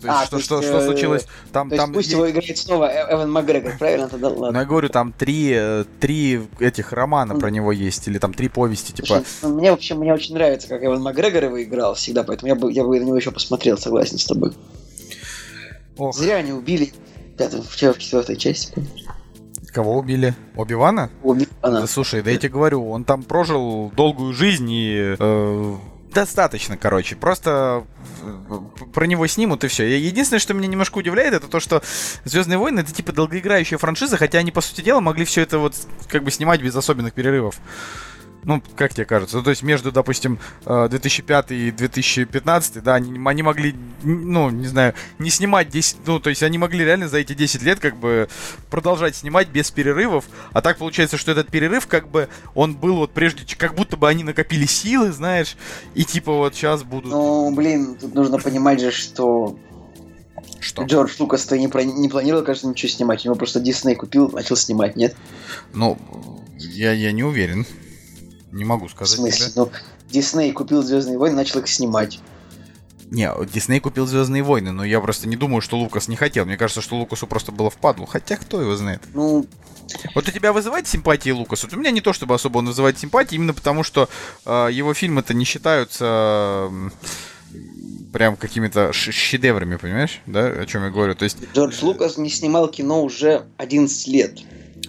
А, 0.06 0.22
что, 0.22 0.30
то 0.30 0.36
есть, 0.36 0.46
что, 0.46 0.62
что 0.62 0.78
э, 0.78 0.84
случилось? 0.84 1.26
Там, 1.50 1.68
То 1.68 1.74
есть 1.74 1.84
там 1.84 1.92
пусть 1.92 2.12
его 2.12 2.30
играет 2.30 2.56
снова 2.56 2.88
Э- 2.88 3.14
Эван 3.14 3.32
Макгрегор, 3.32 3.76
правильно? 3.76 4.08
Тогда 4.08 4.30
Ну, 4.30 4.38
ладно. 4.38 4.58
я 4.58 4.64
говорю, 4.64 4.88
там 4.90 5.12
три, 5.12 5.52
э, 5.54 5.84
три 5.98 6.46
этих 6.60 6.92
романа 6.92 7.34
про 7.34 7.50
него 7.50 7.72
есть, 7.72 8.06
или 8.06 8.18
там 8.18 8.32
три 8.32 8.48
повести, 8.48 8.92
типа... 8.92 9.06
Слушай, 9.08 9.24
ну, 9.42 9.54
мне 9.56 9.70
вообще 9.72 9.94
мне 9.94 10.14
очень 10.14 10.34
нравится, 10.34 10.68
как 10.68 10.84
Эван 10.84 11.02
Макгрегор 11.02 11.44
его 11.44 11.60
играл 11.60 11.94
всегда, 11.94 12.22
поэтому 12.22 12.48
я 12.48 12.54
бы, 12.54 12.70
я 12.70 12.84
бы 12.84 13.00
на 13.00 13.04
него 13.04 13.16
еще 13.16 13.32
посмотрел, 13.32 13.76
согласен 13.76 14.18
с 14.18 14.24
тобой. 14.24 14.52
Ох, 15.98 16.14
Зря 16.14 16.36
они 16.36 16.52
убили 16.52 16.92
в 17.34 17.38
пятой- 17.38 17.60
в 17.62 17.76
четвертой 17.76 18.36
части. 18.36 18.72
кого 19.72 19.98
убили? 19.98 20.34
Оби-Вана? 20.56 21.10
Убили 21.22 21.48
она. 21.62 21.82
Да, 21.82 21.86
слушай, 21.86 22.22
да 22.22 22.30
я 22.30 22.38
тебе 22.38 22.48
говорю, 22.50 22.88
он 22.88 23.04
там 23.04 23.22
прожил 23.22 23.92
долгую 23.94 24.32
жизнь 24.32 24.68
и... 24.70 25.14
э, 25.18 25.76
достаточно, 26.12 26.76
короче. 26.76 27.16
Просто 27.16 27.84
э, 28.22 28.58
про 28.94 29.06
него 29.06 29.26
снимут 29.26 29.62
и 29.64 29.68
все. 29.68 29.84
Единственное, 29.98 30.40
что 30.40 30.54
меня 30.54 30.66
немножко 30.68 30.98
удивляет, 30.98 31.34
это 31.34 31.48
то, 31.48 31.60
что 31.60 31.82
Звездные 32.24 32.58
войны 32.58 32.80
это 32.80 32.92
типа 32.92 33.12
долгоиграющая 33.12 33.78
франшиза, 33.78 34.16
хотя 34.16 34.38
они, 34.38 34.50
по 34.50 34.60
сути 34.60 34.80
дела, 34.80 35.00
могли 35.00 35.24
все 35.24 35.42
это 35.42 35.58
вот 35.58 35.74
как 36.08 36.24
бы 36.24 36.30
снимать 36.30 36.62
без 36.62 36.74
особенных 36.74 37.12
перерывов. 37.12 37.60
Ну, 38.44 38.62
как 38.76 38.94
тебе 38.94 39.04
кажется? 39.04 39.36
Ну, 39.36 39.42
то 39.42 39.50
есть 39.50 39.62
между, 39.62 39.92
допустим, 39.92 40.38
э, 40.64 40.88
2005 40.88 41.50
и 41.50 41.70
2015, 41.70 42.82
да, 42.82 42.94
они, 42.94 43.18
они 43.26 43.42
могли, 43.42 43.74
ну, 44.02 44.50
не 44.50 44.66
знаю, 44.66 44.94
не 45.18 45.30
снимать 45.30 45.68
10, 45.68 45.98
ну, 46.06 46.20
то 46.20 46.30
есть 46.30 46.42
они 46.42 46.56
могли 46.56 46.84
реально 46.84 47.08
за 47.08 47.18
эти 47.18 47.34
10 47.34 47.62
лет 47.62 47.80
как 47.80 47.96
бы 47.96 48.28
продолжать 48.70 49.16
снимать 49.16 49.48
без 49.48 49.70
перерывов, 49.70 50.24
а 50.52 50.62
так 50.62 50.78
получается, 50.78 51.18
что 51.18 51.32
этот 51.32 51.48
перерыв 51.50 51.86
как 51.86 52.08
бы, 52.08 52.28
он 52.54 52.74
был 52.74 52.96
вот 52.96 53.12
прежде, 53.12 53.44
как 53.56 53.74
будто 53.74 53.96
бы 53.96 54.08
они 54.08 54.24
накопили 54.24 54.66
силы, 54.66 55.12
знаешь, 55.12 55.56
и 55.94 56.04
типа 56.04 56.32
вот 56.32 56.54
сейчас 56.54 56.84
будут... 56.84 57.10
Ну, 57.10 57.54
блин, 57.54 57.96
тут 58.00 58.14
нужно 58.14 58.38
понимать 58.38 58.80
же, 58.80 58.92
что 58.92 59.58
что? 60.60 60.84
Джордж 60.84 61.12
Лукас-то 61.18 61.58
не, 61.58 61.68
про- 61.68 61.84
не 61.84 62.08
планировал, 62.08 62.44
кажется, 62.44 62.68
ничего 62.68 62.90
снимать. 62.90 63.24
У 63.24 63.28
него 63.28 63.34
просто 63.36 63.60
Дисней 63.60 63.94
купил, 63.94 64.30
начал 64.30 64.56
снимать, 64.56 64.96
нет? 64.96 65.14
Ну, 65.72 65.98
я, 66.58 66.92
я 66.92 67.12
не 67.12 67.22
уверен. 67.22 67.66
Не 68.52 68.64
могу 68.64 68.86
В 68.86 68.90
сказать 68.90 69.16
смысле? 69.18 69.46
тебе. 69.46 69.52
Ну, 69.56 69.70
Дисней 70.10 70.52
купил 70.52 70.82
Звездные 70.82 71.18
войны, 71.18 71.36
начал 71.36 71.60
их 71.60 71.68
снимать. 71.68 72.20
Не, 73.10 73.30
Дисней 73.52 73.80
купил 73.80 74.06
Звездные 74.06 74.42
войны, 74.42 74.72
но 74.72 74.84
я 74.84 75.00
просто 75.00 75.28
не 75.28 75.36
думаю, 75.36 75.60
что 75.60 75.78
Лукас 75.78 76.08
не 76.08 76.16
хотел. 76.16 76.44
Мне 76.44 76.56
кажется, 76.56 76.80
что 76.82 76.96
Лукасу 76.96 77.26
просто 77.26 77.52
было 77.52 77.70
впадло. 77.70 78.06
Хотя 78.06 78.36
кто 78.36 78.60
его 78.60 78.76
знает. 78.76 79.02
Ну, 79.14 79.46
Вот 80.14 80.28
у 80.28 80.30
тебя 80.30 80.52
вызывает 80.52 80.86
симпатии 80.86 81.30
Лукас? 81.30 81.62
Вот 81.64 81.72
у 81.72 81.76
меня 81.78 81.90
не 81.90 82.00
то, 82.02 82.12
чтобы 82.12 82.34
особо 82.34 82.58
он 82.58 82.66
вызывает 82.66 82.98
симпатии, 82.98 83.36
именно 83.36 83.54
потому 83.54 83.82
что 83.82 84.08
э, 84.44 84.68
его 84.72 84.92
фильмы-то 84.92 85.32
не 85.32 85.46
считаются 85.46 86.68
м, 86.70 86.92
прям 88.12 88.36
какими-то 88.36 88.92
шедеврами, 88.92 89.76
понимаешь? 89.76 90.20
Да, 90.26 90.46
о 90.46 90.66
чем 90.66 90.84
я 90.84 90.90
говорю? 90.90 91.14
То 91.14 91.24
есть, 91.24 91.38
Джордж 91.54 91.76
Лукас 91.82 92.18
не 92.18 92.28
снимал 92.28 92.68
кино 92.68 93.02
уже 93.02 93.46
11 93.56 94.06
лет. 94.08 94.38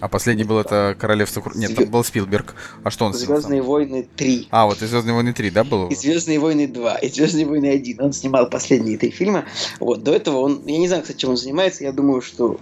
А 0.00 0.08
последний 0.08 0.44
был 0.44 0.58
это 0.58 0.96
Королевство... 0.98 1.40
Кру- 1.40 1.56
Нет, 1.56 1.74
там 1.74 1.86
был 1.90 2.02
Спилберг. 2.04 2.54
А 2.84 2.90
что 2.90 3.04
он 3.06 3.14
сам? 3.14 3.26
Звездные 3.26 3.62
войны 3.62 4.08
3. 4.16 4.48
А, 4.50 4.66
вот 4.66 4.82
и 4.82 4.86
Звездные 4.86 5.14
войны 5.14 5.32
3, 5.32 5.50
да, 5.50 5.64
был? 5.64 5.88
И 5.88 5.94
Звездные 5.94 6.38
войны 6.38 6.66
2, 6.66 6.96
и 6.98 7.08
Звездные 7.08 7.46
войны 7.46 7.66
1. 7.70 8.00
Он 8.00 8.12
снимал 8.12 8.48
последние 8.50 8.98
три 8.98 9.10
фильма. 9.10 9.44
Вот, 9.78 10.02
до 10.02 10.12
этого 10.12 10.38
он. 10.38 10.62
Я 10.66 10.78
не 10.78 10.88
знаю, 10.88 11.02
кстати, 11.02 11.18
чем 11.18 11.30
он 11.30 11.36
занимается, 11.36 11.84
я 11.84 11.92
думаю, 11.92 12.20
что 12.22 12.58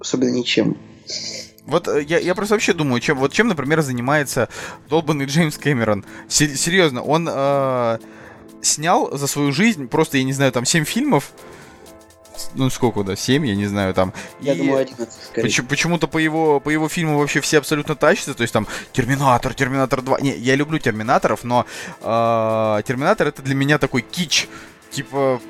особенно 0.00 0.30
ничем. 0.30 0.76
Вот 1.66 1.88
э, 1.88 2.04
я, 2.06 2.18
я 2.18 2.34
просто 2.34 2.54
вообще 2.54 2.72
думаю, 2.72 3.00
чем, 3.00 3.18
вот 3.18 3.32
чем, 3.32 3.48
например, 3.48 3.82
занимается 3.82 4.48
долбанный 4.88 5.26
Джеймс 5.26 5.58
Кэмерон. 5.58 6.04
Се- 6.28 6.54
серьезно, 6.56 7.02
он 7.02 7.28
э, 7.30 7.98
снял 8.62 9.16
за 9.16 9.26
свою 9.26 9.52
жизнь 9.52 9.88
просто, 9.88 10.18
я 10.18 10.24
не 10.24 10.32
знаю, 10.32 10.52
там 10.52 10.64
7 10.64 10.84
фильмов. 10.84 11.32
Ну, 12.56 12.70
сколько, 12.70 13.02
да, 13.04 13.16
7, 13.16 13.46
я 13.46 13.54
не 13.54 13.66
знаю, 13.66 13.92
там. 13.94 14.12
Я 14.40 14.54
И 14.54 14.58
думаю, 14.58 14.80
11 14.80 15.12
скорее. 15.24 15.42
поч- 15.48 15.62
почему-то 15.68 16.08
по 16.08 16.18
его, 16.18 16.58
по 16.60 16.70
его 16.70 16.88
фильму 16.88 17.18
вообще 17.18 17.40
все 17.40 17.58
абсолютно 17.58 17.94
тащатся. 17.94 18.34
То 18.34 18.42
есть 18.42 18.52
там 18.52 18.66
Терминатор, 18.92 19.54
Терминатор 19.54 20.02
2. 20.02 20.20
Не, 20.20 20.36
я 20.36 20.54
люблю 20.54 20.78
Терминаторов, 20.78 21.44
но 21.44 21.66
э, 22.00 22.82
Терминатор 22.86 23.28
это 23.28 23.42
для 23.42 23.54
меня 23.54 23.78
такой 23.78 24.02
кич. 24.02 24.48
Типа, 24.90 25.40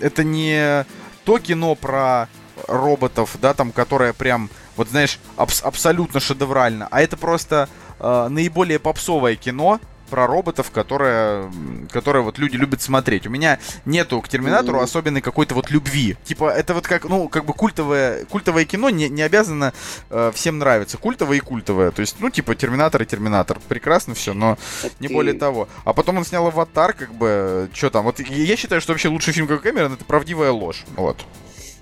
это 0.00 0.22
не 0.24 0.84
то 1.24 1.38
кино 1.38 1.74
про 1.74 2.28
роботов, 2.68 3.36
да, 3.40 3.54
там, 3.54 3.72
которое 3.72 4.12
прям, 4.12 4.50
вот 4.76 4.88
знаешь, 4.88 5.18
абс- 5.36 5.62
абсолютно 5.62 6.20
шедеврально, 6.20 6.88
а 6.90 7.00
это 7.00 7.16
просто 7.16 7.68
э, 7.98 8.28
наиболее 8.28 8.78
попсовое 8.78 9.36
кино 9.36 9.80
про 10.10 10.26
роботов, 10.26 10.70
которое, 10.72 11.44
м, 11.44 11.88
которое 11.90 12.22
вот 12.22 12.38
люди 12.38 12.56
любят 12.56 12.82
смотреть. 12.82 13.26
У 13.26 13.30
меня 13.30 13.58
нету 13.84 14.20
к 14.20 14.28
Терминатору 14.28 14.76
Мгм. 14.78 14.84
особенной 14.84 15.20
какой-то 15.20 15.54
вот 15.54 15.70
любви. 15.70 16.16
Типа, 16.24 16.50
это 16.50 16.74
вот 16.74 16.86
как, 16.86 17.04
ну, 17.04 17.28
как 17.28 17.44
бы 17.46 17.54
культовое, 17.54 18.24
культовое 18.26 18.64
кино 18.64 18.90
не, 18.90 19.08
не 19.08 19.22
обязано 19.22 19.72
э, 20.10 20.32
всем 20.34 20.58
нравиться. 20.58 20.98
Культовое 20.98 21.38
и 21.38 21.40
культовое. 21.40 21.90
То 21.92 22.00
есть, 22.00 22.16
ну, 22.20 22.28
типа, 22.30 22.54
Терминатор 22.54 23.00
и 23.02 23.06
Терминатор. 23.06 23.58
Прекрасно 23.68 24.14
все, 24.14 24.34
но 24.34 24.58
не 24.98 25.08
Ты- 25.08 25.14
более 25.14 25.34
того. 25.34 25.68
А 25.84 25.92
потом 25.92 26.18
он 26.18 26.24
снял 26.24 26.46
Аватар, 26.46 26.92
как 26.92 27.14
бы, 27.14 27.70
что 27.72 27.90
там. 27.90 28.04
Вот 28.04 28.18
я- 28.20 28.26
я 28.36 28.56
считаю, 28.56 28.80
что 28.80 28.92
вообще 28.92 29.08
лучший 29.08 29.32
фильм 29.32 29.46
как 29.46 29.62
Кэмерон 29.62 29.92
это 29.94 30.04
правдивая 30.04 30.50
ложь. 30.50 30.84
Вот. 30.96 31.24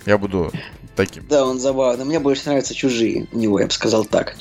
Я 0.07 0.17
буду 0.19 0.53
таким. 0.97 1.27
Да, 1.29 1.45
он 1.45 1.59
забавный. 1.61 2.05
Мне 2.05 2.19
больше 2.21 2.43
нравятся 2.47 2.75
чужие 2.75 3.27
у 3.33 3.39
него, 3.39 3.61
я 3.61 3.67
бы 3.67 3.73
сказал 3.73 4.05
так. 4.05 4.37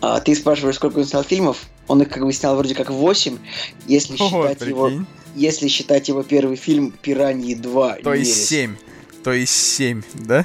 А 0.00 0.20
ты 0.20 0.34
спрашиваешь, 0.34 0.76
сколько 0.76 0.98
он 0.98 1.04
снял 1.06 1.22
фильмов? 1.22 1.58
Он 1.88 2.02
их 2.02 2.08
как 2.10 2.24
бы 2.24 2.32
снял 2.32 2.54
вроде 2.56 2.74
как 2.74 2.90
8, 2.90 3.38
если 3.86 4.16
Вот, 4.18 4.50
считать 4.52 4.68
его, 4.68 4.86
прикинь. 4.86 5.06
если 5.34 5.68
считать 5.68 6.08
его 6.08 6.22
первый 6.22 6.56
фильм 6.56 6.92
Пираньи 7.02 7.54
2. 7.54 7.96
То 8.04 8.14
есть 8.14 8.30
Неверес». 8.30 8.48
7. 8.48 8.76
То 9.24 9.32
есть 9.32 9.52
7, 9.76 10.02
да? 10.14 10.44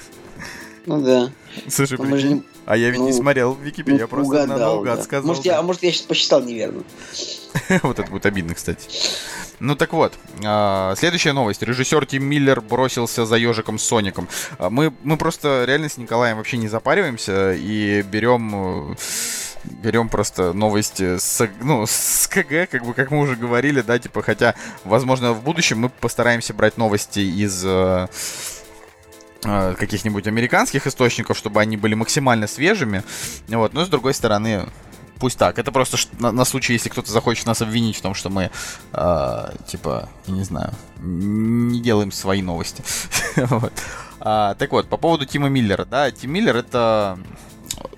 Ну 0.86 1.02
да. 1.02 1.32
Слушай, 1.70 1.98
Ну, 2.00 2.06
прикинь. 2.12 2.34
не- 2.36 2.44
А 2.66 2.76
я 2.78 2.90
ведь 2.90 3.00
не 3.02 3.12
ну, 3.12 3.18
смотрел 3.18 3.54
в 3.54 3.62
Википедии, 3.62 3.98
я 4.00 4.04
ну, 4.04 4.08
просто 4.08 4.34
на- 4.34 4.44
угадал, 4.44 4.76
наугад 4.76 4.98
да. 4.98 5.04
сказал. 5.04 5.28
Может, 5.28 5.46
я, 5.46 5.60
а 5.60 5.62
может, 5.62 5.84
я 5.84 5.92
сейчас 5.92 6.04
посчитал 6.04 6.42
неверно. 6.42 6.84
вот 7.84 8.00
это 8.00 8.10
будет 8.10 8.26
обидно, 8.26 8.54
кстати. 8.56 8.88
Ну 9.60 9.76
так 9.76 9.94
вот, 9.94 10.14
а, 10.44 10.94
следующая 10.98 11.32
новость. 11.34 11.62
Режиссер 11.62 12.06
Тим 12.06 12.24
Миллер 12.26 12.60
бросился 12.62 13.26
за 13.26 13.36
ежиком 13.36 13.78
Соником. 13.80 14.28
А, 14.58 14.70
Мы, 14.70 14.94
мы 15.04 15.18
просто 15.18 15.64
реально 15.68 15.90
с 15.90 15.98
Николаем 15.98 16.38
вообще 16.38 16.58
не 16.58 16.68
запариваемся 16.68 17.54
и 17.54 18.02
берем 18.02 18.92
э, 18.92 18.96
берем 19.64 20.10
просто 20.10 20.54
новости 20.54 21.18
с, 21.18 21.50
ну, 21.62 21.86
с 21.88 22.28
КГ, 22.28 22.70
как 22.70 22.86
бы, 22.86 22.94
как 22.94 23.12
мы 23.12 23.20
уже 23.20 23.36
говорили, 23.36 23.82
да, 23.82 24.00
типа, 24.00 24.22
хотя, 24.22 24.56
возможно, 24.84 25.34
в 25.34 25.44
будущем 25.44 25.80
мы 25.80 25.90
постараемся 25.90 26.54
брать 26.54 26.78
новости 26.78 27.20
из 27.20 27.64
э, 27.66 28.08
э, 29.46 29.76
каких-нибудь 29.78 30.28
американских 30.28 30.88
источников, 30.88 31.38
чтобы 31.38 31.62
они 31.62 31.78
были 31.78 31.94
максимально 31.94 32.48
свежими, 32.48 33.04
вот, 33.48 33.74
но 33.74 33.86
с 33.86 33.90
другой 33.90 34.14
стороны, 34.14 34.66
пусть 35.20 35.38
так. 35.38 35.58
Это 35.60 35.72
просто 35.72 35.98
на, 36.20 36.32
на 36.32 36.46
случай, 36.46 36.74
если 36.74 36.90
кто-то 36.90 37.12
захочет 37.12 37.46
нас 37.46 37.62
обвинить 37.62 37.98
в 37.98 38.02
том, 38.02 38.14
что 38.14 38.30
мы, 38.30 38.52
э, 38.92 39.50
типа, 39.68 40.10
не 40.28 40.44
знаю, 40.44 40.74
не 41.00 41.80
делаем 41.82 42.12
свои 42.12 42.42
новости. 42.42 42.84
Вот. 43.36 43.74
А, 44.20 44.54
Так 44.56 44.72
вот, 44.72 44.88
по 44.88 44.98
поводу 44.98 45.26
Тима 45.26 45.50
Миллера, 45.50 45.86
да, 45.86 46.12
Тим 46.12 46.32
Миллер 46.32 46.56
это 46.56 47.18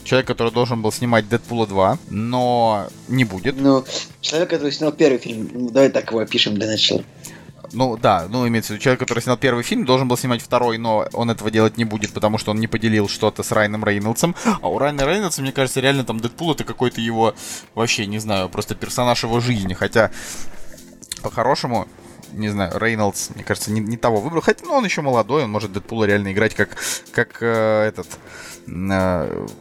человек, 0.03 0.27
который 0.27 0.51
должен 0.51 0.81
был 0.81 0.91
снимать 0.91 1.27
Дэдпула 1.27 1.67
2, 1.67 1.97
но 2.09 2.87
не 3.07 3.25
будет. 3.25 3.55
Ну, 3.59 3.85
человек, 4.21 4.49
который 4.49 4.71
снял 4.71 4.91
первый 4.91 5.19
фильм, 5.19 5.49
ну, 5.53 5.69
давай 5.69 5.89
так 5.89 6.09
его 6.09 6.19
опишем 6.19 6.55
для 6.55 6.67
начала. 6.67 7.03
Ну 7.73 7.97
да, 7.97 8.27
ну 8.29 8.47
имеется 8.47 8.71
в 8.71 8.75
виду, 8.75 8.83
человек, 8.83 8.99
который 9.01 9.21
снял 9.21 9.37
первый 9.37 9.63
фильм, 9.63 9.85
должен 9.85 10.07
был 10.07 10.17
снимать 10.17 10.41
второй, 10.41 10.77
но 10.77 11.07
он 11.13 11.29
этого 11.29 11.51
делать 11.51 11.77
не 11.77 11.83
будет, 11.83 12.11
потому 12.11 12.37
что 12.37 12.51
он 12.51 12.59
не 12.59 12.67
поделил 12.67 13.09
что-то 13.09 13.43
с 13.43 13.51
Райаном 13.51 13.83
Рейнольдсом. 13.83 14.35
А 14.61 14.69
у 14.69 14.77
Райана 14.77 15.05
Рейнольдса, 15.05 15.41
мне 15.41 15.51
кажется, 15.51 15.81
реально 15.81 16.05
там 16.05 16.19
Дэдпул 16.19 16.53
это 16.53 16.63
какой-то 16.63 17.01
его, 17.01 17.35
вообще, 17.73 18.05
не 18.05 18.19
знаю, 18.19 18.49
просто 18.49 18.75
персонаж 18.75 19.23
его 19.23 19.39
жизни. 19.41 19.73
Хотя, 19.73 20.11
по-хорошему, 21.21 21.87
не 22.31 22.49
знаю, 22.49 22.77
Рейнольдс, 22.77 23.31
мне 23.35 23.43
кажется, 23.43 23.71
не, 23.71 23.81
не 23.81 23.97
того 23.97 24.21
выбрал. 24.21 24.41
Хотя, 24.41 24.65
ну, 24.65 24.73
он 24.73 24.85
еще 24.85 25.01
молодой, 25.01 25.43
он 25.43 25.51
может 25.51 25.73
Дэдпула 25.73 26.05
реально 26.05 26.31
играть 26.31 26.53
как, 26.55 26.77
как 27.11 27.41
э, 27.41 27.87
этот, 27.87 28.07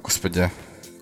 господи, 0.03 0.51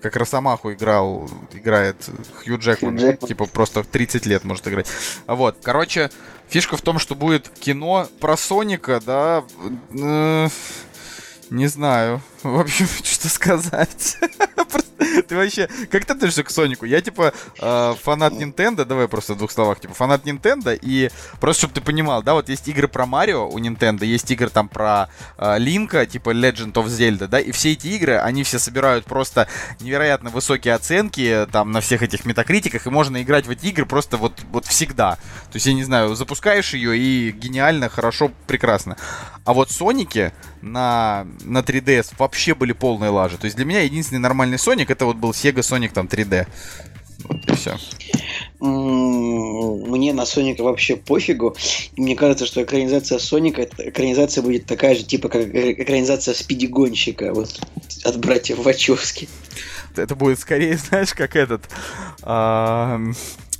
как 0.01 0.17
Росомаху 0.17 0.73
играл, 0.73 1.29
играет 1.53 1.95
Хью 2.43 2.59
Джекман. 2.59 2.97
Хью 2.97 3.09
Джекман. 3.11 3.27
Типа 3.27 3.45
просто 3.45 3.83
в 3.83 3.87
30 3.87 4.25
лет 4.25 4.43
может 4.43 4.67
играть. 4.67 4.87
А 5.25 5.35
Вот, 5.35 5.57
короче, 5.63 6.11
фишка 6.49 6.75
в 6.75 6.81
том, 6.81 6.99
что 6.99 7.15
будет 7.15 7.47
кино 7.47 8.07
про 8.19 8.35
Соника, 8.35 9.01
да, 9.05 9.45
э, 9.91 10.47
не 11.49 11.67
знаю, 11.67 12.21
в 12.43 12.59
общем, 12.59 12.87
что 13.03 13.29
сказать. 13.29 14.17
Ты 15.27 15.35
вообще, 15.35 15.67
как 15.91 16.05
ты 16.05 16.13
относишься 16.13 16.43
к 16.43 16.49
Сонику? 16.49 16.85
Я, 16.85 17.01
типа, 17.01 17.33
э, 17.59 17.93
фанат 18.01 18.33
Nintendo, 18.33 18.85
давай 18.85 19.07
просто 19.07 19.33
в 19.33 19.37
двух 19.37 19.51
словах, 19.51 19.79
типа, 19.79 19.93
фанат 19.93 20.25
Nintendo, 20.25 20.77
и 20.79 21.09
просто, 21.39 21.61
чтобы 21.61 21.73
ты 21.73 21.81
понимал, 21.81 22.23
да, 22.23 22.33
вот 22.33 22.49
есть 22.49 22.67
игры 22.67 22.87
про 22.87 23.05
Марио 23.05 23.47
у 23.47 23.59
Nintendo, 23.59 24.05
есть 24.05 24.29
игры 24.31 24.49
там 24.49 24.69
про 24.69 25.09
э, 25.37 25.57
Линка, 25.59 26.05
типа 26.05 26.29
Legend 26.29 26.73
of 26.73 26.85
Zelda, 26.85 27.27
да, 27.27 27.39
и 27.39 27.51
все 27.51 27.73
эти 27.73 27.87
игры, 27.87 28.17
они 28.17 28.43
все 28.43 28.59
собирают 28.59 29.05
просто 29.05 29.47
невероятно 29.81 30.29
высокие 30.29 30.73
оценки, 30.73 31.47
там, 31.51 31.71
на 31.71 31.81
всех 31.81 32.01
этих 32.01 32.25
метакритиках, 32.25 32.87
и 32.87 32.89
можно 32.89 33.21
играть 33.21 33.45
в 33.45 33.51
эти 33.51 33.67
игры 33.67 33.85
просто 33.85 34.17
вот, 34.17 34.39
вот 34.51 34.65
всегда. 34.65 35.15
То 35.15 35.55
есть, 35.55 35.65
я 35.65 35.73
не 35.73 35.83
знаю, 35.83 36.15
запускаешь 36.15 36.73
ее, 36.73 36.97
и 36.97 37.31
гениально, 37.31 37.89
хорошо, 37.89 38.31
прекрасно. 38.47 38.97
А 39.45 39.53
вот 39.53 39.71
Соники 39.71 40.33
на, 40.61 41.27
на 41.41 41.59
3DS 41.59 42.13
вообще 42.17 42.32
были 42.55 42.73
полные 42.73 43.09
лажи. 43.09 43.37
То 43.37 43.45
есть 43.45 43.55
для 43.57 43.65
меня 43.65 43.81
единственный 43.81 44.19
нормальный 44.19 44.59
Соник 44.59 44.89
это 44.89 45.05
вот 45.05 45.17
был 45.17 45.31
Sega 45.31 45.59
Sonic 45.59 45.91
там 45.93 46.07
3D. 46.07 46.47
Вот 47.23 47.49
и 47.49 47.55
все. 47.55 47.77
Мне 48.59 50.13
на 50.13 50.25
Соника 50.25 50.61
вообще 50.61 50.95
пофигу. 50.95 51.55
Мне 51.95 52.15
кажется, 52.15 52.45
что 52.45 52.63
экранизация 52.63 53.19
Соника, 53.19 53.67
экранизация 53.77 54.41
будет 54.41 54.65
такая 54.65 54.95
же, 54.95 55.03
типа, 55.03 55.29
как 55.29 55.43
экранизация 55.43 56.33
Спиди-гонщика 56.33 57.33
вот, 57.33 57.59
от 58.03 58.19
братьев 58.19 58.59
Вачовски. 58.59 59.29
Это 59.95 60.15
будет 60.15 60.39
скорее, 60.39 60.77
знаешь, 60.89 61.13
как 61.13 61.35
этот... 61.35 61.63
А, 62.23 62.99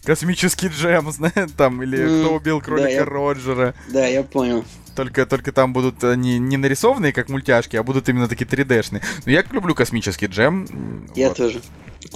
космический 0.04 0.68
джем, 0.68 1.12
знаешь, 1.12 1.52
там, 1.58 1.82
или 1.84 2.00
mm, 2.00 2.22
кто 2.22 2.36
убил 2.36 2.62
кролика 2.62 2.88
да, 2.88 2.96
я... 2.96 3.06
Роджера. 3.06 3.74
Да, 3.90 4.08
я 4.08 4.24
понял. 4.24 4.66
Только, 4.96 5.26
только 5.26 5.52
там 5.52 5.74
будут 5.74 6.04
не, 6.04 6.40
не 6.40 6.58
нарисованные, 6.58 7.14
как 7.14 7.30
мультяшки, 7.30 7.76
а 7.76 7.84
будут 7.84 8.10
именно 8.10 8.28
такие 8.28 8.46
3D-шные. 8.46 9.02
Но 9.26 9.32
я 9.32 9.44
люблю 9.52 9.74
космический 9.74 10.28
джем. 10.28 11.08
Я 11.16 11.30
вот. 11.30 11.38
тоже. 11.38 11.62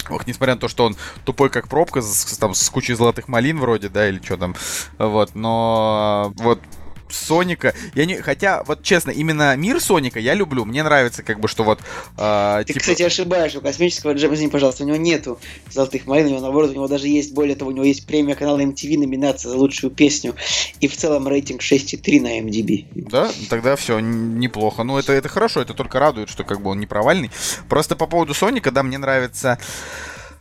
Ох, 0.09 0.27
несмотря 0.27 0.55
на 0.55 0.59
то, 0.59 0.67
что 0.67 0.85
он 0.85 0.95
тупой 1.25 1.49
как 1.49 1.67
пробка, 1.67 2.01
с, 2.01 2.37
там, 2.37 2.53
с 2.53 2.69
кучей 2.69 2.93
золотых 2.93 3.27
малин 3.27 3.59
вроде, 3.59 3.89
да, 3.89 4.07
или 4.07 4.21
что 4.23 4.37
там. 4.37 4.55
Вот, 4.97 5.33
но 5.35 6.33
вот 6.37 6.59
Соника. 7.09 7.73
Я 7.95 8.05
не, 8.05 8.15
хотя, 8.17 8.63
вот 8.63 8.83
честно, 8.83 9.11
именно 9.11 9.55
мир 9.55 9.79
Соника 9.79 10.19
я 10.19 10.33
люблю. 10.33 10.65
Мне 10.65 10.83
нравится, 10.83 11.23
как 11.23 11.39
бы, 11.39 11.47
что 11.47 11.63
вот. 11.63 11.79
Э, 12.17 12.63
Ты, 12.65 12.73
типа... 12.73 12.79
кстати, 12.79 13.03
ошибаешься. 13.03 13.59
У 13.59 13.61
космического 13.61 14.13
Джема, 14.13 14.35
извини, 14.35 14.49
пожалуйста, 14.49 14.83
у 14.83 14.87
него 14.87 14.97
нету 14.97 15.39
золотых 15.71 16.05
малин, 16.05 16.27
у 16.27 16.29
него 16.29 16.41
наоборот, 16.41 16.71
у 16.71 16.73
него 16.73 16.87
даже 16.87 17.07
есть, 17.07 17.33
более 17.33 17.55
того, 17.55 17.71
у 17.71 17.73
него 17.73 17.85
есть 17.85 18.05
премия 18.05 18.35
канала 18.35 18.59
MTV, 18.59 18.97
номинация 18.97 19.49
за 19.49 19.57
лучшую 19.57 19.91
песню. 19.91 20.35
И 20.79 20.87
в 20.87 20.95
целом 20.95 21.27
рейтинг 21.27 21.61
6,3 21.61 22.21
на 22.21 22.39
MDB. 22.39 22.85
Да, 22.93 23.29
тогда 23.49 23.75
все 23.75 23.99
неплохо. 23.99 24.83
Ну, 24.83 24.97
это, 24.97 25.13
это 25.13 25.29
хорошо, 25.29 25.61
это 25.61 25.73
только 25.73 25.99
радует, 25.99 26.29
что 26.29 26.43
как 26.43 26.61
бы 26.61 26.71
он 26.71 26.79
не 26.79 26.85
провальный. 26.85 27.31
Просто 27.69 27.95
по 27.95 28.07
поводу 28.07 28.33
Соника, 28.33 28.71
да, 28.71 28.83
мне 28.83 28.97
нравится 28.97 29.57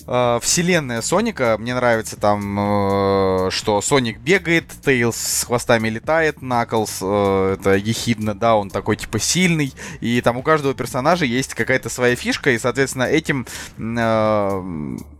вселенная 0.06 1.02
Соника. 1.02 1.56
Мне 1.58 1.74
нравится 1.74 2.16
там, 2.16 2.58
э, 2.58 3.50
что 3.50 3.80
Соник 3.80 4.18
бегает, 4.18 4.64
Тейлз 4.84 5.16
с 5.16 5.44
хвостами 5.44 5.88
летает, 5.88 6.42
Наклз 6.42 6.98
э, 7.02 7.56
это 7.58 7.74
ехидно, 7.74 8.34
да, 8.34 8.56
он 8.56 8.70
такой 8.70 8.96
типа 8.96 9.18
сильный. 9.18 9.74
И 10.00 10.20
там 10.20 10.36
у 10.36 10.42
каждого 10.42 10.74
персонажа 10.74 11.24
есть 11.24 11.54
какая-то 11.54 11.88
своя 11.88 12.14
фишка, 12.14 12.52
и, 12.52 12.58
соответственно, 12.58 13.04
этим, 13.04 13.46
э, 13.78 14.62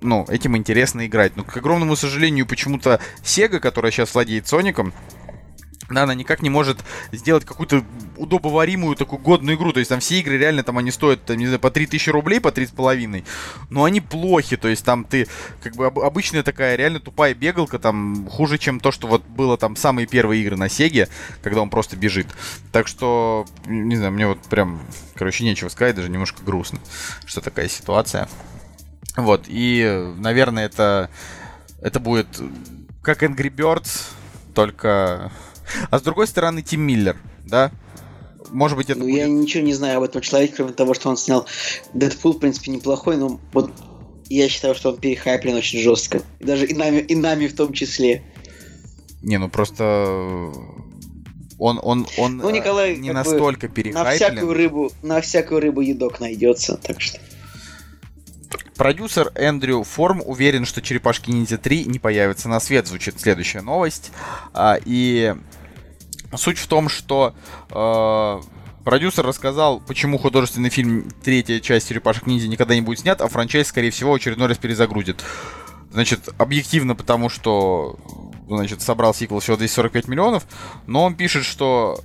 ну, 0.00 0.24
этим 0.28 0.56
интересно 0.56 1.06
играть. 1.06 1.36
Но, 1.36 1.44
к 1.44 1.56
огромному 1.56 1.96
сожалению, 1.96 2.46
почему-то 2.46 3.00
Sega, 3.22 3.58
которая 3.58 3.90
сейчас 3.90 4.14
владеет 4.14 4.46
Соником, 4.46 4.92
да, 5.88 6.02
она 6.02 6.14
никак 6.14 6.42
не 6.42 6.50
может 6.50 6.78
сделать 7.12 7.44
какую-то 7.44 7.84
удобоваримую 8.16 8.96
такую 8.96 9.20
годную 9.20 9.56
игру. 9.56 9.72
То 9.72 9.78
есть 9.78 9.88
там 9.88 10.00
все 10.00 10.18
игры 10.18 10.36
реально 10.36 10.62
там 10.62 10.78
они 10.78 10.90
стоят, 10.90 11.24
там, 11.24 11.36
не 11.36 11.46
знаю, 11.46 11.60
по 11.60 11.70
3000 11.70 12.10
рублей, 12.10 12.40
по 12.40 12.48
3,5. 12.48 13.24
Но 13.70 13.84
они 13.84 14.00
плохи. 14.00 14.56
То 14.56 14.68
есть 14.68 14.84
там 14.84 15.04
ты, 15.04 15.28
как 15.62 15.76
бы 15.76 15.86
обычная 15.86 16.42
такая 16.42 16.76
реально 16.76 16.98
тупая 17.00 17.34
бегалка, 17.34 17.78
там 17.78 18.26
хуже, 18.28 18.58
чем 18.58 18.80
то, 18.80 18.90
что 18.90 19.06
вот 19.06 19.24
было 19.24 19.56
там 19.56 19.76
самые 19.76 20.06
первые 20.06 20.42
игры 20.42 20.56
на 20.56 20.68
Сеге, 20.68 21.08
когда 21.42 21.62
он 21.62 21.70
просто 21.70 21.96
бежит. 21.96 22.26
Так 22.72 22.88
что, 22.88 23.46
не 23.66 23.96
знаю, 23.96 24.12
мне 24.12 24.26
вот 24.26 24.40
прям, 24.42 24.82
короче, 25.14 25.44
нечего 25.44 25.68
сказать, 25.68 25.94
даже 25.94 26.10
немножко 26.10 26.42
грустно, 26.42 26.80
что 27.24 27.40
такая 27.40 27.68
ситуация. 27.68 28.28
Вот, 29.16 29.44
и, 29.46 30.12
наверное, 30.18 30.66
это, 30.66 31.10
это 31.80 32.00
будет 32.00 32.26
как 33.02 33.22
Angry 33.22 33.54
Birds, 33.54 34.10
только 34.52 35.30
а 35.90 35.98
с 35.98 36.02
другой 36.02 36.26
стороны, 36.26 36.62
Тим 36.62 36.82
Миллер, 36.82 37.16
да? 37.44 37.70
Может 38.50 38.76
быть, 38.76 38.90
это 38.90 39.00
Ну, 39.00 39.06
будет... 39.06 39.16
я 39.16 39.28
ничего 39.28 39.64
не 39.64 39.74
знаю 39.74 39.98
об 39.98 40.04
этом 40.04 40.20
человеке, 40.20 40.54
кроме 40.56 40.72
того, 40.72 40.94
что 40.94 41.08
он 41.08 41.16
снял 41.16 41.46
Дэдпул, 41.94 42.34
в 42.34 42.38
принципе, 42.38 42.70
неплохой, 42.70 43.16
но 43.16 43.40
вот 43.52 43.72
я 44.28 44.48
считаю, 44.48 44.74
что 44.74 44.90
он 44.90 44.98
перехайплен 44.98 45.54
очень 45.54 45.80
жестко. 45.80 46.22
Даже 46.40 46.66
и 46.66 46.74
нами, 46.74 46.98
и 46.98 47.14
нами 47.14 47.46
в 47.46 47.54
том 47.54 47.72
числе. 47.72 48.22
Не, 49.22 49.38
ну 49.38 49.48
просто 49.48 50.52
он, 51.58 51.80
он, 51.82 52.06
он 52.18 52.36
ну, 52.36 52.50
Николай, 52.50 52.96
не 52.96 53.12
настолько 53.12 53.68
бы, 53.68 53.74
перехайплен. 53.74 54.04
На 54.04 54.16
всякую 54.16 54.54
рыбу, 54.54 54.92
на 55.02 55.20
всякую 55.20 55.60
рыбу 55.60 55.80
едок 55.80 56.20
найдется, 56.20 56.76
так 56.76 57.00
что. 57.00 57.18
Продюсер 58.76 59.32
Эндрю 59.34 59.84
Форм 59.84 60.22
уверен, 60.24 60.66
что 60.66 60.82
«Черепашки 60.82 61.30
ниндзя 61.30 61.56
3» 61.56 61.88
не 61.88 61.98
появятся 61.98 62.50
на 62.50 62.60
свет, 62.60 62.86
звучит 62.86 63.18
следующая 63.18 63.62
новость. 63.62 64.12
А, 64.52 64.78
и 64.84 65.34
суть 66.34 66.58
в 66.58 66.66
том, 66.66 66.88
что 66.88 67.34
э, 67.70 68.40
продюсер 68.84 69.26
рассказал, 69.26 69.80
почему 69.80 70.18
художественный 70.18 70.70
фильм 70.70 71.10
«Третья 71.22 71.60
часть 71.60 71.88
«Черепашек 71.88 72.26
ниндзя» 72.26 72.48
никогда 72.48 72.74
не 72.74 72.80
будет 72.80 73.00
снят, 73.00 73.20
а 73.20 73.28
франчайз, 73.28 73.68
скорее 73.68 73.90
всего, 73.90 74.14
очередной 74.14 74.48
раз 74.48 74.58
перезагрузит. 74.58 75.24
Значит, 75.90 76.28
объективно, 76.38 76.94
потому 76.94 77.28
что 77.28 77.96
значит, 78.48 78.82
собрал 78.82 79.14
сиквел 79.14 79.40
всего 79.40 79.56
245 79.56 80.08
миллионов, 80.08 80.46
но 80.86 81.04
он 81.04 81.14
пишет, 81.14 81.44
что 81.44 82.00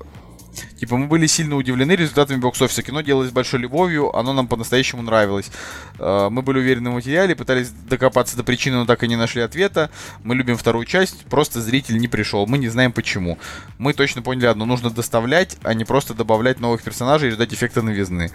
Типа, 0.79 0.97
мы 0.97 1.07
были 1.07 1.27
сильно 1.27 1.55
удивлены 1.55 1.93
результатами 1.93 2.39
бокс-офиса. 2.39 2.83
Кино 2.83 3.01
делалось 3.01 3.31
большой 3.31 3.59
любовью, 3.59 4.15
оно 4.15 4.33
нам 4.33 4.47
по-настоящему 4.47 5.01
нравилось. 5.01 5.51
Э, 5.99 6.29
мы 6.29 6.41
были 6.41 6.59
уверены 6.59 6.89
в 6.89 6.93
материале, 6.93 7.35
пытались 7.35 7.69
докопаться 7.69 8.37
до 8.37 8.43
причины, 8.43 8.77
но 8.77 8.85
так 8.85 9.03
и 9.03 9.07
не 9.07 9.15
нашли 9.15 9.41
ответа. 9.41 9.89
Мы 10.23 10.35
любим 10.35 10.57
вторую 10.57 10.85
часть, 10.85 11.25
просто 11.25 11.61
зритель 11.61 11.97
не 11.97 12.07
пришел. 12.07 12.47
Мы 12.47 12.57
не 12.57 12.69
знаем 12.69 12.91
почему. 12.91 13.37
Мы 13.77 13.93
точно 13.93 14.21
поняли 14.21 14.47
одно, 14.47 14.65
нужно 14.65 14.89
доставлять, 14.89 15.57
а 15.63 15.73
не 15.73 15.85
просто 15.85 16.13
добавлять 16.13 16.59
новых 16.59 16.83
персонажей 16.83 17.29
и 17.29 17.31
ждать 17.31 17.53
эффекта 17.53 17.81
новизны. 17.81 18.31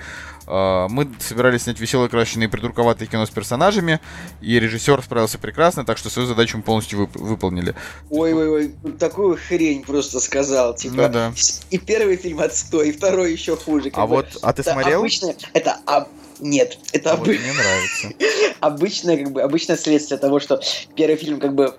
Э, 0.47 0.86
мы 0.89 1.09
собирались 1.18 1.62
снять 1.62 1.81
веселое, 1.81 2.09
красочное 2.09 2.47
и 2.47 2.51
придурковатое 2.51 3.09
кино 3.09 3.27
с 3.27 3.31
персонажами, 3.31 4.01
и 4.40 4.59
режиссер 4.59 5.02
справился 5.02 5.39
прекрасно, 5.39 5.85
так 5.85 5.98
что 5.98 6.10
свою 6.10 6.28
задачу 6.28 6.56
мы 6.56 6.62
полностью 6.62 7.01
вып- 7.01 7.18
выполнили. 7.18 7.74
Ой-ой-ой, 8.10 8.74
такую 8.98 9.36
хрень 9.36 9.82
просто 9.82 10.20
сказал. 10.20 10.74
Типа, 10.74 10.94
ну, 10.94 11.09
да. 11.09 11.32
и 11.70 11.78
первый 11.78 12.16
фильм 12.16 12.40
отстой, 12.40 12.90
и 12.90 12.93
второй 12.93 13.32
еще 13.32 13.56
хуже. 13.56 13.90
А 13.94 14.06
бы. 14.06 14.16
вот, 14.16 14.27
а 14.43 14.52
ты 14.52 14.62
это 14.62 14.73
смотрел? 14.73 15.01
Обычно, 15.01 15.35
это 15.52 15.78
об... 15.86 16.09
Нет, 16.39 16.78
это 16.93 17.10
а 17.10 17.14
об... 17.14 17.20
вот 17.20 17.28
мне 17.28 17.52
нравится. 17.52 18.09
обычное, 18.60 19.16
как 19.16 19.32
бы, 19.32 19.43
обычное 19.43 19.77
следствие 19.77 20.18
того, 20.18 20.39
что 20.39 20.60
первый 20.94 21.16
фильм 21.16 21.40
как 21.40 21.55
бы 21.55 21.74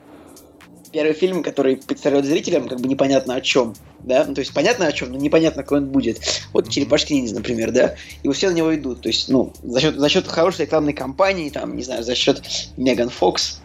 первый 0.91 1.13
фильм, 1.13 1.43
который 1.43 1.77
представляет 1.77 2.25
зрителям, 2.25 2.67
как 2.67 2.79
бы 2.79 2.87
непонятно 2.87 3.35
о 3.35 3.41
чем, 3.41 3.75
да, 3.99 4.25
ну, 4.25 4.33
то 4.33 4.39
есть 4.39 4.53
понятно 4.53 4.87
о 4.87 4.91
чем, 4.91 5.11
но 5.11 5.17
непонятно, 5.17 5.63
какой 5.63 5.79
он 5.79 5.87
будет. 5.87 6.19
Вот 6.53 6.69
«Черепашки 6.69 7.13
ниндзя», 7.13 7.35
например, 7.35 7.71
да, 7.71 7.95
и 8.23 8.31
все 8.31 8.49
на 8.49 8.53
него 8.53 8.73
идут, 8.75 9.01
то 9.01 9.09
есть, 9.09 9.29
ну, 9.29 9.53
за 9.63 9.81
счет, 9.81 9.95
за 9.95 10.09
счет 10.09 10.27
хорошей 10.27 10.61
рекламной 10.65 10.93
кампании, 10.93 11.49
там, 11.49 11.75
не 11.75 11.83
знаю, 11.83 12.03
за 12.03 12.15
счет 12.15 12.41
Меган 12.77 13.09
Фокс, 13.09 13.61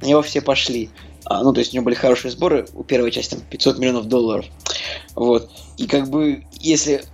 на 0.00 0.06
него 0.06 0.22
все 0.22 0.40
пошли. 0.40 0.90
А, 1.26 1.42
ну, 1.42 1.52
то 1.52 1.60
есть 1.60 1.72
у 1.72 1.76
него 1.76 1.84
были 1.84 1.94
хорошие 1.94 2.30
сборы, 2.30 2.66
у 2.74 2.84
первой 2.84 3.10
части 3.10 3.34
там 3.34 3.44
500 3.48 3.78
миллионов 3.78 4.06
долларов. 4.06 4.44
Вот. 5.14 5.50
И 5.78 5.86
как 5.86 6.10
бы, 6.10 6.44
если 6.60 7.04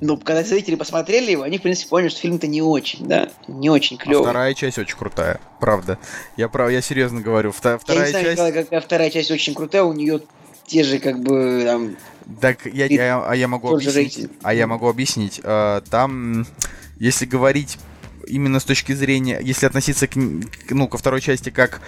ну, 0.00 0.16
когда 0.18 0.42
зрители 0.42 0.74
посмотрели 0.74 1.30
его, 1.30 1.42
они, 1.42 1.58
в 1.58 1.62
принципе, 1.62 1.88
поняли, 1.88 2.08
что 2.10 2.20
фильм-то 2.20 2.46
не 2.46 2.60
очень, 2.60 3.06
да, 3.06 3.30
не 3.48 3.70
очень 3.70 3.96
клевый. 3.96 4.26
А 4.26 4.30
вторая 4.30 4.54
часть 4.54 4.78
очень 4.78 4.96
крутая, 4.96 5.40
правда. 5.58 5.98
Я, 6.36 6.48
прав, 6.48 6.70
я 6.70 6.82
серьезно 6.82 7.20
говорю, 7.20 7.52
вторая, 7.52 7.80
я 7.86 8.04
не 8.04 8.34
знаю, 8.34 8.52
часть... 8.52 8.66
какая 8.66 8.80
вторая 8.80 9.10
часть 9.10 9.30
очень 9.30 9.54
крутая, 9.54 9.84
у 9.84 9.92
нее 9.94 10.20
те 10.66 10.84
же, 10.84 10.98
как 10.98 11.20
бы, 11.20 11.62
там... 11.64 11.96
Так, 12.40 12.66
я, 12.66 12.86
я, 12.86 13.24
а 13.24 13.34
я 13.34 13.48
могу 13.48 13.68
объяснить, 13.68 13.94
рейтинг. 13.94 14.32
а 14.42 14.52
я 14.52 14.66
могу 14.66 14.88
объяснить, 14.88 15.40
э, 15.42 15.80
там, 15.88 16.46
если 16.98 17.24
говорить 17.24 17.78
именно 18.26 18.60
с 18.60 18.64
точки 18.64 18.92
зрения, 18.92 19.40
если 19.40 19.66
относиться 19.66 20.08
к, 20.08 20.16
ну, 20.70 20.88
ко 20.88 20.98
второй 20.98 21.20
части 21.20 21.50
как 21.50 21.80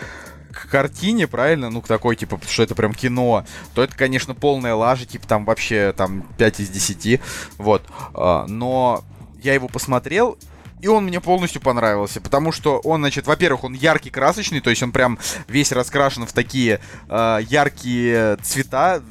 к 0.52 0.68
картине, 0.68 1.26
правильно, 1.26 1.70
ну, 1.70 1.80
к 1.80 1.86
такой, 1.86 2.16
типа, 2.16 2.40
что 2.48 2.62
это 2.62 2.74
прям 2.74 2.94
кино, 2.94 3.44
то 3.74 3.82
это, 3.82 3.96
конечно, 3.96 4.34
полная 4.34 4.74
лажа, 4.74 5.06
типа, 5.06 5.26
там 5.26 5.44
вообще, 5.44 5.92
там, 5.96 6.22
5 6.38 6.60
из 6.60 6.68
10, 6.70 7.20
вот. 7.58 7.82
А, 8.14 8.46
но 8.46 9.04
я 9.42 9.54
его 9.54 9.68
посмотрел, 9.68 10.38
и 10.80 10.86
он 10.86 11.04
мне 11.04 11.20
полностью 11.20 11.60
понравился, 11.60 12.20
потому 12.20 12.52
что 12.52 12.78
он, 12.78 13.00
значит, 13.00 13.26
во-первых, 13.26 13.64
он 13.64 13.72
яркий, 13.74 14.10
красочный, 14.10 14.60
то 14.60 14.70
есть 14.70 14.82
он 14.82 14.92
прям 14.92 15.18
весь 15.48 15.72
раскрашен 15.72 16.26
в 16.26 16.32
такие 16.32 16.80
э, 17.08 17.38
яркие 17.48 18.36
цвета. 18.42 19.02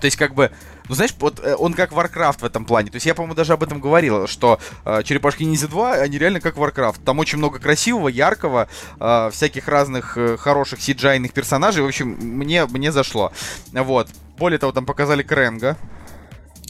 То 0.00 0.04
есть, 0.04 0.16
как 0.16 0.34
бы, 0.34 0.50
Ну, 0.88 0.94
знаешь, 0.94 1.14
вот 1.18 1.40
э, 1.40 1.54
он 1.56 1.72
как 1.72 1.92
Warcraft 1.92 2.40
в 2.40 2.44
этом 2.44 2.64
плане. 2.64 2.90
То 2.90 2.96
есть 2.96 3.06
я, 3.06 3.14
по-моему, 3.14 3.34
даже 3.34 3.54
об 3.54 3.62
этом 3.62 3.80
говорил, 3.80 4.26
что 4.26 4.58
э, 4.84 5.02
Черепашки 5.02 5.42
Ниндзя 5.42 5.68
2, 5.68 5.94
они 5.94 6.18
реально 6.18 6.40
как 6.40 6.56
Warcraft. 6.56 7.00
Там 7.04 7.18
очень 7.18 7.38
много 7.38 7.58
красивого, 7.58 8.08
яркого, 8.08 8.68
э, 9.00 9.30
всяких 9.32 9.66
разных 9.68 10.18
э, 10.18 10.36
хороших 10.36 10.80
cgi 10.80 11.32
персонажей. 11.32 11.82
В 11.82 11.86
общем, 11.86 12.08
мне, 12.20 12.66
мне 12.66 12.92
зашло. 12.92 13.32
Вот. 13.72 14.08
Более 14.36 14.58
того, 14.58 14.72
там 14.72 14.84
показали 14.84 15.22
Кренга. 15.22 15.78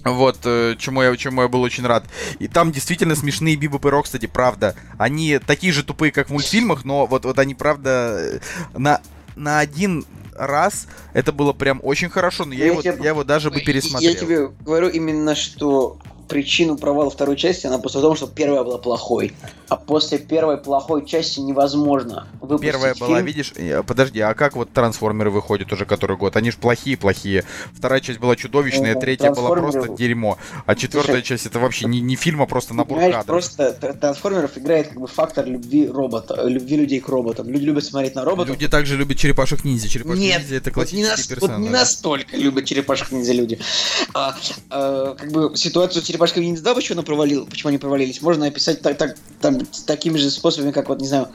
Вот, 0.04 0.40
э, 0.44 0.76
чему 0.78 1.02
я, 1.02 1.16
чему 1.16 1.42
я 1.42 1.48
был 1.48 1.62
очень 1.62 1.86
рад. 1.86 2.04
И 2.38 2.46
там 2.46 2.72
действительно 2.72 3.16
смешные 3.16 3.56
Бибоп 3.56 3.86
и 3.86 3.88
Рок, 3.88 4.04
кстати, 4.04 4.26
правда. 4.26 4.76
Они 4.98 5.38
такие 5.38 5.72
же 5.72 5.82
тупые, 5.82 6.12
как 6.12 6.28
в 6.28 6.32
мультфильмах, 6.32 6.84
но 6.84 7.06
вот, 7.06 7.24
вот 7.24 7.38
они, 7.38 7.54
правда, 7.54 8.18
э, 8.20 8.38
на, 8.78 9.00
на 9.36 9.58
один 9.60 10.04
раз 10.36 10.86
это 11.12 11.32
было 11.32 11.52
прям 11.52 11.80
очень 11.82 12.08
хорошо, 12.10 12.44
но 12.44 12.54
я, 12.54 12.58
Ну, 12.58 12.64
я 12.64 12.70
его, 12.72 12.82
тебе- 12.82 12.98
я 13.04 13.08
его 13.10 13.24
даже 13.24 13.50
бы 13.50 13.60
пересмотрел. 13.60 14.10
Я 14.12 14.18
тебе 14.18 14.48
говорю 14.48 14.88
именно, 14.88 15.34
что 15.34 15.98
причину 16.28 16.76
провала 16.76 17.10
второй 17.10 17.36
части, 17.36 17.66
она 17.66 17.78
в 17.78 17.82
том, 17.82 18.16
что 18.16 18.26
первая 18.26 18.62
была 18.64 18.78
плохой. 18.78 19.32
А 19.68 19.76
после 19.76 20.18
первой 20.18 20.56
плохой 20.58 21.06
части 21.06 21.40
невозможно 21.40 22.26
выпустить 22.40 22.72
Первая 22.72 22.94
была, 22.94 23.16
фильм. 23.16 23.26
видишь, 23.26 23.52
э, 23.56 23.82
подожди, 23.82 24.20
а 24.20 24.34
как 24.34 24.56
вот 24.56 24.72
трансформеры 24.72 25.30
выходят 25.30 25.72
уже 25.72 25.84
который 25.86 26.16
год? 26.16 26.36
Они 26.36 26.50
же 26.50 26.56
плохие-плохие. 26.58 27.44
Вторая 27.74 28.00
часть 28.00 28.18
была 28.20 28.36
чудовищная, 28.36 28.94
Ну, 28.94 29.00
третья 29.00 29.30
была 29.32 29.50
просто 29.50 29.88
дерьмо. 29.88 30.38
А 30.66 30.74
четвертая 30.74 31.16
Слушай, 31.16 31.26
часть 31.26 31.46
это 31.46 31.58
вообще 31.58 31.86
не, 31.86 32.00
не 32.00 32.16
фильм, 32.16 32.42
а 32.42 32.46
просто 32.46 32.74
набор 32.74 32.98
кадров. 33.00 33.26
просто 33.26 33.76
тр- 33.80 33.98
трансформеров 33.98 34.56
играет 34.58 34.88
как 34.88 35.00
бы 35.00 35.06
фактор 35.06 35.46
любви 35.46 35.88
робота, 35.88 36.34
э, 36.42 36.48
любви 36.48 36.76
людей 36.76 37.00
к 37.00 37.08
роботам. 37.08 37.48
Люди 37.48 37.64
любят 37.64 37.84
смотреть 37.84 38.14
на 38.14 38.24
роботов. 38.24 38.50
Люди 38.54 38.68
также 38.68 38.96
любят 38.96 39.18
черепашек 39.18 39.64
ниндзя. 39.64 39.88
Черепашки 39.88 40.20
Нет, 40.20 40.40
ниндзя 40.40 40.56
это 40.56 40.70
вот 40.74 40.92
не, 40.92 41.02
классический 41.04 41.10
нас- 41.10 41.28
вот 41.30 41.48
персонаж. 41.48 41.60
не 41.60 41.68
настолько 41.70 42.36
любят 42.36 42.64
черепашек 42.64 43.10
ниндзя 43.12 43.32
люди. 43.32 43.58
А, 44.14 44.36
а, 44.70 45.14
как 45.14 45.32
бы 45.32 45.56
ситуацию 45.56 46.02
с 46.14 46.16
черепашками 46.16 46.44
ниндзя, 46.44 46.74
почему 46.74 46.98
она 46.98 47.02
провалил, 47.02 47.44
почему 47.44 47.70
они 47.70 47.78
провалились, 47.78 48.22
можно 48.22 48.46
описать 48.46 48.80
так, 48.82 48.96
так, 48.96 49.16
там, 49.40 49.66
такими 49.84 50.16
же 50.16 50.30
способами, 50.30 50.70
как 50.70 50.88
вот, 50.88 51.00
не 51.00 51.08
знаю, 51.08 51.28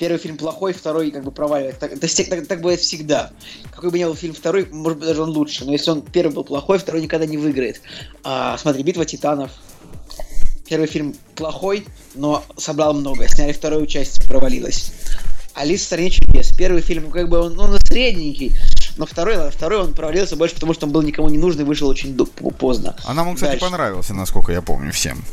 первый 0.00 0.18
фильм 0.18 0.36
плохой, 0.36 0.72
второй 0.72 1.12
как 1.12 1.22
бы 1.22 1.30
проваливает. 1.30 1.78
Так, 1.78 1.92
это 1.92 2.06
всег- 2.08 2.28
так, 2.28 2.44
так 2.48 2.60
бывает 2.60 2.80
всегда. 2.80 3.30
Какой 3.72 3.90
бы 3.90 3.98
ни 4.00 4.04
был 4.04 4.16
фильм 4.16 4.34
второй, 4.34 4.66
может 4.66 4.98
быть, 4.98 5.06
даже 5.06 5.22
он 5.22 5.30
лучше. 5.30 5.64
Но 5.64 5.70
если 5.70 5.92
он 5.92 6.02
первый 6.02 6.32
был 6.32 6.42
плохой, 6.42 6.78
второй 6.78 7.02
никогда 7.02 7.24
не 7.24 7.36
выиграет. 7.36 7.82
А, 8.24 8.58
смотри, 8.58 8.82
«Битва 8.82 9.04
титанов». 9.04 9.52
Первый 10.68 10.88
фильм 10.88 11.14
плохой, 11.36 11.86
но 12.16 12.42
собрал 12.56 12.94
много. 12.94 13.28
Сняли 13.28 13.52
вторую 13.52 13.86
часть, 13.86 14.24
провалилась. 14.24 14.92
Алиса 15.54 15.84
в 15.84 15.86
стране 15.86 16.10
чудес. 16.10 16.52
Первый 16.56 16.80
фильм, 16.80 17.10
как 17.10 17.28
бы 17.28 17.38
он, 17.38 17.58
он 17.60 17.78
средненький, 17.80 18.54
но 19.00 19.06
второй, 19.06 19.50
второй 19.50 19.80
он 19.80 19.94
провалился 19.94 20.36
больше, 20.36 20.54
потому 20.56 20.74
что 20.74 20.84
он 20.84 20.92
был 20.92 21.00
никому 21.00 21.30
не 21.30 21.38
нужный, 21.38 21.64
вышел 21.64 21.88
очень 21.88 22.14
поздно. 22.58 22.94
А 23.06 23.14
нам 23.14 23.28
он, 23.28 23.34
кстати, 23.34 23.52
Дальше. 23.52 23.64
понравился, 23.64 24.12
насколько 24.12 24.52
я 24.52 24.60
помню, 24.60 24.92
всем. 24.92 25.24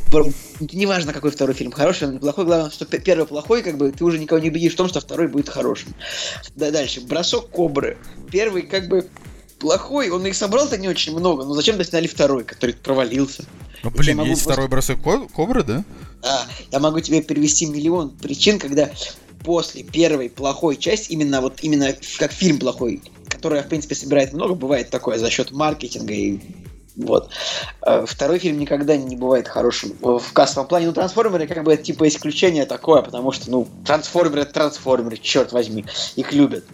Неважно, 0.72 1.12
какой 1.12 1.32
второй 1.32 1.54
фильм, 1.54 1.74
хороший 1.74 2.08
он 2.08 2.20
плохой, 2.20 2.46
главное, 2.46 2.72
что 2.72 2.86
первый 2.86 3.28
плохой, 3.28 3.64
как 3.64 3.78
бы 3.78 3.92
ты 3.92 4.06
уже 4.06 4.20
никого 4.20 4.40
не 4.40 4.50
убедишь 4.50 4.72
в 4.72 4.78
том, 4.78 4.88
что 4.88 5.02
второй 5.02 5.28
будет 5.28 5.50
хорошим. 5.50 5.94
Да, 6.56 6.72
дальше. 6.72 7.02
Бросок 7.02 7.50
кобры. 7.50 7.98
Первый, 8.32 8.62
как 8.62 8.88
бы, 8.88 9.06
плохой, 9.60 10.12
он 10.12 10.26
их 10.26 10.36
собрал-то 10.38 10.78
не 10.78 10.88
очень 10.88 11.14
много, 11.14 11.44
но 11.44 11.54
зачем-то 11.54 11.84
сняли 11.84 12.08
второй, 12.08 12.46
который 12.46 12.74
провалился. 12.74 13.44
Ну, 13.84 13.90
блин, 13.90 14.20
есть 14.22 14.28
просто- 14.44 14.44
второй 14.54 14.70
бросок 14.70 15.04
ко- 15.04 15.28
кобры, 15.28 15.64
да? 15.64 15.84
А, 16.24 16.46
я 16.72 16.80
могу 16.80 17.02
тебе 17.02 17.22
перевести 17.22 17.66
миллион 17.66 18.12
причин, 18.12 18.60
когда 18.60 18.90
после 19.44 19.84
первой 19.84 20.30
плохой 20.30 20.78
части, 20.78 21.12
именно 21.12 21.42
вот 21.42 21.60
именно 21.64 21.94
как 22.18 22.32
фильм 22.32 22.60
плохой, 22.60 23.02
которая, 23.38 23.64
в 23.64 23.68
принципе, 23.68 23.96
собирает 23.96 24.34
много, 24.34 24.56
бывает 24.56 24.90
такое 24.90 25.18
за 25.18 25.30
счет 25.30 25.52
маркетинга 25.52 26.14
и 26.14 26.40
вот. 26.98 27.30
Э, 27.84 28.06
Второй 28.08 28.40
фильм 28.40 28.58
никогда 28.58 28.98
не 28.98 29.16
бывает 29.16 29.48
хорошим 29.48 29.94
в 30.02 30.34
кассовом 30.34 30.68
плане. 30.68 30.88
Ну, 30.88 30.94
трансформеры, 30.94 31.46
как 31.48 31.64
бы, 31.64 31.78
типа, 31.78 32.08
исключение 32.08 32.66
такое, 32.66 33.04
потому 33.04 33.32
что, 33.32 33.50
ну, 33.52 33.68
трансформеры 33.86 34.42
это 34.42 34.54
трансформеры, 34.54 35.18
черт 35.18 35.52
возьми, 35.52 35.86
их 36.16 36.34
любят. 36.34 36.66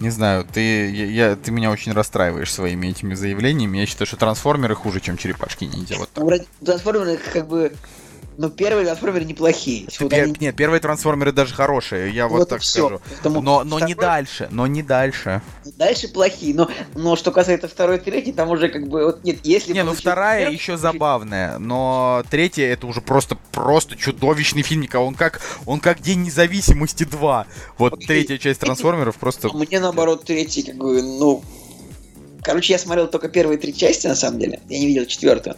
Не 0.00 0.10
знаю, 0.10 0.46
ты, 0.50 0.90
я, 0.90 1.36
ты 1.36 1.52
меня 1.52 1.70
очень 1.70 1.92
расстраиваешь 1.92 2.52
своими 2.52 2.88
этими 2.88 3.14
заявлениями. 3.14 3.78
Я 3.78 3.86
считаю, 3.86 4.06
что 4.06 4.16
трансформеры 4.16 4.74
хуже, 4.74 5.00
чем 5.00 5.16
черепашки 5.16 5.64
ниндзя. 5.64 5.96
Вот 5.98 6.08
так. 6.10 6.24
Ну, 6.24 6.64
трансформеры, 6.64 7.18
как 7.18 7.46
бы, 7.46 7.72
ну, 8.42 8.50
первые 8.50 8.84
трансформеры 8.86 9.24
неплохие. 9.24 9.86
Вот 10.00 10.10
Пер- 10.10 10.24
они- 10.24 10.34
Нет, 10.40 10.56
первые 10.56 10.80
трансформеры 10.80 11.30
даже 11.30 11.54
хорошие, 11.54 12.12
я 12.12 12.26
вот, 12.26 12.38
Вот 12.40 12.48
так 12.48 12.60
всё. 12.60 12.86
скажу. 12.88 13.00
Поэтому 13.08 13.40
Но, 13.40 13.62
но 13.62 13.78
не 13.78 13.94
второй- 13.94 14.10
дальше, 14.10 14.48
но 14.50 14.66
не 14.66 14.82
дальше. 14.82 15.42
Дальше 15.76 16.08
плохие, 16.08 16.52
но, 16.54 16.68
но 16.96 17.14
что 17.14 17.30
касается 17.30 17.68
второй 17.68 17.98
и 17.98 18.00
третьей, 18.00 18.32
там 18.32 18.50
уже 18.50 18.68
как 18.68 18.88
бы 18.88 19.04
вот 19.04 19.22
нет, 19.22 19.38
если 19.44 19.72
Не, 19.72 19.84
ну 19.84 19.94
вторая 19.94 20.40
первый, 20.40 20.54
еще 20.54 20.76
забавная, 20.76 21.58
но 21.58 22.24
третья 22.30 22.66
это 22.66 22.88
уже 22.88 23.00
просто 23.00 23.36
просто 23.52 23.94
чудовищный 23.96 24.62
фильм. 24.62 24.82
Никого. 24.82 25.06
Он 25.06 25.14
как 25.14 25.40
он 25.64 25.78
как 25.78 26.00
День 26.00 26.22
независимости 26.22 27.04
2. 27.04 27.46
Вот 27.78 27.92
Окей. 27.94 28.06
третья 28.08 28.38
часть 28.38 28.58
трансформеров 28.58 29.14
просто. 29.16 29.48
а 29.52 29.56
мне 29.56 29.78
наоборот 29.78 30.24
третий 30.24 30.62
как 30.64 30.74
бы, 30.76 31.00
ну, 31.00 31.44
короче, 32.42 32.72
я 32.74 32.78
смотрел 32.78 33.06
только 33.08 33.28
первые 33.28 33.58
три 33.58 33.74
части 33.74 34.06
на 34.06 34.14
самом 34.14 34.38
деле, 34.38 34.60
я 34.68 34.78
не 34.78 34.86
видел 34.86 35.06
четвертую, 35.06 35.56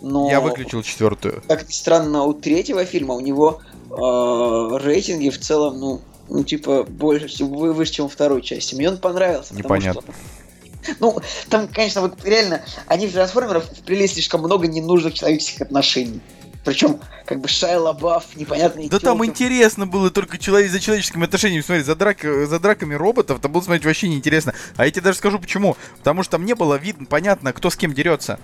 но 0.00 0.30
Я 0.30 0.40
выключил 0.40 0.82
четвертую. 0.82 1.42
как 1.48 1.66
ни 1.68 1.72
странно 1.72 2.24
у 2.24 2.34
третьего 2.34 2.84
фильма 2.84 3.14
у 3.14 3.20
него 3.20 3.60
э, 3.90 4.78
рейтинги 4.84 5.30
в 5.30 5.38
целом, 5.40 5.78
ну, 5.80 6.00
ну 6.28 6.44
типа 6.44 6.84
больше, 6.84 7.44
выше, 7.44 7.92
чем 7.92 8.06
у 8.06 8.08
второй 8.08 8.42
части. 8.42 8.74
Мне 8.74 8.88
он 8.88 8.98
понравился. 8.98 9.54
Непонятно. 9.54 10.02
что- 10.02 10.94
Ну, 11.00 11.18
там, 11.48 11.66
конечно, 11.66 12.00
вот 12.00 12.24
реально, 12.24 12.62
они 12.86 13.08
в 13.08 13.12
трансформеров 13.12 13.64
вплели 13.64 14.06
слишком 14.06 14.40
много 14.42 14.68
ненужных 14.68 15.14
человеческих 15.14 15.62
отношений. 15.62 16.20
Причем, 16.66 16.98
как 17.26 17.40
бы 17.40 17.46
Шайа 17.46 17.78
Лабаф, 17.78 18.34
непонятный 18.34 18.88
Да 18.88 18.98
там 18.98 19.24
интересно 19.24 19.86
было 19.86 20.10
только 20.10 20.36
человек 20.36 20.68
за 20.72 20.80
человеческими 20.80 21.24
отношениями 21.24 21.62
смотреть, 21.62 21.86
за, 21.86 21.94
драк, 21.94 22.22
за 22.22 22.58
драками 22.58 22.94
роботов, 22.94 23.38
там 23.40 23.52
было 23.52 23.62
смотреть 23.62 23.84
вообще 23.84 24.08
неинтересно. 24.08 24.52
А 24.74 24.84
я 24.84 24.90
тебе 24.90 25.02
даже 25.02 25.18
скажу 25.18 25.38
почему. 25.38 25.76
Потому 25.98 26.24
что 26.24 26.32
там 26.32 26.44
не 26.44 26.56
было 26.56 26.74
видно, 26.74 27.06
понятно, 27.06 27.52
кто 27.52 27.70
с 27.70 27.76
кем 27.76 27.94
дерется. 27.94 28.40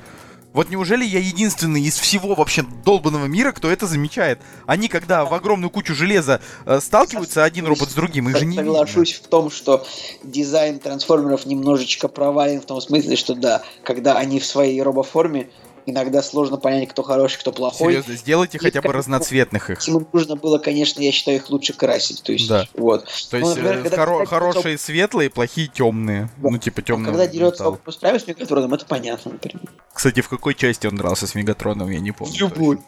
Вот 0.53 0.71
неужели 0.71 1.05
я 1.05 1.19
единственный 1.19 1.83
из 1.83 1.99
всего 1.99 2.37
вообще 2.37 2.65
долбанного 2.85 3.27
мира, 3.27 3.51
кто 3.51 3.69
это 3.69 3.89
замечает? 3.89 4.39
Они, 4.67 4.87
когда 4.87 5.25
в 5.25 5.35
огромную 5.35 5.71
кучу 5.71 5.93
железа 5.93 6.41
э, 6.65 6.79
сталкиваются 6.81 7.43
один 7.43 7.67
робот 7.67 7.91
с 7.91 7.95
другим, 7.95 8.29
их 8.29 8.37
же 8.37 8.45
не. 8.45 8.57
Соглашусь 8.57 9.15
в 9.15 9.27
том, 9.27 9.51
что 9.51 9.85
дизайн 10.23 10.79
трансформеров 10.79 11.45
немножечко 11.45 12.07
провален 12.07 12.61
в 12.61 12.67
том 12.67 12.81
смысле, 12.81 13.17
что 13.17 13.35
да, 13.35 13.63
когда 13.83 14.17
они 14.17 14.39
в 14.39 14.47
своей 14.47 14.81
робоформе, 14.81 15.49
иногда 15.87 16.23
сложно 16.23 16.57
понять, 16.57 16.89
кто 16.89 17.03
хороший, 17.03 17.39
кто 17.41 17.53
плохой. 17.53 17.93
Серьезно, 17.93 18.15
сделайте 18.17 18.59
И 18.59 18.61
хотя 18.61 18.81
бы 18.83 18.93
разноцветных 18.93 19.71
их. 19.71 19.89
Им 19.89 20.07
нужно 20.13 20.37
было, 20.37 20.59
конечно, 20.59 21.01
я 21.01 21.13
считаю, 21.13 21.39
их 21.39 21.51
лучше 21.51 21.73
красить. 21.73 22.23
То 22.23 22.33
есть, 22.33 22.49
Да. 22.49 22.67
вот. 22.75 23.05
То 23.31 23.39
Ну, 23.39 23.47
есть 23.47 23.57
например, 23.57 23.79
э, 23.79 23.83
когда- 23.83 23.97
хоро- 23.97 24.19
когда- 24.19 24.27
хорошие 24.27 24.79
светлые, 24.79 25.31
плохие 25.31 25.69
темные. 25.69 26.31
Да. 26.39 26.51
Ну, 26.51 26.59
типа 26.59 26.81
А 26.81 26.83
темные. 26.83 27.07
когда 27.13 27.27
дерется 27.27 27.67
Оптимус 27.67 27.97
Прайм 27.97 28.19
с 28.21 28.27
Мегатроном, 28.27 28.75
это 28.75 28.87
понятно, 28.87 29.33
например. 29.33 29.69
Кстати, 29.93 30.21
в 30.21 30.29
какой 30.29 30.55
части 30.55 30.87
он 30.87 30.97
дрался 30.97 31.27
с 31.27 31.35
Мегатроном, 31.35 31.91
я 31.91 32.01
не 32.01 32.13
помню. 32.13 32.35
Любой. 32.39 32.79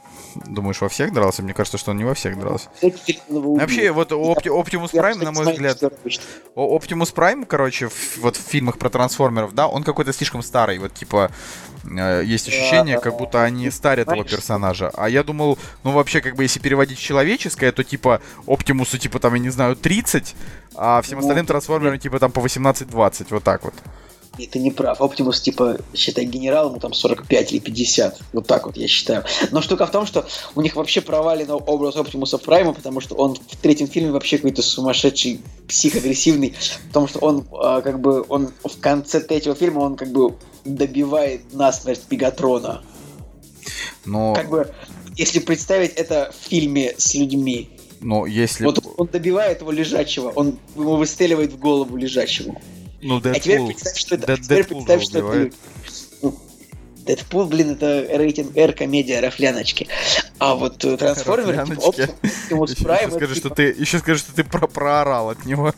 Думаешь, 0.47 0.81
во 0.81 0.89
всех 0.89 1.13
дрался? 1.13 1.43
Мне 1.43 1.55
кажется, 1.55 1.79
что 1.79 1.93
он 1.93 1.97
не 1.99 2.05
во 2.05 2.15
всех 2.15 2.39
дрался. 2.41 2.69
Вообще, 3.29 3.93
вот 3.93 4.11
Опти- 4.13 4.89
Прайм, 4.91 5.15
кстати, 5.19 5.25
на 5.25 5.33
мой 5.33 5.53
взгляд, 5.53 5.79
Оптимус 6.55 7.11
Прайм, 7.13 7.45
короче, 7.45 7.89
в- 7.89 8.19
вот 8.19 8.37
в 8.37 8.41
фильмах 8.41 8.79
про 8.79 8.91
трансформеров, 8.91 9.55
да, 9.55 9.69
он 9.69 9.85
какой-то 9.85 10.13
слишком 10.13 10.43
старый. 10.43 10.79
Вот, 10.79 10.93
типа, 10.95 11.31
есть 12.25 12.49
ощущение, 12.49 12.99
как 12.99 13.17
будто 13.17 13.43
они 13.43 13.71
старят 13.71 14.11
его 14.11 14.25
персонажа. 14.25 14.91
А 14.95 15.09
я 15.09 15.23
думал, 15.23 15.59
ну, 15.83 15.93
вообще, 15.93 16.21
как 16.21 16.37
бы, 16.37 16.43
если 16.45 16.61
переводить 16.61 16.99
человеческое, 16.99 17.73
то, 17.73 17.85
типа, 17.85 18.21
Оптимусу, 18.47 18.99
типа, 18.99 19.19
там, 19.19 19.35
я 19.35 19.41
не 19.41 19.51
знаю, 19.51 19.77
30, 19.77 20.35
а 20.75 21.03
всем 21.03 21.19
Ну, 21.19 21.25
остальным 21.25 21.47
трансформерам, 21.47 21.99
типа, 21.99 22.19
там, 22.19 22.33
по 22.33 22.41
18-20, 22.41 23.27
вот 23.31 23.45
так 23.45 23.65
вот. 23.65 23.75
И 24.39 24.47
ты 24.47 24.59
не 24.59 24.71
прав. 24.71 25.01
Оптимус, 25.01 25.41
типа, 25.41 25.79
считай, 25.95 26.25
генерал, 26.25 26.71
ему 26.71 26.81
там 26.81 26.93
45 26.93 27.53
или 27.53 27.61
50. 27.61 28.21
Вот 28.33 28.47
так 28.47 28.67
вот, 28.67 28.77
я 28.77 28.89
считаю. 28.89 29.25
Но 29.51 29.61
штука 29.63 29.87
в 29.87 29.91
том, 29.91 30.07
что 30.07 30.27
у 30.55 30.61
них 30.61 30.77
вообще 30.77 31.01
провален 31.01 31.51
образ 31.51 31.97
Оптимуса 31.97 32.39
Прайма, 32.39 32.73
потому 32.73 33.01
что 33.01 33.15
он 33.15 33.35
в 33.35 33.57
третьем 33.57 33.87
фильме 33.87 34.11
вообще 34.11 34.39
какой-то 34.39 34.63
сумасшедший, 34.63 35.41
психоагрессивный, 35.69 36.55
потому 36.89 37.07
что 37.07 37.21
он, 37.21 37.47
а, 37.53 37.81
как 37.81 38.01
бы, 38.01 38.25
он 38.29 38.51
в 38.65 38.81
конце 38.81 39.21
третьего 39.21 39.55
фильма, 39.55 39.81
он, 39.81 39.97
как 39.97 40.11
бы, 40.11 40.35
добивает 40.65 41.53
насмерть 41.53 42.03
Мегатрона. 42.11 42.83
Но, 44.05 44.35
Как 44.35 44.51
бы, 44.51 44.73
если 45.17 45.39
представить 45.39 45.93
это 45.93 46.33
в 46.33 46.49
фильме 46.49 46.95
с 46.99 47.15
людьми, 47.15 47.71
но 48.01 48.27
если... 48.27 48.65
вот 48.67 48.85
он 48.99 49.07
добивает 49.07 49.63
его 49.63 49.73
лежачего, 49.73 50.29
он 50.29 50.59
ему 50.77 50.97
выстреливает 50.97 51.53
в 51.53 51.59
голову 51.59 51.97
лежачему. 51.97 52.61
Ну, 53.05 53.19
А 53.19 53.35
теперь 53.39 53.59
Дэдпул. 53.59 53.67
представь, 53.69 53.97
что 53.99 54.15
это, 54.15 54.33
а 54.33 54.37
теперь 54.37 54.57
Дэдпул 54.57 54.85
представь, 54.85 55.03
что 55.05 55.19
это 55.19 55.27
убивает. 55.27 55.55
Дэдпул, 57.05 57.45
блин, 57.45 57.73
это 57.73 58.07
рейтинг 58.17 58.57
R 58.57 58.73
комедия 58.73 59.21
Рафляночки. 59.21 59.89
А 60.39 60.55
вот 60.55 60.83
э, 60.87 60.97
трансформеры, 60.97 61.53
типа 61.53 61.75
Рафляночки. 61.75 62.11
Оптимус 62.23 62.75
Прайм, 62.77 63.11
скажи, 63.11 63.35
что 63.35 63.43
типа, 63.43 63.55
ты, 63.57 63.63
еще 63.79 63.99
скажи, 63.99 64.21
что 64.21 64.35
ты 64.35 64.43
про 64.43 64.67
проорал 64.67 65.29
от 65.31 65.45
него. 65.45 65.75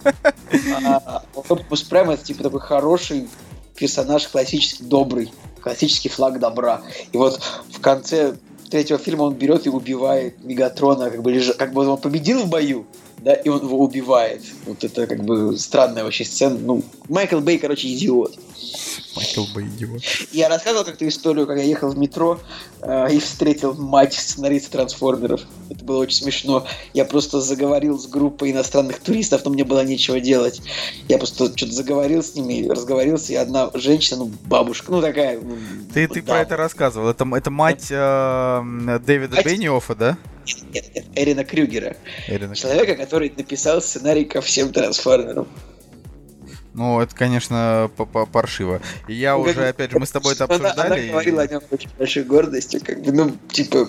а, 0.84 1.24
Оптимус 1.34 1.82
Прайм 1.82 2.10
это 2.10 2.24
типа 2.24 2.44
такой 2.44 2.60
хороший, 2.60 3.28
персонаж 3.74 4.28
классически 4.28 4.84
добрый, 4.84 5.32
классический 5.60 6.08
флаг 6.08 6.38
добра. 6.38 6.82
И 7.10 7.16
вот 7.16 7.42
в 7.72 7.80
конце 7.80 8.36
третьего 8.70 9.00
фильма 9.00 9.22
он 9.24 9.34
берет 9.34 9.66
и 9.66 9.68
убивает 9.68 10.42
Мегатрона, 10.44 11.10
как 11.10 11.22
бы, 11.22 11.32
лежа, 11.32 11.54
как 11.54 11.72
бы 11.72 11.88
он 11.88 11.98
победил 11.98 12.44
в 12.44 12.48
бою, 12.48 12.86
да, 13.18 13.34
и 13.34 13.48
он 13.48 13.62
его 13.62 13.78
убивает. 13.78 14.42
Вот 14.66 14.84
это 14.84 15.06
как 15.06 15.24
бы 15.24 15.56
странная 15.56 16.04
вообще 16.04 16.24
сцена. 16.24 16.58
Ну, 16.58 16.82
Майкл 17.08 17.40
Бэй, 17.40 17.58
короче, 17.58 17.92
идиот. 17.92 18.38
Майкл 19.16 19.44
Бэй 19.54 19.64
идиот. 19.66 20.02
Я 20.32 20.48
рассказывал 20.48 20.84
как-то 20.84 21.08
историю, 21.08 21.46
как 21.46 21.56
я 21.56 21.64
ехал 21.64 21.90
в 21.90 21.98
метро 21.98 22.38
э, 22.82 23.14
и 23.14 23.18
встретил 23.18 23.74
мать 23.74 24.14
сценариста 24.14 24.72
трансформеров. 24.72 25.40
Это 25.70 25.84
было 25.84 25.98
очень 25.98 26.16
смешно. 26.16 26.66
Я 26.92 27.04
просто 27.04 27.40
заговорил 27.40 27.98
с 27.98 28.06
группой 28.06 28.52
иностранных 28.52 29.00
туристов, 29.00 29.42
но 29.44 29.50
мне 29.50 29.64
было 29.64 29.84
нечего 29.84 30.20
делать. 30.20 30.60
Я 31.08 31.18
просто 31.18 31.46
что-то 31.56 31.72
заговорил 31.72 32.22
с 32.22 32.34
ними, 32.34 32.68
разговорился, 32.68 33.32
и 33.32 33.36
одна 33.36 33.70
женщина, 33.74 34.18
ну, 34.18 34.32
бабушка, 34.44 34.90
ну 34.90 35.00
такая. 35.00 35.40
Ну, 35.40 35.56
ты, 35.92 36.08
ты 36.08 36.22
про 36.22 36.40
это 36.40 36.56
рассказывал. 36.56 37.08
Это, 37.08 37.26
это 37.34 37.50
мать 37.50 37.86
э, 37.90 38.98
Дэвида 39.06 39.36
мать... 39.36 39.46
Бенниоффа, 39.46 39.94
да? 39.94 40.18
Нет, 40.46 40.72
нет, 40.72 40.94
нет, 40.94 41.04
Эрина 41.14 41.44
Крюгера. 41.44 41.96
Эрина 42.28 42.54
Человека, 42.54 42.94
который 42.94 43.32
написал 43.36 43.80
сценарий 43.82 44.24
ко 44.24 44.40
всем 44.40 44.72
трансформерам. 44.72 45.48
Ну, 46.76 47.00
это, 47.00 47.14
конечно, 47.14 47.90
паршиво. 48.32 48.82
И 49.08 49.14
я 49.14 49.34
ну, 49.34 49.40
уже, 49.40 49.54
как... 49.54 49.64
опять 49.70 49.90
же, 49.90 49.98
мы 49.98 50.04
с 50.04 50.10
тобой 50.10 50.34
это 50.34 50.44
обсуждали. 50.44 50.74
Она, 50.74 50.94
она 50.94 51.06
говорила 51.10 51.40
и... 51.40 51.48
о 51.48 51.50
нем 51.50 51.62
очень 51.70 51.88
большой 51.98 52.24
гордостью, 52.24 52.82
как 52.84 53.02
бы, 53.02 53.12
ну, 53.12 53.34
типа, 53.50 53.88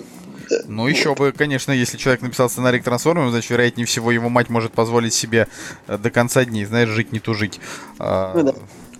ну, 0.66 0.86
еще 0.86 1.14
бы, 1.14 1.32
конечно, 1.32 1.72
если 1.72 1.98
человек 1.98 2.22
написал 2.22 2.48
сценарий 2.48 2.80
к 2.80 2.84
трансформерам, 2.84 3.30
значит, 3.30 3.50
вероятнее 3.50 3.86
всего, 3.86 4.10
его 4.10 4.30
мать 4.30 4.48
может 4.48 4.72
позволить 4.72 5.12
себе 5.12 5.46
э, 5.86 5.98
до 5.98 6.10
конца 6.10 6.46
дней, 6.46 6.64
знаешь, 6.64 6.88
жить 6.88 7.12
не 7.12 7.20
тужить. 7.20 7.60
А, 7.98 8.32
ну, 8.34 8.42
да. 8.44 8.54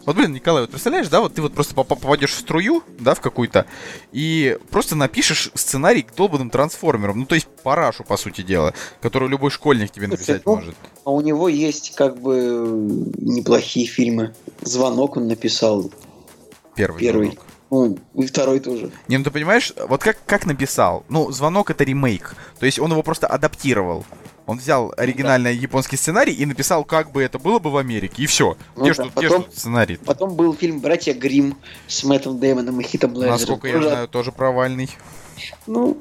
Вот, 0.09 0.17
блин, 0.17 0.33
Николай, 0.33 0.63
вот 0.63 0.71
представляешь, 0.71 1.09
да, 1.09 1.21
вот 1.21 1.35
ты 1.35 1.43
вот 1.43 1.53
просто 1.53 1.75
попадешь 1.75 2.33
в 2.33 2.39
струю, 2.39 2.83
да, 2.99 3.13
в 3.13 3.21
какую-то, 3.21 3.67
и 4.11 4.57
просто 4.71 4.97
напишешь 4.97 5.51
сценарий 5.53 6.01
к 6.01 6.15
долбанным 6.15 6.49
трансформерам. 6.49 7.19
Ну, 7.19 7.27
то 7.27 7.35
есть 7.35 7.47
парашу, 7.63 8.05
по 8.05 8.17
сути 8.17 8.41
дела, 8.41 8.73
которую 9.03 9.29
любой 9.29 9.51
школьник 9.51 9.91
тебе 9.91 10.07
написать 10.07 10.47
ну, 10.47 10.57
может. 10.57 10.75
А 11.05 11.11
у 11.11 11.21
него 11.21 11.47
есть, 11.51 11.95
как 11.95 12.19
бы, 12.23 12.65
неплохие 13.19 13.87
фильмы. 13.87 14.35
«Звонок» 14.63 15.19
он 15.19 15.29
написал. 15.29 15.93
Первый. 16.75 17.01
Первый. 17.01 17.27
Звонок. 17.27 17.99
Ну, 18.15 18.23
и 18.23 18.27
второй 18.27 18.61
тоже. 18.61 18.91
Не, 19.09 19.19
ну 19.19 19.25
ты 19.25 19.31
понимаешь, 19.31 19.75
вот 19.77 20.03
как, 20.03 20.25
как 20.25 20.47
написал? 20.47 21.05
Ну, 21.11 21.31
звонок 21.33 21.71
это 21.71 21.85
ремейк. 21.85 22.35
То 22.59 22.65
есть 22.65 22.79
он 22.79 22.91
его 22.93 23.03
просто 23.03 23.27
адаптировал. 23.27 24.07
Он 24.49 24.57
взял 24.57 24.95
оригинальный 24.97 25.55
да. 25.55 25.61
японский 25.61 25.99
сценарий 25.99 26.33
и 26.33 26.47
написал, 26.47 26.83
как 26.83 27.13
бы 27.13 27.23
это 27.23 27.39
было 27.39 27.59
бы 27.59 27.71
в 27.71 27.77
Америке, 27.77 28.23
и 28.23 28.27
все. 28.27 28.57
Ну, 28.77 28.85
где, 28.85 28.95
да. 28.95 28.95
что, 28.95 29.13
потом, 29.13 29.43
где 29.43 29.51
сценарий? 29.55 29.97
Потом 29.99 30.35
был 30.37 30.55
фильм 30.55 30.81
«Братья 30.81 31.13
Грим 31.13 31.55
с 31.87 32.03
Мэттом 32.03 32.41
Дэймоном 32.41 32.81
и 32.81 32.83
Хитом 32.83 33.13
Блэджером. 33.13 33.39
Насколько 33.39 33.69
я 33.69 33.83
знаю, 33.83 34.09
тоже 34.09 34.33
провальный. 34.33 34.89
Ну, 35.67 35.99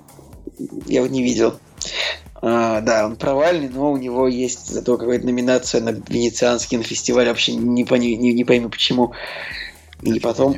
я 0.85 1.01
его 1.01 1.07
не 1.07 1.23
видел. 1.23 1.59
А, 2.35 2.79
да, 2.79 3.05
он 3.05 3.17
провальный, 3.17 3.67
но 3.67 3.91
у 3.91 3.97
него 3.97 4.29
есть 4.29 4.69
зато 4.69 4.97
какая-то 4.97 5.25
номинация 5.25 5.81
на 5.81 5.89
Венецианский 5.89 6.81
фестиваль, 6.81 7.27
вообще 7.27 7.53
не, 7.53 7.83
пони, 7.83 8.15
не, 8.15 8.31
не 8.31 8.45
пойму 8.45 8.69
почему. 8.69 9.11
И 10.03 10.21
потом... 10.21 10.55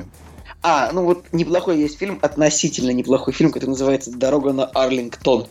А, 0.61 0.91
ну 0.93 1.05
вот 1.05 1.25
неплохой 1.31 1.79
есть 1.79 1.97
фильм, 1.97 2.19
относительно 2.21 2.91
неплохой 2.91 3.33
фильм, 3.33 3.51
который 3.51 3.71
называется 3.71 4.11
«Дорога 4.11 4.53
на 4.53 4.65
Арлингтон» 4.65 5.47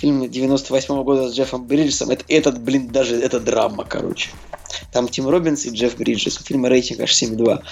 фильм 0.00 0.30
98 0.30 0.94
-го 0.94 1.04
года 1.04 1.28
с 1.28 1.34
Джеффом 1.34 1.66
Бриджесом. 1.66 2.10
Это, 2.10 2.24
этот, 2.28 2.60
блин, 2.60 2.88
даже 2.88 3.16
это 3.16 3.38
драма, 3.38 3.84
короче. 3.84 4.30
Там 4.92 5.08
Тим 5.08 5.28
Робинс 5.28 5.66
и 5.66 5.70
Джефф 5.70 5.96
Бриджес. 5.96 6.40
У 6.40 6.44
фильма 6.44 6.68
рейтинг 6.68 7.00
аж 7.00 7.12
7.2. 7.12 7.62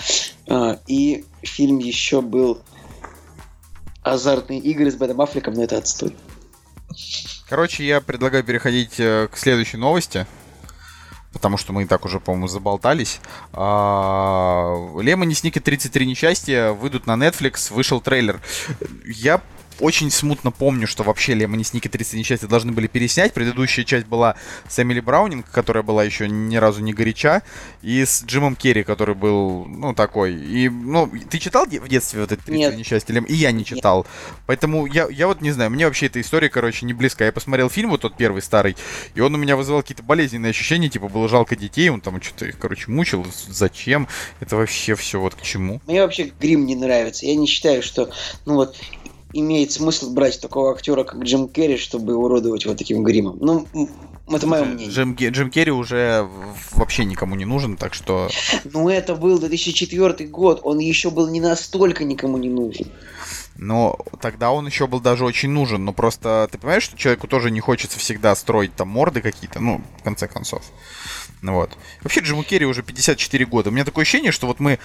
А, 0.48 0.78
и 0.86 1.24
фильм 1.42 1.78
еще 1.78 2.20
был 2.20 2.60
«Азартные 4.02 4.60
игры» 4.60 4.90
с 4.90 4.94
Бэдом 4.94 5.20
Аффлеком, 5.20 5.54
но 5.54 5.62
это 5.64 5.78
отстой. 5.78 6.14
Короче, 7.48 7.86
я 7.86 8.00
предлагаю 8.02 8.44
переходить 8.44 9.00
э, 9.00 9.28
к 9.32 9.38
следующей 9.38 9.78
новости. 9.78 10.26
Потому 11.32 11.56
что 11.56 11.72
мы 11.72 11.82
и 11.82 11.86
так 11.86 12.04
уже, 12.04 12.20
по-моему, 12.20 12.48
заболтались. 12.48 13.20
Лемони 13.52 15.34
Сники 15.34 15.60
33 15.60 16.06
несчастья 16.06 16.72
выйдут 16.72 17.06
на 17.06 17.12
Netflix, 17.12 17.72
вышел 17.72 18.00
трейлер. 18.00 18.40
Я 19.04 19.42
очень 19.80 20.10
смутно 20.10 20.50
помню, 20.50 20.86
что 20.86 21.02
вообще 21.02 21.34
Лемони 21.34 21.62
Сники 21.62 21.88
30 21.88 22.14
несчастья 22.14 22.46
должны 22.46 22.72
были 22.72 22.86
переснять. 22.86 23.32
Предыдущая 23.32 23.84
часть 23.84 24.06
была 24.06 24.36
с 24.68 24.78
Эмили 24.78 25.00
Браунинг, 25.00 25.50
которая 25.50 25.82
была 25.82 26.04
еще 26.04 26.28
ни 26.28 26.56
разу 26.56 26.82
не 26.82 26.92
горяча, 26.92 27.42
и 27.82 28.04
с 28.04 28.24
Джимом 28.24 28.56
Керри, 28.56 28.82
который 28.82 29.14
был, 29.14 29.64
ну, 29.66 29.94
такой. 29.94 30.34
И, 30.34 30.68
ну, 30.68 31.10
ты 31.30 31.38
читал 31.38 31.66
в 31.66 31.88
детстве 31.88 32.20
вот 32.20 32.32
это 32.32 32.42
30 32.44 32.58
Нет. 32.58 32.76
несчастья? 32.76 33.14
И 33.28 33.34
я 33.34 33.52
не 33.52 33.64
читал. 33.64 33.98
Нет. 33.98 34.06
Поэтому 34.46 34.86
я, 34.86 35.08
я 35.08 35.26
вот 35.26 35.40
не 35.40 35.50
знаю, 35.50 35.70
мне 35.70 35.86
вообще 35.86 36.06
эта 36.06 36.20
история, 36.20 36.48
короче, 36.48 36.86
не 36.86 36.92
близка. 36.92 37.24
Я 37.24 37.32
посмотрел 37.32 37.70
фильм, 37.70 37.90
вот 37.90 38.00
тот 38.00 38.16
первый 38.16 38.42
старый, 38.42 38.76
и 39.14 39.20
он 39.20 39.34
у 39.34 39.38
меня 39.38 39.56
вызывал 39.56 39.82
какие-то 39.82 40.02
болезненные 40.02 40.50
ощущения, 40.50 40.88
типа, 40.88 41.08
было 41.08 41.28
жалко 41.28 41.56
детей, 41.56 41.88
он 41.88 42.00
там 42.00 42.20
что-то 42.22 42.46
их, 42.46 42.58
короче, 42.58 42.90
мучил. 42.90 43.26
Зачем? 43.48 44.08
Это 44.40 44.56
вообще 44.56 44.94
все 44.94 45.20
вот 45.20 45.34
к 45.34 45.42
чему? 45.42 45.80
Мне 45.86 46.02
вообще 46.02 46.32
грим 46.40 46.66
не 46.66 46.76
нравится. 46.76 47.26
Я 47.26 47.36
не 47.36 47.46
считаю, 47.46 47.82
что, 47.82 48.10
ну 48.46 48.54
вот, 48.54 48.76
имеет 49.32 49.72
смысл 49.72 50.12
брать 50.12 50.40
такого 50.40 50.72
актера, 50.72 51.04
как 51.04 51.22
Джим 51.22 51.48
Керри, 51.48 51.76
чтобы 51.76 52.14
уродовать 52.14 52.66
вот 52.66 52.78
таким 52.78 53.02
гримом. 53.02 53.38
Ну, 53.40 53.66
это 54.30 54.46
мое 54.46 54.64
мнение. 54.64 54.88
Джим, 54.88 55.14
Джим 55.14 55.50
Керри 55.50 55.70
уже 55.70 56.28
вообще 56.72 57.04
никому 57.04 57.34
не 57.34 57.44
нужен, 57.44 57.76
так 57.76 57.94
что... 57.94 58.28
Ну, 58.64 58.88
это 58.88 59.14
был 59.14 59.38
2004 59.38 60.28
год, 60.28 60.60
он 60.62 60.78
еще 60.78 61.10
был 61.10 61.28
не 61.28 61.40
настолько 61.40 62.04
никому 62.04 62.38
не 62.38 62.48
нужен. 62.48 62.86
Но 63.58 63.98
тогда 64.20 64.52
он 64.52 64.66
еще 64.66 64.86
был 64.86 65.00
даже 65.00 65.24
очень 65.24 65.50
нужен. 65.50 65.84
Но 65.84 65.92
просто 65.92 66.48
ты 66.50 66.58
понимаешь, 66.58 66.84
что 66.84 66.96
человеку 66.96 67.26
тоже 67.26 67.50
не 67.50 67.60
хочется 67.60 67.98
всегда 67.98 68.34
строить 68.36 68.74
там 68.74 68.88
морды 68.88 69.20
какие-то, 69.20 69.58
ну, 69.58 69.82
в 69.98 70.02
конце 70.04 70.28
концов. 70.28 70.62
Ну 71.40 71.54
вот. 71.54 71.76
Вообще 72.02 72.20
Джиму 72.20 72.42
Керри 72.42 72.66
уже 72.66 72.82
54 72.82 73.46
года. 73.46 73.70
У 73.70 73.72
меня 73.72 73.84
такое 73.84 74.02
ощущение, 74.02 74.32
что 74.32 74.46
вот 74.46 74.58
мы, 74.60 74.78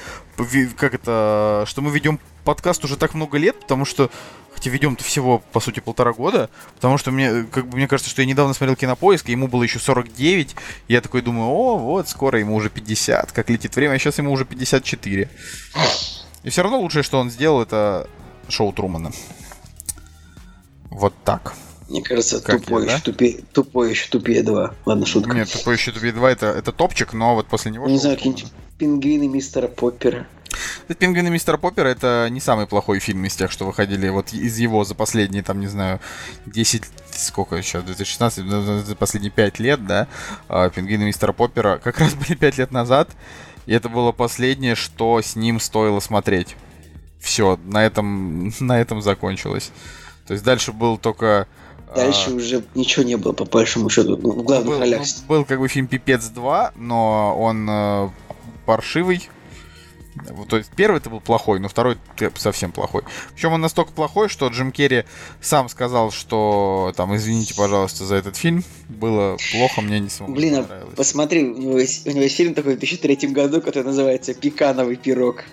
как 0.77 0.93
это, 0.93 1.65
что 1.67 1.81
мы 1.81 1.91
ведем 1.91 2.19
подкаст 2.43 2.83
уже 2.83 2.97
так 2.97 3.13
много 3.13 3.37
лет, 3.37 3.59
потому 3.59 3.85
что 3.85 4.11
хотя 4.53 4.69
ведем-то 4.69 5.03
всего, 5.03 5.39
по 5.39 5.59
сути, 5.59 5.79
полтора 5.79 6.13
года, 6.13 6.49
потому 6.75 6.97
что 6.97 7.11
мне, 7.11 7.43
как 7.43 7.67
бы, 7.67 7.77
мне 7.77 7.87
кажется, 7.87 8.09
что 8.09 8.21
я 8.21 8.27
недавно 8.27 8.53
смотрел 8.53 8.75
Кинопоиск, 8.75 9.29
и 9.29 9.31
ему 9.31 9.47
было 9.47 9.63
еще 9.63 9.79
49, 9.79 10.55
и 10.87 10.93
я 10.93 11.01
такой 11.01 11.21
думаю, 11.21 11.49
о, 11.49 11.77
вот, 11.77 12.07
скоро 12.07 12.39
ему 12.39 12.55
уже 12.55 12.69
50, 12.69 13.31
как 13.31 13.49
летит 13.49 13.75
время, 13.75 13.93
а 13.93 13.99
сейчас 13.99 14.19
ему 14.19 14.31
уже 14.31 14.45
54. 14.45 15.29
И 16.43 16.49
все 16.49 16.61
равно 16.61 16.79
лучшее, 16.79 17.03
что 17.03 17.19
он 17.19 17.31
сделал, 17.31 17.61
это 17.61 18.07
шоу 18.47 18.71
Трумана. 18.73 19.11
Вот 20.89 21.15
так. 21.23 21.55
Мне 21.93 22.01
кажется, 22.01 22.41
как 22.41 22.61
тупой, 22.61 22.81
я, 22.81 22.87
да? 22.87 22.93
еще 22.95 23.03
тупее, 23.03 23.39
тупой 23.53 23.89
еще 23.91 24.09
тупее 24.09 24.41
2. 24.41 24.73
Ладно, 24.87 25.05
шутка. 25.05 25.35
Нет, 25.35 25.51
тупой 25.51 25.75
еще 25.75 25.91
тупее 25.91 26.11
2 26.11 26.31
это, 26.31 26.47
это 26.47 26.71
топчик, 26.71 27.13
но 27.13 27.35
вот 27.35 27.45
после 27.45 27.69
него... 27.69 27.87
Не 27.87 27.99
знаю, 27.99 28.17
какие-нибудь 28.17 28.51
пингвины 28.79 29.27
мистера 29.27 29.67
Поппера. 29.67 30.25
«Пингвины 30.97 31.29
мистера 31.29 31.57
Поппера»— 31.57 31.87
это 31.89 32.27
не 32.31 32.39
самый 32.39 32.65
плохой 32.65 32.97
фильм 32.97 33.25
из 33.25 33.35
тех, 33.35 33.51
что 33.51 33.65
выходили 33.65 34.09
вот 34.09 34.33
из 34.33 34.57
его 34.57 34.83
за 34.83 34.95
последние, 34.95 35.43
там, 35.43 35.59
не 35.59 35.67
знаю, 35.67 35.99
10, 36.47 36.83
сколько 37.11 37.57
еще, 37.57 37.81
2016, 37.81 38.43
за 38.87 38.95
последние 38.95 39.31
5 39.31 39.59
лет, 39.59 39.85
да, 39.85 40.07
а 40.49 40.71
«Пингвины 40.71 41.03
мистера 41.03 41.31
Поппера» 41.31 41.77
как 41.83 41.99
раз 41.99 42.15
были 42.15 42.33
5 42.33 42.57
лет 42.57 42.71
назад, 42.71 43.11
и 43.67 43.73
это 43.73 43.87
было 43.87 44.11
последнее, 44.11 44.73
что 44.73 45.21
с 45.21 45.35
ним 45.35 45.59
стоило 45.59 45.99
смотреть. 45.99 46.55
Все, 47.19 47.59
на 47.65 47.85
этом, 47.85 48.51
на 48.59 48.81
этом 48.81 49.03
закончилось. 49.03 49.71
То 50.25 50.33
есть 50.33 50.43
дальше 50.43 50.71
был 50.71 50.97
только 50.97 51.47
Дальше 51.95 52.31
а... 52.31 52.33
уже 52.33 52.63
ничего 52.75 53.03
не 53.03 53.17
было, 53.17 53.33
по 53.33 53.45
большому 53.45 53.89
счету, 53.89 54.17
ну, 54.17 54.31
в 54.31 54.43
главных 54.43 54.73
был, 54.73 54.79
ролях. 54.79 55.01
Ну, 55.01 55.35
был 55.35 55.45
как 55.45 55.59
бы 55.59 55.67
фильм 55.67 55.87
«Пипец 55.87 56.31
2», 56.33 56.71
но 56.75 57.37
он 57.39 57.67
э, 57.69 58.09
паршивый. 58.65 59.29
То 60.47 60.57
есть 60.57 60.69
первый 60.75 60.97
это 60.97 61.09
был 61.09 61.19
плохой, 61.21 61.59
но 61.59 61.67
второй 61.67 61.97
совсем 62.35 62.71
плохой. 62.71 63.01
Причем 63.33 63.53
он 63.53 63.61
настолько 63.61 63.91
плохой, 63.93 64.29
что 64.29 64.47
Джим 64.47 64.71
Керри 64.71 65.05
сам 65.41 65.69
сказал, 65.69 66.11
что 66.11 66.93
там, 66.95 67.15
извините, 67.15 67.55
пожалуйста, 67.55 68.05
за 68.05 68.15
этот 68.15 68.35
фильм. 68.35 68.63
Было 68.89 69.37
плохо, 69.51 69.81
мне 69.81 69.99
не 69.99 70.09
самому 70.09 70.35
Блин, 70.35 70.55
а 70.57 70.87
посмотри, 70.95 71.43
у 71.43 71.57
него, 71.57 71.79
есть, 71.79 72.05
у 72.05 72.11
него 72.11 72.21
есть 72.21 72.35
фильм 72.35 72.53
такой 72.53 72.75
в 72.75 72.79
2003 72.79 73.29
году, 73.29 73.61
который 73.61 73.85
называется 73.85 74.33
«Пикановый 74.35 74.97
пирог». 74.97 75.45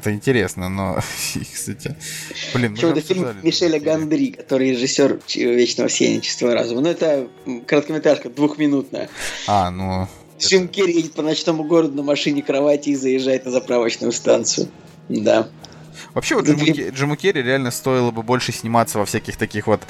Это 0.00 0.14
интересно, 0.14 0.70
но, 0.70 0.98
кстати, 1.52 1.94
блин, 2.54 2.74
Почему 2.74 2.92
это 2.92 3.02
фильм 3.02 3.36
Мишеля 3.42 3.78
Гандри, 3.78 4.30
который 4.30 4.70
режиссер 4.70 5.20
Вечного 5.36 5.90
сияния 5.90 6.22
чистого 6.22 6.54
разума. 6.54 6.80
Ну, 6.80 6.88
это 6.88 7.28
короткометражка 7.66 8.30
двухминутная. 8.30 9.10
А, 9.46 9.70
ну... 9.70 10.08
Джим 10.38 10.64
это... 10.64 10.72
Керри 10.72 10.94
едет 10.94 11.12
по 11.12 11.20
ночному 11.20 11.64
городу 11.64 11.96
на 11.96 12.02
машине 12.02 12.42
кровати 12.42 12.90
и 12.90 12.94
заезжает 12.94 13.44
на 13.44 13.50
заправочную 13.50 14.12
станцию. 14.12 14.68
Да. 15.10 15.50
Вообще, 16.14 16.36
вот 16.36 16.46
Джиму, 16.46 16.64
Джиму 16.64 17.16
Керри 17.16 17.42
реально 17.42 17.70
стоило 17.70 18.10
бы 18.10 18.22
больше 18.22 18.52
сниматься 18.52 18.98
во 18.98 19.04
всяких 19.04 19.36
таких 19.36 19.66
вот 19.66 19.82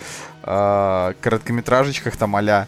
э, 0.43 1.13
короткометражечках, 1.21 2.17
там, 2.17 2.35
а 2.35 2.67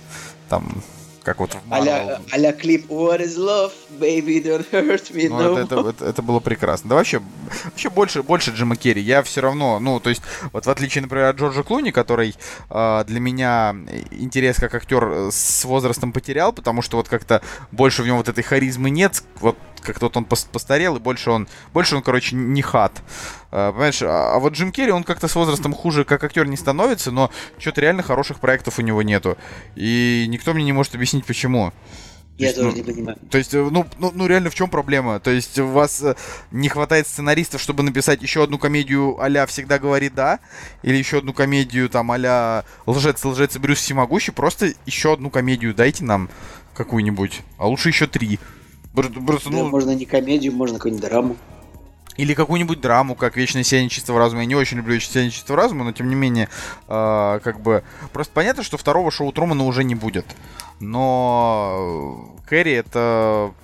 там, 0.49 0.81
как 1.23 1.41
вот 1.41 1.55
в 1.55 1.73
а-ля, 1.73 2.21
а 2.31 2.53
клип 2.53 2.91
What 2.91 3.21
is 3.21 3.37
love, 3.37 3.73
baby, 3.99 4.43
don't 4.43 4.67
hurt 4.71 5.13
me, 5.13 5.29
ну, 5.29 5.57
no. 5.57 5.59
это, 5.59 5.75
это, 5.75 5.89
это, 5.89 6.05
это 6.05 6.23
было 6.23 6.41
прекрасно. 6.41 6.91
Да 6.91 6.97
вообще, 6.97 7.23
вообще 7.65 7.91
больше, 7.91 8.23
больше 8.23 8.51
Джима 8.51 8.77
Керри. 8.77 9.03
Я 9.03 9.23
все 9.23 9.41
равно, 9.41 9.79
ну, 9.79 10.01
то 10.01 10.11
есть, 10.11 10.23
вот 10.53 10.67
в 10.67 10.71
отличие, 10.71 11.03
например, 11.03 11.27
от 11.27 11.37
Джорджа 11.37 11.63
Клуни, 11.63 11.91
который 11.91 12.35
э, 12.71 13.05
для 13.07 13.21
меня 13.21 13.77
интерес 14.11 14.57
как 14.57 14.75
актер 14.75 15.31
с 15.31 15.65
возрастом 15.65 16.13
потерял, 16.13 16.53
потому 16.53 16.83
что 16.83 16.97
вот 16.97 17.09
как-то 17.09 17.43
больше 17.71 18.03
в 18.03 18.07
нем 18.07 18.17
вот 18.17 18.29
этой 18.29 18.43
харизмы 18.43 18.91
нет, 18.91 19.23
вот 19.41 19.57
как-то 19.83 20.07
вот 20.07 20.17
он 20.17 20.25
постарел, 20.25 20.97
и 20.97 21.01
больше 21.01 21.31
он, 21.31 21.49
больше 21.73 21.97
он, 21.97 22.03
короче, 22.03 22.35
не 22.37 22.63
хат. 22.63 23.03
А, 23.51 23.73
понимаешь, 23.73 24.03
а, 24.03 24.35
а 24.35 24.39
вот 24.39 24.55
Джим 24.55 24.73
Керри, 24.73 24.93
он 24.93 25.05
как-то 25.05 25.29
с 25.29 25.35
возрастом 25.35 25.75
хуже 25.75 26.05
как 26.05 26.25
актер 26.25 26.47
не 26.47 26.57
становится, 26.57 27.11
но 27.11 27.31
что-то 27.59 27.81
реально 27.81 28.03
хороших 28.03 28.41
проектов 28.41 28.79
у 28.79 28.83
него 28.83 29.03
нету. 29.03 29.37
И 29.77 30.27
никто 30.29 30.55
мне 30.55 30.65
не 30.65 30.73
может 30.73 30.95
объяснить, 30.95 31.27
почему. 31.27 31.73
Я 32.39 32.47
есть, 32.47 32.59
тоже 32.59 32.71
ну, 32.71 32.77
не 32.77 32.83
понимаю. 32.83 33.19
То 33.31 33.39
есть, 33.39 33.53
э, 33.53 33.69
ну, 33.71 33.87
ну, 33.99 34.11
ну 34.15 34.27
реально 34.27 34.49
в 34.49 34.55
чем 34.55 34.71
проблема? 34.71 35.21
То 35.21 35.31
есть 35.31 35.59
у 35.59 35.67
вас 35.67 36.03
э, 36.03 36.17
не 36.51 36.69
хватает 36.69 37.07
сценаристов, 37.07 37.61
чтобы 37.61 37.83
написать 37.83 38.23
еще 38.23 38.43
одну 38.43 38.59
комедию 38.59 39.19
а 39.21 39.47
всегда 39.47 39.79
говорит 39.79 40.15
да, 40.15 40.41
или 40.83 40.97
еще 40.97 41.19
одну 41.19 41.35
комедию 41.35 41.91
там 41.91 42.11
а 42.11 42.65
лжец, 42.87 43.25
лжец 43.25 43.57
и 43.57 43.59
Брюс 43.59 43.79
Всемогущий, 43.79 44.33
просто 44.33 44.73
еще 44.87 45.13
одну 45.13 45.29
комедию 45.29 45.75
дайте 45.75 46.05
нам 46.05 46.31
какую-нибудь, 46.75 47.43
а 47.59 47.69
лучше 47.69 47.91
еще 47.91 48.07
три. 48.07 48.41
Просто, 48.95 49.51
ну... 49.51 49.69
можно 49.69 49.93
не 49.93 50.05
комедию, 50.05 50.53
можно 50.53 50.77
какую-нибудь 50.77 51.09
драму. 51.09 51.37
Или 52.17 52.35
какую-нибудь 52.35 52.81
драму, 52.81 53.15
как 53.15 53.37
«Вечное 53.37 53.63
сияние 53.63 53.89
чистого 53.89 54.19
разума». 54.19 54.43
Я 54.43 54.47
не 54.47 54.55
очень 54.55 54.77
люблю 54.77 54.95
«Вечное 54.95 55.13
сияние 55.13 55.33
чистого 55.33 55.57
разума», 55.57 55.85
но 55.85 55.93
тем 55.93 56.11
не 56.11 56.15
менее, 56.15 56.49
э, 56.89 57.41
как 57.43 57.61
бы... 57.61 57.85
Просто 58.13 58.35
понятно, 58.35 58.63
что 58.63 58.77
второго 58.77 59.11
шоу 59.11 59.33
Трумана 59.33 59.65
уже 59.65 59.83
не 59.83 59.95
будет. 59.95 60.27
Но 60.79 62.37
Кэрри 62.47 62.73
это 62.73 63.55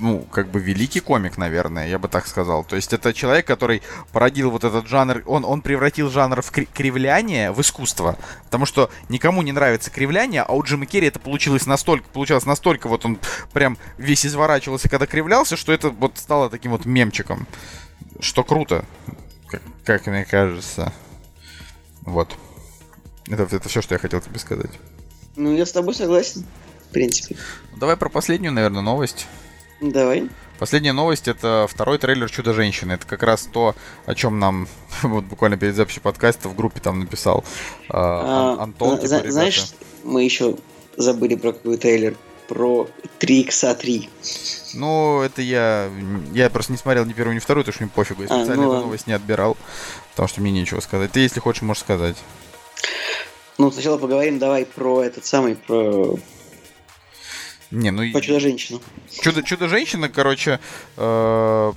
ну, 0.00 0.20
как 0.30 0.48
бы 0.50 0.60
великий 0.60 1.00
комик, 1.00 1.36
наверное, 1.36 1.88
я 1.88 1.98
бы 1.98 2.08
так 2.08 2.26
сказал. 2.26 2.64
То 2.64 2.76
есть 2.76 2.92
это 2.92 3.12
человек, 3.12 3.46
который 3.46 3.82
породил 4.12 4.50
вот 4.50 4.64
этот 4.64 4.86
жанр, 4.86 5.22
он, 5.26 5.44
он 5.44 5.60
превратил 5.60 6.10
жанр 6.10 6.42
в 6.42 6.50
кривляние 6.50 7.52
в 7.52 7.60
искусство. 7.60 8.16
Потому 8.44 8.66
что 8.66 8.90
никому 9.08 9.42
не 9.42 9.52
нравится 9.52 9.90
кривляние, 9.90 10.42
а 10.42 10.52
у 10.52 10.62
Джима 10.62 10.86
Керри 10.86 11.08
это 11.08 11.18
получилось 11.18 11.66
настолько, 11.66 12.08
получалось 12.08 12.46
настолько, 12.46 12.88
вот 12.88 13.04
он 13.04 13.18
прям 13.52 13.78
весь 13.98 14.24
изворачивался, 14.24 14.88
когда 14.88 15.06
кривлялся, 15.06 15.56
что 15.56 15.72
это 15.72 15.90
вот 15.90 16.18
стало 16.18 16.50
таким 16.50 16.72
вот 16.72 16.84
мемчиком. 16.84 17.46
Что 18.20 18.44
круто, 18.44 18.84
как, 19.46 19.62
как 19.84 20.06
мне 20.06 20.24
кажется. 20.24 20.92
Вот. 22.02 22.36
Это, 23.28 23.42
это 23.42 23.68
все, 23.68 23.82
что 23.82 23.94
я 23.94 23.98
хотел 23.98 24.20
тебе 24.20 24.38
сказать. 24.38 24.70
Ну, 25.36 25.54
я 25.54 25.66
с 25.66 25.72
тобой 25.72 25.94
согласен, 25.94 26.44
в 26.88 26.92
принципе. 26.92 27.36
Давай 27.76 27.96
про 27.96 28.08
последнюю, 28.08 28.52
наверное, 28.52 28.82
новость. 28.82 29.26
Давай. 29.80 30.28
Последняя 30.58 30.92
новость 30.92 31.28
это 31.28 31.66
второй 31.70 31.98
трейлер 31.98 32.28
Чудо-женщины. 32.28 32.92
Это 32.92 33.06
как 33.06 33.22
раз 33.22 33.48
то, 33.52 33.76
о 34.06 34.14
чем 34.14 34.40
нам 34.40 34.66
вот 35.02 35.24
буквально 35.24 35.56
перед 35.56 35.76
записью 35.76 36.02
подкаста 36.02 36.48
в 36.48 36.56
группе 36.56 36.80
там 36.80 36.98
написал 36.98 37.44
э, 37.82 37.84
а, 37.90 38.56
Антон. 38.60 38.96
Типа, 38.96 39.06
за, 39.06 39.30
знаешь, 39.30 39.72
мы 40.02 40.24
еще 40.24 40.56
забыли 40.96 41.36
про 41.36 41.52
какой 41.52 41.76
трейлер. 41.76 42.16
Про 42.48 42.88
3 43.18 43.40
x 43.42 43.66
3 43.78 44.08
Ну, 44.72 45.20
это 45.20 45.42
я. 45.42 45.90
Я 46.32 46.48
просто 46.48 46.72
не 46.72 46.78
смотрел 46.78 47.04
ни 47.04 47.12
первую, 47.12 47.34
ни 47.34 47.40
вторую, 47.40 47.62
потому 47.62 47.74
что 47.74 47.84
мне 47.84 47.92
пофигу. 47.94 48.22
Я 48.22 48.28
а, 48.30 48.38
специально 48.38 48.64
ну, 48.64 48.72
эту 48.72 48.82
новость 48.84 49.06
не 49.06 49.12
отбирал. 49.12 49.56
Потому 50.12 50.28
что 50.28 50.40
мне 50.40 50.50
нечего 50.50 50.80
сказать. 50.80 51.12
Ты, 51.12 51.20
если 51.20 51.40
хочешь, 51.40 51.60
можешь 51.60 51.82
сказать. 51.82 52.16
Ну, 53.58 53.70
сначала 53.70 53.98
поговорим 53.98 54.38
давай 54.38 54.64
про 54.64 55.02
этот 55.02 55.26
самый, 55.26 55.56
про 55.56 56.16
не, 57.70 57.90
ну... 57.90 58.10
По 58.12 58.20
Чудо-женщину. 58.20 58.80
Чудо, 59.20 59.42
Чудо-женщина, 59.42 60.08
короче, 60.08 60.60
э, 60.96 61.72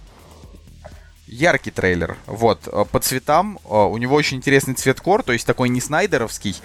яркий 1.27 1.71
трейлер. 1.71 2.17
Вот, 2.27 2.67
э, 2.67 2.85
по 2.91 2.99
цветам 2.99 3.59
э, 3.65 3.73
у 3.73 3.97
него 3.97 4.15
очень 4.15 4.37
интересный 4.37 4.73
цвет 4.73 5.01
кор, 5.01 5.23
то 5.23 5.33
есть 5.33 5.45
такой 5.45 5.69
не 5.69 5.81
снайдеровский, 5.81 6.55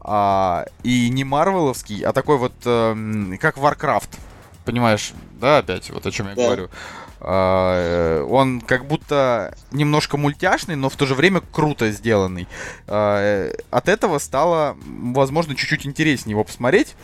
а, 0.00 0.66
и 0.82 1.08
не 1.08 1.24
марвеловский, 1.24 2.02
а 2.02 2.12
такой 2.12 2.36
вот, 2.36 2.52
э, 2.64 3.36
как 3.40 3.56
Warcraft. 3.56 4.10
Понимаешь, 4.64 5.12
да, 5.40 5.58
опять, 5.58 5.90
вот 5.90 6.06
о 6.06 6.10
чем 6.10 6.28
я 6.28 6.34
да. 6.34 6.44
говорю. 6.44 6.70
Uh, 7.20 8.22
он 8.26 8.60
как 8.60 8.86
будто 8.86 9.56
немножко 9.70 10.18
мультяшный, 10.18 10.76
но 10.76 10.90
в 10.90 10.96
то 10.96 11.06
же 11.06 11.14
время 11.14 11.40
круто 11.40 11.90
сделанный. 11.90 12.46
Uh, 12.86 13.58
от 13.70 13.88
этого 13.88 14.18
стало, 14.18 14.76
возможно, 14.84 15.54
чуть-чуть 15.54 15.86
интереснее 15.86 16.32
его 16.32 16.44
посмотреть. 16.44 16.94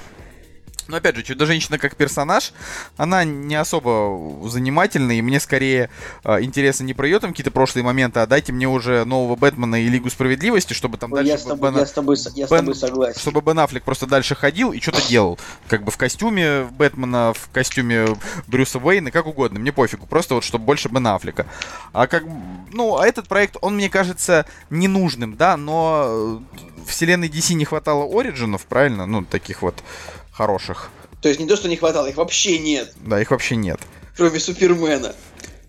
Но 0.91 0.97
опять 0.97 1.15
же, 1.15 1.23
Чудо-женщина 1.23 1.79
как 1.79 1.95
персонаж, 1.95 2.53
она 2.97 3.23
не 3.23 3.55
особо 3.55 4.49
занимательная, 4.49 5.17
и 5.17 5.23
мне 5.23 5.39
скорее 5.39 5.89
э, 6.25 6.43
интересно 6.43 6.85
не 6.85 6.95
про 6.95 7.07
ее 7.07 7.21
там 7.21 7.31
какие-то 7.31 7.53
прошлые 7.53 7.85
моменты, 7.85 8.19
а 8.19 8.27
дайте 8.27 8.53
мне 8.53 8.67
уже 8.67 9.05
нового 9.05 9.37
Бэтмена 9.37 9.81
и 9.81 9.89
Лигу 9.89 10.11
Справедливости, 10.11 10.73
чтобы 10.73 10.99
там 10.99 11.12
Ой, 11.12 11.19
дальше... 11.19 11.33
Я 11.33 11.39
с 11.39 11.45
тобой, 11.45 11.71
Бен... 11.71 11.79
я 11.79 11.87
с 11.87 11.93
тобой, 11.93 12.17
я 12.35 12.47
с 12.47 12.51
тобой 12.51 12.75
согласен. 12.75 13.21
Чтобы 13.21 13.41
Бен 13.41 13.61
Аффлек 13.61 13.85
просто 13.85 14.09
дальше 14.09 14.35
ходил 14.35 14.73
и 14.73 14.81
что-то 14.81 15.07
делал. 15.09 15.39
Как 15.69 15.85
бы 15.85 15.93
в 15.93 15.97
костюме 15.97 16.65
Бэтмена, 16.65 17.35
в 17.35 17.51
костюме 17.53 18.17
Брюса 18.49 18.81
Уэйна, 18.81 19.12
как 19.12 19.27
угодно, 19.27 19.61
мне 19.61 19.73
пофигу. 19.73 20.07
Просто 20.07 20.35
вот, 20.35 20.43
чтобы 20.43 20.65
больше 20.65 20.89
Бен 20.89 21.07
Аффлека. 21.07 21.47
А 21.93 22.09
как... 22.09 22.25
Ну, 22.73 22.99
а 22.99 23.07
этот 23.07 23.29
проект, 23.29 23.57
он 23.61 23.77
мне 23.77 23.89
кажется 23.89 24.45
ненужным, 24.71 25.37
да, 25.37 25.57
но 25.57 26.43
вселенной 26.85 27.29
DC 27.29 27.55
не 27.55 27.65
хватало 27.65 28.05
Ориджинов, 28.19 28.67
правильно? 28.67 29.07
Ну, 29.07 29.25
таких 29.25 29.62
вот 29.62 29.83
хороших. 30.41 30.91
То 31.21 31.29
есть 31.29 31.39
не 31.39 31.47
то, 31.47 31.55
что 31.55 31.69
не 31.69 31.77
хватало, 31.77 32.07
их 32.07 32.17
вообще 32.17 32.59
нет. 32.59 32.95
Да, 32.97 33.21
их 33.21 33.31
вообще 33.31 33.57
нет. 33.57 33.79
Кроме 34.17 34.41
Супермена. 34.41 35.15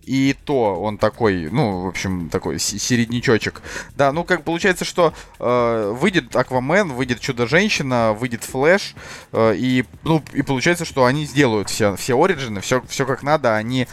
И 0.03 0.33
то 0.45 0.81
он 0.81 0.97
такой, 0.97 1.49
ну, 1.51 1.81
в 1.81 1.87
общем, 1.87 2.29
такой 2.29 2.57
середнячочек. 2.57 3.61
Да, 3.97 4.13
ну, 4.13 4.23
как 4.23 4.43
получается, 4.43 4.85
что 4.85 5.13
э, 5.39 5.95
выйдет 5.99 6.35
Аквамен, 6.37 6.93
выйдет 6.93 7.19
Чудо-женщина, 7.19 8.13
выйдет 8.13 8.43
Флэш, 8.45 8.95
э, 9.33 9.55
и, 9.57 9.83
ну, 10.03 10.23
и 10.31 10.41
получается, 10.41 10.85
что 10.85 11.03
они 11.03 11.25
сделают 11.25 11.69
все, 11.69 11.97
все 11.97 12.17
Ориджины, 12.17 12.61
все, 12.61 12.81
все 12.87 13.05
как 13.05 13.21
надо, 13.21 13.55
они 13.57 13.87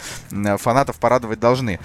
фанатов 0.59 0.99
порадовать 0.99 1.41
должны. 1.41 1.81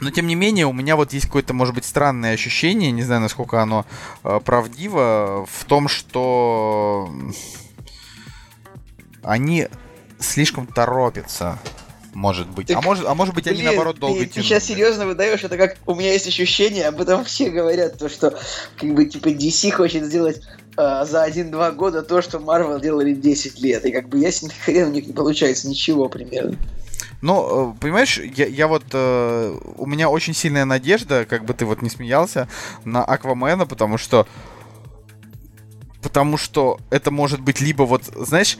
Но 0.00 0.10
тем 0.10 0.28
не 0.28 0.34
менее, 0.36 0.66
у 0.66 0.72
меня 0.72 0.94
вот 0.94 1.12
есть 1.12 1.26
какое-то, 1.26 1.54
может 1.54 1.74
быть, 1.74 1.84
странное 1.84 2.34
ощущение, 2.34 2.92
не 2.92 3.02
знаю, 3.02 3.20
насколько 3.20 3.60
оно 3.60 3.84
э, 4.22 4.40
правдиво, 4.44 5.46
в 5.50 5.64
том, 5.64 5.88
что 5.88 7.10
они 9.26 9.68
слишком 10.18 10.66
торопятся. 10.66 11.58
Может 12.14 12.48
быть. 12.48 12.68
Так, 12.68 12.78
а 12.78 12.80
может, 12.80 13.06
а 13.06 13.14
может 13.14 13.34
быть, 13.34 13.44
блин, 13.44 13.56
они 13.56 13.64
наоборот 13.66 13.98
долго 13.98 14.20
ты, 14.20 14.24
тянут. 14.24 14.34
Ты 14.36 14.42
сейчас 14.42 14.64
серьезно 14.64 15.04
выдаешь, 15.04 15.44
это 15.44 15.58
как 15.58 15.76
у 15.84 15.94
меня 15.94 16.14
есть 16.14 16.26
ощущение, 16.26 16.86
об 16.86 16.98
этом 16.98 17.24
все 17.26 17.50
говорят, 17.50 17.98
то 17.98 18.08
что 18.08 18.38
как 18.78 18.94
бы 18.94 19.04
типа 19.04 19.28
DC 19.28 19.70
хочет 19.72 20.04
сделать 20.04 20.40
э, 20.78 21.04
за 21.04 21.28
1-2 21.28 21.72
года 21.74 22.02
то, 22.02 22.22
что 22.22 22.38
Marvel 22.38 22.80
делали 22.80 23.12
10 23.12 23.60
лет. 23.60 23.84
И 23.84 23.92
как 23.92 24.08
бы 24.08 24.18
ясен 24.18 24.50
хрен 24.64 24.88
у 24.88 24.92
них 24.92 25.06
не 25.06 25.12
получается 25.12 25.68
ничего 25.68 26.08
примерно. 26.08 26.56
Ну, 27.20 27.74
э, 27.74 27.80
понимаешь, 27.80 28.18
я, 28.18 28.46
я 28.46 28.66
вот... 28.66 28.84
Э, 28.92 29.58
у 29.76 29.84
меня 29.84 30.08
очень 30.08 30.32
сильная 30.32 30.64
надежда, 30.64 31.26
как 31.26 31.44
бы 31.44 31.52
ты 31.52 31.66
вот 31.66 31.82
не 31.82 31.90
смеялся, 31.90 32.48
на 32.84 33.04
Аквамена, 33.04 33.66
потому 33.66 33.98
что... 33.98 34.26
Потому 36.00 36.38
что 36.38 36.78
это 36.88 37.10
может 37.10 37.40
быть 37.40 37.60
либо 37.60 37.82
вот, 37.82 38.04
знаешь, 38.04 38.58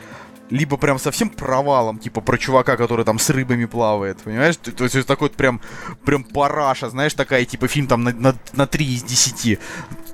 либо 0.51 0.77
прям 0.77 0.99
совсем 0.99 1.29
провалом, 1.29 1.99
типа 1.99 2.21
про 2.21 2.39
чувака, 2.39 2.77
который 2.77 3.05
там 3.05 3.19
с 3.19 3.31
рыбами 3.31 3.65
плавает, 3.65 4.19
понимаешь? 4.19 4.57
То, 4.57 4.85
есть 4.85 5.07
такой 5.07 5.31
прям, 5.31 5.61
прям 6.05 6.25
параша, 6.25 6.91
знаешь, 6.91 7.15
такая, 7.15 7.45
типа 7.45 7.69
фильм 7.69 7.87
там 7.87 8.05
на, 8.05 8.13
на, 8.13 8.35
на 8.53 8.67
3 8.67 8.87
из 8.87 9.03
10. 9.03 9.59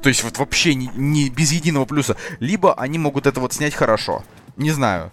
То 0.02 0.08
есть 0.08 0.24
вот 0.24 0.38
вообще 0.38 0.74
не, 0.74 0.90
не 0.94 1.30
без 1.30 1.52
единого 1.52 1.84
плюса. 1.84 2.16
Либо 2.40 2.74
они 2.74 2.98
могут 2.98 3.26
это 3.26 3.40
вот 3.40 3.52
снять 3.52 3.74
хорошо. 3.74 4.24
Не 4.56 4.70
знаю. 4.70 5.10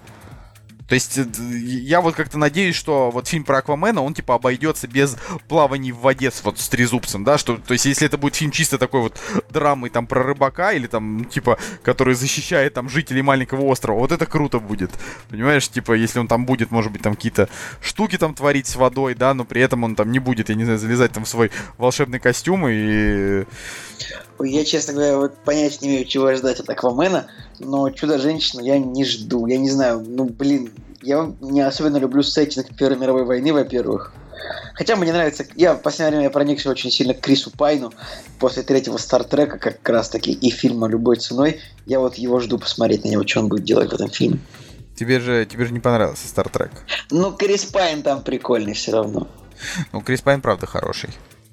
То 0.90 0.95
есть 0.95 1.18
э, 1.18 1.26
я 1.53 2.02
вот 2.02 2.16
как-то 2.16 2.38
надеюсь, 2.38 2.76
что 2.76 3.11
вот 3.11 3.28
фильм 3.28 3.44
про 3.44 3.60
Аквамена, 3.60 4.02
он 4.02 4.14
типа 4.14 4.36
обойдется 4.36 4.88
без 4.88 5.16
плаваний 5.48 5.91
в 5.91 5.99
воде 5.99 6.32
с, 6.32 6.44
вот 6.44 6.60
с 6.60 6.68
трезубцем, 6.68 7.24
да, 7.24 7.38
что, 7.38 7.57
то 7.57 7.74
есть 7.74 7.86
если 7.86 8.07
это 8.07 8.18
будет 8.18 8.36
фильм 8.36 8.52
чисто 8.52 8.78
такой 8.78 9.02
вот 9.02 9.18
драмой 9.52 9.91
там 9.91 10.07
про 10.07 10.24
рыбака 10.24 10.74
или 10.74 10.88
там, 10.88 11.26
типа, 11.26 11.60
который 11.84 12.16
защищает 12.16 12.74
там 12.74 12.90
жителей 12.90 13.22
маленького 13.22 13.61
острова, 13.64 13.99
вот 13.99 14.11
это 14.11 14.26
круто 14.26 14.60
будет, 14.60 14.91
понимаешь, 15.30 15.68
типа, 15.70 15.94
если 15.94 16.20
он 16.20 16.28
там 16.28 16.45
будет, 16.45 16.72
может 16.72 16.91
быть, 16.91 17.03
там 17.03 17.16
какие-то 17.16 17.49
штуки 17.82 18.18
там 18.18 18.34
творить 18.34 18.68
с 18.68 18.76
водой, 18.76 19.14
да, 19.14 19.34
но 19.34 19.45
при 19.45 19.61
этом 19.61 19.84
он 19.84 19.95
там 19.95 20.11
не 20.11 20.20
будет, 20.20 20.49
я 20.49 20.56
не 20.56 20.64
знаю, 20.64 20.80
залезать 20.80 21.11
там 21.11 21.24
в 21.24 21.30
свой 21.30 21.52
волшебный 21.78 22.20
костюм 22.20 22.68
и... 22.68 23.45
Я, 24.41 24.64
честно 24.66 24.94
говоря, 24.94 25.18
вот 25.18 25.38
понять 25.40 25.82
не 25.82 25.90
имею, 25.90 26.06
чего 26.06 26.34
ждать 26.36 26.60
от 26.60 26.70
Аквамена, 26.70 27.28
но 27.60 27.90
Чудо-женщину 27.90 28.64
я 28.64 28.78
не 28.78 29.03
жду. 29.03 29.48
Я 29.48 29.57
не 29.57 29.70
знаю, 29.70 30.03
ну, 30.06 30.26
блин, 30.26 30.72
я 31.02 31.32
не 31.41 31.61
особенно 31.61 31.98
люблю 31.98 32.24
сеттинг 32.24 32.76
Первой 32.78 32.98
мировой 32.98 33.26
войны, 33.26 33.53
во-первых. 33.53 34.14
Хотя 34.74 34.95
мне 34.95 35.11
нравится, 35.11 35.45
я 35.56 35.74
в 35.74 35.82
последнее 35.82 36.20
время 36.20 36.30
проникся 36.30 36.70
очень 36.70 36.90
сильно 36.90 37.14
к 37.14 37.20
Крису 37.20 37.52
Пайну 37.52 37.91
после 38.40 38.64
третьего 38.64 38.98
Стартрека, 38.98 39.57
как 39.57 39.88
раз 39.90 40.10
таки 40.10 40.32
и 40.32 40.49
фильма 40.49 40.88
«Любой 40.88 41.18
ценой». 41.18 41.60
Я 41.86 41.99
вот 41.99 42.16
его 42.16 42.40
жду 42.40 42.57
посмотреть 42.57 43.03
на 43.03 43.10
него, 43.10 43.28
что 43.28 43.41
он 43.41 43.49
будет 43.49 43.66
делать 43.66 43.91
в 43.91 43.94
этом 43.94 44.10
фильме. 44.10 44.40
Тебе 44.95 45.20
же, 45.20 45.45
тебе 45.45 45.66
же 45.66 45.74
не 45.74 45.80
понравился 45.80 46.28
Стартрек. 46.28 46.72
Ну, 47.11 47.34
Крис 47.34 47.66
Пайн 47.66 48.03
там 48.03 48.24
прикольный 48.24 48.74
все 48.74 48.94
равно. 48.94 49.28
Ну, 49.91 50.02
Крис 50.02 50.22
Пайн, 50.22 50.41
правда, 50.41 50.66
хороший. 50.66 51.10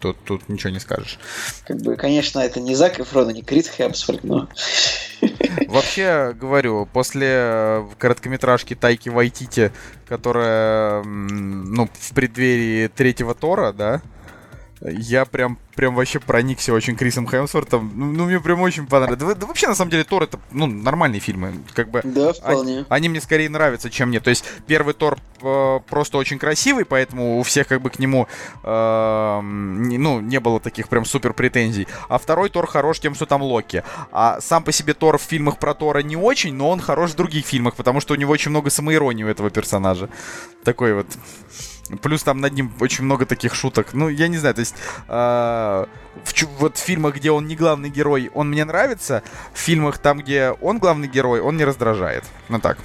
Тут, 0.06 0.22
тут 0.24 0.48
ничего 0.48 0.70
не 0.70 0.78
скажешь. 0.78 1.18
Как 1.66 1.78
бы, 1.78 1.96
конечно, 1.96 2.38
это 2.38 2.60
не 2.60 2.76
Зак 2.76 3.00
Эфрон, 3.00 3.30
не 3.30 3.42
Крис 3.42 3.68
Хемсворт, 3.68 4.22
но... 4.22 4.48
Вообще, 5.66 6.32
говорю, 6.38 6.86
после 6.92 7.26
э, 7.28 7.88
короткометражки 7.98 8.74
Тайки 8.74 9.08
Вайтити, 9.08 9.72
которая, 10.08 11.02
ну, 11.02 11.88
в 11.92 12.14
преддверии 12.14 12.86
третьего 12.86 13.34
Тора, 13.34 13.72
да, 13.72 14.00
я 14.82 15.24
прям, 15.24 15.58
прям 15.74 15.94
вообще 15.94 16.20
проникся 16.20 16.72
очень 16.72 16.96
Крисом 16.96 17.26
Хемсвортом. 17.26 17.90
Ну, 17.94 18.12
ну 18.12 18.24
мне 18.26 18.40
прям 18.40 18.60
очень 18.60 18.86
понравилось. 18.86 19.20
Да, 19.20 19.34
да 19.34 19.46
вообще, 19.46 19.68
на 19.68 19.74
самом 19.74 19.90
деле, 19.90 20.04
Тор 20.04 20.24
это, 20.24 20.38
ну, 20.50 20.66
нормальные 20.66 21.20
фильмы. 21.20 21.54
Как 21.74 21.90
бы, 21.90 22.02
да, 22.04 22.34
вполне. 22.34 22.78
Они, 22.78 22.86
они 22.88 23.08
мне 23.08 23.20
скорее 23.20 23.48
нравятся, 23.48 23.88
чем 23.88 24.10
мне. 24.10 24.20
То 24.20 24.30
есть, 24.30 24.44
первый 24.66 24.92
Тор 24.92 25.18
э, 25.40 25.80
просто 25.88 26.18
очень 26.18 26.38
красивый, 26.38 26.84
поэтому 26.84 27.38
у 27.38 27.42
всех 27.42 27.68
как 27.68 27.80
бы 27.80 27.88
к 27.88 27.98
нему, 27.98 28.28
э, 28.62 29.40
не, 29.42 29.96
ну, 29.96 30.20
не 30.20 30.40
было 30.40 30.60
таких 30.60 30.88
прям 30.88 31.06
супер 31.06 31.32
претензий. 31.32 31.88
А 32.08 32.18
второй 32.18 32.50
Тор 32.50 32.66
хорош 32.66 33.00
тем, 33.00 33.14
что 33.14 33.24
там 33.24 33.42
Локи. 33.42 33.82
А 34.12 34.40
сам 34.40 34.62
по 34.62 34.72
себе 34.72 34.92
Тор 34.92 35.16
в 35.16 35.22
фильмах 35.22 35.58
про 35.58 35.72
Тора 35.72 36.00
не 36.00 36.16
очень, 36.16 36.54
но 36.54 36.68
он 36.68 36.80
хорош 36.80 37.12
в 37.12 37.16
других 37.16 37.46
фильмах, 37.46 37.76
потому 37.76 38.00
что 38.00 38.12
у 38.12 38.16
него 38.16 38.32
очень 38.32 38.50
много 38.50 38.68
самоиронии 38.68 39.24
у 39.24 39.28
этого 39.28 39.48
персонажа. 39.48 40.10
Такой 40.64 40.92
вот 40.92 41.06
Плюс 42.02 42.22
там 42.22 42.40
над 42.40 42.52
ним 42.52 42.72
очень 42.80 43.04
много 43.04 43.26
таких 43.26 43.54
шуток. 43.54 43.92
Ну, 43.92 44.08
я 44.08 44.28
не 44.28 44.38
знаю, 44.38 44.54
то 44.54 44.60
есть 44.60 44.74
э, 45.08 45.86
в, 46.24 46.44
вот 46.58 46.76
в 46.76 46.80
фильмах, 46.80 47.16
где 47.16 47.30
он 47.30 47.46
не 47.46 47.56
главный 47.56 47.90
герой, 47.90 48.30
он 48.34 48.50
мне 48.50 48.64
нравится. 48.64 49.22
В 49.52 49.58
фильмах 49.58 49.98
там, 49.98 50.18
где 50.18 50.50
он 50.60 50.78
главный 50.78 51.08
герой, 51.08 51.40
он 51.40 51.56
не 51.56 51.64
раздражает. 51.64 52.24
Ну 52.48 52.60
так. 52.60 52.78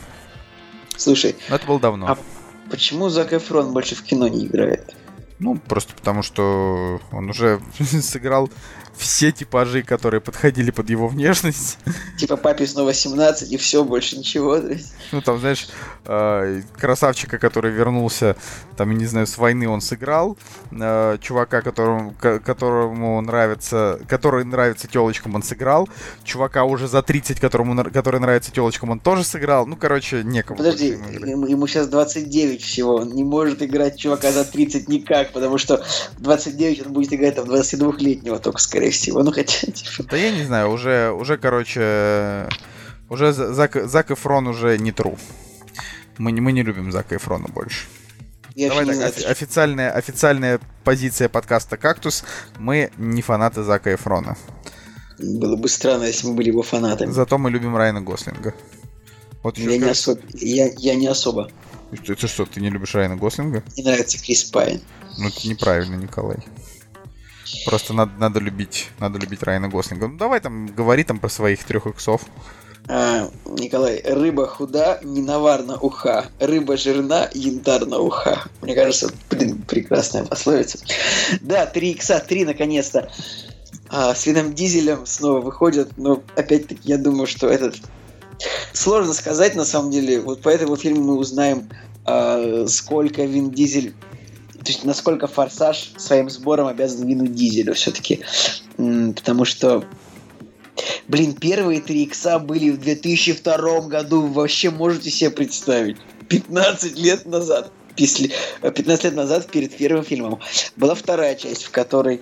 Слушай. 0.97 1.35
Но 1.49 1.55
это 1.55 1.65
было 1.65 1.79
давно. 1.79 2.07
А 2.07 2.17
почему 2.69 3.09
Зак 3.09 3.33
Эфрон 3.33 3.73
больше 3.73 3.95
в 3.95 4.03
кино 4.03 4.27
не 4.27 4.45
играет? 4.45 4.95
Ну, 5.39 5.55
просто 5.57 5.93
потому 5.95 6.21
что 6.21 7.01
он 7.11 7.29
уже 7.29 7.59
сыграл 7.79 8.51
все 8.97 9.31
типажи, 9.31 9.83
которые 9.83 10.21
подходили 10.21 10.71
под 10.71 10.89
его 10.89 11.07
внешность. 11.07 11.77
Типа 12.17 12.37
папе 12.37 12.67
снова 12.67 12.93
17 12.93 13.51
и 13.51 13.57
все, 13.57 13.83
больше 13.83 14.17
ничего. 14.17 14.59
Ну 15.11 15.21
там, 15.21 15.39
знаешь, 15.39 15.67
э, 16.05 16.61
красавчика, 16.77 17.37
который 17.37 17.71
вернулся, 17.71 18.35
там, 18.77 18.91
я 18.91 18.97
не 18.97 19.05
знаю, 19.05 19.27
с 19.27 19.37
войны 19.37 19.67
он 19.67 19.81
сыграл, 19.81 20.37
э, 20.71 21.17
чувака, 21.21 21.61
которому, 21.61 22.13
которому 22.19 23.21
нравится, 23.21 23.99
который 24.07 24.45
нравится 24.45 24.87
телочкам, 24.87 25.35
он 25.35 25.43
сыграл, 25.43 25.89
чувака 26.23 26.63
уже 26.63 26.87
за 26.87 27.01
30, 27.01 27.39
которому, 27.39 27.83
который 27.91 28.19
нравится 28.19 28.51
телочкам, 28.51 28.91
он 28.91 28.99
тоже 28.99 29.23
сыграл. 29.23 29.65
Ну, 29.65 29.75
короче, 29.75 30.23
некому. 30.23 30.57
Подожди, 30.57 30.89
ему, 30.89 31.47
ему 31.47 31.67
сейчас 31.67 31.87
29 31.87 32.61
всего, 32.61 32.95
он 32.95 33.13
не 33.13 33.23
может 33.23 33.61
играть 33.61 33.97
чувака 33.97 34.31
за 34.31 34.45
30 34.45 34.89
никак, 34.89 35.31
потому 35.31 35.57
что 35.57 35.83
29 36.19 36.87
он 36.87 36.93
будет 36.93 37.13
играть 37.13 37.35
там 37.35 37.45
22-летнего 37.45 38.39
только, 38.39 38.59
скорее 38.59 38.80
скорее 38.81 38.91
всего. 38.91 39.23
Ну, 39.23 39.31
хотя, 39.31 39.71
типа... 39.71 40.03
Да 40.09 40.17
я 40.17 40.31
не 40.31 40.43
знаю, 40.43 40.71
уже, 40.71 41.11
уже 41.11 41.37
короче, 41.37 42.49
уже 43.09 43.31
Зак, 43.31 43.75
Зак 43.87 44.11
Эфрон 44.11 44.47
уже 44.47 44.77
не 44.77 44.91
тру. 44.91 45.17
Мы, 46.17 46.31
не 46.31 46.41
мы 46.41 46.51
не 46.51 46.63
любим 46.63 46.91
Зака 46.91 47.15
Эфрона 47.15 47.47
больше. 47.47 47.87
Я 48.55 48.69
Давай 48.69 48.85
так, 48.85 48.95
знаю, 48.95 49.13
официальная, 49.29 49.91
официальная 49.91 50.59
позиция 50.83 51.29
подкаста 51.29 51.77
«Кактус». 51.77 52.23
Мы 52.59 52.91
не 52.97 53.21
фанаты 53.21 53.63
Зака 53.63 53.93
Эфрона. 53.93 54.35
Было 55.19 55.55
бы 55.55 55.69
странно, 55.69 56.05
если 56.05 56.27
мы 56.27 56.33
были 56.33 56.47
его 56.49 56.63
фанатами. 56.63 57.11
Зато 57.11 57.37
мы 57.37 57.49
любим 57.51 57.77
Райана 57.77 58.01
Гослинга. 58.01 58.53
Вот 59.43 59.57
я, 59.57 59.77
не 59.77 59.89
особ... 59.89 60.19
я, 60.33 60.69
я 60.77 60.95
не 60.95 61.07
особо. 61.07 61.49
Это 61.91 62.27
что, 62.27 62.45
ты 62.45 62.59
не 62.59 62.69
любишь 62.69 62.95
Райана 62.95 63.15
Гослинга? 63.15 63.63
Мне 63.77 63.85
нравится 63.85 64.21
Крис 64.21 64.43
Пайн. 64.43 64.81
Ну, 65.17 65.27
это 65.27 65.47
неправильно, 65.47 65.95
Николай. 65.95 66.37
Просто 67.65 67.93
надо, 67.93 68.11
надо 68.17 68.39
любить, 68.39 68.89
надо 68.99 69.19
любить 69.19 69.43
Райана 69.43 69.69
Гослинга. 69.69 70.07
Ну 70.07 70.17
давай 70.17 70.39
там, 70.39 70.67
говори 70.67 71.03
там 71.03 71.19
про 71.19 71.29
своих 71.29 71.63
трех 71.63 71.87
иксов. 71.87 72.21
А, 72.87 73.29
Николай, 73.45 74.01
рыба 74.03 74.47
худа, 74.47 74.99
не 75.03 75.21
наварна 75.21 75.77
уха. 75.77 76.25
Рыба 76.39 76.77
жирна, 76.77 77.29
янтарна 77.33 77.99
уха. 77.99 78.43
Мне 78.61 78.75
кажется, 78.75 79.11
блин, 79.29 79.61
прекрасная 79.67 80.25
пословица. 80.25 80.79
Да, 81.41 81.65
три 81.65 81.91
икса, 81.91 82.19
три 82.19 82.43
наконец-то. 82.43 83.09
А, 83.89 84.15
с 84.15 84.25
Вином 84.25 84.53
Дизелем 84.53 85.05
снова 85.05 85.41
выходят, 85.41 85.97
но 85.97 86.23
опять-таки 86.35 86.81
я 86.83 86.97
думаю, 86.97 87.27
что 87.27 87.47
этот... 87.47 87.75
Сложно 88.73 89.13
сказать, 89.13 89.53
на 89.53 89.65
самом 89.65 89.91
деле. 89.91 90.19
Вот 90.19 90.41
по 90.41 90.49
этому 90.49 90.75
фильму 90.75 91.03
мы 91.03 91.17
узнаем, 91.17 91.69
а, 92.05 92.65
сколько 92.67 93.23
Вин 93.23 93.51
Дизель 93.51 93.93
то 94.63 94.67
есть 94.67 94.83
насколько 94.83 95.27
Форсаж 95.27 95.91
своим 95.97 96.29
сбором 96.29 96.67
обязан 96.67 97.07
Вину 97.07 97.27
Дизелю 97.27 97.73
все-таки. 97.73 98.21
Потому 98.77 99.45
что 99.45 99.83
Блин, 101.07 101.33
первые 101.33 101.81
три 101.81 102.03
икса 102.03 102.39
были 102.39 102.69
в 102.69 102.79
2002 102.79 103.81
году. 103.81 104.21
Вы 104.21 104.29
вообще 104.29 104.69
можете 104.69 105.09
себе 105.09 105.29
представить? 105.29 105.97
15 106.29 106.97
лет 106.97 107.25
назад. 107.25 107.71
15 107.95 109.03
лет 109.03 109.15
назад, 109.15 109.47
перед 109.47 109.75
первым 109.75 110.03
фильмом, 110.03 110.39
была 110.77 110.95
вторая 110.95 111.35
часть, 111.35 111.63
в 111.63 111.71
которой 111.71 112.21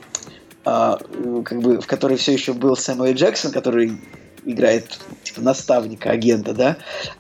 а, 0.65 0.97
как 1.45 1.61
бы, 1.61 1.79
в 1.79 1.87
которой 1.87 2.17
все 2.17 2.33
еще 2.33 2.53
был 2.53 2.75
Сэмюэл 2.75 3.13
Джексон, 3.13 3.51
который 3.51 3.99
играет 4.45 4.99
типа 5.23 5.41
наставника, 5.41 6.09
агента, 6.09 6.53
да, 6.53 6.77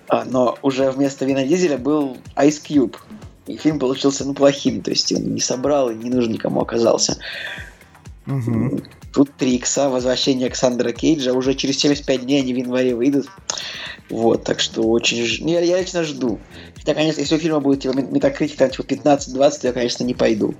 а, 0.07 0.25
но 0.25 0.57
уже 0.61 0.91
вместо 0.91 1.25
Вина 1.25 1.43
Дизеля 1.43 1.77
был 1.77 2.17
Ice 2.35 2.61
Cube, 2.61 2.95
и 3.49 3.57
фильм 3.57 3.79
получился, 3.79 4.25
ну, 4.25 4.33
плохим. 4.33 4.81
То 4.81 4.91
есть 4.91 5.11
он 5.11 5.33
не 5.33 5.41
собрал 5.41 5.89
и 5.89 5.95
не 5.95 6.09
нужен 6.09 6.31
никому 6.31 6.61
оказался. 6.61 7.17
Угу. 8.27 8.81
Тут 9.11 9.35
3 9.37 9.55
икса, 9.55 9.89
возвращение 9.89 10.45
Александра 10.45 10.91
Кейджа. 10.91 11.33
Уже 11.33 11.55
через 11.55 11.79
75 11.79 12.21
дней 12.21 12.41
они 12.41 12.53
в 12.53 12.57
январе 12.57 12.95
выйдут. 12.95 13.27
Вот, 14.09 14.43
так 14.43 14.59
что 14.59 14.83
очень... 14.83 15.25
ж- 15.25 15.39
ну, 15.41 15.49
Я, 15.49 15.61
я 15.61 15.79
лично 15.79 16.03
жду. 16.03 16.39
Хотя, 16.75 16.93
конечно, 16.93 17.21
если 17.21 17.35
у 17.35 17.39
фильма 17.39 17.59
будет 17.59 17.81
типа 17.81 17.97
метакритик 17.97 18.57
там 18.57 18.69
типа 18.69 18.83
15-20, 18.83 19.61
то 19.61 19.67
я, 19.67 19.73
конечно, 19.73 20.03
не 20.03 20.13
пойду. 20.13 20.55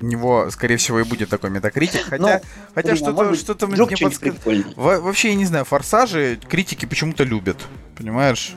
У 0.00 0.04
него, 0.04 0.50
скорее 0.50 0.76
всего, 0.78 1.00
и 1.00 1.04
будет 1.04 1.28
такой 1.28 1.50
метакритик. 1.50 2.02
Хотя, 2.08 2.22
Но, 2.22 2.40
хотя 2.74 2.88
блин, 2.88 2.96
что-то, 2.96 3.30
а 3.30 3.34
что-то 3.34 3.66
мне 3.68 3.86
подсказывает. 3.86 4.66
Вообще, 4.76 5.28
я 5.30 5.34
не 5.36 5.44
знаю, 5.44 5.64
форсажи 5.64 6.40
критики 6.48 6.86
почему-то 6.86 7.22
любят. 7.24 7.58
Понимаешь? 7.96 8.54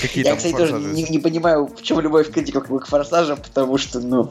Какие 0.00 0.24
Я, 0.24 0.36
кстати, 0.36 0.54
тоже 0.54 0.74
не, 0.74 1.04
не 1.04 1.18
понимаю, 1.18 1.66
в 1.66 1.82
чем 1.82 2.00
любовь 2.00 2.30
критиков 2.30 2.66
к 2.66 2.86
форсажам, 2.86 3.38
потому 3.38 3.78
что, 3.78 4.00
ну, 4.00 4.30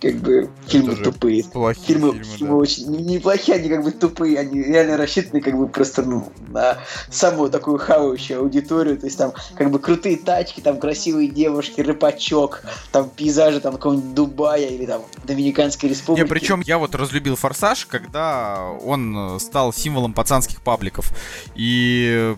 как 0.00 0.14
бы 0.16 0.48
фильмы 0.66 0.90
Тоже 0.92 1.04
тупые. 1.04 1.44
Плохие 1.44 1.86
фильмы, 1.86 2.12
фильмы, 2.12 2.24
фильмы 2.24 2.48
да. 2.48 2.56
очень 2.56 3.06
неплохие, 3.06 3.58
они 3.58 3.68
как 3.68 3.84
бы 3.84 3.90
тупые, 3.92 4.38
они 4.38 4.62
реально 4.62 4.96
рассчитаны 4.96 5.40
как 5.40 5.56
бы 5.56 5.68
просто 5.68 6.02
ну, 6.02 6.32
на 6.48 6.78
самую 7.10 7.50
такую 7.50 7.78
хавающую 7.78 8.40
аудиторию. 8.40 8.96
То 8.98 9.06
есть 9.06 9.18
там 9.18 9.32
как 9.54 9.70
бы 9.70 9.78
крутые 9.78 10.16
тачки, 10.16 10.60
там 10.60 10.78
красивые 10.78 11.28
девушки, 11.28 11.82
рыбачок, 11.82 12.62
там 12.92 13.10
пейзажи 13.10 13.60
там 13.60 13.74
какого-нибудь 13.74 14.14
Дубая 14.14 14.68
или 14.68 14.86
там 14.86 15.02
Доминиканской 15.24 15.90
республики. 15.90 16.24
Не, 16.24 16.28
причем 16.28 16.62
я 16.64 16.78
вот 16.78 16.94
разлюбил 16.94 17.36
Форсаж, 17.36 17.84
когда 17.86 18.70
он 18.82 19.38
стал 19.38 19.72
символом 19.72 20.14
пацанских 20.14 20.62
пабликов. 20.62 21.12
И 21.54 22.34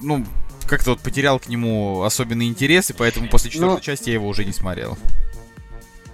ну, 0.00 0.24
как-то 0.66 0.90
вот 0.90 1.00
потерял 1.00 1.38
к 1.38 1.48
нему 1.48 2.02
особенный 2.02 2.46
интерес, 2.46 2.90
и 2.90 2.92
поэтому 2.92 3.28
после 3.28 3.50
четвертой 3.50 3.76
Но... 3.76 3.80
части 3.80 4.08
я 4.08 4.14
его 4.14 4.28
уже 4.28 4.44
не 4.44 4.52
смотрел. 4.52 4.98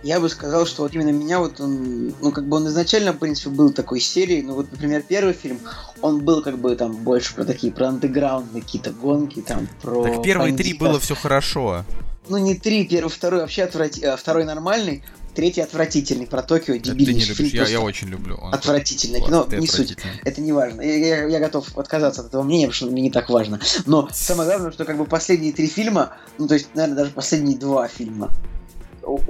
Я 0.02 0.18
бы 0.18 0.28
сказал, 0.28 0.66
что 0.66 0.82
вот 0.82 0.94
именно 0.94 1.10
меня 1.10 1.38
вот 1.38 1.60
он, 1.60 2.12
ну 2.20 2.32
как 2.32 2.48
бы 2.48 2.56
он 2.56 2.66
изначально, 2.66 3.12
в 3.12 3.18
принципе, 3.18 3.50
был 3.50 3.72
такой 3.72 4.00
серией, 4.00 4.42
ну 4.42 4.54
вот, 4.54 4.72
например, 4.72 5.04
первый 5.06 5.32
фильм, 5.32 5.60
он 6.00 6.24
был 6.24 6.42
как 6.42 6.58
бы 6.58 6.74
там 6.74 6.92
больше 6.92 7.34
про 7.34 7.44
такие, 7.44 7.72
про 7.72 7.88
андеграундные 7.88 8.62
какие-то 8.62 8.90
гонки, 8.90 9.42
там, 9.42 9.68
про... 9.80 10.02
Так 10.02 10.22
первые 10.22 10.56
три 10.56 10.74
было 10.74 10.98
все 10.98 11.14
хорошо. 11.14 11.84
Ну 12.28 12.38
не 12.38 12.56
три, 12.56 12.84
первый, 12.84 13.10
второй 13.10 13.40
вообще 13.40 13.62
отврати... 13.62 14.04
А, 14.04 14.16
второй 14.16 14.44
нормальный, 14.44 15.04
Третий 15.34 15.62
отвратительный 15.62 16.26
про 16.26 16.42
Токио, 16.42 16.76
дебильный 16.76 17.20
фильм. 17.20 17.50
Я, 17.52 17.66
я 17.66 17.80
очень 17.80 18.08
люблю. 18.08 18.36
Он 18.36 18.52
отвратительное 18.52 19.20
кино, 19.20 19.46
не 19.50 19.66
суть. 19.66 19.96
Это 20.24 20.40
не 20.40 20.52
важно. 20.52 20.82
Я, 20.82 20.96
я, 20.96 21.24
я 21.24 21.40
готов 21.40 21.76
отказаться 21.78 22.20
от 22.20 22.28
этого 22.28 22.42
мнения, 22.42 22.66
потому 22.66 22.74
что 22.76 22.86
мне 22.86 23.02
не 23.02 23.10
так 23.10 23.30
важно. 23.30 23.60
Но 23.86 24.08
самое 24.12 24.48
главное, 24.48 24.72
что 24.72 24.84
как 24.84 24.98
бы 24.98 25.06
последние 25.06 25.52
три 25.52 25.68
фильма, 25.68 26.14
ну 26.38 26.46
то 26.46 26.54
есть, 26.54 26.68
наверное, 26.74 26.96
даже 26.96 27.12
последние 27.12 27.56
два 27.56 27.88
фильма, 27.88 28.30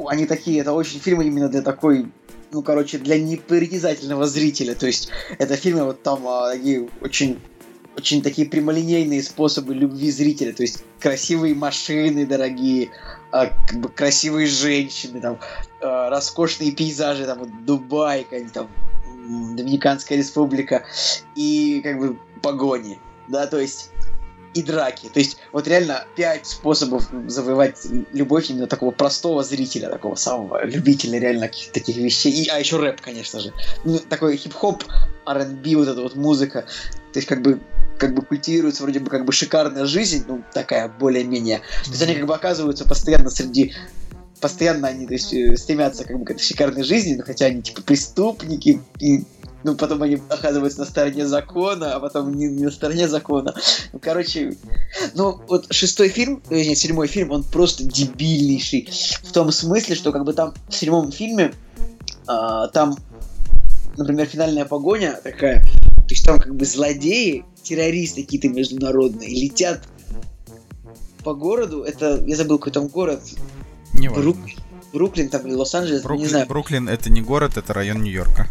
они 0.06 0.26
такие, 0.26 0.60
это 0.60 0.72
очень 0.72 0.98
фильмы 0.98 1.26
именно 1.26 1.48
для 1.48 1.62
такой 1.62 2.06
ну, 2.52 2.62
короче, 2.62 2.98
для 2.98 3.18
непритязательного 3.18 4.26
зрителя. 4.26 4.74
То 4.74 4.86
есть, 4.86 5.08
это 5.38 5.56
фильмы 5.56 5.84
вот 5.84 6.02
там 6.02 6.26
а, 6.26 6.52
такие 6.52 6.86
очень 7.00 7.38
очень 7.96 8.22
такие 8.22 8.48
прямолинейные 8.48 9.22
способы 9.22 9.74
любви 9.74 10.10
зрителя, 10.10 10.52
то 10.52 10.62
есть 10.62 10.82
красивые 10.98 11.54
машины 11.54 12.26
дорогие, 12.26 12.88
как 13.32 13.80
бы 13.80 13.88
красивые 13.88 14.46
женщины, 14.46 15.20
там, 15.20 15.38
а, 15.80 16.10
роскошные 16.10 16.72
пейзажи, 16.72 17.24
там, 17.26 17.64
Дубай, 17.64 18.26
там, 18.52 18.68
Доминиканская 19.04 20.18
республика, 20.18 20.84
и 21.34 21.80
как 21.82 21.98
бы 21.98 22.18
погони, 22.42 22.98
да, 23.28 23.46
то 23.46 23.58
есть 23.58 23.90
и 24.54 24.62
драки. 24.62 25.08
То 25.08 25.18
есть 25.18 25.38
вот 25.52 25.66
реально 25.66 26.04
пять 26.14 26.46
способов 26.46 27.08
завоевать 27.26 27.86
любовь 28.12 28.50
именно 28.50 28.66
такого 28.66 28.90
простого 28.90 29.42
зрителя, 29.42 29.88
такого 29.88 30.14
самого 30.14 30.64
любителя 30.64 31.18
реально 31.18 31.50
таких 31.72 31.96
вещей. 31.96 32.32
И, 32.32 32.48
а 32.48 32.58
еще 32.58 32.76
рэп, 32.76 33.00
конечно 33.00 33.40
же. 33.40 33.52
Ну, 33.84 33.98
такой 33.98 34.36
хип-хоп, 34.36 34.84
R&B, 35.26 35.76
вот 35.76 35.88
эта 35.88 36.00
вот 36.00 36.16
музыка. 36.16 36.64
То 37.12 37.18
есть 37.18 37.28
как 37.28 37.42
бы 37.42 37.60
как 37.98 38.14
бы 38.14 38.22
культивируется 38.22 38.82
вроде 38.82 38.98
бы 38.98 39.10
как 39.10 39.24
бы 39.24 39.32
шикарная 39.32 39.86
жизнь, 39.86 40.24
ну 40.26 40.42
такая 40.52 40.88
более-менее. 40.88 41.58
То 41.84 41.90
есть 41.90 42.02
они 42.02 42.14
как 42.14 42.26
бы 42.26 42.34
оказываются 42.34 42.84
постоянно 42.84 43.30
среди 43.30 43.74
постоянно 44.40 44.88
они 44.88 45.06
то 45.06 45.12
есть, 45.12 45.32
э, 45.32 45.56
стремятся 45.56 46.04
как 46.04 46.18
бы 46.18 46.24
к 46.24 46.30
этой 46.32 46.42
шикарной 46.42 46.82
жизни, 46.82 47.14
но 47.14 47.22
хотя 47.22 47.46
они 47.46 47.62
типа 47.62 47.82
преступники 47.82 48.80
и 48.98 49.24
ну, 49.64 49.76
потом 49.76 50.02
они 50.02 50.20
оказываются 50.28 50.80
на 50.80 50.86
стороне 50.86 51.24
закона, 51.24 51.94
а 51.94 52.00
потом 52.00 52.34
не, 52.34 52.48
не 52.48 52.64
на 52.64 52.70
стороне 52.72 53.06
закона. 53.06 53.54
Ну, 53.92 54.00
короче, 54.00 54.56
ну, 55.14 55.40
вот 55.46 55.72
шестой 55.72 56.08
фильм, 56.08 56.42
э, 56.50 56.64
нет, 56.64 56.76
седьмой 56.76 57.06
фильм, 57.06 57.30
он 57.30 57.44
просто 57.44 57.84
дебильнейший. 57.84 58.88
В 59.22 59.30
том 59.30 59.52
смысле, 59.52 59.94
что 59.94 60.10
как 60.10 60.24
бы 60.24 60.32
там 60.32 60.54
в 60.68 60.74
седьмом 60.74 61.12
фильме 61.12 61.52
а, 62.26 62.68
там, 62.68 62.96
например, 63.96 64.26
финальная 64.26 64.64
погоня 64.64 65.18
такая, 65.22 65.62
то 65.62 66.08
есть 66.08 66.24
там 66.24 66.38
как 66.38 66.54
бы 66.54 66.64
злодеи, 66.64 67.44
террористы 67.62 68.22
какие-то 68.22 68.48
международные 68.48 69.28
летят 69.28 69.82
по 71.24 71.34
городу, 71.34 71.82
это, 71.82 72.22
я 72.26 72.36
забыл, 72.36 72.58
какой 72.58 72.72
там 72.72 72.88
город, 72.88 73.22
не 73.94 74.08
Брук... 74.08 74.36
Бруклин 74.92 75.30
там 75.30 75.46
или 75.46 75.54
Лос-Анджелес, 75.54 76.02
Бруклин, 76.02 76.22
не 76.22 76.28
знаю. 76.28 76.46
Бруклин 76.46 76.88
это 76.88 77.08
не 77.08 77.22
город, 77.22 77.56
это 77.56 77.72
район 77.72 78.02
Нью-Йорка. 78.02 78.48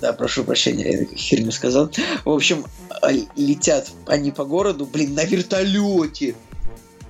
Да, 0.00 0.12
прошу 0.12 0.44
прощения, 0.44 1.08
я 1.10 1.16
херню 1.16 1.50
сказал. 1.50 1.90
В 2.24 2.30
общем, 2.30 2.64
а, 2.90 3.10
летят 3.34 3.90
они 4.06 4.30
по 4.30 4.44
городу, 4.44 4.86
блин, 4.86 5.14
на 5.14 5.24
вертолете. 5.24 6.34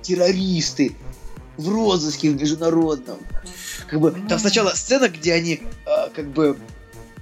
Террористы. 0.01 0.95
В 1.57 1.69
розыске 1.69 2.31
в 2.31 2.39
международном. 2.39 3.17
Как 3.89 3.99
бы, 3.99 4.15
там 4.29 4.39
сначала 4.39 4.69
сцена, 4.71 5.09
где 5.09 5.33
они, 5.33 5.61
а, 5.85 6.09
как 6.09 6.27
бы, 6.29 6.57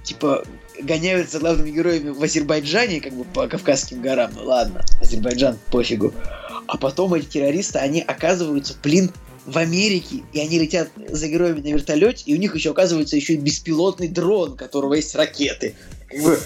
типа, 0.06 0.44
гоняются 0.80 1.34
за 1.34 1.40
главными 1.40 1.70
героями 1.70 2.10
в 2.10 2.22
Азербайджане, 2.22 3.00
как 3.00 3.12
бы 3.12 3.24
по 3.24 3.48
Кавказским 3.48 4.00
горам. 4.00 4.30
Ну 4.34 4.44
ладно, 4.44 4.84
Азербайджан, 5.00 5.58
пофигу. 5.70 6.14
А 6.66 6.78
потом 6.78 7.14
эти 7.14 7.26
террористы, 7.26 7.78
они 7.78 8.00
оказываются, 8.00 8.74
блин, 8.82 9.10
в 9.44 9.58
Америке, 9.58 10.22
и 10.32 10.40
они 10.40 10.58
летят 10.58 10.88
за 11.08 11.28
героями 11.28 11.60
на 11.60 11.74
вертолете, 11.74 12.24
и 12.26 12.34
у 12.34 12.38
них 12.38 12.54
еще 12.54 12.70
оказывается 12.70 13.16
еще 13.16 13.34
и 13.34 13.36
беспилотный 13.36 14.08
дрон, 14.08 14.52
у 14.52 14.56
которого 14.56 14.94
есть 14.94 15.14
ракеты. 15.14 15.74
Как 16.08 16.20
бы, 16.22 16.38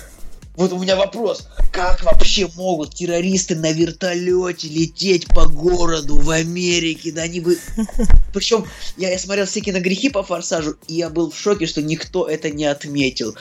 вот 0.56 0.72
у 0.72 0.78
меня 0.78 0.96
вопрос, 0.96 1.48
как 1.72 2.02
вообще 2.02 2.48
могут 2.56 2.94
террористы 2.94 3.54
на 3.54 3.72
вертолете 3.72 4.68
лететь 4.68 5.26
по 5.28 5.46
городу 5.46 6.18
в 6.18 6.30
Америке? 6.30 7.12
Да 7.12 7.22
они 7.22 7.40
бы... 7.40 7.56
Причем 8.34 8.66
я, 8.96 9.10
я 9.10 9.18
смотрел 9.18 9.46
все 9.46 9.60
киногрехи 9.60 10.10
по 10.10 10.22
Форсажу, 10.22 10.76
и 10.88 10.94
я 10.94 11.08
был 11.08 11.30
в 11.30 11.38
шоке, 11.38 11.66
что 11.66 11.80
никто 11.82 12.28
это 12.28 12.50
не 12.50 12.66
отметил. 12.66 13.34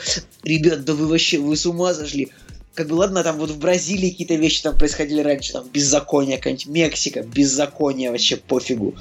Ребят, 0.44 0.86
да 0.86 0.94
вы 0.94 1.08
вообще, 1.08 1.40
вы 1.40 1.58
с 1.58 1.66
ума 1.66 1.94
зашли 1.94 2.30
как 2.76 2.88
бы 2.88 2.94
ладно, 2.94 3.24
там 3.24 3.38
вот 3.38 3.50
в 3.50 3.60
Бразилии 3.60 4.10
какие-то 4.10 4.36
вещи 4.36 4.62
там 4.62 4.78
происходили 4.78 5.20
раньше, 5.20 5.52
там 5.52 5.68
беззаконие, 5.68 6.38
какая-нибудь 6.38 6.68
Мексика, 6.68 7.24
беззаконие 7.24 8.10
вообще 8.10 8.38
пофигу 8.38 8.96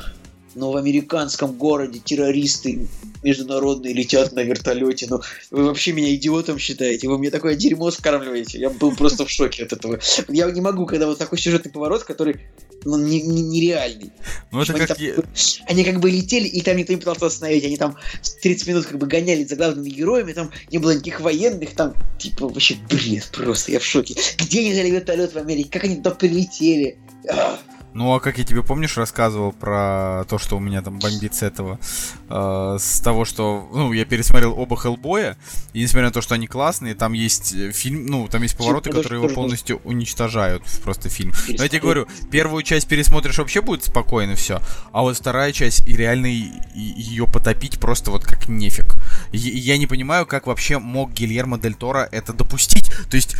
но 0.59 0.73
в 0.73 0.77
американском 0.77 1.53
городе 1.53 2.01
террористы 2.05 2.89
международные 3.23 3.95
летят 3.95 4.33
на 4.33 4.41
вертолете. 4.41 5.07
Ну, 5.09 5.21
вы 5.51 5.65
вообще 5.65 5.93
меня 5.93 6.15
идиотом 6.15 6.59
считаете? 6.59 7.09
Вы 7.09 7.19
мне 7.19 7.31
такое 7.31 7.55
дерьмо 7.55 7.91
скармливаете? 7.91 8.59
Я 8.59 8.71
был 8.71 8.95
просто 8.95 9.25
в 9.25 9.31
шоке 9.31 9.65
от 9.65 9.73
этого. 9.73 9.99
Я 10.29 10.51
не 10.51 10.61
могу, 10.61 10.87
когда 10.87 11.07
вот 11.07 11.19
такой 11.19 11.39
сюжетный 11.39 11.71
поворот, 11.71 12.05
который 12.05 12.41
ну, 12.85 12.97
не, 12.97 13.23
не, 13.23 13.43
нереальный. 13.43 14.13
Ну, 14.51 14.63
это 14.63 14.73
они, 14.73 14.81
как... 14.81 14.89
там, 14.89 14.97
я... 14.99 15.15
они 15.67 15.85
как 15.85 16.01
бы 16.01 16.11
летели, 16.11 16.47
и 16.47 16.61
там 16.61 16.77
никто 16.77 16.93
не 16.93 16.99
пытался 16.99 17.27
остановить. 17.27 17.65
Они 17.65 17.77
там 17.77 17.97
30 18.43 18.69
минут 18.69 18.87
как 18.87 18.99
бы 18.99 19.07
гонялись 19.07 19.49
за 19.49 19.57
главными 19.57 19.89
героями, 19.89 20.33
там 20.33 20.51
не 20.71 20.79
было 20.79 20.93
никаких 20.93 21.21
военных, 21.21 21.75
там, 21.75 21.95
типа, 22.19 22.49
вообще 22.49 22.77
бред 22.89 23.29
просто, 23.33 23.73
я 23.73 23.81
в 23.81 23.85
шоке. 23.85 24.15
Где 24.39 24.61
они 24.61 24.73
взяли 24.73 24.91
вертолет 24.91 25.33
в 25.33 25.39
Америке? 25.39 25.71
Как 25.71 25.85
они 25.85 25.97
туда 25.97 26.13
прилетели? 26.13 26.99
Ах. 27.29 27.59
Ну, 27.95 28.15
а 28.15 28.21
как 28.21 28.39
я 28.39 28.45
тебе, 28.45 28.63
помнишь, 28.63 28.97
рассказывал 28.97 29.53
про 29.53 30.25
то, 30.29 30.39
что 30.39 30.57
у 30.57 30.61
меня 30.61 30.83
там 30.83 30.99
бомбит 30.99 31.35
с 31.35 31.43
этого, 31.43 31.79
э, 32.29 32.77
с 32.79 33.01
того, 33.01 33.25
что, 33.25 33.69
ну, 33.73 33.93
я 33.93 34.05
пересмотрел 34.05 34.59
оба 34.59 34.77
Хеллбоя, 34.77 35.37
и 35.73 35.83
несмотря 35.83 36.07
на 36.07 36.13
то, 36.13 36.21
что 36.21 36.35
они 36.35 36.47
классные, 36.47 36.95
там 36.95 37.13
есть 37.13 37.55
э, 37.55 37.73
фильм, 37.73 38.07
ну, 38.07 38.29
там 38.29 38.43
есть 38.43 38.57
повороты, 38.57 38.91
которые 38.91 39.23
его 39.23 39.35
полностью 39.35 39.81
уничтожают, 39.85 40.63
просто 40.85 41.09
фильм. 41.09 41.33
Но 41.49 41.63
я 41.63 41.69
тебе 41.69 41.81
говорю, 41.81 42.07
первую 42.31 42.63
часть 42.63 42.89
пересмотришь, 42.89 43.39
вообще 43.39 43.63
будет 43.63 43.85
спокойно 43.85 44.35
все, 44.35 44.61
а 44.93 45.03
вот 45.03 45.17
вторая 45.17 45.53
часть, 45.53 45.89
и 45.89 45.97
реально 45.97 46.27
ее 46.27 47.27
потопить 47.27 47.81
просто 47.81 48.11
вот 48.11 48.25
как 48.25 48.49
нефиг. 48.49 48.95
Я 49.33 49.79
не 49.79 49.87
понимаю, 49.87 50.27
как 50.27 50.47
вообще 50.47 50.79
мог 50.79 51.13
Гильермо 51.13 51.59
Дель 51.59 51.75
Торо 51.75 52.09
это 52.13 52.33
допустить, 52.33 52.93
то 53.11 53.17
есть, 53.17 53.35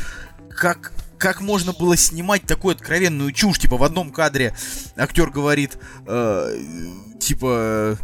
как 0.51 0.93
как 1.19 1.41
можно 1.41 1.73
было 1.73 1.97
снимать 1.97 2.43
такую 2.43 2.75
откровенную 2.75 3.33
чушь, 3.33 3.59
типа 3.59 3.77
в 3.77 3.83
одном 3.83 4.11
кадре 4.11 4.55
актер 4.97 5.31
говорит, 5.31 5.79
э, 6.07 6.63
типа, 7.21 7.99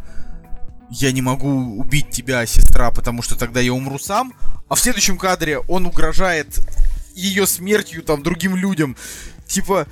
я 0.91 1.13
не 1.13 1.23
могу 1.23 1.79
убить 1.79 2.11
тебя, 2.11 2.45
сестра, 2.47 2.91
потому 2.91 3.23
что 3.23 3.37
тогда 3.37 3.61
я 3.61 3.73
умру 3.73 3.99
сам, 3.99 4.35
а 4.69 4.75
в 4.75 4.81
следующем 4.81 5.17
кадре 5.17 5.59
он 5.59 5.87
угрожает 5.87 6.59
ее 7.15 7.47
смертью 7.47 8.03
там 8.03 8.23
другим 8.23 8.57
людям, 8.57 8.97
типа, 9.47 9.87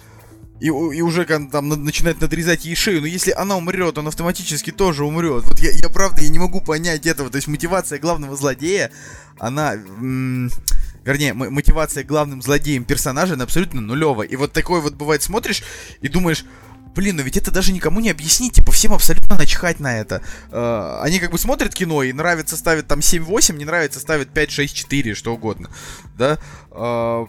и, 0.60 0.66
и 0.66 1.00
уже 1.00 1.24
там 1.24 1.68
начинает 1.68 2.20
надрезать 2.20 2.64
ей 2.64 2.74
шею, 2.74 3.00
но 3.00 3.06
если 3.06 3.32
она 3.32 3.56
умрет, 3.56 3.98
он 3.98 4.08
автоматически 4.08 4.70
тоже 4.70 5.04
умрет. 5.04 5.44
Вот 5.44 5.58
я, 5.58 5.70
я 5.72 5.88
правда, 5.88 6.22
я 6.22 6.28
не 6.28 6.38
могу 6.38 6.60
понять 6.60 7.06
этого, 7.06 7.30
то 7.30 7.36
есть 7.36 7.48
мотивация 7.48 7.98
главного 7.98 8.36
злодея, 8.36 8.90
она... 9.38 9.74
М- 9.74 10.50
вернее, 11.04 11.34
мотивация 11.34 12.04
главным 12.04 12.42
злодеем 12.42 12.84
персонажа, 12.84 13.34
она 13.34 13.44
абсолютно 13.44 13.80
нулевая. 13.80 14.28
И 14.28 14.36
вот 14.36 14.52
такой 14.52 14.80
вот 14.80 14.94
бывает 14.94 15.22
смотришь 15.22 15.62
и 16.00 16.08
думаешь, 16.08 16.44
Блин, 16.94 17.16
ну 17.16 17.22
ведь 17.22 17.38
это 17.38 17.50
даже 17.50 17.72
никому 17.72 18.00
не 18.00 18.10
объяснить, 18.10 18.54
типа 18.54 18.70
всем 18.70 18.92
абсолютно 18.92 19.36
начхать 19.36 19.80
на 19.80 19.98
это. 19.98 20.22
Э, 20.50 20.98
они 21.00 21.20
как 21.20 21.30
бы 21.30 21.38
смотрят 21.38 21.74
кино 21.74 22.02
и 22.02 22.12
нравится 22.12 22.56
ставят 22.56 22.86
там 22.86 22.98
7-8, 22.98 23.56
не 23.56 23.64
нравится 23.64 23.98
ставят 23.98 24.28
5-6-4, 24.28 25.14
что 25.14 25.32
угодно. 25.32 25.70
Да? 26.18 26.38
Э, 26.70 27.26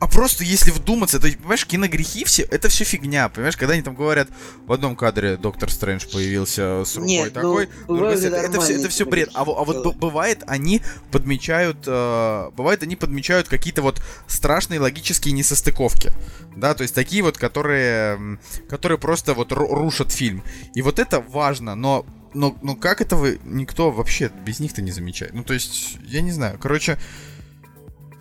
а 0.00 0.06
просто 0.06 0.44
если 0.44 0.70
вдуматься, 0.70 1.18
то, 1.18 1.28
понимаешь, 1.30 1.66
киногрехи 1.66 2.24
все, 2.24 2.42
это 2.44 2.68
все 2.68 2.84
фигня, 2.84 3.28
понимаешь, 3.28 3.56
когда 3.56 3.74
они 3.74 3.82
там 3.82 3.96
говорят, 3.96 4.28
в 4.64 4.72
одном 4.72 4.94
кадре 4.94 5.36
Доктор 5.36 5.70
Стрэндж 5.70 6.06
появился 6.12 6.84
с 6.84 6.94
рукой 6.94 7.08
Нет, 7.08 7.32
такой, 7.32 7.68
ну, 7.88 8.04
это, 8.04 8.28
это, 8.28 8.60
все, 8.60 8.74
это 8.78 8.88
все 8.88 9.04
бред. 9.04 9.30
А, 9.34 9.40
а 9.40 9.44
вот 9.44 9.96
бывает, 9.96 10.44
они 10.46 10.82
подмечают, 11.10 11.78
э, 11.86 12.50
бывает, 12.56 12.84
они 12.84 12.94
подмечают 12.94 13.48
какие-то 13.48 13.82
вот 13.82 14.00
страшные 14.28 14.78
логические 14.78 15.32
несостыковки, 15.32 16.12
да, 16.54 16.74
то 16.74 16.82
есть 16.82 16.94
такие 16.94 17.24
вот, 17.24 17.36
которые, 17.36 18.38
которые 18.68 18.98
просто 18.98 19.34
вот 19.34 19.50
рушат 19.50 20.12
фильм. 20.12 20.44
И 20.74 20.82
вот 20.82 21.00
это 21.00 21.20
важно, 21.20 21.74
но 21.74 22.06
но, 22.34 22.56
но 22.62 22.76
как 22.76 23.00
этого 23.00 23.36
никто 23.44 23.90
вообще 23.90 24.30
без 24.44 24.60
них-то 24.60 24.82
не 24.82 24.92
замечает? 24.92 25.32
Ну, 25.32 25.42
то 25.42 25.54
есть, 25.54 25.96
я 26.04 26.20
не 26.20 26.30
знаю. 26.30 26.58
Короче, 26.60 26.98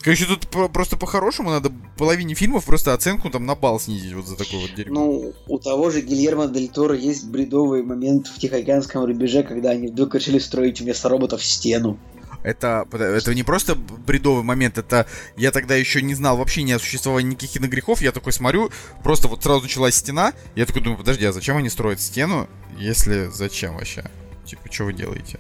Короче, 0.02 0.26
тут 0.26 0.48
просто 0.72 0.96
по-хорошему 0.96 1.50
надо 1.50 1.72
половине 1.98 2.36
фильмов 2.36 2.66
просто 2.66 2.94
оценку 2.94 3.30
там 3.30 3.46
на 3.46 3.56
бал 3.56 3.80
снизить 3.80 4.14
вот 4.14 4.26
за 4.26 4.36
такой 4.36 4.62
вот 4.62 4.74
дерьмо. 4.76 4.94
Ну, 4.94 5.34
у 5.48 5.60
того 5.60 5.90
же 5.90 6.02
Гильермо 6.02 6.48
Дель 6.48 6.70
Торо 6.70 6.96
есть 6.96 7.28
бредовый 7.28 7.84
момент 7.84 8.28
в 8.28 8.40
Тихоокеанском 8.40 9.04
рубеже, 9.04 9.44
когда 9.44 9.72
они 9.72 9.88
вдруг 9.88 10.16
решили 10.16 10.40
строить 10.40 10.80
вместо 10.80 11.10
роботов 11.10 11.44
стену. 11.44 12.00
Это, 12.44 12.88
это 12.94 13.34
не 13.34 13.44
просто 13.44 13.76
бредовый 13.76 14.44
момент, 14.44 14.78
это 14.78 15.08
я 15.36 15.52
тогда 15.52 15.76
еще 15.76 16.02
не 16.02 16.14
знал 16.16 16.38
вообще 16.38 16.64
ни 16.64 16.72
о 16.72 16.80
существовании 16.80 17.32
никаких 17.32 17.54
киногрехов, 17.54 18.02
я 18.02 18.14
такой 18.14 18.32
смотрю, 18.32 18.70
просто 19.04 19.28
вот 19.28 19.44
сразу 19.44 19.64
началась 19.64 19.96
стена, 19.96 20.34
я 20.56 20.66
такой 20.66 20.82
думаю, 20.82 21.00
подожди, 21.00 21.26
а 21.26 21.34
зачем 21.34 21.58
они 21.58 21.70
строят 21.70 22.00
стену, 22.00 22.48
если 22.78 23.28
зачем 23.34 23.76
вообще? 23.76 24.06
Типа, 24.46 24.72
что 24.72 24.86
вы 24.86 24.94
делаете? 24.94 25.40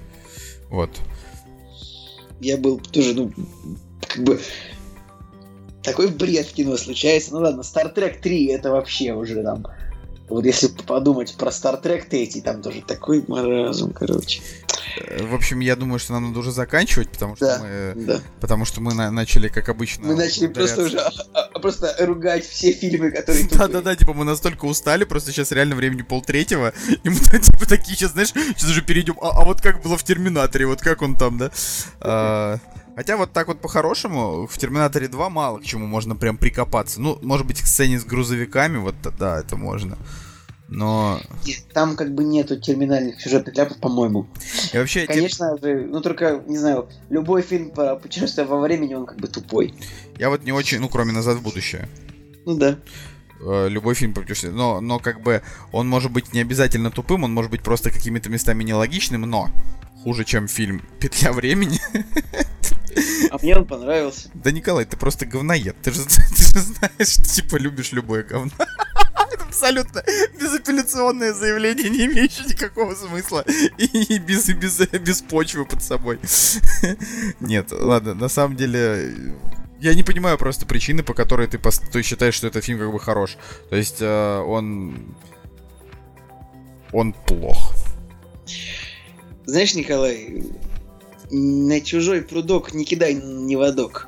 Вот. 0.69 0.89
Я 2.41 2.57
был 2.57 2.79
тоже, 2.79 3.13
ну, 3.13 3.31
как 4.02 4.24
бы 4.24 4.40
такой 5.88 6.10
бред 6.10 6.48
в 6.48 6.53
кино 6.53 6.78
случается. 6.78 7.32
Ну 7.32 7.40
ладно, 7.40 7.61
Star 7.61 7.94
Trek 7.94 8.19
3 8.22 8.48
это 8.48 8.72
вообще 8.72 9.14
уже 9.14 9.41
там... 9.41 9.65
Вот 10.30 10.45
если 10.45 10.68
подумать 10.68 11.36
про 11.38 11.49
Star 11.49 11.82
Trek 11.82 12.10
3, 12.10 12.41
там 12.41 12.61
тоже 12.61 12.82
такой 12.82 13.24
маразм, 13.28 13.94
короче. 13.94 14.41
В 15.22 15.34
общем, 15.34 15.60
я 15.60 15.76
думаю, 15.76 15.99
что 15.99 16.14
нам 16.14 16.28
надо 16.28 16.40
уже 16.40 16.52
заканчивать, 16.52 17.10
потому 17.10 17.36
что 17.36 17.45
да, 17.45 17.60
мы, 17.61 18.06
да. 18.06 18.19
потому 18.41 18.65
что 18.65 18.82
мы 18.82 18.94
на, 18.94 19.11
начали, 19.11 19.48
как 19.48 19.69
обычно. 19.69 20.07
Мы 20.07 20.15
начали 20.15 20.48
просто 20.48 20.84
уже 20.84 20.99
а 21.34 21.60
просто 21.60 21.95
ругать 21.99 22.45
все 22.45 22.72
фильмы, 22.72 23.11
которые 23.11 23.48
Да-да-да, 23.48 23.95
типа 23.95 24.14
мы 24.14 24.26
настолько 24.26 24.65
устали, 24.65 25.03
просто 25.03 25.32
сейчас 25.32 25.52
реально 25.52 25.76
времени 25.76 26.02
полтретьего, 26.02 26.74
и 27.03 27.10
мы 27.10 27.15
типа 27.15 27.68
такие 27.68 27.95
сейчас, 27.95 28.11
знаешь, 28.11 28.30
сейчас 28.30 28.69
уже 28.69 28.82
перейдем, 28.82 29.18
а, 29.22 29.41
а 29.41 29.45
вот 29.45 29.61
как 29.61 29.82
было 29.82 29.98
в 29.98 30.03
Терминаторе, 30.03 30.65
вот 30.65 30.82
как 30.82 31.02
он 31.02 31.15
там, 31.15 31.38
да? 31.38 31.52
А, 32.02 32.57
Хотя 32.98 33.15
вот 33.15 33.32
так 33.32 33.48
вот 33.48 33.61
по-хорошему 33.61 34.48
в 34.48 34.57
Терминаторе 34.57 35.07
2 35.07 35.30
мало 35.30 35.60
к 35.60 35.64
чему 35.64 35.86
можно 35.86 36.15
прям 36.15 36.36
прикопаться. 36.36 36.99
Ну, 36.99 37.19
может 37.22 37.45
быть, 37.45 37.61
к 37.61 37.68
сцене 37.68 37.99
с 37.99 38.03
грузовиками, 38.03 38.78
вот 38.78 38.95
да, 39.19 39.40
это 39.40 39.56
можно. 39.56 39.99
Но... 40.68 41.22
Нет, 41.45 41.60
там 41.74 41.95
как 41.95 42.15
бы 42.15 42.24
нету 42.24 42.60
терминальных 42.60 43.22
сюжетных 43.22 43.56
ляпов, 43.56 43.78
по-моему. 43.78 44.28
И 44.74 44.78
вообще... 44.80 45.06
Конечно 45.06 45.56
же, 45.61 45.86
ну 45.86 46.02
только, 46.02 46.41
не 46.48 46.57
знаю, 46.57 46.90
любой 47.10 47.44
фильм 47.44 47.69
про 47.69 47.98
путешествие 47.98 48.48
во 48.48 48.60
времени, 48.60 48.95
он 48.95 49.06
как 49.06 49.18
бы 49.18 49.28
тупой. 49.28 49.76
Я 50.18 50.32
вот 50.32 50.44
не 50.44 50.52
очень, 50.52 50.80
ну, 50.80 50.90
кроме 50.90 51.11
«Назад 51.11 51.38
в 51.38 51.44
будущее». 51.44 51.88
Ну 52.48 52.57
да. 52.57 52.80
Э, 53.41 53.68
любой 53.69 53.94
фильм 53.94 54.15
про 54.15 54.22
путешествие. 54.22 54.53
Но, 54.56 54.82
но 54.82 54.98
как 54.98 55.22
бы 55.22 55.44
он 55.72 55.88
может 55.88 56.11
быть 56.11 56.34
не 56.34 56.40
обязательно 56.40 56.90
тупым, 56.90 57.26
он 57.26 57.32
может 57.32 57.52
быть 57.52 57.61
просто 57.61 57.91
какими-то 57.91 58.32
местами 58.32 58.64
нелогичным, 58.64 59.22
но 59.22 59.49
хуже, 60.02 60.26
чем 60.26 60.48
фильм 60.48 60.82
«Петля 60.99 61.32
времени». 61.32 61.80
А 63.32 63.38
мне 63.41 63.56
он 63.56 63.65
понравился. 63.65 64.30
Да, 64.34 64.52
Николай, 64.52 64.86
ты 64.86 64.98
просто 64.98 65.26
говноед. 65.26 65.76
Ты 65.82 65.91
же, 65.91 66.03
ты 66.06 66.44
же 66.44 66.60
знаешь, 66.60 67.10
что 67.10 67.24
типа 67.24 67.57
любишь 67.57 67.91
любое 67.91 68.24
говно. 68.24 68.52
Это 69.32 69.44
абсолютно 69.44 70.03
безапелляционное 70.40 71.34
заявление, 71.34 71.90
не 71.90 72.06
имеющее 72.06 72.45
никакого 72.48 72.95
смысла. 72.95 73.44
И 73.78 74.19
без, 74.19 74.48
без, 74.48 74.80
без 74.80 75.22
почвы 75.22 75.65
под 75.65 75.84
собой. 75.84 76.19
Нет, 77.40 77.72
ладно, 77.72 78.14
на 78.14 78.30
самом 78.30 78.56
деле... 78.56 79.14
Я 79.80 79.94
не 79.94 80.03
понимаю 80.03 80.40
просто 80.40 80.65
причины, 80.65 81.03
по 81.03 81.14
которой 81.14 81.48
ты, 81.48 81.60
ты 81.91 82.02
считаешь, 82.02 82.34
что 82.34 82.48
этот 82.48 82.64
фильм 82.65 82.80
как 82.80 82.91
бы 82.91 82.99
хорош. 82.99 83.38
То 83.69 83.76
есть 83.76 83.98
э, 83.99 84.40
он... 84.40 85.15
Он 86.91 87.14
плох. 87.14 87.76
Знаешь, 89.45 89.76
Николай, 89.76 90.44
на 91.31 91.81
чужой 91.81 92.21
прудок 92.21 92.73
не 92.73 92.85
кидай 92.85 93.13
не 93.13 93.55
водок. 93.55 94.07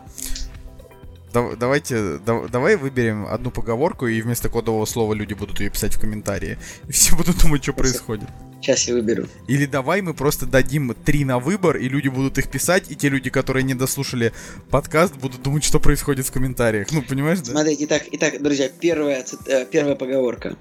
Да, 1.34 1.52
давайте, 1.56 2.18
да, 2.26 2.48
давай 2.52 2.76
выберем 2.76 3.28
одну 3.28 3.52
поговорку, 3.52 4.08
и 4.08 4.20
вместо 4.22 4.50
кодового 4.50 4.86
слова 4.86 5.14
люди 5.14 5.34
будут 5.34 5.60
ее 5.60 5.70
писать 5.70 5.94
в 5.94 6.00
комментарии. 6.00 6.58
И 6.88 6.92
все 6.92 7.16
будут 7.16 7.38
думать, 7.38 7.62
что 7.62 7.74
происходит. 7.74 8.28
Сейчас 8.62 8.88
я 8.88 8.96
выберу. 8.96 9.28
Или 9.48 9.66
давай 9.66 10.02
мы 10.02 10.14
просто 10.14 10.46
дадим 10.46 10.96
три 11.06 11.24
на 11.26 11.40
выбор, 11.40 11.78
и 11.78 11.88
люди 11.88 12.08
будут 12.08 12.38
их 12.40 12.50
писать, 12.50 12.90
и 12.90 12.96
те 12.96 13.10
люди, 13.10 13.30
которые 13.30 13.64
не 13.64 13.76
дослушали 13.76 14.34
подкаст, 14.70 15.16
будут 15.16 15.42
думать, 15.44 15.64
что 15.64 15.80
происходит 15.80 16.26
в 16.26 16.32
комментариях. 16.32 16.92
Ну, 16.92 17.04
понимаешь, 17.04 17.40
да? 17.40 17.52
Смотрите, 17.52 17.86
итак, 17.86 18.04
итак 18.12 18.42
друзья, 18.42 18.68
первая, 18.68 19.24
э, 19.46 19.66
первая 19.66 19.96
поговорка. 19.96 20.58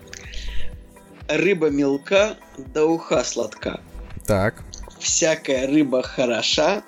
Рыба 1.29 1.71
мелка, 1.71 2.37
да 2.75 2.85
уха 2.85 3.25
сладка. 3.25 3.81
Так. 4.27 4.63
Всякая 5.01 5.67
рыба 5.67 6.03
хороша, 6.03 6.83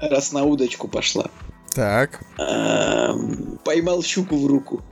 раз 0.00 0.32
на 0.32 0.44
удочку 0.44 0.88
пошла. 0.88 1.30
Так. 1.74 2.20
Эм, 2.38 3.58
поймал 3.64 4.02
щуку 4.02 4.36
в 4.36 4.46
руку. 4.46 4.82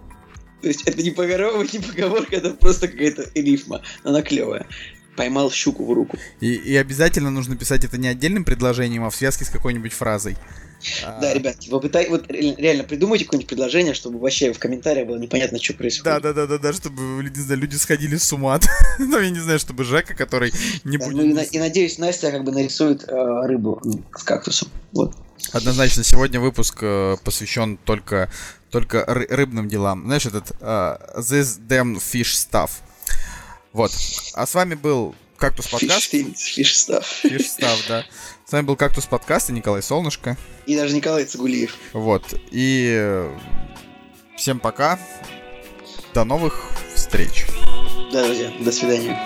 То 0.61 0.69
есть 0.69 0.83
это 0.83 1.03
не 1.03 1.11
поговорка, 1.11 1.77
не 1.77 1.83
поговорка, 1.83 2.37
это 2.37 2.51
просто 2.51 2.89
какая-то 2.89 3.31
рифма. 3.35 3.83
Она 4.05 4.23
клевая. 4.23 4.66
Поймал 5.16 5.51
щуку 5.51 5.85
в 5.85 5.93
руку. 5.93 6.19
И, 6.41 6.55
и 6.55 6.77
обязательно 6.77 7.31
нужно 7.31 7.57
писать 7.57 7.85
это 7.85 7.99
не 7.99 8.09
отдельным 8.09 8.45
предложением, 8.45 9.05
а 9.05 9.11
в 9.11 9.15
связке 9.15 9.45
с 9.45 9.51
какой-нибудь 9.51 9.93
фразой. 9.93 10.37
Да, 11.03 11.31
а... 11.31 11.35
ребят, 11.35 11.57
вы 11.67 11.81
вот 11.81 12.31
реально 12.31 12.85
придумайте 12.85 13.25
какое-нибудь 13.25 13.49
предложение, 13.49 13.95
чтобы 13.95 14.19
вообще 14.19 14.53
в 14.53 14.59
комментариях 14.59 15.07
было 15.07 15.17
непонятно, 15.17 15.59
что 15.61 15.75
происходит. 15.75 16.23
Да, 16.23 16.33
да, 16.33 16.33
да, 16.33 16.47
да, 16.47 16.59
да, 16.59 16.73
чтобы 16.73 17.03
не 17.03 17.43
знаю, 17.43 17.61
люди 17.61 17.77
сходили 17.77 18.17
с 18.17 18.33
ума. 18.33 18.59
ну, 18.99 19.19
я 19.19 19.31
не 19.31 19.41
знаю, 19.41 19.59
чтобы 19.59 19.85
Жека, 19.85 20.15
который 20.15 20.53
не 20.85 20.97
будет. 20.97 21.15
Ну, 21.15 21.41
и, 21.41 21.59
надеюсь, 21.59 21.99
Настя 21.99 22.31
как 22.31 22.45
бы 22.45 22.53
нарисует 22.53 23.05
э, 23.09 23.47
рыбу 23.47 23.81
с 24.17 24.23
кактусом. 24.23 24.69
Вот. 24.93 25.15
Однозначно, 25.53 26.05
сегодня 26.05 26.41
выпуск 26.41 26.79
э, 26.83 27.17
посвящен 27.25 27.77
только, 27.77 28.31
только 28.71 29.05
рыбным 29.07 29.69
делам. 29.69 30.05
Знаешь, 30.05 30.27
этот 30.27 30.51
uh, 30.61 31.19
This 31.19 31.61
Damn 31.67 31.97
Fish 31.97 32.49
Stuff. 32.51 32.71
Вот. 33.73 33.93
А 34.35 34.47
с 34.47 34.55
вами 34.55 34.75
был 34.75 35.15
Кактус 35.43 35.67
подкаст. 35.67 36.11
Фиш 36.11 36.87
Stuff. 36.87 37.05
Фиш 37.23 37.59
Stuff, 37.59 37.79
да. 37.89 38.05
С 38.53 38.55
вами 38.55 38.66
был 38.66 38.77
Кактус 38.77 39.07
подкаст 39.07 39.49
и 39.49 39.55
Николай 39.55 39.83
Солнышко. 39.83 40.37
И 40.66 40.77
даже 40.77 40.95
Николай 40.95 41.24
Цигулиев. 41.24 41.74
Вот. 41.95 42.35
И 42.51 42.87
э, 42.95 43.35
всем 44.37 44.61
пока. 44.61 44.99
До 46.12 46.24
новых 46.24 46.70
встреч. 46.95 47.47
Да, 48.12 48.23
друзья. 48.27 48.53
До 48.61 48.70
свидания. 48.70 49.19